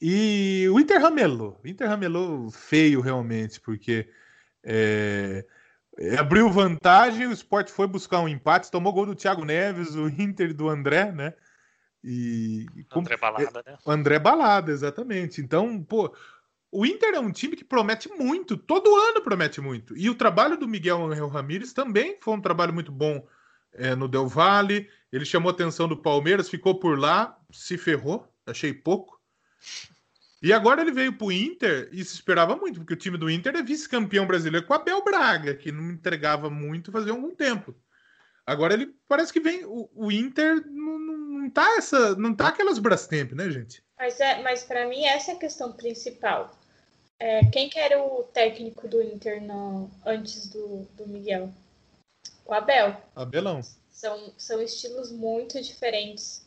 e 0.00 0.66
o 0.70 0.78
Inter 0.78 1.00
ramelou. 1.00 1.60
O 1.62 1.66
Inter 1.66 1.88
ramelou 1.88 2.50
feio 2.50 3.00
realmente, 3.00 3.60
porque 3.60 4.08
é, 4.62 5.44
abriu 6.18 6.50
vantagem, 6.50 7.26
o 7.26 7.32
Sport 7.32 7.70
foi 7.70 7.86
buscar 7.86 8.20
um 8.20 8.28
empate, 8.28 8.70
tomou 8.70 8.92
gol 8.92 9.06
do 9.06 9.14
Thiago 9.14 9.44
Neves, 9.44 9.94
o 9.94 10.08
Inter 10.08 10.54
do 10.54 10.68
André, 10.68 11.12
né? 11.12 11.34
E. 12.04 12.66
André 12.94 13.16
Balada, 13.16 13.62
né? 13.66 13.78
O 13.84 13.90
André 13.90 14.18
Balada, 14.18 14.70
exatamente. 14.70 15.40
Então, 15.40 15.82
pô, 15.82 16.14
o 16.70 16.84
Inter 16.84 17.14
é 17.14 17.20
um 17.20 17.32
time 17.32 17.56
que 17.56 17.64
promete 17.64 18.08
muito, 18.08 18.56
todo 18.56 18.94
ano 18.94 19.22
promete 19.22 19.60
muito. 19.60 19.96
E 19.96 20.10
o 20.10 20.14
trabalho 20.14 20.56
do 20.56 20.68
Miguel 20.68 21.04
Angel 21.04 21.28
Ramírez 21.28 21.72
também 21.72 22.18
foi 22.20 22.34
um 22.34 22.40
trabalho 22.40 22.72
muito 22.72 22.92
bom 22.92 23.26
é, 23.72 23.94
no 23.94 24.06
Del 24.06 24.28
Valle. 24.28 24.88
Ele 25.10 25.24
chamou 25.24 25.50
a 25.50 25.52
atenção 25.52 25.88
do 25.88 25.96
Palmeiras, 25.96 26.48
ficou 26.48 26.78
por 26.78 26.98
lá, 26.98 27.38
se 27.50 27.78
ferrou, 27.78 28.30
achei 28.46 28.72
pouco. 28.72 29.20
E 30.42 30.52
agora 30.52 30.82
ele 30.82 30.92
veio 30.92 31.16
para 31.16 31.26
o 31.26 31.32
Inter 31.32 31.88
e 31.92 32.04
se 32.04 32.14
esperava 32.14 32.54
muito, 32.56 32.80
porque 32.80 32.92
o 32.92 32.98
time 32.98 33.16
do 33.16 33.30
Inter 33.30 33.56
é 33.56 33.62
vice-campeão 33.62 34.26
brasileiro 34.26 34.66
com 34.66 34.74
a 34.74 34.78
Bel 34.78 35.02
Braga, 35.02 35.54
que 35.54 35.72
não 35.72 35.90
entregava 35.90 36.50
muito 36.50 36.92
fazia 36.92 37.12
algum 37.12 37.34
tempo. 37.34 37.74
Agora 38.46 38.74
ele 38.74 38.94
parece 39.08 39.32
que 39.32 39.40
vem. 39.40 39.64
O, 39.64 39.90
o 39.92 40.12
Inter 40.12 40.64
não, 40.66 40.98
não, 40.98 41.50
tá 41.50 41.76
essa. 41.76 42.14
Não 42.14 42.34
tá 42.34 42.48
aquelas 42.48 42.78
Brastemp, 42.78 43.32
né, 43.32 43.50
gente? 43.50 43.82
Mas, 43.98 44.20
é, 44.20 44.40
mas 44.42 44.62
para 44.62 44.86
mim 44.86 45.04
essa 45.04 45.32
é 45.32 45.34
a 45.34 45.38
questão 45.38 45.72
principal. 45.72 46.56
É, 47.18 47.44
quem 47.46 47.68
que 47.68 47.78
era 47.78 48.00
o 48.00 48.22
técnico 48.24 48.86
do 48.86 49.02
Inter 49.02 49.42
no, 49.42 49.90
antes 50.04 50.48
do, 50.48 50.86
do 50.96 51.08
Miguel? 51.08 51.52
O 52.44 52.52
Abel. 52.52 52.96
Abelão. 53.16 53.62
São, 53.90 54.32
são 54.36 54.62
estilos 54.62 55.10
muito 55.10 55.60
diferentes. 55.60 56.44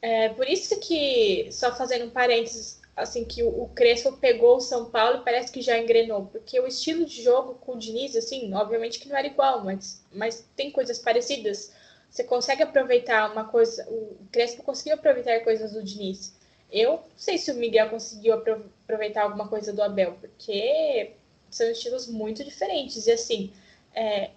É, 0.00 0.28
por 0.28 0.46
isso 0.46 0.78
que, 0.78 1.48
só 1.50 1.74
fazendo 1.74 2.04
um 2.04 2.10
parênteses, 2.10 2.80
assim, 2.96 3.24
que 3.24 3.42
o, 3.42 3.68
Crespo 3.74 4.12
pegou 4.12 4.56
o 4.56 4.60
São 4.60 4.86
Paulo 4.86 5.22
parece 5.22 5.52
que 5.52 5.60
já 5.60 5.78
engrenou, 5.78 6.26
porque 6.26 6.58
o 6.58 6.66
estilo 6.66 7.04
de 7.04 7.22
jogo 7.22 7.54
com 7.56 7.72
o 7.72 7.78
Diniz, 7.78 8.16
assim, 8.16 8.54
obviamente 8.54 8.98
que 8.98 9.08
não 9.08 9.16
era 9.16 9.26
igual, 9.26 9.62
mas, 9.62 10.02
mas 10.10 10.48
tem 10.56 10.70
coisas 10.70 10.98
parecidas. 10.98 11.72
Você 12.08 12.24
consegue 12.24 12.62
aproveitar 12.62 13.30
uma 13.30 13.44
coisa, 13.44 13.86
o 13.90 14.16
Crespo 14.32 14.62
conseguiu 14.62 14.94
aproveitar 14.94 15.44
coisas 15.44 15.72
do 15.72 15.82
Diniz. 15.82 16.34
Eu 16.72 16.92
não 16.92 17.02
sei 17.16 17.36
se 17.36 17.50
o 17.52 17.54
Miguel 17.54 17.90
conseguiu 17.90 18.34
aproveitar 18.34 19.24
alguma 19.24 19.46
coisa 19.48 19.72
do 19.72 19.82
Abel, 19.82 20.16
porque 20.20 21.12
são 21.50 21.70
estilos 21.70 22.06
muito 22.06 22.42
diferentes. 22.42 23.06
E 23.06 23.12
assim, 23.12 23.52
é, 23.94 24.30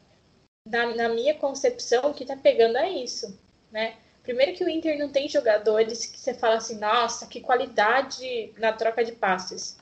na, 0.66 0.95
na 0.95 1.10
minha 1.10 1.34
concepção, 1.36 2.12
o 2.12 2.14
que 2.14 2.26
tá 2.26 2.36
pegando 2.36 2.78
é 2.78 2.89
isso, 2.89 3.39
né? 3.72 3.97
Primeiro 4.30 4.54
que 4.54 4.64
o 4.64 4.70
Inter 4.70 4.96
não 5.00 5.10
tem 5.10 5.28
jogadores 5.28 6.06
que 6.06 6.20
você 6.20 6.36
fala 6.36 6.58
assim, 6.58 6.78
nossa, 6.78 7.26
que 7.26 7.42
qualidade 7.42 8.54
na 8.60 8.72
troca 8.72 9.04
de 9.04 9.12
passes. 9.12 9.76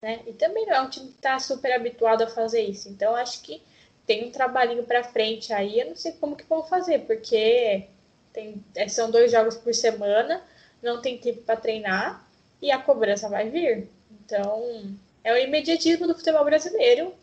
Né? 0.00 0.20
E 0.26 0.32
também 0.32 0.64
não 0.64 0.72
é 0.72 0.80
um 0.80 0.88
time 0.88 1.08
que 1.08 1.16
está 1.16 1.38
super 1.38 1.70
habituado 1.74 2.22
a 2.22 2.26
fazer 2.26 2.62
isso. 2.62 2.88
Então, 2.88 3.14
acho 3.14 3.42
que 3.42 3.60
tem 4.06 4.24
um 4.26 4.30
trabalhinho 4.30 4.82
para 4.84 5.04
frente 5.04 5.52
aí. 5.52 5.78
Eu 5.78 5.88
não 5.88 5.94
sei 5.94 6.12
como 6.12 6.36
que 6.36 6.44
vão 6.44 6.62
fazer, 6.62 7.00
porque 7.00 7.86
tem, 8.32 8.64
é, 8.74 8.88
são 8.88 9.10
dois 9.10 9.30
jogos 9.30 9.58
por 9.58 9.74
semana, 9.74 10.42
não 10.82 11.02
tem 11.02 11.18
tempo 11.18 11.42
para 11.42 11.60
treinar 11.60 12.26
e 12.62 12.70
a 12.70 12.80
cobrança 12.80 13.28
vai 13.28 13.50
vir. 13.50 13.90
Então, 14.24 14.96
é 15.22 15.34
o 15.34 15.36
imediatismo 15.36 16.06
do 16.06 16.14
futebol 16.14 16.46
brasileiro 16.46 17.14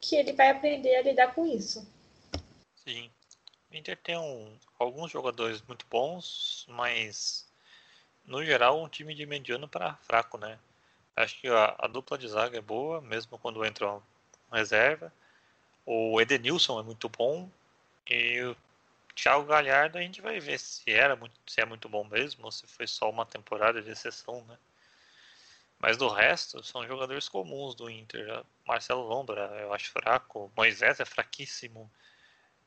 que 0.00 0.16
ele 0.16 0.32
vai 0.32 0.48
aprender 0.48 0.96
a 0.96 1.02
lidar 1.02 1.34
com 1.34 1.44
isso. 1.44 1.86
Sim. 2.76 3.10
O 3.74 3.76
Inter 3.76 3.96
tem 3.96 4.16
um, 4.16 4.56
alguns 4.78 5.10
jogadores 5.10 5.60
muito 5.62 5.84
bons, 5.90 6.64
mas 6.68 7.44
no 8.24 8.44
geral 8.44 8.80
um 8.80 8.88
time 8.88 9.16
de 9.16 9.26
mediano 9.26 9.66
para 9.66 9.96
fraco, 9.96 10.38
né? 10.38 10.60
Acho 11.16 11.40
que 11.40 11.48
a, 11.48 11.74
a, 11.80 11.88
dupla 11.88 12.16
de 12.16 12.28
zaga 12.28 12.56
é 12.56 12.60
boa, 12.60 13.00
mesmo 13.00 13.36
quando 13.36 13.64
entra 13.64 13.92
um 13.92 14.00
reserva. 14.52 15.12
O 15.84 16.20
Edenilson 16.20 16.78
é 16.78 16.84
muito 16.84 17.08
bom 17.08 17.50
e 18.08 18.42
o 18.42 18.56
Thiago 19.12 19.44
Galhardo 19.44 19.98
a 19.98 20.02
gente 20.02 20.20
vai 20.20 20.38
ver 20.38 20.60
se 20.60 20.92
era 20.92 21.16
muito, 21.16 21.34
se 21.44 21.60
é 21.60 21.64
muito 21.64 21.88
bom 21.88 22.04
mesmo 22.04 22.44
ou 22.44 22.52
se 22.52 22.68
foi 22.68 22.86
só 22.86 23.10
uma 23.10 23.26
temporada 23.26 23.82
de 23.82 23.90
exceção, 23.90 24.44
né? 24.44 24.56
Mas 25.80 25.96
do 25.96 26.06
resto 26.06 26.62
são 26.62 26.86
jogadores 26.86 27.28
comuns 27.28 27.74
do 27.74 27.90
Inter. 27.90 28.44
Marcelo 28.64 29.02
Lombra 29.02 29.46
eu 29.60 29.74
acho 29.74 29.90
fraco, 29.90 30.52
Moisés 30.56 31.00
é 31.00 31.04
fraquíssimo. 31.04 31.90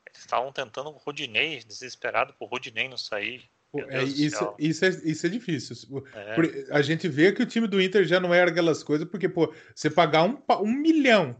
Eles 0.08 0.20
estavam 0.20 0.52
tentando 0.52 0.90
o 0.90 0.96
Rodinei, 0.96 1.62
desesperado 1.62 2.32
por 2.34 2.48
Rodinei 2.48 2.88
não 2.88 2.98
sair. 2.98 3.48
É, 3.88 4.02
isso, 4.02 4.54
isso, 4.58 4.84
é, 4.84 4.88
isso 4.88 5.26
é 5.26 5.28
difícil. 5.28 6.06
É. 6.14 6.74
A 6.74 6.80
gente 6.80 7.06
vê 7.06 7.32
que 7.32 7.42
o 7.42 7.46
time 7.46 7.68
do 7.68 7.80
Inter 7.80 8.04
já 8.04 8.18
não 8.18 8.32
era 8.32 8.50
aquelas 8.50 8.82
coisas, 8.82 9.06
porque, 9.06 9.28
pô, 9.28 9.52
você 9.74 9.90
pagar 9.90 10.24
um, 10.24 10.42
um 10.62 10.72
milhão 10.72 11.36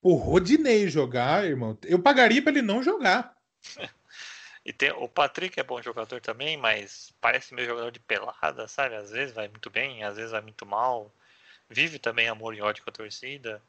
por 0.00 0.16
Rodinei 0.16 0.88
jogar, 0.88 1.44
irmão, 1.44 1.76
eu 1.84 1.98
pagaria 1.98 2.40
para 2.40 2.52
ele 2.52 2.62
não 2.62 2.82
jogar. 2.82 3.36
e 4.64 4.72
tem, 4.72 4.92
o 4.92 5.08
Patrick 5.08 5.58
é 5.58 5.64
bom 5.64 5.82
jogador 5.82 6.20
também, 6.20 6.56
mas 6.56 7.12
parece 7.20 7.52
meio 7.52 7.66
jogador 7.66 7.90
de 7.90 7.98
pelada, 7.98 8.68
sabe? 8.68 8.94
Às 8.94 9.10
vezes 9.10 9.34
vai 9.34 9.48
muito 9.48 9.68
bem, 9.68 10.04
às 10.04 10.16
vezes 10.16 10.30
vai 10.30 10.42
muito 10.42 10.64
mal. 10.64 11.12
Vive 11.68 11.98
também 11.98 12.28
amor 12.28 12.54
e 12.54 12.60
ódio 12.60 12.84
com 12.84 12.90
a 12.90 12.92
torcida. 12.92 13.60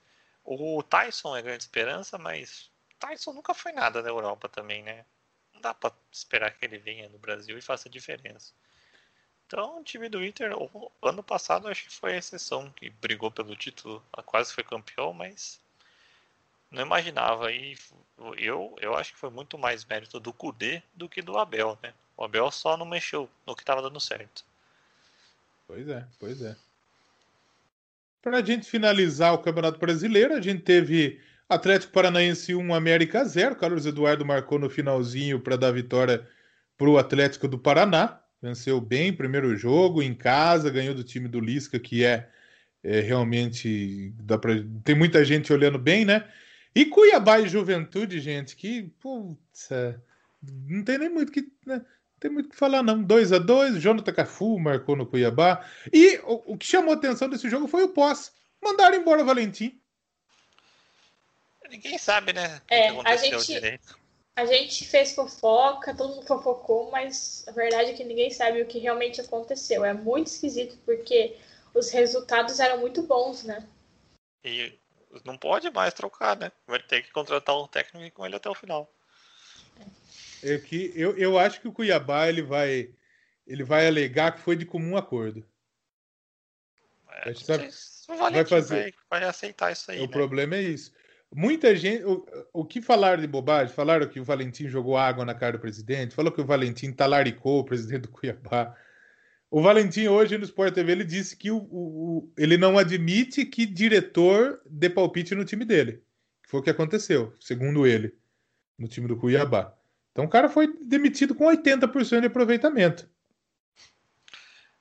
O 0.43 0.83
Tyson 0.83 1.35
é 1.35 1.41
grande 1.41 1.63
esperança, 1.63 2.17
mas 2.19 2.69
Tyson 2.99 3.33
nunca 3.33 3.53
foi 3.53 3.71
nada 3.71 4.01
na 4.01 4.09
Europa 4.09 4.49
também, 4.49 4.83
né? 4.83 5.05
Não 5.53 5.61
dá 5.61 5.73
para 5.73 5.93
esperar 6.11 6.51
que 6.51 6.65
ele 6.65 6.77
venha 6.77 7.09
no 7.09 7.17
Brasil 7.17 7.57
e 7.57 7.61
faça 7.61 7.89
diferença. 7.89 8.53
Então, 9.45 9.79
o 9.79 9.83
time 9.83 10.09
do 10.09 10.23
Inter, 10.23 10.51
ano 11.01 11.23
passado, 11.23 11.67
acho 11.67 11.85
que 11.85 11.93
foi 11.93 12.13
a 12.13 12.17
exceção 12.17 12.69
que 12.71 12.89
brigou 12.89 13.31
pelo 13.31 13.55
título, 13.55 14.03
quase 14.25 14.53
foi 14.53 14.63
campeão, 14.63 15.13
mas 15.13 15.59
não 16.69 16.81
imaginava. 16.81 17.51
E 17.51 17.77
eu, 18.37 18.75
eu 18.81 18.95
acho 18.95 19.13
que 19.13 19.19
foi 19.19 19.29
muito 19.29 19.57
mais 19.57 19.85
mérito 19.85 20.19
do 20.19 20.33
Kudê 20.33 20.83
do 20.93 21.07
que 21.07 21.21
do 21.21 21.37
Abel, 21.37 21.79
né? 21.81 21.93
O 22.17 22.25
Abel 22.25 22.51
só 22.51 22.75
não 22.75 22.85
mexeu 22.85 23.29
no 23.45 23.55
que 23.55 23.61
estava 23.61 23.81
dando 23.81 24.01
certo. 24.01 24.43
Pois 25.65 25.87
é, 25.87 26.05
pois 26.19 26.41
é. 26.41 26.55
Para 28.21 28.39
a 28.39 28.43
gente 28.43 28.69
finalizar 28.69 29.33
o 29.33 29.37
Campeonato 29.39 29.79
Brasileiro, 29.79 30.33
a 30.33 30.41
gente 30.41 30.61
teve 30.63 31.21
Atlético 31.49 31.93
Paranaense 31.93 32.53
1, 32.53 32.73
América 32.73 33.23
0. 33.23 33.55
Carlos 33.55 33.85
Eduardo 33.85 34.25
marcou 34.25 34.59
no 34.59 34.69
finalzinho 34.69 35.39
para 35.39 35.55
dar 35.55 35.71
vitória 35.71 36.27
para 36.77 36.89
o 36.89 36.97
Atlético 36.97 37.47
do 37.47 37.57
Paraná. 37.57 38.21
Venceu 38.41 38.79
bem 38.81 39.13
primeiro 39.13 39.55
jogo, 39.55 40.01
em 40.03 40.13
casa, 40.13 40.69
ganhou 40.69 40.93
do 40.93 41.03
time 41.03 41.27
do 41.27 41.39
Lisca, 41.39 41.79
que 41.79 42.03
é, 42.03 42.29
é 42.83 42.99
realmente. 42.99 44.13
Dá 44.21 44.37
pra, 44.37 44.53
tem 44.83 44.93
muita 44.93 45.23
gente 45.23 45.51
olhando 45.51 45.79
bem, 45.79 46.05
né? 46.05 46.27
E 46.75 46.85
Cuiabá 46.85 47.39
e 47.39 47.47
Juventude, 47.47 48.19
gente, 48.19 48.55
que. 48.55 48.83
Putz, 48.99 49.71
é, 49.71 49.95
não 50.67 50.83
tem 50.83 50.97
nem 50.97 51.09
muito 51.09 51.31
que. 51.31 51.47
Né? 51.65 51.81
Tem 52.19 52.29
muito 52.29 52.47
o 52.47 52.49
que 52.49 52.55
falar, 52.55 52.83
não. 52.83 53.01
2 53.01 53.31
a 53.31 53.37
2 53.37 53.81
Jonathan 53.81 54.11
Cafu 54.11 54.59
marcou 54.59 54.95
no 54.95 55.05
Cuiabá. 55.05 55.65
E 55.93 56.17
o, 56.19 56.53
o 56.53 56.57
que 56.57 56.65
chamou 56.65 56.91
a 56.91 56.95
atenção 56.95 57.29
desse 57.29 57.49
jogo 57.49 57.67
foi 57.67 57.83
o 57.83 57.89
pós. 57.89 58.33
Mandaram 58.61 58.97
embora 58.97 59.21
o 59.21 59.25
Valentim. 59.25 59.79
Ninguém 61.69 61.97
sabe, 61.97 62.33
né? 62.33 62.61
É, 62.69 62.89
a 62.89 63.15
gente, 63.15 63.79
a 64.35 64.45
gente 64.45 64.85
fez 64.85 65.13
fofoca, 65.13 65.95
todo 65.95 66.15
mundo 66.15 66.27
fofocou, 66.27 66.91
mas 66.91 67.45
a 67.47 67.51
verdade 67.51 67.91
é 67.91 67.93
que 67.93 68.03
ninguém 68.03 68.29
sabe 68.29 68.61
o 68.61 68.65
que 68.65 68.79
realmente 68.79 69.19
aconteceu. 69.19 69.83
É 69.83 69.93
muito 69.93 70.27
esquisito 70.27 70.77
porque 70.85 71.35
os 71.73 71.89
resultados 71.91 72.59
eram 72.59 72.79
muito 72.79 73.03
bons, 73.03 73.43
né? 73.43 73.67
E 74.43 74.77
não 75.25 75.37
pode 75.37 75.69
mais 75.69 75.93
trocar, 75.93 76.37
né? 76.37 76.51
Vai 76.65 76.79
ter 76.79 77.01
que 77.01 77.11
contratar 77.11 77.57
um 77.57 77.67
técnico 77.67 78.15
com 78.15 78.25
ele 78.25 78.35
até 78.35 78.49
o 78.49 78.55
final. 78.55 78.91
É 80.43 80.57
que 80.59 80.91
eu, 80.95 81.17
eu 81.17 81.37
acho 81.37 81.59
que 81.59 81.67
o 81.67 81.73
Cuiabá 81.73 82.27
ele 82.27 82.41
vai 82.41 82.93
ele 83.45 83.63
vai 83.63 83.87
alegar 83.87 84.33
que 84.35 84.41
foi 84.41 84.55
de 84.55 84.65
comum 84.65 84.97
acordo. 84.97 85.43
É, 87.25 87.33
sabe, 87.33 87.69
vai 88.07 88.45
fazer 88.45 88.93
vai, 89.09 89.21
vai, 89.21 89.29
aceitar 89.29 89.71
isso 89.71 89.89
aí. 89.89 89.99
O 89.99 90.01
né? 90.01 90.07
problema 90.07 90.55
é 90.55 90.61
isso. 90.61 90.93
Muita 91.33 91.75
gente. 91.75 92.03
O, 92.03 92.25
o 92.53 92.65
que 92.65 92.81
falaram 92.81 93.21
de 93.21 93.27
bobagem? 93.27 93.73
Falaram 93.73 94.07
que 94.07 94.19
o 94.19 94.23
Valentim 94.23 94.67
jogou 94.67 94.97
água 94.97 95.25
na 95.25 95.33
cara 95.33 95.53
do 95.53 95.61
presidente, 95.61 96.15
falou 96.15 96.31
que 96.31 96.41
o 96.41 96.45
Valentim 96.45 96.91
talaricou 96.91 97.59
o 97.59 97.63
presidente 97.63 98.03
do 98.03 98.09
Cuiabá. 98.09 98.75
O 99.49 99.61
Valentim, 99.61 100.07
hoje 100.07 100.37
no 100.37 100.43
Sport 100.43 100.73
TV, 100.73 100.91
ele 100.91 101.03
disse 101.05 101.35
que 101.35 101.51
o, 101.51 101.57
o, 101.57 102.33
ele 102.37 102.57
não 102.57 102.77
admite 102.77 103.45
que 103.45 103.65
diretor 103.65 104.61
dê 104.65 104.89
palpite 104.89 105.33
no 105.35 105.45
time 105.45 105.63
dele. 105.63 106.03
Que 106.43 106.49
foi 106.49 106.59
o 106.59 106.63
que 106.63 106.69
aconteceu, 106.69 107.33
segundo 107.39 107.87
ele, 107.87 108.13
no 108.77 108.87
time 108.87 109.07
do 109.07 109.17
Cuiabá. 109.17 109.73
Então 110.11 110.25
o 110.25 110.29
cara 110.29 110.49
foi 110.49 110.75
demitido 110.83 111.35
com 111.35 111.45
80% 111.45 112.21
de 112.21 112.27
aproveitamento. 112.27 113.09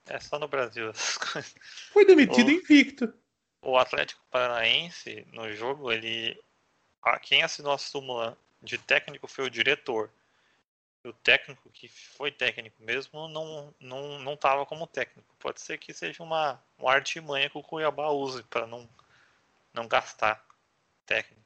É 0.09 0.18
só 0.20 0.39
no 0.39 0.48
Brasil 0.48 0.89
essas 0.90 1.16
coisas. 1.18 1.55
Foi 1.93 2.05
demitido 2.05 2.51
invicto 2.51 3.12
o 3.66 3.76
Atlético 3.76 4.22
Paranaense, 4.30 5.26
no 5.32 5.52
jogo, 5.52 5.90
ele. 5.90 6.40
Quem 7.22 7.43
assinou 7.43 7.72
a 7.72 7.78
súmula 7.78 8.38
de 8.62 8.78
técnico 8.78 9.26
foi 9.26 9.47
o 9.47 9.51
diretor. 9.51 10.10
O 11.05 11.12
técnico 11.12 11.68
que 11.70 11.88
foi 11.88 12.32
técnico 12.32 12.82
mesmo 12.82 13.28
não 13.28 13.74
não 13.80 14.18
não 14.20 14.34
estava 14.34 14.64
como 14.64 14.86
técnico. 14.86 15.28
Pode 15.38 15.60
ser 15.60 15.78
que 15.78 15.93
seja 15.93 16.22
uma, 16.22 16.60
uma 16.78 16.93
artimanha 16.93 17.51
que 17.51 17.59
o 17.59 17.62
Cuiabá 17.62 18.09
use 18.10 18.43
para 18.44 18.66
não 18.66 18.88
não 19.74 19.86
gastar 19.88 20.44
técnico. 21.05 21.43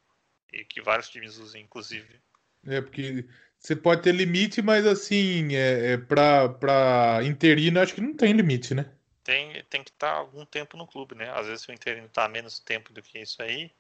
E 0.52 0.64
que 0.64 0.80
vários 0.80 1.08
times 1.08 1.38
usam, 1.38 1.60
inclusive. 1.60 2.20
É, 2.66 2.80
porque 2.80 3.26
você 3.58 3.74
pode 3.74 4.02
ter 4.02 4.12
limite, 4.12 4.60
mas 4.60 4.86
assim, 4.86 5.54
é, 5.54 5.92
é 5.92 5.96
para 5.96 7.20
interino, 7.24 7.80
acho 7.80 7.94
que 7.94 8.00
não 8.00 8.14
tem 8.14 8.32
limite, 8.32 8.74
né? 8.74 8.90
Tem, 9.22 9.62
tem 9.64 9.84
que 9.84 9.90
estar 9.90 10.12
algum 10.12 10.44
tempo 10.44 10.76
no 10.76 10.86
clube, 10.86 11.14
né? 11.14 11.30
Às 11.30 11.46
vezes 11.46 11.68
o 11.68 11.72
interino 11.72 12.06
está 12.06 12.28
menos 12.28 12.58
tempo 12.58 12.92
do 12.92 13.02
que 13.02 13.18
isso 13.18 13.42
aí, 13.42 13.70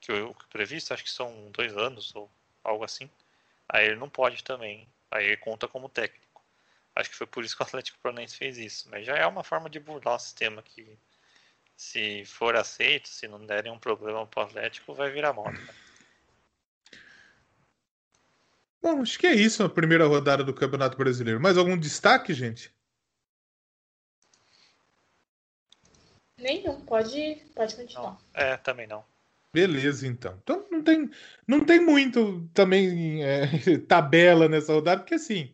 que 0.00 0.12
o, 0.12 0.34
previsto, 0.50 0.94
acho 0.94 1.04
que 1.04 1.10
são 1.10 1.50
dois 1.50 1.76
anos 1.76 2.14
ou 2.14 2.30
algo 2.64 2.84
assim. 2.84 3.10
Aí 3.68 3.86
ele 3.86 3.96
não 3.96 4.08
pode 4.08 4.42
também. 4.42 4.88
Aí 5.10 5.26
ele 5.26 5.36
conta 5.36 5.68
como 5.68 5.88
técnico. 5.88 6.42
Acho 6.94 7.10
que 7.10 7.16
foi 7.16 7.26
por 7.26 7.44
isso 7.44 7.56
que 7.56 7.62
o 7.62 7.66
Atlético 7.66 7.98
Paranaense 8.02 8.36
fez 8.36 8.58
isso. 8.58 8.88
Mas 8.90 9.06
já 9.06 9.16
é 9.16 9.26
uma 9.26 9.44
forma 9.44 9.68
de 9.68 9.78
burlar 9.78 10.16
o 10.16 10.18
sistema 10.18 10.62
que, 10.62 10.98
se 11.76 12.24
for 12.24 12.56
aceito, 12.56 13.08
se 13.08 13.28
não 13.28 13.44
derem 13.44 13.72
um 13.72 13.78
problema 13.78 14.26
para 14.26 14.40
o 14.40 14.46
Atlético, 14.46 14.94
vai 14.94 15.10
virar 15.10 15.32
moda. 15.32 15.52
Né? 15.52 15.74
Bom, 18.80 19.02
acho 19.02 19.18
que 19.18 19.26
é 19.26 19.34
isso 19.34 19.62
a 19.62 19.68
primeira 19.68 20.06
rodada 20.06 20.44
do 20.44 20.54
Campeonato 20.54 20.96
Brasileiro. 20.96 21.40
Mais 21.40 21.58
algum 21.58 21.76
destaque, 21.76 22.32
gente? 22.32 22.72
Nenhum, 26.38 26.80
pode, 26.82 27.42
pode 27.54 27.76
continuar. 27.76 28.12
Não. 28.12 28.18
É, 28.34 28.56
também 28.56 28.86
não. 28.86 29.04
Beleza, 29.52 30.06
então. 30.06 30.38
Então 30.42 30.66
não 30.70 30.82
tem, 30.82 31.10
não 31.46 31.64
tem 31.64 31.80
muito 31.80 32.48
também 32.52 33.24
é, 33.24 33.46
tabela 33.88 34.48
nessa 34.48 34.72
rodada, 34.72 35.00
porque 35.00 35.14
assim, 35.14 35.52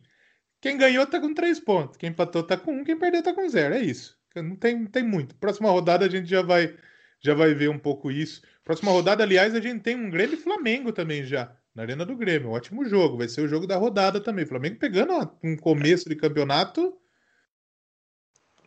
quem 0.61 0.77
ganhou 0.77 1.05
tá 1.07 1.19
com 1.19 1.33
três 1.33 1.59
pontos, 1.59 1.97
quem 1.97 2.09
empatou 2.09 2.43
tá 2.43 2.57
com 2.57 2.71
um, 2.73 2.83
quem 2.83 2.97
perdeu 2.97 3.23
tá 3.23 3.33
com 3.33 3.47
zero. 3.47 3.75
É 3.75 3.81
isso. 3.81 4.17
Não 4.35 4.55
tem, 4.55 4.79
não 4.79 4.87
tem 4.87 5.03
muito. 5.03 5.35
Próxima 5.35 5.69
rodada 5.69 6.05
a 6.05 6.09
gente 6.09 6.29
já 6.29 6.41
vai, 6.41 6.75
já 7.21 7.33
vai 7.33 7.53
ver 7.53 7.69
um 7.69 7.79
pouco 7.79 8.11
isso. 8.11 8.41
Próxima 8.63 8.91
rodada, 8.91 9.23
aliás, 9.23 9.55
a 9.55 9.61
gente 9.61 9.81
tem 9.81 9.95
um 9.95 10.09
Grêmio 10.09 10.37
Flamengo 10.37 10.91
também 10.91 11.23
já 11.23 11.55
na 11.73 11.83
Arena 11.83 12.05
do 12.05 12.15
Grêmio. 12.15 12.51
ótimo 12.51 12.85
jogo. 12.85 13.17
Vai 13.17 13.27
ser 13.27 13.41
o 13.41 13.47
jogo 13.47 13.67
da 13.67 13.77
rodada 13.77 14.19
também. 14.19 14.45
Flamengo 14.45 14.77
pegando 14.77 15.13
um 15.43 15.55
começo 15.55 16.09
de 16.09 16.15
campeonato. 16.15 16.97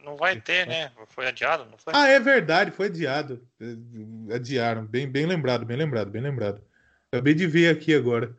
Não 0.08 0.16
vai 0.16 0.40
ter, 0.40 0.66
né? 0.66 0.90
Foi 1.08 1.26
adiado, 1.26 1.66
não 1.70 1.76
foi? 1.76 1.92
Ah, 1.94 2.08
é 2.08 2.18
verdade, 2.18 2.70
foi 2.70 2.86
adiado. 2.86 3.46
É, 3.60 4.34
adiaram. 4.34 4.86
Bem, 4.86 5.06
bem 5.06 5.26
lembrado, 5.26 5.66
bem 5.66 5.76
lembrado, 5.76 6.10
bem 6.10 6.22
lembrado. 6.22 6.62
Acabei 7.12 7.34
de 7.34 7.46
ver 7.46 7.68
aqui 7.68 7.94
agora. 7.94 8.34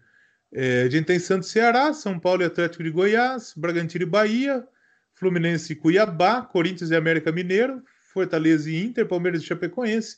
É, 0.51 0.81
a 0.81 0.89
gente 0.89 1.05
tem 1.05 1.19
Santos 1.19 1.51
Ceará, 1.51 1.93
São 1.93 2.19
Paulo 2.19 2.41
e 2.41 2.45
Atlético 2.45 2.83
de 2.83 2.89
Goiás, 2.89 3.53
Bragantino 3.55 4.03
e 4.03 4.07
Bahia, 4.07 4.67
Fluminense 5.13 5.73
e 5.73 5.75
Cuiabá, 5.75 6.41
Corinthians 6.41 6.89
e 6.89 6.95
América 6.95 7.31
Mineiro, 7.31 7.83
Fortaleza 8.01 8.67
e 8.71 8.83
Inter, 8.83 9.05
Palmeiras 9.05 9.43
e 9.43 9.45
Chapecoense, 9.45 10.17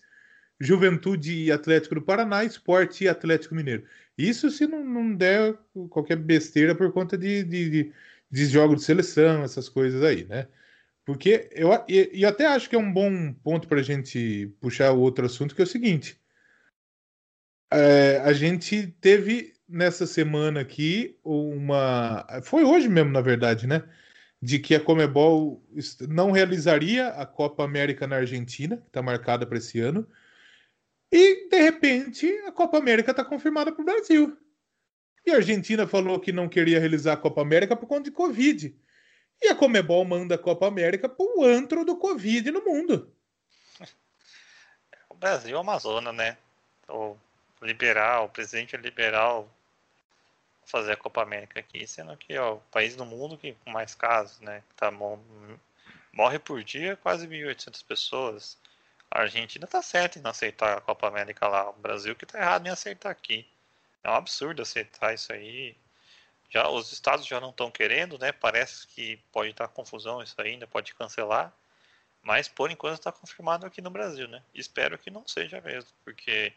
Juventude 0.58 1.34
e 1.34 1.52
Atlético 1.52 1.96
do 1.96 2.02
Paraná, 2.02 2.46
Esporte 2.46 3.04
e 3.04 3.10
Atlético 3.10 3.56
Mineiro. 3.56 3.84
Isso 4.18 4.50
se 4.50 4.66
não, 4.66 4.86
não 4.86 5.14
der 5.14 5.54
qualquer 5.90 6.16
besteira 6.16 6.74
por 6.74 6.94
conta 6.94 7.18
de, 7.18 7.44
de, 7.44 7.70
de, 7.70 7.94
de 8.32 8.46
jogos 8.46 8.78
de 8.78 8.84
seleção, 8.86 9.44
essas 9.44 9.68
coisas 9.68 10.02
aí, 10.02 10.24
né? 10.24 10.48
Porque 11.06 11.50
eu 11.52 11.70
e, 11.88 12.26
até 12.26 12.46
acho 12.46 12.70
que 12.70 12.76
é 12.76 12.80
um 12.80 12.92
bom 12.92 13.34
ponto 13.34 13.68
para 13.68 13.80
a 13.80 13.84
gente 13.84 14.54
puxar 14.60 14.92
outro 14.92 15.26
assunto, 15.26 15.56
que 15.56 15.62
é 15.62 15.64
o 15.64 15.68
seguinte. 15.68 16.20
É, 17.72 18.18
a 18.24 18.34
gente 18.34 18.88
teve 19.02 19.54
nessa 19.68 20.06
semana 20.06 20.62
aqui 20.62 21.18
uma. 21.24 22.26
Foi 22.44 22.64
hoje 22.64 22.88
mesmo, 22.90 23.12
na 23.12 23.22
verdade, 23.22 23.66
né? 23.66 23.84
De 24.42 24.60
que 24.60 24.76
a 24.76 24.80
Comebol 24.80 25.64
não 26.10 26.32
realizaria 26.32 27.08
a 27.10 27.26
Copa 27.26 27.64
América 27.64 28.08
na 28.08 28.18
Argentina, 28.18 28.78
que 28.78 28.88
está 28.88 29.02
marcada 29.02 29.46
para 29.46 29.58
esse 29.58 29.80
ano, 29.80 30.08
e, 31.12 31.50
de 31.50 31.62
repente, 31.62 32.28
a 32.46 32.52
Copa 32.52 32.78
América 32.78 33.12
está 33.12 33.24
confirmada 33.24 33.72
para 33.72 33.82
o 33.82 33.86
Brasil. 33.86 34.38
E 35.26 35.32
a 35.32 35.36
Argentina 35.36 35.86
falou 35.86 36.20
que 36.20 36.32
não 36.32 36.48
queria 36.48 36.80
realizar 36.80 37.14
a 37.14 37.18
Copa 37.18 37.42
América 37.42 37.76
por 37.76 37.86
conta 37.86 38.04
de 38.04 38.12
Covid. 38.12 38.76
E 39.42 39.48
a 39.48 39.56
Comebol 39.56 40.06
manda 40.06 40.36
a 40.36 40.38
Copa 40.38 40.68
América 40.68 41.10
para 41.10 41.26
o 41.26 41.44
antro 41.44 41.84
do 41.84 41.98
Covid 41.98 42.52
no 42.52 42.64
mundo. 42.64 43.12
O 45.10 45.16
Brasil 45.16 45.58
é 45.58 45.60
uma 45.60 45.80
zona, 45.80 46.12
né? 46.12 46.38
O 46.88 47.18
liberal, 47.62 48.26
o 48.26 48.30
presidente 48.30 48.76
é 48.76 48.80
liberal 48.80 49.50
fazer 50.66 50.94
a 50.94 50.98
Copa 50.98 51.22
América 51.22 51.60
aqui, 51.60 51.86
sendo 51.86 52.16
que 52.16 52.38
ó, 52.38 52.56
o 52.56 52.60
país 52.72 52.96
do 52.96 53.06
mundo 53.06 53.38
que 53.38 53.54
com 53.66 53.72
mais 53.72 53.94
casos, 53.94 54.40
né? 54.40 54.64
Tá, 54.76 54.92
morre 56.14 56.40
por 56.40 56.64
dia 56.64 56.96
quase 56.98 57.28
1.800 57.28 57.84
pessoas. 57.86 58.58
A 59.10 59.22
Argentina 59.22 59.68
tá 59.68 59.82
certa 59.82 60.18
em 60.18 60.22
não 60.22 60.32
aceitar 60.32 60.78
a 60.78 60.82
Copa 60.82 61.08
América 61.08 61.48
lá. 61.48 61.70
O 61.70 61.74
Brasil 61.74 62.16
que 62.16 62.26
tá 62.26 62.40
errado 62.40 62.68
em 62.68 62.70
aceitar 62.70 63.10
aqui. 63.10 63.46
É 64.04 64.10
um 64.10 64.16
absurdo 64.16 64.62
aceitar 64.62 65.14
isso 65.14 65.34
aí. 65.34 65.76
Já 66.52 66.70
os 66.70 66.92
estados 66.92 67.26
já 67.26 67.40
não 67.40 67.50
estão 67.50 67.72
querendo, 67.72 68.20
né? 68.20 68.32
Parece 68.34 68.86
que 68.88 69.18
pode 69.32 69.52
estar 69.52 69.70
confusão 69.70 70.22
isso 70.22 70.36
ainda, 70.40 70.68
pode 70.68 70.94
cancelar. 70.94 71.52
Mas 72.22 72.48
por 72.48 72.70
enquanto 72.70 73.00
está 73.00 73.12
confirmado 73.12 73.66
aqui 73.66 73.82
no 73.82 73.90
Brasil, 73.90 74.28
né? 74.28 74.44
Espero 74.54 74.98
que 74.98 75.10
não 75.10 75.26
seja 75.26 75.62
mesmo, 75.62 75.90
porque 76.04 76.54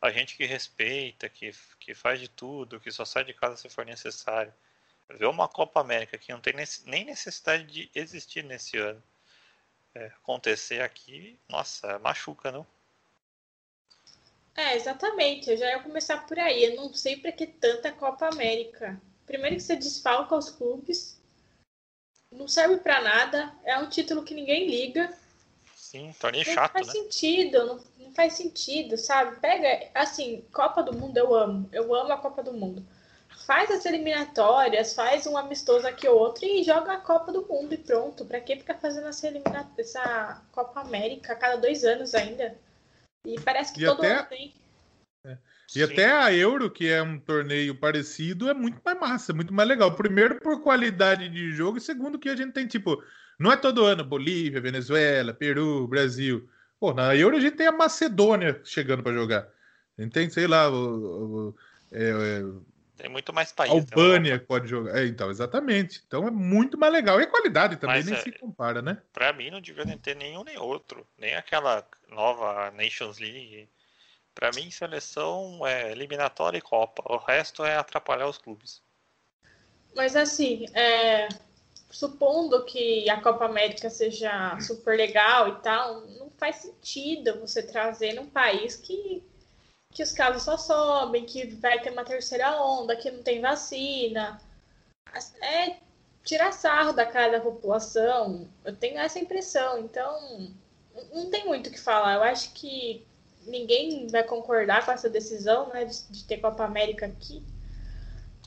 a 0.00 0.10
gente 0.10 0.36
que 0.36 0.46
respeita, 0.46 1.28
que, 1.28 1.52
que 1.80 1.92
faz 1.92 2.20
de 2.20 2.28
tudo, 2.28 2.80
que 2.80 2.90
só 2.92 3.04
sai 3.04 3.24
de 3.24 3.34
casa 3.34 3.56
se 3.56 3.68
for 3.68 3.84
necessário, 3.84 4.54
ver 5.08 5.26
uma 5.26 5.48
Copa 5.48 5.80
América 5.80 6.16
que 6.16 6.32
não 6.32 6.40
tem 6.40 6.54
nem 6.86 7.04
necessidade 7.04 7.64
de 7.64 7.90
existir 7.94 8.44
nesse 8.44 8.78
ano 8.78 9.02
é, 9.94 10.06
acontecer 10.06 10.80
aqui, 10.82 11.38
nossa, 11.48 11.98
machuca, 11.98 12.50
não? 12.50 12.66
É, 14.54 14.76
exatamente. 14.76 15.50
Eu 15.50 15.56
já 15.56 15.66
ia 15.66 15.82
começar 15.82 16.26
por 16.26 16.38
aí. 16.38 16.64
Eu 16.64 16.76
não 16.76 16.92
sei 16.94 17.16
para 17.16 17.32
que 17.32 17.46
tanta 17.46 17.90
Copa 17.92 18.28
América. 18.28 19.00
Primeiro 19.26 19.56
que 19.56 19.62
você 19.62 19.76
desfalca 19.76 20.36
os 20.36 20.50
clubes, 20.50 21.20
não 22.30 22.48
serve 22.48 22.78
para 22.78 23.00
nada, 23.00 23.54
é 23.64 23.78
um 23.78 23.88
título 23.88 24.24
que 24.24 24.34
ninguém 24.34 24.68
liga. 24.68 25.12
Sim, 25.74 26.14
torneio 26.18 26.46
não 26.46 26.54
chato, 26.54 26.72
faz 26.72 26.86
né? 26.86 26.92
sentido, 26.92 27.66
não, 27.66 27.80
não 27.98 28.12
faz 28.14 28.34
sentido, 28.34 28.96
sabe? 28.96 29.38
Pega, 29.40 29.90
assim, 29.94 30.44
Copa 30.52 30.82
do 30.82 30.96
Mundo 30.96 31.16
eu 31.18 31.34
amo. 31.34 31.68
Eu 31.72 31.94
amo 31.94 32.12
a 32.12 32.18
Copa 32.18 32.42
do 32.42 32.52
Mundo 32.52 32.84
faz 33.46 33.70
as 33.70 33.84
eliminatórias, 33.84 34.94
faz 34.94 35.26
um 35.26 35.36
amistoso 35.36 35.86
aqui 35.86 36.08
ou 36.08 36.18
outro 36.18 36.44
e 36.44 36.62
joga 36.62 36.92
a 36.92 37.00
Copa 37.00 37.32
do 37.32 37.46
Mundo 37.46 37.74
e 37.74 37.78
pronto. 37.78 38.24
Pra 38.24 38.40
que 38.40 38.56
ficar 38.56 38.74
fazendo 38.74 39.08
essa, 39.08 39.26
elimina... 39.26 39.70
essa 39.76 40.42
Copa 40.52 40.80
América 40.80 41.32
a 41.32 41.36
cada 41.36 41.56
dois 41.56 41.84
anos 41.84 42.14
ainda? 42.14 42.56
E 43.26 43.40
parece 43.40 43.72
que 43.72 43.82
e 43.82 43.86
todo 43.86 44.00
até... 44.00 44.12
ano 44.12 44.28
tem. 44.28 44.54
É. 45.74 45.80
E 45.80 45.86
Sim. 45.86 45.92
até 45.92 46.12
a 46.12 46.32
Euro, 46.32 46.70
que 46.70 46.88
é 46.88 47.02
um 47.02 47.18
torneio 47.18 47.74
parecido, 47.74 48.48
é 48.48 48.54
muito 48.54 48.80
mais 48.84 48.98
massa, 48.98 49.32
muito 49.32 49.52
mais 49.52 49.68
legal. 49.68 49.94
Primeiro 49.94 50.40
por 50.40 50.62
qualidade 50.62 51.28
de 51.28 51.52
jogo, 51.52 51.78
e 51.78 51.80
segundo 51.80 52.18
que 52.18 52.28
a 52.28 52.36
gente 52.36 52.52
tem, 52.52 52.66
tipo, 52.66 53.02
não 53.38 53.52
é 53.52 53.56
todo 53.56 53.84
ano 53.84 54.04
Bolívia, 54.04 54.60
Venezuela, 54.60 55.32
Peru, 55.32 55.86
Brasil. 55.86 56.48
Pô, 56.78 56.92
na 56.92 57.14
Euro 57.14 57.36
a 57.36 57.40
gente 57.40 57.56
tem 57.56 57.66
a 57.66 57.72
Macedônia 57.72 58.60
chegando 58.64 59.02
para 59.02 59.12
jogar. 59.12 59.48
A 59.98 60.02
gente 60.02 60.12
tem, 60.12 60.28
sei 60.28 60.46
lá, 60.46 60.68
o, 60.70 61.50
o, 61.50 61.56
é, 61.92 62.10
é 62.10 62.42
tem 63.02 63.10
muito 63.10 63.32
mais 63.32 63.50
países. 63.50 63.78
Albânia 63.90 64.38
pode 64.38 64.68
jogar. 64.68 64.96
É, 64.96 65.06
então, 65.06 65.28
exatamente. 65.28 66.00
Então 66.06 66.28
é 66.28 66.30
muito 66.30 66.78
mais 66.78 66.92
legal. 66.92 67.20
E 67.20 67.24
a 67.24 67.26
qualidade 67.26 67.74
também 67.74 67.96
Mas, 67.96 68.06
nem 68.06 68.14
é, 68.14 68.22
se 68.22 68.30
compara, 68.30 68.80
né? 68.80 69.02
Pra 69.12 69.32
mim 69.32 69.50
não 69.50 69.60
devia 69.60 69.84
ter 69.98 70.14
nenhum 70.14 70.44
nem 70.44 70.56
outro. 70.56 71.04
Nem 71.18 71.34
aquela 71.34 71.84
nova 72.08 72.70
Nations 72.70 73.18
League. 73.18 73.68
Pra 74.34 74.50
mim, 74.52 74.70
seleção 74.70 75.66
é 75.66 75.92
eliminatória 75.92 76.58
e 76.58 76.62
Copa. 76.62 77.02
O 77.12 77.18
resto 77.18 77.64
é 77.64 77.76
atrapalhar 77.76 78.28
os 78.28 78.38
clubes. 78.38 78.82
Mas 79.94 80.16
assim, 80.16 80.66
é... 80.74 81.28
supondo 81.90 82.64
que 82.64 83.08
a 83.10 83.20
Copa 83.20 83.44
América 83.44 83.90
seja 83.90 84.58
super 84.60 84.96
legal 84.96 85.48
e 85.48 85.60
tal, 85.60 86.00
não 86.06 86.30
faz 86.30 86.56
sentido 86.56 87.40
você 87.40 87.62
trazer 87.62 88.14
num 88.14 88.26
país 88.26 88.76
que 88.76 89.22
que 89.92 90.02
os 90.02 90.12
casos 90.12 90.42
só 90.42 90.56
sobem, 90.56 91.26
que 91.26 91.46
vai 91.46 91.80
ter 91.80 91.90
uma 91.90 92.04
terceira 92.04 92.60
onda, 92.62 92.96
que 92.96 93.10
não 93.10 93.22
tem 93.22 93.40
vacina. 93.40 94.40
É 95.42 95.76
tirar 96.24 96.52
sarro 96.52 96.92
da 96.92 97.04
cara 97.04 97.32
da 97.32 97.40
população. 97.40 98.48
Eu 98.64 98.74
tenho 98.74 98.98
essa 98.98 99.18
impressão. 99.18 99.78
Então, 99.80 100.50
não 101.12 101.30
tem 101.30 101.46
muito 101.46 101.68
o 101.68 101.70
que 101.70 101.78
falar. 101.78 102.14
Eu 102.14 102.22
acho 102.22 102.52
que 102.54 103.06
ninguém 103.46 104.06
vai 104.06 104.22
concordar 104.24 104.84
com 104.84 104.92
essa 104.92 105.08
decisão 105.08 105.68
né, 105.68 105.84
de, 105.84 106.08
de 106.10 106.24
ter 106.24 106.38
Copa 106.38 106.64
América 106.64 107.06
aqui. 107.06 107.42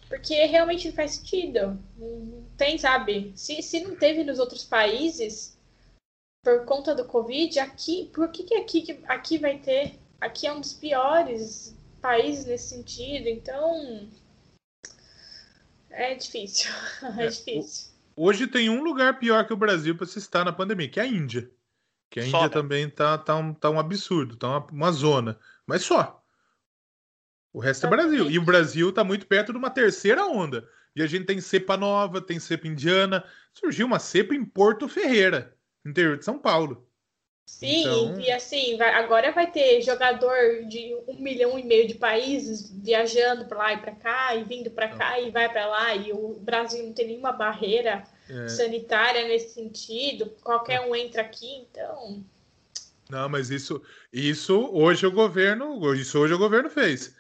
Porque 0.08 0.46
realmente 0.46 0.88
não 0.88 0.96
faz 0.96 1.16
sentido. 1.16 1.80
Não 1.98 2.46
tem, 2.58 2.78
sabe? 2.78 3.34
Se, 3.36 3.62
se 3.62 3.82
não 3.82 3.96
teve 3.96 4.24
nos 4.24 4.40
outros 4.40 4.64
países, 4.64 5.58
por 6.44 6.66
conta 6.66 6.94
do 6.94 7.06
Covid, 7.06 7.60
aqui, 7.60 8.12
por 8.14 8.30
que, 8.30 8.44
que 8.44 8.56
aqui, 8.56 9.04
aqui 9.08 9.38
vai 9.38 9.58
ter? 9.58 10.00
aqui 10.20 10.48
é 10.48 10.54
um 10.54 10.60
dos 10.60 10.74
piores 10.74 11.76
países 12.02 12.46
nesse 12.46 12.70
sentido, 12.70 13.28
então 13.28 14.08
é 15.90 16.16
difícil. 16.16 16.72
É, 17.18 17.26
é 17.26 17.28
difícil. 17.28 17.94
Hoje 18.16 18.48
tem 18.48 18.70
um 18.70 18.84
lugar 18.84 19.20
pior 19.20 19.46
que 19.46 19.54
o 19.54 19.58
Brasil 19.58 19.96
para 19.96 20.08
se 20.08 20.20
estar 20.20 20.44
na 20.46 20.54
pandemia, 20.54 20.90
que 20.90 21.00
é 21.00 21.04
a 21.04 21.08
Índia. 21.08 21.50
Que 22.10 22.20
a 22.20 22.26
Índia 22.26 22.42
né? 22.42 22.50
também 22.50 22.90
tá, 22.90 23.18
tá, 23.18 23.36
um, 23.36 23.54
tá 23.54 23.70
um 23.70 23.80
absurdo, 23.80 24.36
tá 24.36 24.48
uma, 24.48 24.68
uma 24.68 24.92
zona. 24.92 25.40
Mas 25.66 25.84
só. 25.84 26.24
O 27.52 27.60
resto 27.60 27.88
é 27.88 27.90
Brasil. 27.90 28.30
E 28.30 28.38
o 28.38 28.44
Brasil 28.44 28.90
está 28.90 29.04
muito 29.04 29.26
perto 29.28 29.52
de 29.52 29.58
uma 29.58 29.70
terceira 29.70 30.26
onda. 30.26 30.68
E 30.96 31.02
a 31.02 31.08
gente 31.08 31.26
tem 31.26 31.42
cepa 31.42 31.76
nova, 31.76 32.22
tem 32.22 32.40
cepa 32.40 32.68
indiana. 32.68 33.24
Surgiu 33.54 33.86
uma 33.86 34.00
cepa 34.00 34.34
em 34.34 34.46
Porto 34.46 34.88
Ferreira, 34.88 35.56
interior 35.86 36.18
de 36.18 36.26
São 36.26 36.38
Paulo. 36.40 36.88
Sim, 37.46 37.82
então... 37.82 38.20
e 38.20 38.32
assim, 38.32 38.76
vai, 38.76 38.94
agora 38.96 39.32
vai 39.32 39.52
ter 39.52 39.82
jogador 39.82 40.66
de 40.68 40.96
um 41.08 41.20
milhão 41.20 41.60
e 41.60 41.64
meio 41.64 41.88
de 41.88 41.94
países 41.94 42.72
viajando 42.72 43.46
para 43.46 43.58
lá 43.58 43.74
e 43.74 43.78
para 43.78 43.92
cá, 43.92 44.36
e 44.36 44.44
vindo 44.44 44.72
para 44.72 44.90
cá 44.90 45.20
e 45.20 45.30
vai 45.30 45.48
para 45.48 45.68
lá, 45.68 45.96
e 45.96 46.12
o 46.12 46.40
Brasil 46.40 46.84
não 46.84 46.92
tem 46.92 47.08
nenhuma 47.08 47.32
barreira 47.32 48.04
é. 48.30 48.48
sanitária 48.48 49.28
nesse 49.28 49.54
sentido, 49.54 50.28
qualquer 50.42 50.82
um 50.82 50.96
entra 50.96 51.22
aqui, 51.22 51.66
então. 51.70 52.24
Não, 53.10 53.30
mas 53.30 53.50
isso, 53.50 53.82
isso 54.12 54.70
hoje 54.74 55.06
o 55.06 55.12
governo, 55.12 55.94
isso 55.94 56.20
hoje 56.20 56.34
o 56.34 56.40
governo 56.40 56.70
fez. 56.70 57.16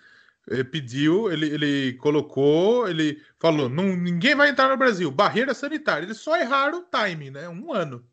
Ele 0.47 0.63
pediu, 0.63 1.31
ele, 1.31 1.47
ele 1.47 1.93
colocou, 1.93 2.87
ele 2.87 3.21
falou, 3.39 3.67
não, 3.67 3.95
ninguém 3.95 4.35
vai 4.35 4.49
entrar 4.49 4.69
no 4.69 4.77
Brasil, 4.77 5.09
barreira 5.09 5.53
sanitária. 5.53 6.05
Eles 6.05 6.17
só 6.17 6.37
erraram 6.37 6.79
o 6.79 6.85
time, 6.85 7.31
né? 7.31 7.49
Um 7.49 7.73
ano. 7.73 8.05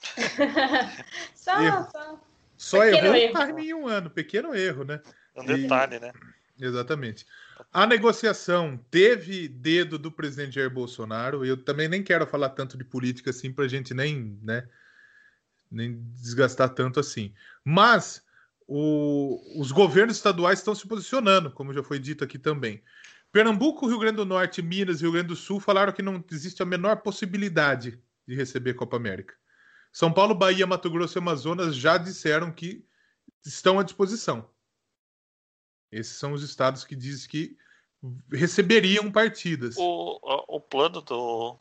só, 1.34 1.60
erro. 1.60 1.88
só. 1.90 2.20
Só 2.56 2.84
errou 2.84 3.14
erro. 3.14 3.58
em 3.58 3.74
um 3.74 3.88
ano, 3.88 4.08
pequeno 4.08 4.54
erro, 4.54 4.84
né? 4.84 5.00
Um 5.36 5.44
detalhe, 5.44 5.96
e... 5.96 6.00
né? 6.00 6.12
Exatamente. 6.60 7.26
A 7.72 7.86
negociação 7.86 8.78
teve 8.90 9.48
dedo 9.48 9.98
do 9.98 10.10
presidente 10.10 10.54
Jair 10.54 10.70
Bolsonaro. 10.70 11.44
Eu 11.44 11.56
também 11.56 11.88
nem 11.88 12.02
quero 12.02 12.26
falar 12.26 12.50
tanto 12.50 12.76
de 12.76 12.84
política 12.84 13.30
assim 13.30 13.52
para 13.52 13.64
a 13.64 13.68
gente 13.68 13.92
nem, 13.92 14.38
né, 14.42 14.68
nem 15.70 16.00
desgastar 16.12 16.68
tanto 16.70 17.00
assim. 17.00 17.34
Mas 17.64 18.24
o, 18.66 19.60
os 19.60 19.72
governos 19.72 20.16
estaduais 20.16 20.58
estão 20.58 20.74
se 20.74 20.86
posicionando, 20.86 21.50
como 21.50 21.72
já 21.72 21.82
foi 21.82 21.98
dito 21.98 22.24
aqui 22.24 22.38
também. 22.38 22.82
Pernambuco, 23.32 23.88
Rio 23.88 23.98
Grande 23.98 24.16
do 24.16 24.24
Norte, 24.24 24.62
Minas 24.62 25.00
e 25.00 25.02
Rio 25.02 25.12
Grande 25.12 25.28
do 25.28 25.36
Sul 25.36 25.58
falaram 25.58 25.92
que 25.92 26.02
não 26.02 26.24
existe 26.30 26.62
a 26.62 26.66
menor 26.66 26.98
possibilidade 26.98 28.00
de 28.26 28.34
receber 28.34 28.74
Copa 28.74 28.96
América. 28.96 29.34
São 29.92 30.12
Paulo, 30.12 30.34
Bahia, 30.34 30.66
Mato 30.66 30.90
Grosso 30.90 31.18
e 31.18 31.20
Amazonas 31.20 31.74
já 31.74 31.98
disseram 31.98 32.52
que 32.52 32.86
estão 33.44 33.78
à 33.78 33.82
disposição. 33.82 34.48
Esses 35.94 36.16
são 36.16 36.32
os 36.32 36.42
estados 36.42 36.84
que 36.84 36.96
dizem 36.96 37.30
que 37.30 37.56
receberiam 38.32 39.12
partidas. 39.12 39.76
O, 39.78 40.18
o 40.48 40.60
plano 40.60 41.00
do, 41.00 41.56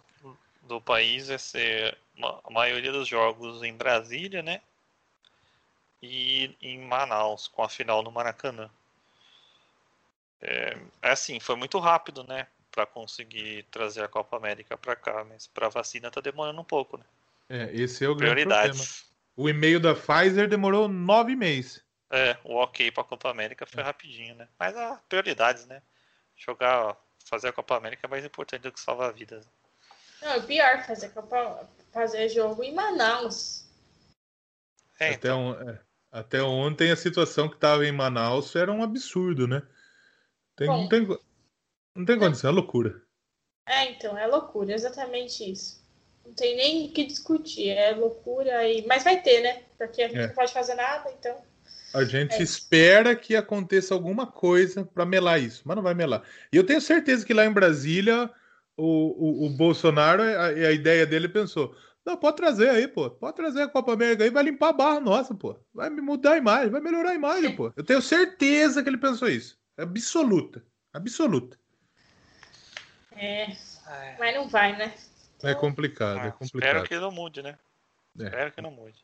do 0.64 0.82
país 0.82 1.30
é 1.30 1.38
ser 1.38 1.96
a 2.20 2.50
maioria 2.50 2.92
dos 2.92 3.08
jogos 3.08 3.62
em 3.62 3.74
Brasília, 3.74 4.42
né? 4.42 4.60
E 6.02 6.56
em 6.60 6.80
Manaus, 6.80 7.48
com 7.48 7.62
a 7.62 7.70
final 7.70 8.02
no 8.02 8.12
Maracanã. 8.12 8.70
É, 10.42 10.78
é 11.04 11.12
assim, 11.12 11.40
foi 11.40 11.56
muito 11.56 11.78
rápido, 11.78 12.24
né? 12.24 12.48
Para 12.72 12.88
conseguir 12.88 13.64
trazer 13.70 14.04
a 14.04 14.08
Copa 14.08 14.36
América 14.36 14.76
para 14.76 14.96
cá, 14.96 15.24
mas 15.24 15.46
para 15.46 15.70
vacina 15.70 16.10
tá 16.10 16.20
demorando 16.20 16.60
um 16.60 16.66
pouco, 16.66 16.98
né? 16.98 17.06
É, 17.48 17.70
esse 17.72 18.04
é 18.04 18.10
o 18.10 18.16
grande 18.16 18.42
problema. 18.42 18.84
O 19.36 19.48
e-mail 19.48 19.80
da 19.80 19.94
Pfizer 19.94 20.50
demorou 20.50 20.88
nove 20.88 21.36
meses. 21.36 21.83
É, 22.16 22.38
o 22.44 22.58
ok 22.58 22.92
para 22.92 23.02
a 23.02 23.08
Copa 23.08 23.32
América 23.32 23.66
foi 23.66 23.82
é. 23.82 23.86
rapidinho, 23.86 24.36
né? 24.36 24.48
Mas 24.60 24.78
a 24.78 24.98
prioridades, 25.10 25.66
né? 25.66 25.82
Jogar, 26.38 26.96
fazer 27.26 27.48
a 27.48 27.54
Copa 27.54 27.76
América 27.76 28.06
é 28.06 28.08
mais 28.08 28.24
importante 28.24 28.62
do 28.62 28.72
que 28.72 28.80
salvar 28.80 29.12
vidas. 29.12 29.50
Não, 30.22 30.34
é 30.34 30.40
pior 30.42 30.86
fazer 30.86 31.10
Copa, 31.10 31.68
fazer 31.92 32.30
jogo 32.30 32.62
em 32.64 32.72
Manaus. 32.72 33.68
É, 35.00 35.08
até, 35.08 35.16
então... 35.16 35.50
um, 35.50 35.70
é, 35.70 35.80
até 36.12 36.44
ontem 36.44 36.92
a 36.92 36.96
situação 36.96 37.50
que 37.50 37.56
estava 37.56 37.84
em 37.84 37.92
Manaus 37.92 38.56
era 38.56 38.72
um 38.72 38.84
absurdo, 38.84 39.48
né? 39.48 39.64
Tem, 40.56 40.68
Bom, 40.68 40.82
não 40.84 40.90
tem, 40.90 41.08
não 41.96 42.06
tem 42.06 42.20
condição, 42.20 42.52
é 42.52 42.54
loucura. 42.54 43.02
É, 43.66 43.90
então, 43.90 44.16
é 44.16 44.28
loucura, 44.28 44.72
exatamente 44.72 45.52
isso. 45.52 45.84
Não 46.24 46.34
tem 46.36 46.56
nem 46.56 46.86
o 46.86 46.94
que 46.94 47.06
discutir, 47.06 47.70
é 47.70 47.90
loucura 47.96 48.68
e. 48.68 48.86
Mas 48.86 49.04
vai 49.04 49.20
ter, 49.20 49.42
né? 49.42 49.64
Porque 49.80 50.04
a 50.04 50.08
gente 50.08 50.20
é. 50.20 50.28
não 50.28 50.36
pode 50.36 50.54
fazer 50.54 50.76
nada, 50.76 51.12
então. 51.12 51.53
A 51.94 52.04
gente 52.04 52.36
é 52.36 52.42
espera 52.42 53.16
que 53.16 53.36
aconteça 53.36 53.94
alguma 53.94 54.26
coisa 54.26 54.84
para 54.84 55.06
melar 55.06 55.40
isso, 55.40 55.62
mas 55.66 55.76
não 55.76 55.84
vai 55.84 55.94
melar. 55.94 56.24
E 56.52 56.58
eu 56.58 56.66
tenho 56.66 56.82
certeza 56.82 57.26
que 57.26 57.34
lá 57.34 57.46
em 57.46 57.52
Brasília 57.52 58.30
o, 58.76 59.44
o, 59.44 59.46
o 59.46 59.50
Bolsonaro, 59.50 60.24
a, 60.24 60.48
a, 60.48 60.72
ideia 60.72 61.06
dele 61.06 61.30
pensou: 61.30 61.76
não, 62.06 62.18
pode 62.18 62.38
trazer 62.38 62.70
aí, 62.70 62.88
pô. 62.88 63.10
Pode 63.12 63.36
trazer 63.36 63.62
a 63.62 63.68
Copa 63.68 63.94
América 63.94 64.24
aí, 64.24 64.30
vai 64.30 64.44
limpar 64.44 64.70
a 64.70 64.74
barra 64.74 65.00
nossa, 65.00 65.36
pô. 65.36 65.56
Vai 65.74 65.90
mudar 65.90 66.34
a 66.34 66.38
imagem, 66.38 66.70
vai 66.70 66.82
melhorar 66.82 67.12
a 67.12 67.16
imagem, 67.16 67.56
pô. 67.56 67.72
Eu 67.76 67.84
tenho 67.84 68.02
certeza 68.02 68.82
que 68.82 68.90
ele 68.90 68.98
pensou 68.98 69.30
isso. 69.30 69.58
Absoluta. 69.78 70.64
Absoluta. 70.92 71.58
É. 73.16 73.48
Mas 74.18 74.36
não 74.36 74.48
vai, 74.48 74.76
né? 74.76 74.94
É 75.44 75.54
complicado, 75.54 76.20
ah, 76.20 76.28
é 76.28 76.32
complicado. 76.32 76.70
Espero 76.70 76.88
que 76.88 77.00
não 77.00 77.12
mude, 77.12 77.42
né? 77.42 77.58
É. 78.20 78.24
Espero 78.24 78.52
que 78.52 78.62
não 78.62 78.72
mude. 78.72 79.04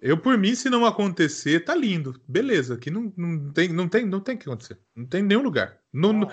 Eu, 0.00 0.16
por 0.16 0.36
mim, 0.38 0.54
se 0.54 0.70
não 0.70 0.86
acontecer, 0.86 1.64
tá 1.64 1.74
lindo. 1.74 2.18
Beleza, 2.26 2.74
aqui 2.74 2.90
não, 2.90 3.12
não, 3.16 3.52
tem, 3.52 3.68
não, 3.68 3.88
tem, 3.88 4.06
não 4.06 4.20
tem 4.20 4.36
que 4.36 4.48
acontecer. 4.48 4.78
Não 4.96 5.04
tem 5.04 5.22
nenhum 5.22 5.42
lugar. 5.42 5.78
Não, 5.92 6.30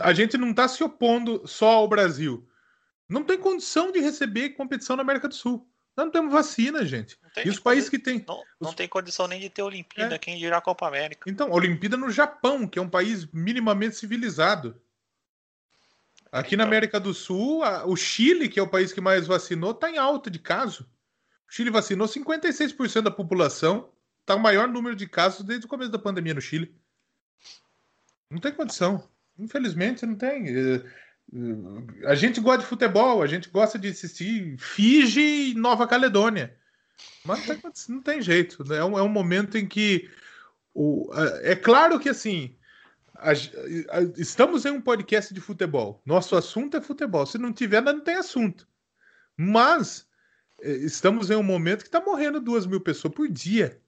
a 0.00 0.12
gente 0.14 0.38
não 0.38 0.54
tá 0.54 0.66
se 0.66 0.82
opondo 0.82 1.46
só 1.46 1.70
ao 1.70 1.88
Brasil. 1.88 2.48
Não 3.06 3.22
tem 3.22 3.38
condição 3.38 3.92
de 3.92 4.00
receber 4.00 4.50
competição 4.50 4.96
na 4.96 5.02
América 5.02 5.28
do 5.28 5.34
Sul. 5.34 5.68
Nós 5.96 6.06
não 6.06 6.12
temos 6.12 6.32
vacina, 6.32 6.84
gente. 6.86 7.18
E 7.44 7.48
os 7.50 7.58
países 7.58 7.90
que 7.90 7.98
têm. 7.98 8.24
Não, 8.26 8.42
não 8.58 8.72
tem 8.72 8.88
condição 8.88 9.26
nem 9.26 9.40
de 9.40 9.50
ter 9.50 9.62
Olimpíada, 9.62 10.14
é. 10.14 10.18
quem 10.18 10.38
dirá 10.38 10.56
a 10.58 10.62
Copa 10.62 10.86
América. 10.86 11.28
Então, 11.28 11.50
Olimpíada 11.50 11.96
no 11.96 12.10
Japão, 12.10 12.66
que 12.66 12.78
é 12.78 12.82
um 12.82 12.88
país 12.88 13.26
minimamente 13.32 13.96
civilizado. 13.96 14.80
Aqui 16.32 16.56
na 16.56 16.64
América 16.64 17.00
do 17.00 17.12
Sul, 17.12 17.62
a, 17.64 17.84
o 17.84 17.96
Chile, 17.96 18.48
que 18.48 18.58
é 18.58 18.62
o 18.62 18.68
país 18.68 18.92
que 18.92 19.00
mais 19.00 19.26
vacinou, 19.26 19.72
está 19.72 19.90
em 19.90 19.98
alta 19.98 20.30
de 20.30 20.38
caso. 20.38 20.88
O 21.50 21.52
Chile 21.52 21.70
vacinou 21.70 22.06
56% 22.06 23.02
da 23.02 23.10
população. 23.10 23.90
Está 24.20 24.36
o 24.36 24.40
maior 24.40 24.68
número 24.68 24.94
de 24.94 25.08
casos 25.08 25.44
desde 25.44 25.66
o 25.66 25.68
começo 25.68 25.90
da 25.90 25.98
pandemia 25.98 26.34
no 26.34 26.40
Chile. 26.40 26.72
Não 28.30 28.38
tem 28.38 28.52
condição. 28.52 29.08
Infelizmente, 29.36 30.06
não 30.06 30.14
tem. 30.14 30.46
É, 30.48 30.74
é, 30.76 32.06
a 32.06 32.14
gente 32.14 32.40
gosta 32.40 32.62
de 32.62 32.68
futebol, 32.68 33.20
a 33.20 33.26
gente 33.26 33.48
gosta 33.50 33.78
de 33.78 33.88
assistir 33.88 34.56
Fiji 34.58 35.50
e 35.50 35.54
Nova 35.54 35.88
Caledônia. 35.88 36.56
Mas 37.24 37.40
não 37.40 37.56
tem, 37.56 37.72
não 37.88 38.02
tem 38.02 38.22
jeito. 38.22 38.62
Né? 38.64 38.76
É 38.76 38.84
um, 38.84 38.96
é 38.96 39.02
um 39.02 39.08
momento 39.08 39.58
em 39.58 39.66
que. 39.66 40.08
O, 40.72 41.10
é 41.42 41.56
claro 41.56 41.98
que 41.98 42.08
assim 42.08 42.56
a, 43.16 43.32
a, 43.32 44.02
estamos 44.16 44.64
em 44.64 44.70
um 44.70 44.80
podcast 44.80 45.34
de 45.34 45.40
futebol. 45.40 46.00
Nosso 46.06 46.36
assunto 46.36 46.76
é 46.76 46.80
futebol. 46.80 47.26
Se 47.26 47.38
não 47.38 47.52
tiver, 47.52 47.82
não 47.82 48.00
tem 48.00 48.14
assunto. 48.14 48.68
Mas 49.36 50.08
estamos 50.62 51.30
em 51.30 51.36
um 51.36 51.42
momento 51.42 51.82
que 51.82 51.88
está 51.88 52.00
morrendo 52.00 52.40
duas 52.40 52.66
mil 52.66 52.80
pessoas 52.80 53.14
por 53.14 53.28
dia. 53.28 53.80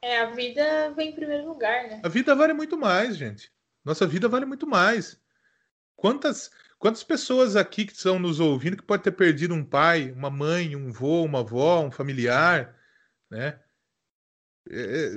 É, 0.00 0.20
a 0.20 0.26
vida 0.30 0.92
vem 0.92 1.10
em 1.10 1.14
primeiro 1.14 1.46
lugar, 1.46 1.88
né? 1.88 2.00
A 2.04 2.08
vida 2.08 2.34
vale 2.34 2.52
muito 2.52 2.76
mais, 2.76 3.16
gente. 3.16 3.52
Nossa 3.84 4.06
vida 4.06 4.28
vale 4.28 4.46
muito 4.46 4.66
mais. 4.66 5.20
Quantas, 5.96 6.50
quantas 6.78 7.02
pessoas 7.02 7.56
aqui 7.56 7.84
que 7.84 7.92
estão 7.92 8.18
nos 8.18 8.38
ouvindo 8.38 8.76
que 8.76 8.82
pode 8.82 9.02
ter 9.02 9.12
perdido 9.12 9.54
um 9.54 9.64
pai, 9.64 10.12
uma 10.12 10.30
mãe, 10.30 10.76
um 10.76 10.92
vô, 10.92 11.24
uma 11.24 11.40
avó, 11.40 11.80
um 11.80 11.90
familiar, 11.90 12.76
né? 13.28 13.58
É, 14.70 14.80
é 14.80 15.12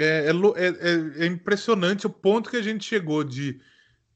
é, 0.00 0.28
é, 0.28 0.30
é, 0.30 1.24
é, 1.24 1.26
impressionante 1.26 2.06
o 2.06 2.10
ponto 2.10 2.50
que 2.50 2.56
a 2.56 2.62
gente 2.62 2.84
chegou 2.84 3.24
de, 3.24 3.60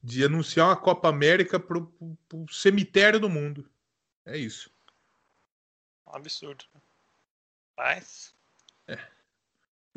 de 0.01 0.23
anunciar 0.23 0.67
uma 0.67 0.77
Copa 0.77 1.09
América 1.09 1.59
para 1.59 1.77
o 1.77 2.45
cemitério 2.49 3.19
do 3.19 3.29
mundo. 3.29 3.69
É 4.25 4.37
isso. 4.37 4.72
Absurdo. 6.13 6.65
Mas. 7.75 8.35
É. 8.87 8.97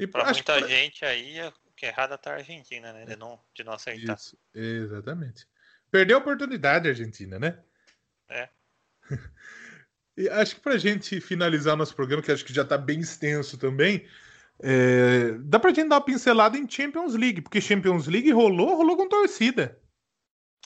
Para 0.06 0.32
muita 0.32 0.62
que... 0.62 0.68
gente 0.68 1.04
aí, 1.04 1.40
o 1.46 1.72
que 1.76 1.86
é 1.86 1.90
errado 1.90 2.16
tá 2.18 2.32
a 2.32 2.36
Argentina, 2.36 2.92
né? 2.92 3.04
De 3.04 3.16
não, 3.16 3.38
de 3.54 3.62
não 3.62 3.72
aceitar. 3.72 4.16
Isso, 4.16 4.38
exatamente. 4.54 5.46
Perdeu 5.90 6.16
a 6.16 6.20
oportunidade 6.20 6.88
a 6.88 6.90
Argentina, 6.90 7.38
né? 7.38 7.62
É. 8.28 8.48
e 10.16 10.28
acho 10.30 10.56
que 10.56 10.60
para 10.60 10.74
a 10.74 10.78
gente 10.78 11.20
finalizar 11.20 11.76
nosso 11.76 11.94
programa, 11.94 12.22
que 12.22 12.32
acho 12.32 12.44
que 12.44 12.54
já 12.54 12.62
está 12.62 12.76
bem 12.76 13.00
extenso 13.00 13.56
também, 13.56 14.08
é, 14.58 15.32
dá 15.40 15.58
pra 15.58 15.70
gente 15.70 15.88
dar 15.88 15.96
uma 15.96 16.04
pincelada 16.04 16.56
em 16.56 16.68
Champions 16.68 17.14
League, 17.14 17.42
porque 17.42 17.60
Champions 17.60 18.06
League 18.06 18.30
rolou, 18.32 18.76
rolou 18.76 18.96
com 18.96 19.08
torcida. 19.08 19.78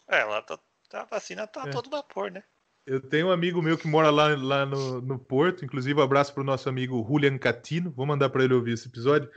É, 0.06 0.24
lá 0.24 0.42
tá, 0.42 0.58
tá, 0.88 1.02
a 1.02 1.04
vacina 1.04 1.46
tá 1.46 1.64
é. 1.66 1.70
todo 1.70 1.90
vapor, 1.90 2.30
né? 2.30 2.42
Eu 2.90 3.00
tenho 3.00 3.28
um 3.28 3.30
amigo 3.30 3.62
meu 3.62 3.78
que 3.78 3.86
mora 3.86 4.10
lá, 4.10 4.36
lá 4.36 4.66
no, 4.66 5.00
no 5.00 5.16
Porto, 5.16 5.64
inclusive 5.64 6.00
um 6.00 6.02
abraço 6.02 6.34
pro 6.34 6.42
nosso 6.42 6.68
amigo 6.68 7.06
Julian 7.08 7.38
Catino, 7.38 7.92
vou 7.92 8.04
mandar 8.04 8.30
para 8.30 8.42
ele 8.42 8.52
ouvir 8.52 8.72
esse 8.72 8.88
episódio. 8.88 9.30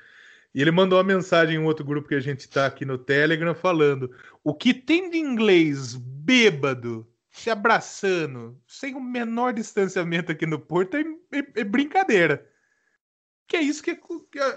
E 0.55 0.59
ele 0.59 0.71
mandou 0.71 0.97
uma 0.97 1.03
mensagem 1.03 1.57
em 1.57 1.63
outro 1.63 1.85
grupo 1.85 2.07
que 2.07 2.15
a 2.15 2.19
gente 2.19 2.49
tá 2.49 2.65
aqui 2.65 2.83
no 2.83 2.97
Telegram 2.97 3.53
falando: 3.53 4.11
o 4.43 4.55
que 4.55 4.73
tem 4.73 5.07
de 5.07 5.19
inglês 5.19 5.93
bêbado, 5.93 7.07
se 7.29 7.51
abraçando, 7.51 8.59
sem 8.65 8.95
o 8.95 8.99
menor 8.99 9.53
distanciamento 9.53 10.31
aqui 10.31 10.47
no 10.47 10.57
Porto, 10.57 10.97
é, 10.97 11.01
é, 11.37 11.61
é 11.61 11.63
brincadeira. 11.63 12.49
Que 13.47 13.57
é 13.57 13.61
isso 13.61 13.83
que, 13.83 14.01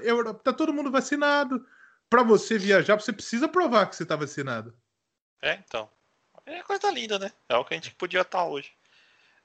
Europa. 0.04 0.40
Tá 0.42 0.54
todo 0.54 0.72
mundo 0.72 0.90
vacinado, 0.90 1.62
para 2.08 2.22
você 2.22 2.56
viajar, 2.56 2.98
você 2.98 3.12
precisa 3.12 3.46
provar 3.46 3.90
que 3.90 3.94
você 3.94 4.06
tá 4.06 4.16
vacinado. 4.16 4.74
É, 5.42 5.52
então. 5.52 5.86
É 6.46 6.62
coisa 6.62 6.90
linda, 6.90 7.18
né? 7.18 7.30
É 7.48 7.56
o 7.56 7.64
que 7.64 7.74
a 7.74 7.76
gente 7.76 7.94
podia 7.94 8.22
estar 8.22 8.44
hoje. 8.44 8.75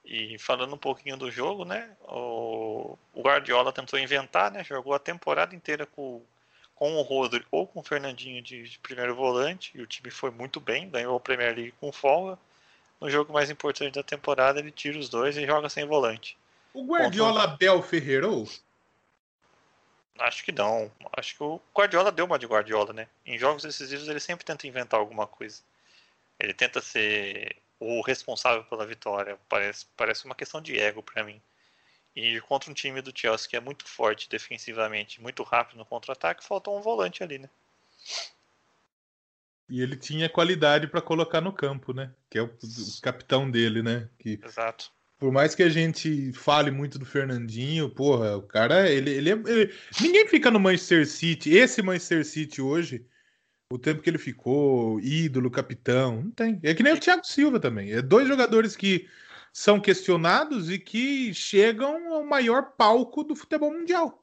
E 0.04 0.36
falando 0.38 0.74
um 0.74 0.78
pouquinho 0.78 1.16
do 1.16 1.30
jogo, 1.30 1.64
né? 1.64 1.90
O, 2.02 2.98
Guardiola 3.16 3.72
tentou 3.72 3.98
inventar, 3.98 4.50
né? 4.50 4.64
Jogou 4.64 4.94
a 4.94 4.98
temporada 4.98 5.54
inteira 5.54 5.86
com, 5.86 6.20
com 6.74 6.96
o 6.96 7.02
Rodri 7.02 7.44
ou 7.50 7.66
com 7.66 7.80
o 7.80 7.84
Fernandinho 7.84 8.42
de, 8.42 8.68
de, 8.68 8.78
primeiro 8.80 9.14
volante. 9.14 9.70
E 9.74 9.80
o 9.80 9.86
time 9.86 10.10
foi 10.10 10.30
muito 10.30 10.58
bem, 10.60 10.90
ganhou 10.90 11.16
a 11.16 11.20
Premier 11.20 11.54
League 11.54 11.74
com 11.80 11.92
folga. 11.92 12.38
No 13.00 13.08
jogo 13.10 13.32
mais 13.32 13.50
importante 13.50 13.94
da 13.94 14.02
temporada, 14.02 14.58
ele 14.58 14.70
tira 14.70 14.98
os 14.98 15.08
dois 15.08 15.36
e 15.36 15.46
joga 15.46 15.68
sem 15.68 15.84
volante. 15.84 16.36
O 16.74 16.84
Guardiola 16.84 17.48
Ponto... 17.48 17.58
Bel 17.58 17.82
Ferreirou? 17.82 18.48
Acho 20.18 20.44
que 20.44 20.52
não. 20.52 20.90
Acho 21.16 21.36
que 21.36 21.42
o 21.42 21.60
Guardiola 21.74 22.12
deu 22.12 22.24
uma 22.24 22.38
de 22.38 22.46
Guardiola, 22.46 22.92
né? 22.92 23.08
Em 23.24 23.38
jogos 23.38 23.62
decisivos 23.62 24.08
ele 24.08 24.20
sempre 24.20 24.44
tenta 24.44 24.66
inventar 24.66 24.98
alguma 24.98 25.26
coisa. 25.26 25.62
Ele 26.38 26.52
tenta 26.52 26.80
ser 26.80 27.56
o 27.82 28.00
responsável 28.00 28.64
pela 28.64 28.86
vitória. 28.86 29.38
Parece, 29.48 29.86
parece 29.96 30.24
uma 30.24 30.34
questão 30.34 30.60
de 30.60 30.78
ego 30.78 31.02
para 31.02 31.24
mim. 31.24 31.40
E 32.14 32.40
contra 32.42 32.70
um 32.70 32.74
time 32.74 33.00
do 33.00 33.12
Chelsea 33.14 33.48
que 33.48 33.56
é 33.56 33.60
muito 33.60 33.86
forte 33.86 34.28
defensivamente, 34.28 35.20
muito 35.20 35.42
rápido 35.42 35.78
no 35.78 35.86
contra-ataque, 35.86 36.44
faltou 36.44 36.78
um 36.78 36.82
volante 36.82 37.22
ali, 37.22 37.38
né? 37.38 37.48
E 39.68 39.80
ele 39.80 39.96
tinha 39.96 40.28
qualidade 40.28 40.86
para 40.86 41.00
colocar 41.00 41.40
no 41.40 41.52
campo, 41.52 41.94
né? 41.94 42.12
Que 42.28 42.38
é 42.38 42.42
o, 42.42 42.46
o, 42.46 43.00
capitão 43.00 43.50
dele, 43.50 43.82
né? 43.82 44.08
Que, 44.18 44.38
Exato. 44.44 44.92
Por 45.18 45.32
mais 45.32 45.54
que 45.54 45.62
a 45.62 45.68
gente 45.68 46.32
fale 46.32 46.70
muito 46.70 46.98
do 46.98 47.06
Fernandinho, 47.06 47.88
porra, 47.88 48.36
o 48.36 48.42
cara, 48.42 48.90
ele, 48.90 49.10
ele, 49.10 49.30
é, 49.30 49.32
ele 49.32 49.74
ninguém 50.00 50.28
fica 50.28 50.50
no 50.50 50.60
Manchester 50.60 51.06
City. 51.06 51.54
Esse 51.54 51.80
Manchester 51.80 52.26
City 52.26 52.60
hoje, 52.60 53.06
o 53.72 53.78
tempo 53.78 54.02
que 54.02 54.10
ele 54.10 54.18
ficou, 54.18 55.00
ídolo, 55.00 55.50
capitão, 55.50 56.22
não 56.22 56.30
tem. 56.30 56.60
É 56.62 56.74
que 56.74 56.82
nem 56.82 56.92
o 56.92 57.00
Thiago 57.00 57.24
Silva 57.24 57.58
também. 57.58 57.90
É 57.90 58.02
dois 58.02 58.28
jogadores 58.28 58.76
que 58.76 59.08
são 59.50 59.80
questionados 59.80 60.70
e 60.70 60.78
que 60.78 61.32
chegam 61.32 62.12
ao 62.12 62.24
maior 62.24 62.72
palco 62.72 63.24
do 63.24 63.34
futebol 63.34 63.72
mundial. 63.72 64.22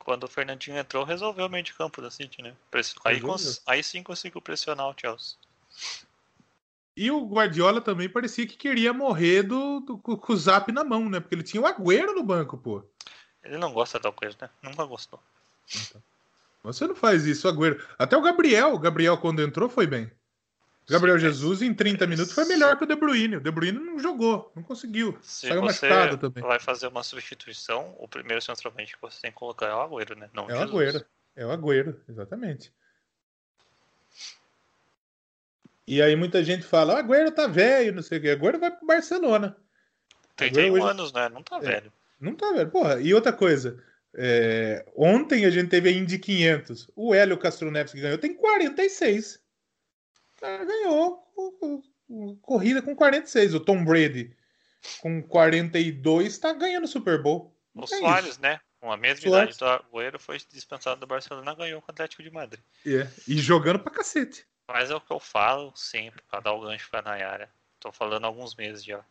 Quando 0.00 0.24
o 0.24 0.28
Fernandinho 0.28 0.76
entrou, 0.76 1.04
resolveu 1.04 1.46
o 1.46 1.48
meio 1.48 1.62
de 1.62 1.72
campo 1.72 2.02
da 2.02 2.10
City, 2.10 2.42
né? 2.42 2.52
Aí, 3.04 3.20
cons... 3.20 3.62
aí 3.64 3.82
sim 3.82 4.02
conseguiu 4.02 4.40
pressionar 4.40 4.88
o 4.88 4.94
Chelsea. 4.98 5.36
E 6.96 7.10
o 7.12 7.24
Guardiola 7.24 7.80
também 7.80 8.08
parecia 8.08 8.46
que 8.46 8.56
queria 8.56 8.92
morrer 8.92 9.44
do, 9.44 9.80
do, 9.80 9.98
com 9.98 10.32
o 10.32 10.36
zap 10.36 10.72
na 10.72 10.82
mão, 10.82 11.08
né? 11.08 11.20
Porque 11.20 11.36
ele 11.36 11.44
tinha 11.44 11.62
o 11.62 11.66
Agüero 11.66 12.12
no 12.12 12.24
banco, 12.24 12.58
pô. 12.58 12.82
Ele 13.44 13.56
não 13.56 13.72
gosta 13.72 14.00
do 14.00 14.08
Agüero, 14.08 14.36
né? 14.40 14.50
Nunca 14.60 14.84
gostou. 14.84 15.20
Então. 15.68 16.02
Você 16.62 16.86
não 16.86 16.94
faz 16.94 17.24
isso, 17.26 17.48
Agüero. 17.48 17.82
Até 17.98 18.16
o 18.16 18.22
Gabriel, 18.22 18.74
o 18.74 18.78
Gabriel 18.78 19.16
quando 19.18 19.42
entrou 19.42 19.68
foi 19.68 19.86
bem. 19.86 20.10
Gabriel 20.88 21.18
Sim, 21.18 21.26
Jesus 21.26 21.62
em 21.62 21.72
30 21.72 22.06
minutos 22.06 22.32
foi 22.32 22.44
melhor 22.46 22.76
que 22.76 22.84
o 22.84 22.86
De 22.86 22.96
Bruyne. 22.96 23.36
O 23.36 23.40
De 23.40 23.50
Bruyne 23.50 23.78
não 23.78 23.98
jogou, 23.98 24.50
não 24.56 24.62
conseguiu. 24.62 25.16
Se 25.22 25.46
Saiu 25.46 25.62
machucado 25.62 26.18
também. 26.18 26.42
vai 26.42 26.58
fazer 26.58 26.88
uma 26.88 27.02
substituição, 27.04 27.94
o 27.98 28.08
primeiro 28.08 28.42
centroavante 28.42 28.96
que 28.96 29.00
você 29.00 29.20
tem 29.22 29.30
que 29.30 29.36
colocar 29.36 29.66
é 29.66 29.74
o 29.74 29.80
Agüero, 29.80 30.16
né? 30.16 30.28
Não 30.34 30.50
é 30.50 30.58
o 30.58 30.62
Agüero. 30.62 31.04
É 31.36 31.46
o 31.46 31.52
Agüero, 31.52 32.00
exatamente. 32.08 32.72
E 35.86 36.02
aí 36.02 36.16
muita 36.16 36.42
gente 36.42 36.64
fala, 36.64 36.94
o 36.94 36.96
Agüero 36.96 37.30
tá 37.30 37.46
velho, 37.46 37.94
não 37.94 38.02
sei 38.02 38.18
o 38.18 38.20
que. 38.20 38.30
Agüero 38.30 38.58
vai 38.58 38.70
pro 38.70 38.86
Barcelona. 38.86 39.56
31 40.36 40.72
hoje... 40.72 40.90
anos, 40.90 41.12
né? 41.12 41.28
Não 41.28 41.42
tá 41.42 41.56
é, 41.58 41.60
velho. 41.60 41.92
Não 42.18 42.34
tá 42.34 42.52
velho. 42.52 42.70
Porra, 42.70 43.00
e 43.00 43.14
outra 43.14 43.32
coisa, 43.32 43.80
é, 44.14 44.84
ontem 44.96 45.44
a 45.44 45.50
gente 45.50 45.68
teve 45.68 45.88
a 45.88 45.92
Indy 45.92 46.18
500. 46.18 46.90
O 46.96 47.14
Hélio 47.14 47.38
Castro 47.38 47.70
Neves 47.70 47.92
que 47.92 48.00
ganhou 48.00 48.18
tem 48.18 48.34
46. 48.34 49.36
O 50.36 50.40
cara 50.40 50.64
ganhou 50.64 51.22
corrida 52.42 52.82
com 52.82 52.94
46. 52.94 53.54
O 53.54 53.60
Tom 53.60 53.84
Brady 53.84 54.36
com 55.00 55.22
42 55.22 56.26
está 56.32 56.52
ganhando 56.52 56.84
o 56.84 56.88
Super 56.88 57.22
Bowl. 57.22 57.54
o 57.74 57.84
é 57.84 57.86
Soares, 57.86 58.30
isso. 58.30 58.42
né? 58.42 58.60
Com 58.80 58.90
a 58.90 58.96
mesma 58.96 59.28
Soares. 59.28 59.56
idade 59.56 59.80
do 59.80 59.86
Agüero 59.98 60.18
foi 60.18 60.38
dispensado 60.50 61.00
do 61.00 61.06
Barcelona 61.06 61.54
ganhou 61.54 61.82
com 61.82 61.88
o 61.88 61.92
Atlético 61.92 62.22
de 62.22 62.30
Madrid. 62.30 62.62
É, 62.86 63.06
e 63.28 63.36
jogando 63.38 63.78
pra 63.78 63.92
cacete. 63.92 64.46
Mas 64.66 64.90
é 64.90 64.94
o 64.94 65.00
que 65.00 65.12
eu 65.12 65.20
falo 65.20 65.72
sempre, 65.76 66.22
para 66.30 66.40
dar 66.40 66.52
o 66.52 66.60
gancho 66.60 66.88
pra 66.90 67.02
Nayara. 67.02 67.50
Tô 67.78 67.92
falando 67.92 68.24
há 68.24 68.28
alguns 68.28 68.54
meses 68.54 68.82
já. 68.82 69.04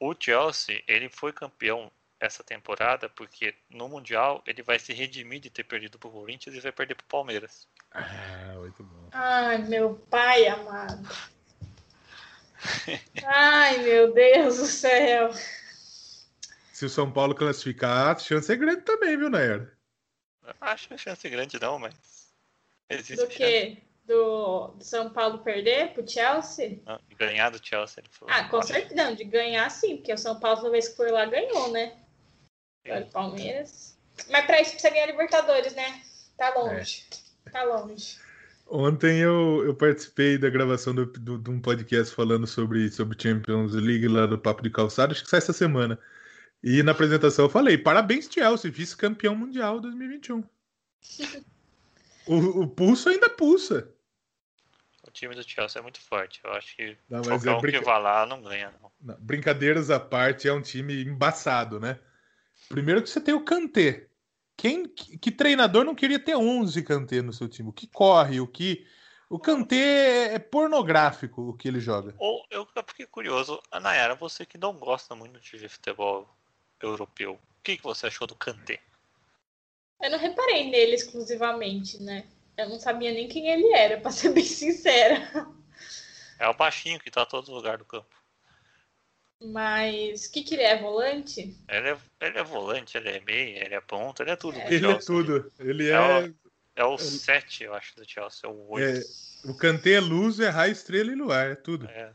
O 0.00 0.14
Chelsea, 0.18 0.82
ele 0.88 1.08
foi 1.08 1.32
campeão 1.32 1.92
essa 2.26 2.44
temporada, 2.44 3.08
porque 3.08 3.54
no 3.68 3.88
Mundial 3.88 4.42
ele 4.46 4.62
vai 4.62 4.78
se 4.78 4.92
redimir 4.92 5.40
de 5.40 5.50
ter 5.50 5.64
perdido 5.64 5.98
pro 5.98 6.10
Corinthians 6.10 6.54
e 6.56 6.60
vai 6.60 6.72
perder 6.72 6.94
pro 6.94 7.06
Palmeiras. 7.06 7.66
Ah, 7.90 8.54
muito 8.58 8.82
bom. 8.82 9.08
Ai, 9.12 9.58
meu 9.58 9.94
pai 10.10 10.46
amado. 10.46 11.08
Ai, 13.24 13.78
meu 13.78 14.12
Deus 14.12 14.58
do 14.58 14.66
céu. 14.66 15.30
Se 16.72 16.86
o 16.86 16.90
São 16.90 17.10
Paulo 17.10 17.34
classificar, 17.34 18.14
a 18.14 18.18
chance 18.18 18.52
é 18.52 18.56
grande 18.56 18.82
também, 18.82 19.16
viu, 19.16 19.28
Nair? 19.30 19.72
Acho 20.60 20.88
que 20.88 20.94
a 20.94 20.98
chance 20.98 21.26
é 21.26 21.30
grande 21.30 21.60
não, 21.60 21.78
mas. 21.78 21.94
Existe 22.88 23.24
do 23.24 23.28
que? 23.28 23.78
Do, 24.04 24.68
do, 24.68 24.84
São 24.84 25.10
Paulo 25.10 25.38
perder 25.38 25.92
pro 25.92 26.08
Chelsea? 26.08 26.80
Não, 26.84 26.98
de 27.08 27.14
ganhar 27.14 27.50
do 27.50 27.64
Chelsea. 27.64 28.02
Ele 28.02 28.08
falou. 28.10 28.34
Ah, 28.34 28.48
com 28.48 28.60
certeza. 28.62 28.94
Não, 28.94 29.14
de 29.14 29.24
ganhar 29.24 29.70
sim, 29.70 29.96
porque 29.96 30.12
o 30.12 30.18
São 30.18 30.38
Paulo, 30.40 30.56
toda 30.56 30.70
vez 30.70 30.88
que 30.88 30.96
foi 30.96 31.10
lá, 31.10 31.24
ganhou, 31.24 31.70
né? 31.70 32.01
Agora 32.84 33.06
Palmeiras. 33.06 33.96
Mas 34.30 34.46
para 34.46 34.60
isso 34.60 34.72
precisa 34.72 34.92
ganhar 34.92 35.06
Libertadores, 35.06 35.74
né? 35.74 36.02
Tá 36.36 36.52
longe. 36.54 37.04
É. 37.46 37.50
Tá 37.50 37.64
longe. 37.64 38.18
Ontem 38.66 39.18
eu, 39.18 39.62
eu 39.66 39.74
participei 39.74 40.38
da 40.38 40.48
gravação 40.48 40.94
do, 40.94 41.06
do, 41.06 41.38
de 41.38 41.50
um 41.50 41.60
podcast 41.60 42.14
falando 42.14 42.46
sobre, 42.46 42.90
sobre 42.90 43.20
Champions 43.20 43.74
League 43.74 44.08
lá 44.08 44.26
do 44.26 44.38
Papo 44.38 44.62
de 44.62 44.70
Calçado, 44.70 45.12
acho 45.12 45.22
que 45.22 45.28
sai 45.28 45.38
essa 45.38 45.52
semana. 45.52 45.98
E 46.62 46.82
na 46.82 46.92
apresentação 46.92 47.44
eu 47.44 47.50
falei: 47.50 47.76
parabéns, 47.76 48.28
Chelsea, 48.32 48.70
vice-campeão 48.70 49.34
mundial 49.34 49.80
2021. 49.80 50.42
o, 52.26 52.62
o 52.62 52.68
pulso 52.68 53.08
ainda 53.08 53.28
pulsa. 53.28 53.92
O 55.06 55.10
time 55.10 55.34
do 55.34 55.42
Chelsea 55.42 55.78
é 55.78 55.82
muito 55.82 56.00
forte. 56.00 56.40
Eu 56.42 56.52
acho 56.52 56.74
que 56.74 56.96
não, 57.10 57.20
qualquer 57.20 57.48
é 57.48 57.52
um 57.52 57.60
brinca... 57.60 57.78
que 57.80 57.84
vá 57.84 57.98
lá 57.98 58.24
não 58.24 58.40
ganha. 58.40 58.72
Não. 58.80 58.90
Não, 59.02 59.16
brincadeiras 59.20 59.90
à 59.90 60.00
parte, 60.00 60.48
é 60.48 60.52
um 60.52 60.62
time 60.62 61.04
embaçado, 61.04 61.78
né? 61.78 61.98
Primeiro 62.72 63.02
que 63.02 63.10
você 63.10 63.20
tem 63.20 63.34
o 63.34 63.44
Kanté. 63.44 64.08
Quem, 64.56 64.88
que, 64.88 65.18
que 65.18 65.30
treinador 65.30 65.84
não 65.84 65.94
queria 65.94 66.18
ter 66.18 66.34
11 66.34 66.82
Kanté 66.82 67.20
no 67.20 67.30
seu 67.30 67.46
time? 67.46 67.68
O 67.68 67.72
que 67.72 67.86
corre, 67.86 68.40
o 68.40 68.46
que... 68.46 68.86
O 69.28 69.38
Kanté 69.38 70.32
é 70.34 70.38
pornográfico 70.38 71.50
o 71.50 71.52
que 71.52 71.68
ele 71.68 71.80
joga. 71.80 72.14
Ou 72.18 72.42
eu 72.50 72.66
fiquei 72.86 73.04
curioso, 73.04 73.60
Anayara, 73.70 74.14
você 74.14 74.46
que 74.46 74.56
não 74.56 74.72
gosta 74.72 75.14
muito 75.14 75.38
de 75.38 75.68
futebol 75.68 76.26
europeu, 76.80 77.34
o 77.34 77.62
que, 77.62 77.76
que 77.76 77.82
você 77.82 78.06
achou 78.06 78.26
do 78.26 78.34
Kanté? 78.34 78.80
Eu 80.00 80.10
não 80.10 80.18
reparei 80.18 80.70
nele 80.70 80.94
exclusivamente, 80.94 82.02
né? 82.02 82.24
Eu 82.56 82.70
não 82.70 82.80
sabia 82.80 83.12
nem 83.12 83.28
quem 83.28 83.48
ele 83.48 83.70
era, 83.74 84.00
pra 84.02 84.10
ser 84.10 84.32
bem 84.32 84.44
sincera. 84.44 85.46
É 86.38 86.48
o 86.48 86.54
baixinho 86.54 86.98
que 86.98 87.10
tá 87.10 87.22
em 87.22 87.26
todo 87.26 87.52
lugar 87.52 87.76
do 87.76 87.84
campo. 87.84 88.21
Mas 89.44 90.26
o 90.26 90.32
que, 90.32 90.42
que 90.42 90.54
ele 90.54 90.62
é? 90.62 90.80
Volante? 90.80 91.56
Ele 91.68 91.88
é, 91.88 91.98
ele 92.20 92.38
é 92.38 92.44
volante, 92.44 92.96
ele 92.96 93.08
é 93.08 93.20
meia, 93.20 93.64
ele 93.64 93.74
é 93.74 93.80
ponta, 93.80 94.22
ele 94.22 94.30
é 94.30 94.36
tudo. 94.36 94.58
É. 94.58 94.72
Ele 94.72 94.86
é 94.86 94.94
tudo. 94.94 95.52
Ele 95.58 95.90
é. 95.90 96.32
É 96.74 96.84
o, 96.84 96.96
7, 96.96 97.64
eu 97.64 97.74
acho, 97.74 97.94
do 97.96 98.08
Chelsea, 98.08 98.48
é 98.48 98.48
o 98.48 98.70
8. 98.70 98.84
É, 98.86 99.50
o 99.50 99.54
Kanté 99.54 99.92
é 99.92 100.00
luz, 100.00 100.40
é 100.40 100.48
raio, 100.48 100.72
estrela 100.72 101.12
e 101.12 101.14
luar, 101.14 101.50
é 101.50 101.54
tudo. 101.54 101.86
É. 101.86 102.14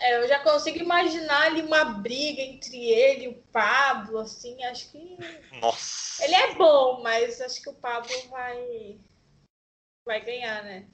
É, 0.00 0.22
eu 0.22 0.28
já 0.28 0.38
consigo 0.40 0.78
imaginar 0.78 1.46
ali 1.46 1.60
uma 1.60 1.84
briga 1.84 2.40
entre 2.40 2.76
ele 2.88 3.24
e 3.24 3.28
o 3.28 3.42
Pablo, 3.52 4.18
assim, 4.18 4.62
acho 4.64 4.90
que. 4.90 5.18
Nossa! 5.60 6.24
Ele 6.24 6.34
é 6.34 6.54
bom, 6.54 7.02
mas 7.02 7.40
acho 7.40 7.60
que 7.60 7.68
o 7.68 7.74
Pablo 7.74 8.10
vai. 8.30 8.98
vai 10.06 10.24
ganhar, 10.24 10.62
né? 10.64 10.86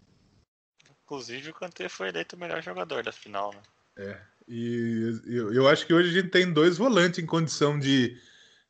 Inclusive 1.05 1.51
o 1.51 1.55
Kanté 1.55 1.89
foi 1.89 2.09
eleito 2.09 2.35
o 2.35 2.39
melhor 2.39 2.61
jogador 2.63 3.05
da 3.05 3.13
final, 3.13 3.53
né? 3.53 3.63
É. 3.99 4.21
E 4.49 5.21
eu, 5.27 5.53
eu 5.53 5.69
acho 5.69 5.87
que 5.87 5.93
hoje 5.93 6.11
a 6.11 6.21
gente 6.23 6.31
tem 6.31 6.53
dois 6.53 6.79
volantes 6.79 7.19
em 7.19 7.27
condição 7.27 7.79
de, 7.79 8.21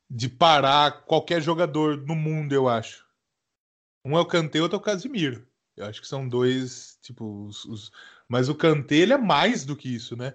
de 0.09 0.29
parar 0.29 1.03
qualquer 1.03 1.43
jogador 1.43 1.97
no 1.99 2.15
mundo, 2.15 2.53
eu 2.55 2.69
acho. 2.69 3.05
Um 4.05 4.17
é 4.17 4.21
o 4.21 4.27
Kanté, 4.27 4.61
outro 4.61 4.77
é 4.77 4.81
o 4.81 4.83
Casimiro. 4.83 5.47
Eu 5.77 5.85
acho 5.85 6.01
que 6.01 6.09
são 6.09 6.27
dois, 6.27 6.99
tipo, 7.03 7.47
os, 7.47 7.65
os... 7.67 7.93
mas 8.27 8.49
o 8.49 8.55
Kanté 8.55 8.97
ele 8.97 9.13
é 9.13 9.19
mais 9.19 9.65
do 9.65 9.77
que 9.77 9.95
isso, 9.95 10.17
né? 10.17 10.35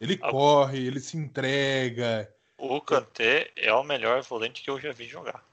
Ele 0.00 0.18
ah, 0.22 0.30
corre, 0.30 0.86
ele 0.86 1.00
se 1.00 1.16
entrega. 1.16 2.32
O 2.56 2.80
Kanté 2.80 3.50
é 3.56 3.72
o 3.72 3.84
melhor 3.84 4.22
volante 4.22 4.62
que 4.62 4.70
eu 4.70 4.80
já 4.80 4.92
vi 4.92 5.06
jogar. 5.06 5.44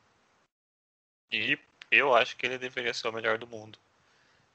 E 1.32 1.58
eu 1.92 2.16
acho 2.16 2.38
que 2.38 2.46
ele 2.46 2.58
deveria 2.58 2.94
ser 2.94 3.08
o 3.08 3.12
melhor 3.12 3.38
do 3.38 3.48
mundo 3.48 3.78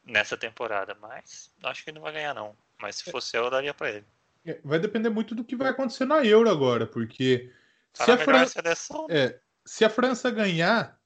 nessa 0.04 0.36
temporada, 0.36 0.96
mas 1.00 1.50
acho 1.62 1.84
que 1.84 1.90
ele 1.90 1.96
não 1.96 2.02
vai 2.02 2.12
ganhar 2.12 2.34
não. 2.34 2.56
Mas 2.78 2.96
se 2.96 3.08
é. 3.08 3.12
fosse 3.12 3.36
eu, 3.36 3.44
eu 3.44 3.50
daria 3.50 3.74
para 3.74 3.90
ele. 3.90 4.06
É, 4.44 4.60
vai 4.64 4.78
depender 4.78 5.10
muito 5.10 5.34
do 5.34 5.44
que 5.44 5.56
vai 5.56 5.68
acontecer 5.68 6.04
na 6.04 6.24
Euro 6.24 6.48
agora, 6.48 6.86
porque 6.86 7.52
tá 7.92 8.04
se, 8.04 8.10
a 8.10 8.18
França, 8.18 8.62
né? 8.62 8.74
é, 9.10 9.40
se 9.66 9.84
a 9.84 9.90
França 9.90 10.30
ganhar, 10.30 10.98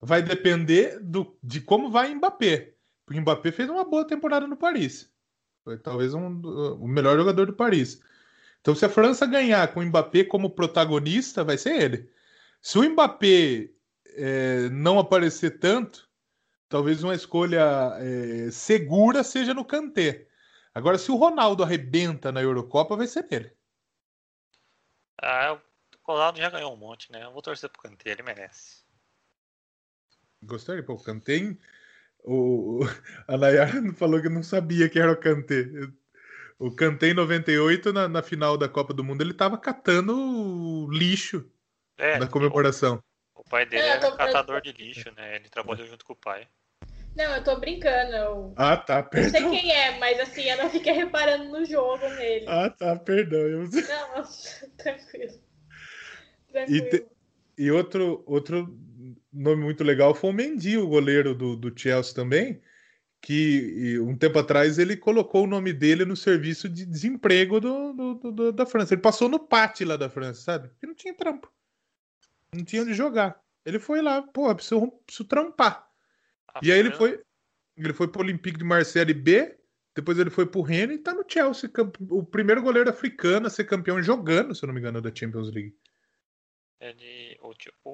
vai 0.00 0.22
depender 0.22 0.98
do, 1.00 1.36
de 1.42 1.60
como 1.60 1.90
vai 1.90 2.14
Mbappé. 2.14 2.74
O 3.10 3.14
Mbappé 3.14 3.52
fez 3.52 3.68
uma 3.68 3.84
boa 3.84 4.06
temporada 4.06 4.46
no 4.46 4.56
Paris. 4.56 5.10
Foi 5.64 5.76
talvez 5.78 6.14
um, 6.14 6.40
o 6.80 6.86
melhor 6.86 7.16
jogador 7.16 7.46
do 7.46 7.52
Paris. 7.52 8.00
Então, 8.60 8.74
se 8.74 8.84
a 8.84 8.88
França 8.88 9.26
ganhar 9.26 9.72
com 9.72 9.80
o 9.80 9.86
Mbappé 9.86 10.24
como 10.24 10.50
protagonista, 10.50 11.44
vai 11.44 11.58
ser 11.58 11.80
ele. 11.80 12.10
Se 12.60 12.78
o 12.78 12.82
Mbappé 12.90 13.70
é, 14.16 14.68
não 14.70 14.98
aparecer 14.98 15.58
tanto, 15.58 16.08
talvez 16.68 17.02
uma 17.02 17.14
escolha 17.14 17.92
é, 17.98 18.50
segura 18.50 19.22
seja 19.22 19.54
no 19.54 19.64
Kanté. 19.64 20.27
Agora, 20.78 20.96
se 20.96 21.10
o 21.10 21.16
Ronaldo 21.16 21.64
arrebenta 21.64 22.30
na 22.30 22.40
Eurocopa, 22.40 22.96
vai 22.96 23.08
ser 23.08 23.26
ele. 23.32 23.52
Ah, 25.20 25.54
o 26.06 26.12
Ronaldo 26.12 26.38
já 26.38 26.48
ganhou 26.48 26.72
um 26.72 26.76
monte, 26.76 27.10
né? 27.10 27.24
Eu 27.24 27.32
vou 27.32 27.42
torcer 27.42 27.68
pro 27.68 27.82
Kanté, 27.82 28.10
ele 28.10 28.22
merece. 28.22 28.84
Gostaria, 30.40 30.84
pô, 30.84 30.92
o 30.92 31.02
Kanté. 31.02 31.56
O, 32.22 32.78
a 33.26 33.36
Nayara 33.36 33.72
falou 33.94 34.22
que 34.22 34.28
não 34.28 34.44
sabia 34.44 34.88
que 34.88 35.00
era 35.00 35.10
o 35.10 35.16
Kanté. 35.16 35.64
O 36.60 36.70
Kanté 36.70 37.08
em 37.08 37.14
98, 37.14 37.92
na, 37.92 38.06
na 38.06 38.22
final 38.22 38.56
da 38.56 38.68
Copa 38.68 38.94
do 38.94 39.02
Mundo, 39.02 39.22
ele 39.22 39.34
tava 39.34 39.58
catando 39.58 40.88
lixo 40.92 41.50
é, 41.96 42.20
na 42.20 42.28
comemoração. 42.28 43.02
O, 43.34 43.40
o 43.40 43.44
pai 43.44 43.66
dele 43.66 43.82
é, 43.82 43.90
era 43.96 44.16
catador 44.16 44.60
de 44.60 44.70
lixo, 44.70 45.10
né? 45.16 45.34
Ele 45.34 45.48
trabalhou 45.48 45.88
junto 45.88 46.04
com 46.04 46.12
o 46.12 46.16
pai. 46.16 46.48
Não, 47.18 47.34
eu 47.34 47.42
tô 47.42 47.58
brincando. 47.58 48.14
Eu... 48.14 48.52
Ah, 48.56 48.76
tá, 48.76 49.02
perdão. 49.02 49.40
Não 49.40 49.50
sei 49.50 49.60
quem 49.60 49.72
é, 49.72 49.98
mas 49.98 50.20
assim, 50.20 50.42
eu 50.42 50.56
não 50.56 50.70
fiquei 50.70 50.92
reparando 50.92 51.46
no 51.46 51.64
jogo 51.64 52.08
nele. 52.10 52.44
Ah, 52.46 52.70
tá, 52.70 52.94
perdão. 52.94 53.40
Eu... 53.40 53.62
Não, 53.64 54.22
tranquilo. 54.76 55.34
tranquilo. 56.46 56.76
E, 56.76 56.80
te... 56.80 57.06
e 57.58 57.72
outro, 57.72 58.22
outro 58.24 58.72
nome 59.32 59.64
muito 59.64 59.82
legal 59.82 60.14
foi 60.14 60.30
o 60.30 60.32
Mendy, 60.32 60.78
o 60.78 60.86
goleiro 60.86 61.34
do, 61.34 61.56
do 61.56 61.76
Chelsea 61.76 62.14
também, 62.14 62.62
que 63.20 63.98
um 63.98 64.16
tempo 64.16 64.38
atrás 64.38 64.78
ele 64.78 64.96
colocou 64.96 65.42
o 65.42 65.48
nome 65.48 65.72
dele 65.72 66.04
no 66.04 66.16
serviço 66.16 66.68
de 66.68 66.86
desemprego 66.86 67.58
do, 67.58 67.92
do, 67.94 68.14
do 68.30 68.52
da 68.52 68.64
França. 68.64 68.94
Ele 68.94 69.02
passou 69.02 69.28
no 69.28 69.40
pátio 69.40 69.88
lá 69.88 69.96
da 69.96 70.08
França, 70.08 70.40
sabe? 70.42 70.68
Porque 70.68 70.86
não 70.86 70.94
tinha 70.94 71.14
trampo. 71.14 71.52
Não 72.54 72.64
tinha 72.64 72.82
onde 72.82 72.94
jogar. 72.94 73.40
Ele 73.66 73.80
foi 73.80 74.00
lá, 74.00 74.22
pô, 74.22 74.54
preciso, 74.54 74.86
preciso 75.04 75.24
trampar. 75.24 75.87
Ah, 76.58 76.60
e 76.62 76.72
aí 76.72 76.78
ele 76.78 76.90
foi, 76.90 77.22
ele 77.76 77.92
foi 77.92 78.08
pro 78.08 78.20
Olympique 78.20 78.58
de 78.58 78.64
Marseille 78.64 79.14
B, 79.14 79.56
depois 79.94 80.18
ele 80.18 80.30
foi 80.30 80.46
pro 80.46 80.60
Rennes 80.60 80.96
e 80.96 81.02
tá 81.02 81.14
no 81.14 81.24
Chelsea, 81.26 81.70
o 82.10 82.24
primeiro 82.24 82.62
goleiro 82.62 82.90
africano 82.90 83.46
a 83.46 83.50
ser 83.50 83.64
campeão 83.64 84.02
jogando, 84.02 84.54
se 84.54 84.64
eu 84.64 84.66
não 84.66 84.74
me 84.74 84.80
engano, 84.80 85.00
da 85.00 85.14
Champions 85.14 85.50
League. 85.52 85.76
Ele, 86.80 87.38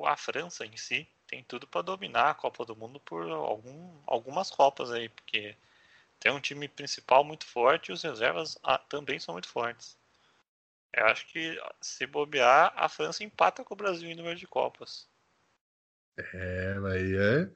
a 0.04 0.16
França 0.16 0.66
em 0.66 0.76
si 0.76 1.08
tem 1.26 1.42
tudo 1.44 1.66
para 1.66 1.82
dominar 1.82 2.30
a 2.30 2.34
Copa 2.34 2.64
do 2.64 2.76
Mundo 2.76 3.00
por 3.00 3.22
algum, 3.30 3.98
algumas 4.06 4.50
Copas 4.50 4.90
aí, 4.90 5.08
porque 5.08 5.56
tem 6.20 6.32
um 6.32 6.40
time 6.40 6.68
principal 6.68 7.24
muito 7.24 7.46
forte 7.46 7.88
e 7.88 7.92
os 7.92 8.02
reservas 8.02 8.58
ah, 8.62 8.78
também 8.78 9.18
são 9.18 9.34
muito 9.34 9.48
fortes. 9.48 9.96
Eu 10.92 11.06
acho 11.06 11.26
que 11.26 11.58
se 11.80 12.06
bobear, 12.06 12.72
a 12.76 12.88
França 12.88 13.24
empata 13.24 13.64
com 13.64 13.74
o 13.74 13.76
Brasil 13.76 14.08
em 14.08 14.14
número 14.14 14.36
de 14.36 14.46
Copas. 14.46 15.08
É, 16.16 16.76
aí 16.92 17.16
é, 17.16 17.50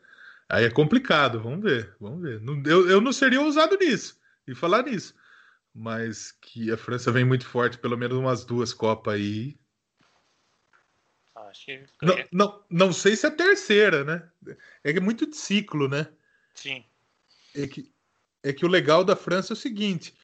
aí 0.48 0.64
é 0.64 0.70
complicado, 0.70 1.40
vamos 1.40 1.62
ver, 1.62 1.94
vamos 2.00 2.22
ver. 2.22 2.40
Eu, 2.66 2.88
eu 2.88 3.00
não 3.00 3.12
seria 3.12 3.40
ousado 3.40 3.76
nisso, 3.76 4.18
e 4.46 4.54
falar 4.54 4.82
nisso. 4.84 5.14
Mas 5.74 6.32
que 6.32 6.72
a 6.72 6.76
França 6.76 7.12
vem 7.12 7.24
muito 7.24 7.46
forte, 7.46 7.78
pelo 7.78 7.96
menos 7.96 8.16
umas 8.18 8.44
duas 8.44 8.72
Copas 8.72 9.14
aí, 9.14 9.58
Acho 11.48 11.66
que... 11.66 11.86
não, 12.02 12.16
não, 12.32 12.64
não 12.68 12.92
sei 12.92 13.16
se 13.16 13.26
é 13.26 13.28
a 13.28 13.34
terceira, 13.34 14.04
né? 14.04 14.56
É 14.84 14.92
que 14.92 14.98
é 14.98 15.02
muito 15.02 15.26
de 15.26 15.36
ciclo, 15.36 15.88
né? 15.88 16.08
Sim. 16.54 16.84
É 17.54 17.66
que, 17.66 17.92
é 18.42 18.52
que 18.52 18.64
o 18.64 18.68
legal 18.68 19.04
da 19.04 19.16
França 19.16 19.52
é 19.52 19.54
o 19.54 19.56
seguinte: 19.56 20.14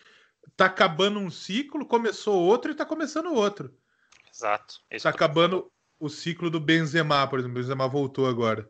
tá 0.56 0.66
acabando 0.66 1.18
um 1.18 1.30
ciclo, 1.30 1.86
começou 1.86 2.42
outro 2.42 2.70
e 2.70 2.74
tá 2.74 2.84
começando 2.84 3.32
outro. 3.32 3.74
Exato. 4.32 4.80
Esse 4.90 5.04
tá 5.04 5.10
acabando 5.10 5.70
o 5.98 6.08
ciclo 6.08 6.50
do 6.50 6.60
Benzema, 6.60 7.26
por 7.26 7.38
exemplo. 7.38 7.58
O 7.58 7.62
Benzema 7.62 7.88
voltou 7.88 8.26
agora. 8.26 8.68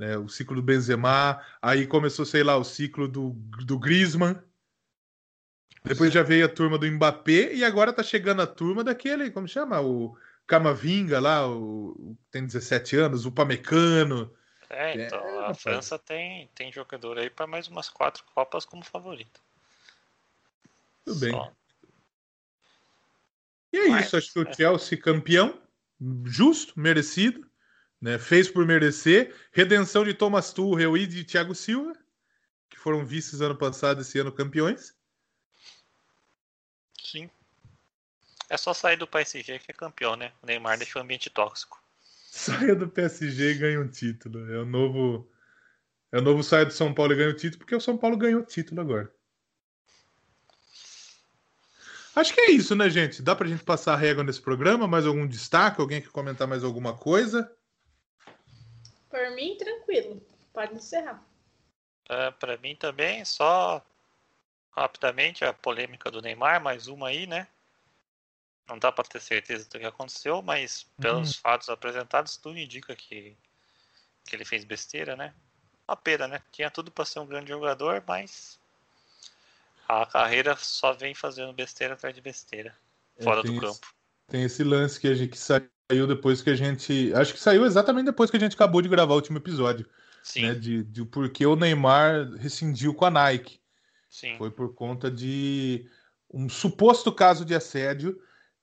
Né? 0.00 0.16
O 0.16 0.30
ciclo 0.30 0.56
do 0.56 0.62
Benzema. 0.62 1.44
Aí 1.60 1.86
começou, 1.86 2.24
sei 2.24 2.42
lá, 2.42 2.56
o 2.56 2.64
ciclo 2.64 3.06
do, 3.06 3.32
do 3.66 3.78
Griezmann. 3.78 4.34
Depois 5.84 6.10
Sim. 6.10 6.14
já 6.14 6.22
veio 6.22 6.46
a 6.46 6.48
turma 6.48 6.78
do 6.78 6.90
Mbappé 6.90 7.52
e 7.52 7.62
agora 7.62 7.92
tá 7.92 8.02
chegando 8.02 8.40
a 8.40 8.46
turma 8.46 8.82
daquele, 8.82 9.30
como 9.30 9.46
chama? 9.46 9.78
O 9.80 10.16
Camavinga 10.46 11.20
lá, 11.20 11.46
o, 11.46 12.16
tem 12.30 12.46
17 12.46 12.96
anos, 12.96 13.26
o 13.26 13.32
Pamecano. 13.32 14.34
É, 14.70 14.92
é 14.92 15.06
então 15.06 15.22
é, 15.22 15.46
a 15.50 15.54
França 15.54 15.98
tem, 15.98 16.48
tem 16.54 16.72
jogador 16.72 17.18
aí 17.18 17.28
para 17.28 17.46
mais 17.46 17.68
umas 17.68 17.90
quatro 17.90 18.24
Copas 18.34 18.64
como 18.64 18.82
favorito. 18.82 19.42
Tudo 21.04 21.20
bem. 21.20 21.52
E 23.72 23.78
é 23.78 23.88
Mas, 23.88 24.06
isso, 24.06 24.16
acho 24.16 24.32
que 24.32 24.38
o 24.38 24.48
é. 24.48 24.52
Chelsea 24.54 25.00
campeão, 25.00 25.60
justo, 26.24 26.78
merecido, 26.78 27.49
né? 28.00 28.18
Fez 28.18 28.48
por 28.48 28.66
merecer. 28.66 29.34
Redenção 29.52 30.04
de 30.04 30.14
Thomas 30.14 30.52
Tuchel 30.52 30.96
e 30.96 31.06
de 31.06 31.24
Thiago 31.24 31.54
Silva, 31.54 31.92
que 32.68 32.78
foram 32.78 33.04
vices 33.04 33.40
ano 33.40 33.56
passado, 33.56 34.00
esse 34.00 34.18
ano 34.18 34.32
campeões. 34.32 34.94
Sim. 37.04 37.28
É 38.48 38.56
só 38.56 38.72
sair 38.72 38.96
do 38.96 39.06
PSG 39.06 39.58
que 39.58 39.70
é 39.70 39.74
campeão, 39.74 40.16
né? 40.16 40.32
O 40.42 40.46
Neymar 40.46 40.78
deixa 40.78 40.98
o 40.98 41.02
ambiente 41.02 41.28
tóxico. 41.30 41.80
Saia 42.30 42.74
do 42.74 42.88
PSG 42.88 43.50
e 43.50 43.54
ganha 43.54 43.80
um 43.80 43.88
título. 43.88 44.52
É 44.52 44.58
o 44.58 44.64
novo. 44.64 45.30
É 46.12 46.18
o 46.18 46.22
novo 46.22 46.42
saia 46.42 46.66
do 46.66 46.72
São 46.72 46.92
Paulo 46.92 47.12
e 47.12 47.16
ganha 47.16 47.30
o 47.30 47.36
título, 47.36 47.58
porque 47.58 47.74
o 47.74 47.80
São 47.80 47.96
Paulo 47.96 48.16
ganhou 48.16 48.40
o 48.40 48.44
título 48.44 48.80
agora. 48.80 49.12
Acho 52.16 52.34
que 52.34 52.40
é 52.40 52.50
isso, 52.50 52.74
né, 52.74 52.90
gente? 52.90 53.22
Dá 53.22 53.36
pra 53.36 53.46
gente 53.46 53.62
passar 53.62 53.94
a 53.94 53.96
régua 53.96 54.24
nesse 54.24 54.40
programa? 54.40 54.88
Mais 54.88 55.06
algum 55.06 55.26
destaque? 55.26 55.80
Alguém 55.80 56.02
quer 56.02 56.10
comentar 56.10 56.48
mais 56.48 56.64
alguma 56.64 56.96
coisa? 56.96 57.50
Por 59.10 59.30
mim, 59.32 59.56
tranquilo. 59.56 60.22
Pode 60.52 60.74
encerrar. 60.74 61.22
Uh, 62.08 62.32
para 62.38 62.56
mim 62.56 62.74
também, 62.76 63.24
só 63.24 63.84
rapidamente 64.70 65.44
a 65.44 65.52
polêmica 65.52 66.10
do 66.10 66.22
Neymar, 66.22 66.62
mais 66.62 66.86
uma 66.86 67.08
aí, 67.08 67.26
né? 67.26 67.46
Não 68.68 68.78
dá 68.78 68.92
para 68.92 69.04
ter 69.04 69.20
certeza 69.20 69.68
do 69.68 69.78
que 69.78 69.84
aconteceu, 69.84 70.40
mas 70.42 70.86
pelos 71.00 71.34
uhum. 71.34 71.40
fatos 71.40 71.68
apresentados, 71.68 72.36
tudo 72.36 72.58
indica 72.58 72.94
que, 72.94 73.36
que 74.24 74.36
ele 74.36 74.44
fez 74.44 74.64
besteira, 74.64 75.16
né? 75.16 75.34
Uma 75.88 75.96
pena, 75.96 76.28
né? 76.28 76.40
Tinha 76.52 76.70
tudo 76.70 76.90
para 76.90 77.04
ser 77.04 77.18
um 77.18 77.26
grande 77.26 77.48
jogador, 77.48 78.02
mas 78.06 78.60
a 79.88 80.06
carreira 80.06 80.56
só 80.56 80.92
vem 80.92 81.14
fazendo 81.14 81.52
besteira 81.52 81.94
atrás 81.94 82.14
de 82.14 82.20
besteira, 82.20 82.76
é, 83.18 83.24
fora 83.24 83.42
do 83.42 83.60
campo. 83.60 83.86
Esse, 83.86 84.28
tem 84.28 84.42
esse 84.44 84.62
lance 84.62 85.00
que, 85.00 85.08
a 85.08 85.14
gente, 85.14 85.30
que 85.30 85.38
saiu 85.38 85.68
depois 86.06 86.42
que 86.42 86.50
a 86.50 86.54
gente. 86.54 87.12
Acho 87.14 87.34
que 87.34 87.40
saiu 87.40 87.64
exatamente 87.64 88.06
depois 88.06 88.30
que 88.30 88.36
a 88.36 88.40
gente 88.40 88.54
acabou 88.54 88.80
de 88.80 88.88
gravar 88.88 89.12
o 89.12 89.16
último 89.16 89.38
episódio. 89.38 89.86
Sim. 90.22 90.42
Né, 90.42 90.54
de, 90.54 90.84
de 90.84 91.04
porque 91.04 91.46
o 91.46 91.56
Neymar 91.56 92.30
rescindiu 92.32 92.94
com 92.94 93.04
a 93.04 93.10
Nike. 93.10 93.60
Sim. 94.08 94.36
Foi 94.36 94.50
por 94.50 94.74
conta 94.74 95.10
de 95.10 95.86
um 96.32 96.48
suposto 96.48 97.12
caso 97.12 97.44
de 97.44 97.54
assédio 97.54 98.20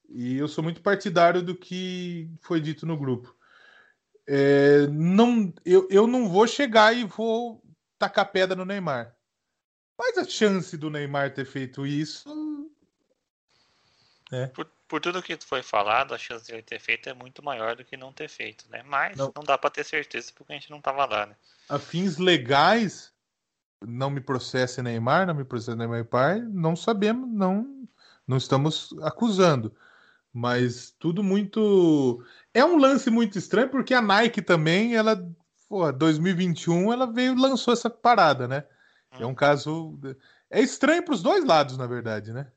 e 0.09 0.37
eu 0.37 0.47
sou 0.47 0.63
muito 0.63 0.81
partidário 0.81 1.41
do 1.41 1.55
que 1.55 2.29
foi 2.41 2.61
dito 2.61 2.85
no 2.85 2.97
grupo. 2.97 3.35
É, 4.27 4.87
não, 4.87 5.53
eu, 5.65 5.87
eu 5.89 6.05
não 6.05 6.27
vou 6.27 6.47
chegar 6.47 6.95
e 6.95 7.03
vou 7.03 7.61
tacar 7.97 8.31
pedra 8.31 8.55
no 8.55 8.65
Neymar. 8.65 9.15
Mas 9.97 10.17
a 10.17 10.25
chance 10.25 10.77
do 10.77 10.89
Neymar 10.89 11.33
ter 11.33 11.45
feito 11.45 11.85
isso. 11.85 12.29
É. 14.31 14.47
Por, 14.47 14.69
por 14.87 15.01
tudo 15.01 15.21
que 15.21 15.37
foi 15.45 15.63
falado, 15.63 16.13
a 16.13 16.17
chance 16.17 16.45
de 16.45 16.53
ele 16.53 16.61
ter 16.61 16.79
feito 16.79 17.09
é 17.09 17.13
muito 17.13 17.43
maior 17.43 17.75
do 17.75 17.85
que 17.85 17.95
não 17.95 18.11
ter 18.11 18.27
feito, 18.27 18.65
né? 18.69 18.83
Mas 18.85 19.17
não, 19.17 19.31
não 19.35 19.43
dá 19.43 19.57
para 19.57 19.69
ter 19.69 19.83
certeza 19.83 20.31
porque 20.35 20.53
a 20.53 20.55
gente 20.55 20.69
não 20.69 20.81
tava 20.81 21.05
lá, 21.05 21.25
né? 21.25 21.35
A 21.69 21.79
fins 21.79 22.17
legais, 22.17 23.13
não 23.85 24.09
me 24.09 24.19
processe 24.19 24.81
Neymar, 24.81 25.25
não 25.27 25.33
me 25.33 25.45
processe 25.45 25.77
Neymar 25.77 26.05
pai, 26.05 26.41
não 26.41 26.75
sabemos, 26.75 27.29
não, 27.31 27.87
não 28.27 28.37
estamos 28.37 28.93
acusando. 29.01 29.73
Mas 30.33 30.93
tudo 30.99 31.23
muito. 31.23 32.23
É 32.53 32.63
um 32.63 32.77
lance 32.77 33.09
muito 33.09 33.37
estranho, 33.37 33.69
porque 33.69 33.93
a 33.93 34.01
Nike 34.01 34.41
também, 34.41 34.95
ela. 34.95 35.27
Pô, 35.67 35.91
2021, 35.91 36.93
ela 36.93 37.11
veio 37.11 37.35
lançou 37.35 37.73
essa 37.73 37.89
parada, 37.89 38.47
né? 38.47 38.63
Hum. 39.13 39.17
É 39.21 39.25
um 39.25 39.33
caso. 39.33 39.99
É 40.49 40.61
estranho 40.61 41.03
para 41.03 41.13
os 41.13 41.23
dois 41.23 41.43
lados, 41.43 41.77
na 41.77 41.87
verdade, 41.87 42.31
né? 42.31 42.51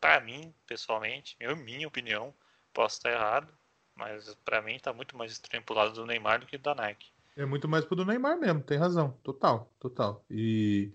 Para 0.00 0.20
mim, 0.20 0.54
pessoalmente, 0.66 1.36
eu, 1.40 1.56
minha 1.56 1.88
opinião, 1.88 2.34
posso 2.72 2.96
estar 2.96 3.12
errado, 3.12 3.52
mas 3.94 4.34
para 4.44 4.60
mim 4.60 4.78
tá 4.78 4.92
muito 4.92 5.16
mais 5.16 5.32
estranho 5.32 5.64
pro 5.64 5.74
lado 5.74 5.92
do 5.92 6.06
Neymar 6.06 6.40
do 6.40 6.46
que 6.46 6.58
da 6.58 6.74
Nike. 6.74 7.12
É 7.36 7.44
muito 7.44 7.68
mais 7.68 7.84
pro 7.84 7.96
do 7.96 8.04
Neymar 8.04 8.38
mesmo, 8.38 8.62
tem 8.62 8.78
razão. 8.78 9.16
Total, 9.22 9.72
total. 9.80 10.24
E 10.30 10.92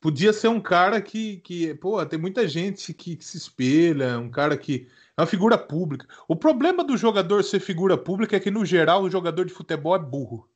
podia 0.00 0.32
ser 0.32 0.48
um 0.48 0.60
cara 0.60 1.00
que, 1.00 1.38
que 1.38 1.74
pô, 1.74 2.04
tem 2.04 2.18
muita 2.18 2.46
gente 2.46 2.92
que, 2.92 3.16
que, 3.16 3.24
se 3.24 3.36
espelha, 3.36 4.18
um 4.18 4.30
cara 4.30 4.56
que 4.56 4.88
é 5.16 5.20
uma 5.20 5.26
figura 5.26 5.58
pública. 5.58 6.06
O 6.28 6.36
problema 6.36 6.84
do 6.84 6.96
jogador 6.96 7.42
ser 7.42 7.60
figura 7.60 7.96
pública 7.96 8.36
é 8.36 8.40
que, 8.40 8.50
no 8.50 8.64
geral, 8.64 9.02
o 9.02 9.10
jogador 9.10 9.44
de 9.44 9.52
futebol 9.52 9.96
é 9.96 9.98
burro. 9.98 10.48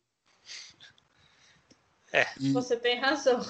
É. 2.13 2.27
E... 2.41 2.53
Você 2.53 2.77
tem 2.77 3.01
razão. 3.01 3.41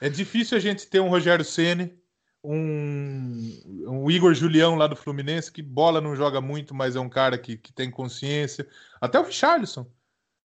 É. 0.00 0.06
é. 0.06 0.08
difícil 0.08 0.56
a 0.56 0.60
gente 0.60 0.86
ter 0.86 1.00
um 1.00 1.08
Rogério 1.08 1.44
Ceni, 1.44 1.94
um, 2.44 3.62
um 3.86 4.10
Igor 4.10 4.34
Julião 4.34 4.74
lá 4.74 4.86
do 4.86 4.96
Fluminense, 4.96 5.52
que 5.52 5.62
bola 5.62 6.00
não 6.00 6.16
joga 6.16 6.40
muito, 6.40 6.74
mas 6.74 6.96
é 6.96 7.00
um 7.00 7.08
cara 7.08 7.38
que, 7.38 7.56
que 7.56 7.72
tem 7.72 7.90
consciência. 7.90 8.66
Até 9.00 9.18
o 9.18 9.24
Richarlison, 9.24 9.86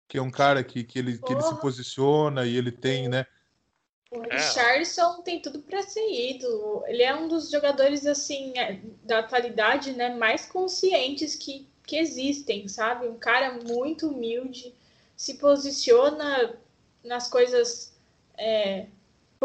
que 0.07 0.17
é 0.17 0.21
um 0.21 0.31
cara 0.31 0.63
que, 0.63 0.83
que, 0.83 0.99
ele, 0.99 1.17
que 1.17 1.33
ele 1.33 1.41
se 1.41 1.55
posiciona 1.59 2.45
e 2.45 2.55
ele 2.55 2.71
tem, 2.71 3.09
né? 3.09 3.25
O 4.11 4.23
é. 4.25 4.37
Richardson 4.37 5.21
tem 5.21 5.41
tudo 5.41 5.61
para 5.61 5.81
ser 5.83 6.05
ídolo. 6.11 6.83
Ele 6.85 7.01
é 7.01 7.15
um 7.15 7.27
dos 7.27 7.49
jogadores 7.49 8.05
assim 8.05 8.57
é, 8.57 8.81
da 9.03 9.19
atualidade, 9.19 9.93
né, 9.93 10.13
mais 10.15 10.45
conscientes 10.45 11.35
que, 11.35 11.67
que 11.85 11.97
existem, 11.97 12.67
sabe? 12.67 13.07
Um 13.07 13.17
cara 13.17 13.59
muito 13.65 14.09
humilde, 14.09 14.73
se 15.15 15.35
posiciona 15.35 16.55
nas 17.03 17.29
coisas 17.29 17.97
é, 18.37 18.87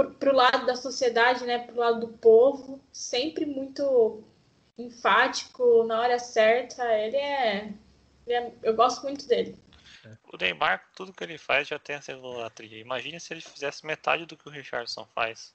para 0.05 0.31
o 0.31 0.37
lado 0.37 0.67
da 0.67 0.77
sociedade, 0.77 1.47
né, 1.47 1.59
para 1.59 1.75
o 1.75 1.79
lado 1.79 2.01
do 2.01 2.09
povo, 2.09 2.79
sempre 2.93 3.47
muito 3.47 4.23
enfático 4.77 5.85
na 5.85 6.01
hora 6.01 6.19
certa. 6.19 6.85
Ele 6.93 7.17
é, 7.17 7.73
ele 8.27 8.37
é 8.37 8.53
eu 8.63 8.75
gosto 8.75 9.03
muito 9.03 9.27
dele. 9.27 9.59
O 10.33 10.37
Neymar, 10.37 10.87
tudo 10.95 11.13
que 11.13 11.25
ele 11.25 11.39
faz 11.39 11.67
já 11.67 11.79
tem 11.79 11.97
essa 11.97 12.13
idolatria. 12.13 12.79
Imagine 12.79 13.19
se 13.19 13.33
ele 13.33 13.41
fizesse 13.41 13.87
metade 13.87 14.27
do 14.27 14.37
que 14.37 14.47
o 14.47 14.53
Richardson 14.53 15.07
faz. 15.15 15.55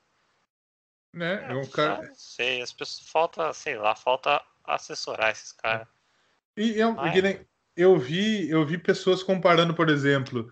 Né? 1.13 1.45
É, 1.49 1.53
um 1.53 1.68
cara... 1.68 2.07
Não 2.07 2.15
sei, 2.15 2.61
as 2.61 2.73
pessoas 2.73 3.07
falta, 3.07 3.53
sei 3.53 3.77
lá, 3.77 3.95
falta 3.95 4.41
assessorar 4.63 5.31
esses 5.31 5.51
caras. 5.51 5.88
E 6.57 6.77
eu, 6.80 6.95
eu 7.77 7.97
vi, 7.97 8.49
eu 8.49 8.65
vi 8.65 8.77
pessoas 8.77 9.23
comparando, 9.23 9.73
por 9.73 9.89
exemplo, 9.89 10.51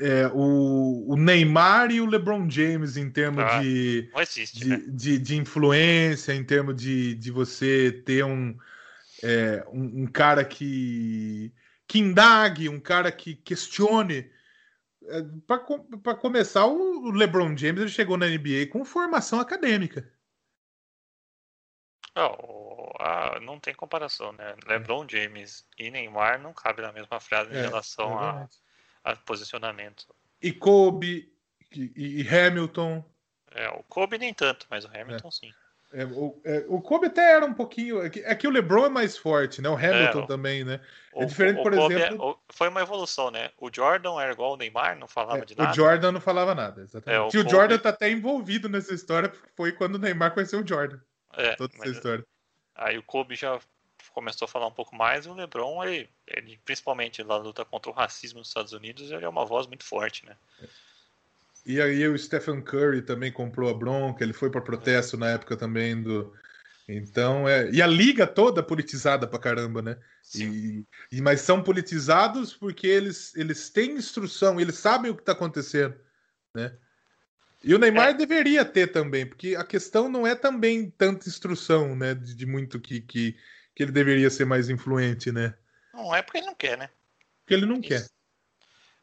é, 0.00 0.26
o, 0.32 1.04
o, 1.08 1.16
Neymar 1.16 1.90
e 1.90 2.00
o 2.00 2.06
LeBron 2.06 2.48
James 2.48 2.96
em 2.96 3.10
termos 3.10 3.44
ah, 3.44 3.60
de, 3.60 4.10
existe, 4.16 4.58
de, 4.58 4.68
né? 4.68 4.82
de, 4.88 5.18
de, 5.18 5.36
influência, 5.36 6.32
em 6.32 6.42
termos 6.42 6.74
de, 6.74 7.14
de 7.14 7.30
você 7.30 7.92
ter 8.04 8.24
um, 8.24 8.56
é, 9.22 9.62
um, 9.70 10.04
um 10.04 10.06
cara 10.06 10.44
que 10.44 11.52
que 11.90 11.98
indague, 11.98 12.68
um 12.68 12.78
cara 12.78 13.10
que 13.10 13.34
questione. 13.34 14.30
É, 15.08 15.22
Para 15.46 16.14
começar, 16.14 16.64
o 16.64 17.10
LeBron 17.10 17.56
James 17.56 17.80
ele 17.80 17.90
chegou 17.90 18.16
na 18.16 18.28
NBA 18.28 18.68
com 18.70 18.84
formação 18.84 19.40
acadêmica. 19.40 20.08
Oh, 22.16 22.92
ah, 23.00 23.40
não 23.40 23.58
tem 23.58 23.74
comparação, 23.74 24.32
né? 24.32 24.54
LeBron 24.66 25.04
James 25.08 25.66
e 25.76 25.90
Neymar 25.90 26.40
não 26.40 26.52
cabe 26.52 26.80
na 26.80 26.92
mesma 26.92 27.18
frase 27.18 27.52
em 27.52 27.56
é, 27.56 27.62
relação 27.62 28.12
é 28.12 28.24
a, 28.24 28.48
a, 29.04 29.16
posicionamento. 29.16 30.06
E 30.40 30.52
Kobe 30.52 31.32
e, 31.74 32.22
e, 32.22 32.28
Hamilton. 32.28 33.04
É, 33.52 33.68
o 33.68 33.82
Kobe 33.84 34.18
nem 34.18 34.32
tanto, 34.32 34.66
mas 34.70 34.84
o 34.84 34.88
Hamilton 34.88 35.28
é. 35.28 35.30
sim. 35.30 35.52
É, 35.92 36.04
o, 36.04 36.40
é, 36.44 36.64
o 36.68 36.80
Kobe 36.80 37.08
até 37.08 37.32
era 37.32 37.44
um 37.44 37.52
pouquinho. 37.52 38.00
É 38.00 38.08
que, 38.08 38.20
é 38.20 38.34
que, 38.34 38.46
o 38.46 38.50
LeBron 38.50 38.86
é 38.86 38.88
mais 38.88 39.16
forte, 39.16 39.60
né? 39.60 39.68
O 39.68 39.74
Hamilton 39.74 40.22
é, 40.22 40.26
também, 40.26 40.64
né? 40.64 40.80
É 41.16 41.24
diferente, 41.24 41.58
o, 41.58 41.62
por 41.64 41.74
é, 41.74 41.84
exemplo. 41.84 42.40
foi 42.48 42.68
uma 42.68 42.80
evolução, 42.80 43.28
né? 43.30 43.50
O 43.58 43.68
Jordan 43.74 44.20
era 44.20 44.32
igual 44.32 44.52
o 44.52 44.56
Neymar, 44.56 44.96
não 44.96 45.08
falava 45.08 45.44
de 45.44 45.56
nada. 45.56 45.72
O 45.72 45.74
Jordan 45.74 46.12
não 46.12 46.20
falava 46.20 46.54
nada, 46.54 46.82
exatamente. 46.82 47.36
o, 47.36 47.44
o 47.44 47.48
Jordan 47.48 47.78
tá 47.78 47.88
até 47.88 48.08
envolvido 48.08 48.68
nessa 48.68 48.94
história, 48.94 49.28
porque 49.28 49.48
foi 49.56 49.72
quando 49.72 49.96
o 49.96 49.98
Neymar 49.98 50.32
conheceu 50.32 50.60
o 50.60 50.66
Jordan. 50.66 51.00
É, 51.36 51.56
toda 51.56 51.74
essa 51.74 51.88
história. 51.88 52.24
Aí 52.76 52.96
o 52.96 53.02
Kobe 53.02 53.34
já 53.34 53.58
começou 54.12 54.46
a 54.46 54.48
falar 54.48 54.66
um 54.66 54.72
pouco 54.72 54.94
mais, 54.94 55.26
o 55.26 55.34
LeBron, 55.34 55.84
ele, 55.84 56.08
ele, 56.26 56.58
principalmente 56.64 57.22
na 57.22 57.36
luta 57.36 57.64
contra 57.64 57.90
o 57.90 57.94
racismo 57.94 58.38
nos 58.38 58.48
Estados 58.48 58.72
Unidos, 58.72 59.10
ele 59.10 59.24
é 59.24 59.28
uma 59.28 59.44
voz 59.44 59.66
muito 59.66 59.84
forte, 59.84 60.26
né? 60.26 60.36
E 61.64 61.80
aí 61.80 62.06
o 62.08 62.18
Stephen 62.18 62.62
Curry 62.62 63.02
também 63.02 63.30
comprou 63.30 63.70
a 63.70 63.74
bronca, 63.74 64.24
ele 64.24 64.32
foi 64.32 64.50
para 64.50 64.60
protesto 64.60 65.16
na 65.16 65.30
época 65.30 65.56
também 65.56 66.00
do. 66.00 66.32
Então, 66.88 67.48
é. 67.48 67.70
E 67.70 67.80
a 67.80 67.86
liga 67.86 68.26
toda 68.26 68.62
politizada 68.62 69.26
pra 69.26 69.38
caramba, 69.38 69.80
né? 69.80 69.96
E, 70.34 70.84
e, 71.12 71.20
mas 71.20 71.40
são 71.40 71.62
politizados 71.62 72.54
porque 72.54 72.86
eles, 72.86 73.34
eles 73.36 73.70
têm 73.70 73.92
instrução, 73.92 74.60
eles 74.60 74.76
sabem 74.76 75.10
o 75.10 75.14
que 75.14 75.22
está 75.22 75.32
acontecendo, 75.32 75.94
né? 76.54 76.76
E 77.62 77.74
o 77.74 77.78
Neymar 77.78 78.10
é. 78.10 78.14
deveria 78.14 78.64
ter 78.64 78.88
também, 78.88 79.26
porque 79.26 79.54
a 79.54 79.62
questão 79.62 80.08
não 80.08 80.26
é 80.26 80.34
também 80.34 80.90
tanta 80.90 81.28
instrução, 81.28 81.94
né? 81.94 82.14
De, 82.14 82.34
de 82.34 82.46
muito 82.46 82.80
que, 82.80 83.00
que, 83.00 83.36
que, 83.74 83.82
ele 83.82 83.92
deveria 83.92 84.30
ser 84.30 84.44
mais 84.44 84.68
influente, 84.68 85.30
né? 85.32 85.54
Não 85.92 86.14
é 86.14 86.22
porque 86.22 86.38
ele 86.38 86.46
não 86.46 86.54
quer, 86.54 86.78
né? 86.78 86.90
Porque 87.40 87.54
ele 87.54 87.66
não 87.66 87.80
Isso. 87.80 87.88
quer. 87.88 88.06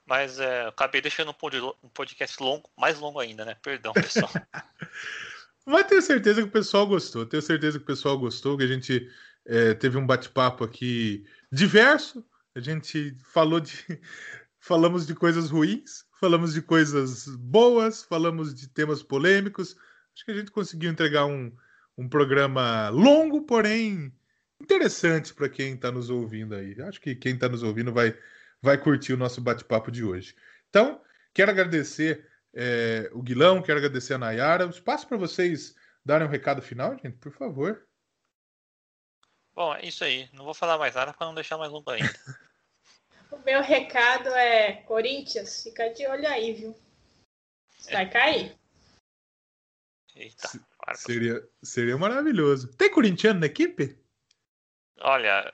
Mas 0.05 0.39
é, 0.39 0.67
acabei 0.67 1.01
deixando 1.01 1.35
um 1.83 1.89
podcast 1.89 2.41
longo, 2.41 2.69
mais 2.77 2.97
longo 2.97 3.19
ainda, 3.19 3.43
né? 3.43 3.55
Perdão, 3.61 3.91
pessoal. 3.93 4.31
Mas 5.65 5.87
tenho 5.87 6.01
certeza 6.01 6.41
que 6.41 6.47
o 6.47 6.51
pessoal 6.51 6.87
gostou. 6.87 7.25
Tenho 7.25 7.41
certeza 7.41 7.77
que 7.77 7.83
o 7.83 7.87
pessoal 7.87 8.17
gostou, 8.17 8.57
que 8.57 8.63
a 8.63 8.67
gente 8.67 9.11
é, 9.45 9.73
teve 9.73 9.97
um 9.97 10.07
bate-papo 10.07 10.63
aqui 10.63 11.25
diverso. 11.51 12.25
A 12.55 12.61
gente 12.61 13.17
falou 13.33 13.59
de. 13.59 13.73
falamos 14.61 15.05
de 15.05 15.13
coisas 15.13 15.49
ruins, 15.49 16.05
falamos 16.19 16.53
de 16.53 16.61
coisas 16.61 17.27
boas, 17.27 18.03
falamos 18.03 18.55
de 18.55 18.69
temas 18.69 19.03
polêmicos. 19.03 19.75
Acho 20.15 20.23
que 20.23 20.31
a 20.31 20.35
gente 20.35 20.51
conseguiu 20.51 20.89
entregar 20.89 21.25
um, 21.25 21.51
um 21.97 22.07
programa 22.07 22.87
longo, 22.89 23.41
porém 23.41 24.13
interessante 24.61 25.33
para 25.33 25.49
quem 25.49 25.73
está 25.73 25.91
nos 25.91 26.09
ouvindo 26.09 26.55
aí. 26.55 26.79
Acho 26.81 26.99
que 26.99 27.15
quem 27.15 27.33
está 27.33 27.47
nos 27.47 27.63
ouvindo 27.63 27.93
vai 27.93 28.17
vai 28.61 28.77
curtir 28.77 29.13
o 29.13 29.17
nosso 29.17 29.41
bate-papo 29.41 29.91
de 29.91 30.03
hoje. 30.03 30.35
Então, 30.69 31.01
quero 31.33 31.51
agradecer 31.51 32.27
é, 32.53 33.09
o 33.13 33.21
Guilão, 33.21 33.61
quero 33.61 33.77
agradecer 33.77 34.15
a 34.15 34.17
Nayara. 34.17 34.65
Espaço 34.65 35.07
para 35.07 35.17
vocês 35.17 35.75
darem 36.03 36.27
um 36.27 36.29
recado 36.29 36.61
final, 36.61 36.97
gente, 36.97 37.17
por 37.17 37.31
favor. 37.31 37.87
Bom, 39.53 39.73
é 39.75 39.85
isso 39.85 40.03
aí. 40.03 40.29
Não 40.33 40.45
vou 40.45 40.53
falar 40.53 40.77
mais 40.77 40.95
nada 40.95 41.13
para 41.13 41.27
não 41.27 41.35
deixar 41.35 41.57
mais 41.57 41.71
longo 41.71 41.89
ainda. 41.89 42.09
o 43.31 43.37
meu 43.39 43.61
recado 43.61 44.29
é 44.29 44.83
Corinthians, 44.83 45.63
fica 45.63 45.89
de 45.89 46.05
olho 46.07 46.27
aí, 46.27 46.53
viu? 46.53 46.75
Vai 47.91 48.03
é. 48.03 48.09
cair. 48.09 48.57
Eita, 50.15 50.49
seria, 50.95 51.47
seria 51.63 51.97
maravilhoso. 51.97 52.75
Tem 52.75 52.89
corintiano 52.89 53.39
na 53.39 53.45
equipe? 53.45 53.99
Olha, 54.99 55.53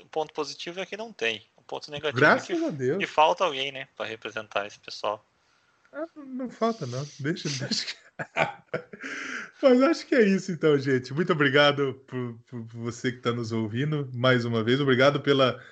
o 0.00 0.06
ponto 0.06 0.32
positivo 0.32 0.80
é 0.80 0.86
que 0.86 0.96
não 0.96 1.12
tem 1.12 1.46
ponto 1.72 1.90
negativo 1.90 2.20
Graças 2.20 2.50
é 2.50 2.54
que, 2.54 2.64
a 2.64 2.70
Deus. 2.70 2.98
que 2.98 3.06
falta 3.06 3.44
alguém, 3.44 3.72
né, 3.72 3.88
para 3.96 4.04
representar 4.04 4.66
esse 4.66 4.78
pessoal. 4.78 5.24
Ah, 5.90 6.06
não 6.16 6.50
falta, 6.50 6.86
não. 6.86 7.06
Deixa, 7.18 7.48
deixa. 7.48 7.96
Mas 9.62 9.82
acho 9.82 10.06
que 10.06 10.14
é 10.14 10.22
isso, 10.22 10.52
então, 10.52 10.78
gente. 10.78 11.14
Muito 11.14 11.32
obrigado 11.32 11.94
por, 12.06 12.38
por 12.46 12.62
você 12.66 13.10
que 13.10 13.18
está 13.18 13.32
nos 13.32 13.52
ouvindo 13.52 14.10
mais 14.12 14.44
uma 14.44 14.62
vez. 14.62 14.80
Obrigado 14.80 15.20
pela 15.20 15.62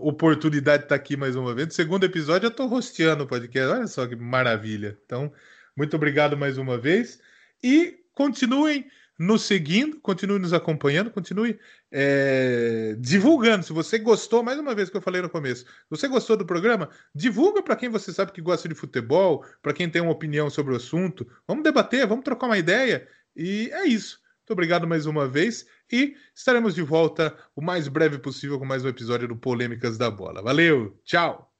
oportunidade 0.00 0.78
de 0.78 0.84
estar 0.86 0.94
aqui 0.94 1.16
mais 1.16 1.34
uma 1.34 1.54
vez. 1.54 1.68
No 1.68 1.74
segundo 1.74 2.04
episódio, 2.04 2.46
eu 2.46 2.50
estou 2.50 2.66
rosteando 2.66 3.24
o 3.24 3.26
podcast. 3.26 3.72
Olha 3.72 3.86
só 3.86 4.06
que 4.06 4.16
maravilha. 4.16 4.98
Então, 5.04 5.32
muito 5.76 5.94
obrigado 5.96 6.36
mais 6.36 6.58
uma 6.58 6.78
vez. 6.78 7.20
E 7.62 8.00
continuem 8.14 8.88
nos 9.22 9.42
seguindo, 9.42 10.00
continue 10.00 10.38
nos 10.38 10.52
acompanhando, 10.52 11.10
continue 11.10 11.58
é, 11.92 12.96
divulgando. 12.98 13.64
Se 13.64 13.72
você 13.72 13.98
gostou, 13.98 14.42
mais 14.42 14.58
uma 14.58 14.74
vez 14.74 14.90
que 14.90 14.96
eu 14.96 15.00
falei 15.00 15.22
no 15.22 15.30
começo, 15.30 15.64
você 15.88 16.08
gostou 16.08 16.36
do 16.36 16.44
programa, 16.44 16.90
divulga 17.14 17.62
para 17.62 17.76
quem 17.76 17.88
você 17.88 18.12
sabe 18.12 18.32
que 18.32 18.40
gosta 18.40 18.68
de 18.68 18.74
futebol, 18.74 19.44
para 19.62 19.72
quem 19.72 19.88
tem 19.88 20.02
uma 20.02 20.10
opinião 20.10 20.50
sobre 20.50 20.72
o 20.72 20.76
assunto. 20.76 21.26
Vamos 21.46 21.62
debater, 21.62 22.06
vamos 22.06 22.24
trocar 22.24 22.46
uma 22.46 22.58
ideia. 22.58 23.06
E 23.36 23.70
é 23.72 23.86
isso. 23.86 24.20
Muito 24.40 24.52
obrigado 24.54 24.88
mais 24.88 25.06
uma 25.06 25.28
vez 25.28 25.64
e 25.90 26.16
estaremos 26.34 26.74
de 26.74 26.82
volta 26.82 27.36
o 27.54 27.62
mais 27.62 27.86
breve 27.86 28.18
possível 28.18 28.58
com 28.58 28.64
mais 28.64 28.84
um 28.84 28.88
episódio 28.88 29.28
do 29.28 29.36
Polêmicas 29.36 29.96
da 29.96 30.10
Bola. 30.10 30.42
Valeu, 30.42 30.98
tchau! 31.04 31.51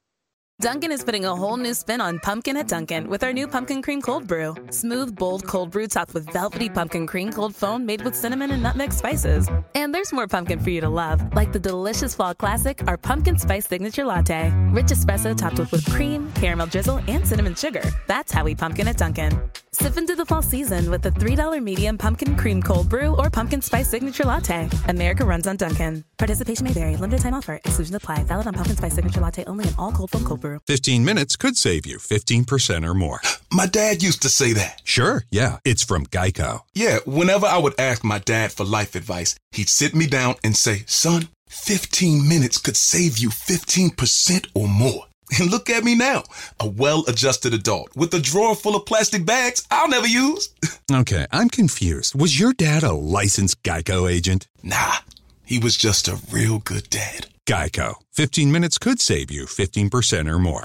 Dunkin' 0.61 0.91
is 0.91 1.03
putting 1.03 1.25
a 1.25 1.35
whole 1.35 1.57
new 1.57 1.73
spin 1.73 1.99
on 1.99 2.19
pumpkin 2.19 2.55
at 2.57 2.67
Dunkin' 2.67 3.09
with 3.09 3.23
our 3.23 3.33
new 3.33 3.47
pumpkin 3.47 3.81
cream 3.81 4.01
cold 4.01 4.27
brew. 4.27 4.55
Smooth, 4.69 5.15
bold 5.15 5.45
cold 5.47 5.71
brew 5.71 5.87
topped 5.87 6.13
with 6.13 6.31
velvety 6.31 6.69
pumpkin 6.69 7.07
cream 7.07 7.33
cold 7.33 7.55
foam 7.55 7.85
made 7.85 8.01
with 8.01 8.15
cinnamon 8.15 8.51
and 8.51 8.63
nutmeg 8.63 8.93
spices. 8.93 9.49
And 9.75 9.93
there's 9.93 10.13
more 10.13 10.27
pumpkin 10.27 10.59
for 10.59 10.69
you 10.69 10.79
to 10.81 10.89
love, 10.89 11.35
like 11.35 11.51
the 11.51 11.59
delicious 11.59 12.15
fall 12.15 12.35
classic, 12.35 12.87
our 12.87 12.97
pumpkin 12.97 13.37
spice 13.37 13.67
signature 13.67 14.05
latte. 14.05 14.53
Rich 14.71 14.87
espresso 14.87 15.35
topped 15.35 15.59
with 15.59 15.71
whipped 15.71 15.91
cream, 15.91 16.31
caramel 16.33 16.67
drizzle, 16.67 17.01
and 17.07 17.27
cinnamon 17.27 17.55
sugar. 17.55 17.83
That's 18.07 18.31
how 18.31 18.43
we 18.43 18.55
pumpkin 18.55 18.87
at 18.87 18.97
Dunkin'. 18.97 19.41
Sip 19.75 19.97
into 19.97 20.15
the 20.15 20.23
fall 20.23 20.43
season 20.43 20.91
with 20.91 21.01
the 21.01 21.09
$3 21.09 21.61
medium 21.61 21.97
pumpkin 21.97 22.35
cream 22.35 22.61
cold 22.61 22.87
brew 22.89 23.15
or 23.15 23.31
pumpkin 23.31 23.59
spice 23.59 23.89
signature 23.89 24.23
latte. 24.23 24.69
America 24.87 25.25
runs 25.25 25.47
on 25.47 25.57
Dunkin'. 25.57 26.03
Participation 26.19 26.65
may 26.65 26.73
vary. 26.73 26.95
Limited 26.95 27.21
time 27.21 27.33
offer. 27.33 27.55
Exclusion 27.55 27.95
apply. 27.95 28.23
Valid 28.25 28.45
on 28.45 28.53
pumpkin 28.53 28.75
spice 28.75 28.93
signature 28.93 29.19
latte 29.19 29.43
only 29.45 29.67
in 29.67 29.73
all 29.79 29.91
cold 29.91 30.11
foam 30.11 30.25
cold 30.25 30.41
brew. 30.41 30.59
15 30.67 31.03
minutes 31.03 31.35
could 31.35 31.57
save 31.57 31.87
you 31.87 31.97
15% 31.97 32.87
or 32.87 32.93
more. 32.93 33.19
My 33.51 33.65
dad 33.65 34.03
used 34.03 34.21
to 34.21 34.29
say 34.29 34.53
that. 34.53 34.81
Sure, 34.83 35.23
yeah. 35.31 35.57
It's 35.65 35.83
from 35.83 36.05
Geico. 36.05 36.59
Yeah, 36.75 36.99
whenever 37.05 37.47
I 37.47 37.57
would 37.57 37.73
ask 37.79 38.03
my 38.03 38.19
dad 38.19 38.51
for 38.51 38.63
life 38.63 38.95
advice, 38.95 39.35
he'd 39.53 39.69
sit 39.69 39.95
me 39.95 40.07
down 40.07 40.35
and 40.43 40.55
say, 40.55 40.83
son, 40.87 41.29
15 41.49 42.27
minutes 42.27 42.57
could 42.57 42.77
save 42.77 43.17
you 43.19 43.29
15% 43.29 44.47
or 44.55 44.67
more. 44.67 45.05
And 45.39 45.49
look 45.49 45.69
at 45.69 45.83
me 45.83 45.95
now, 45.95 46.23
a 46.59 46.67
well 46.67 47.03
adjusted 47.07 47.53
adult 47.53 47.95
with 47.95 48.13
a 48.13 48.19
drawer 48.19 48.55
full 48.55 48.75
of 48.75 48.85
plastic 48.85 49.25
bags 49.25 49.65
I'll 49.71 49.89
never 49.89 50.07
use. 50.07 50.49
Okay, 50.91 51.25
I'm 51.31 51.49
confused. 51.49 52.13
Was 52.19 52.39
your 52.39 52.53
dad 52.53 52.83
a 52.83 52.91
licensed 52.91 53.63
Geico 53.63 54.11
agent? 54.11 54.47
Nah, 54.61 54.97
he 55.43 55.57
was 55.57 55.75
just 55.77 56.07
a 56.07 56.19
real 56.29 56.59
good 56.59 56.87
dad. 56.89 57.27
Geico. 57.47 57.95
15 58.11 58.51
minutes 58.51 58.77
could 58.77 58.99
save 59.01 59.31
you 59.31 59.45
15% 59.45 60.29
or 60.29 60.37
more. 60.37 60.61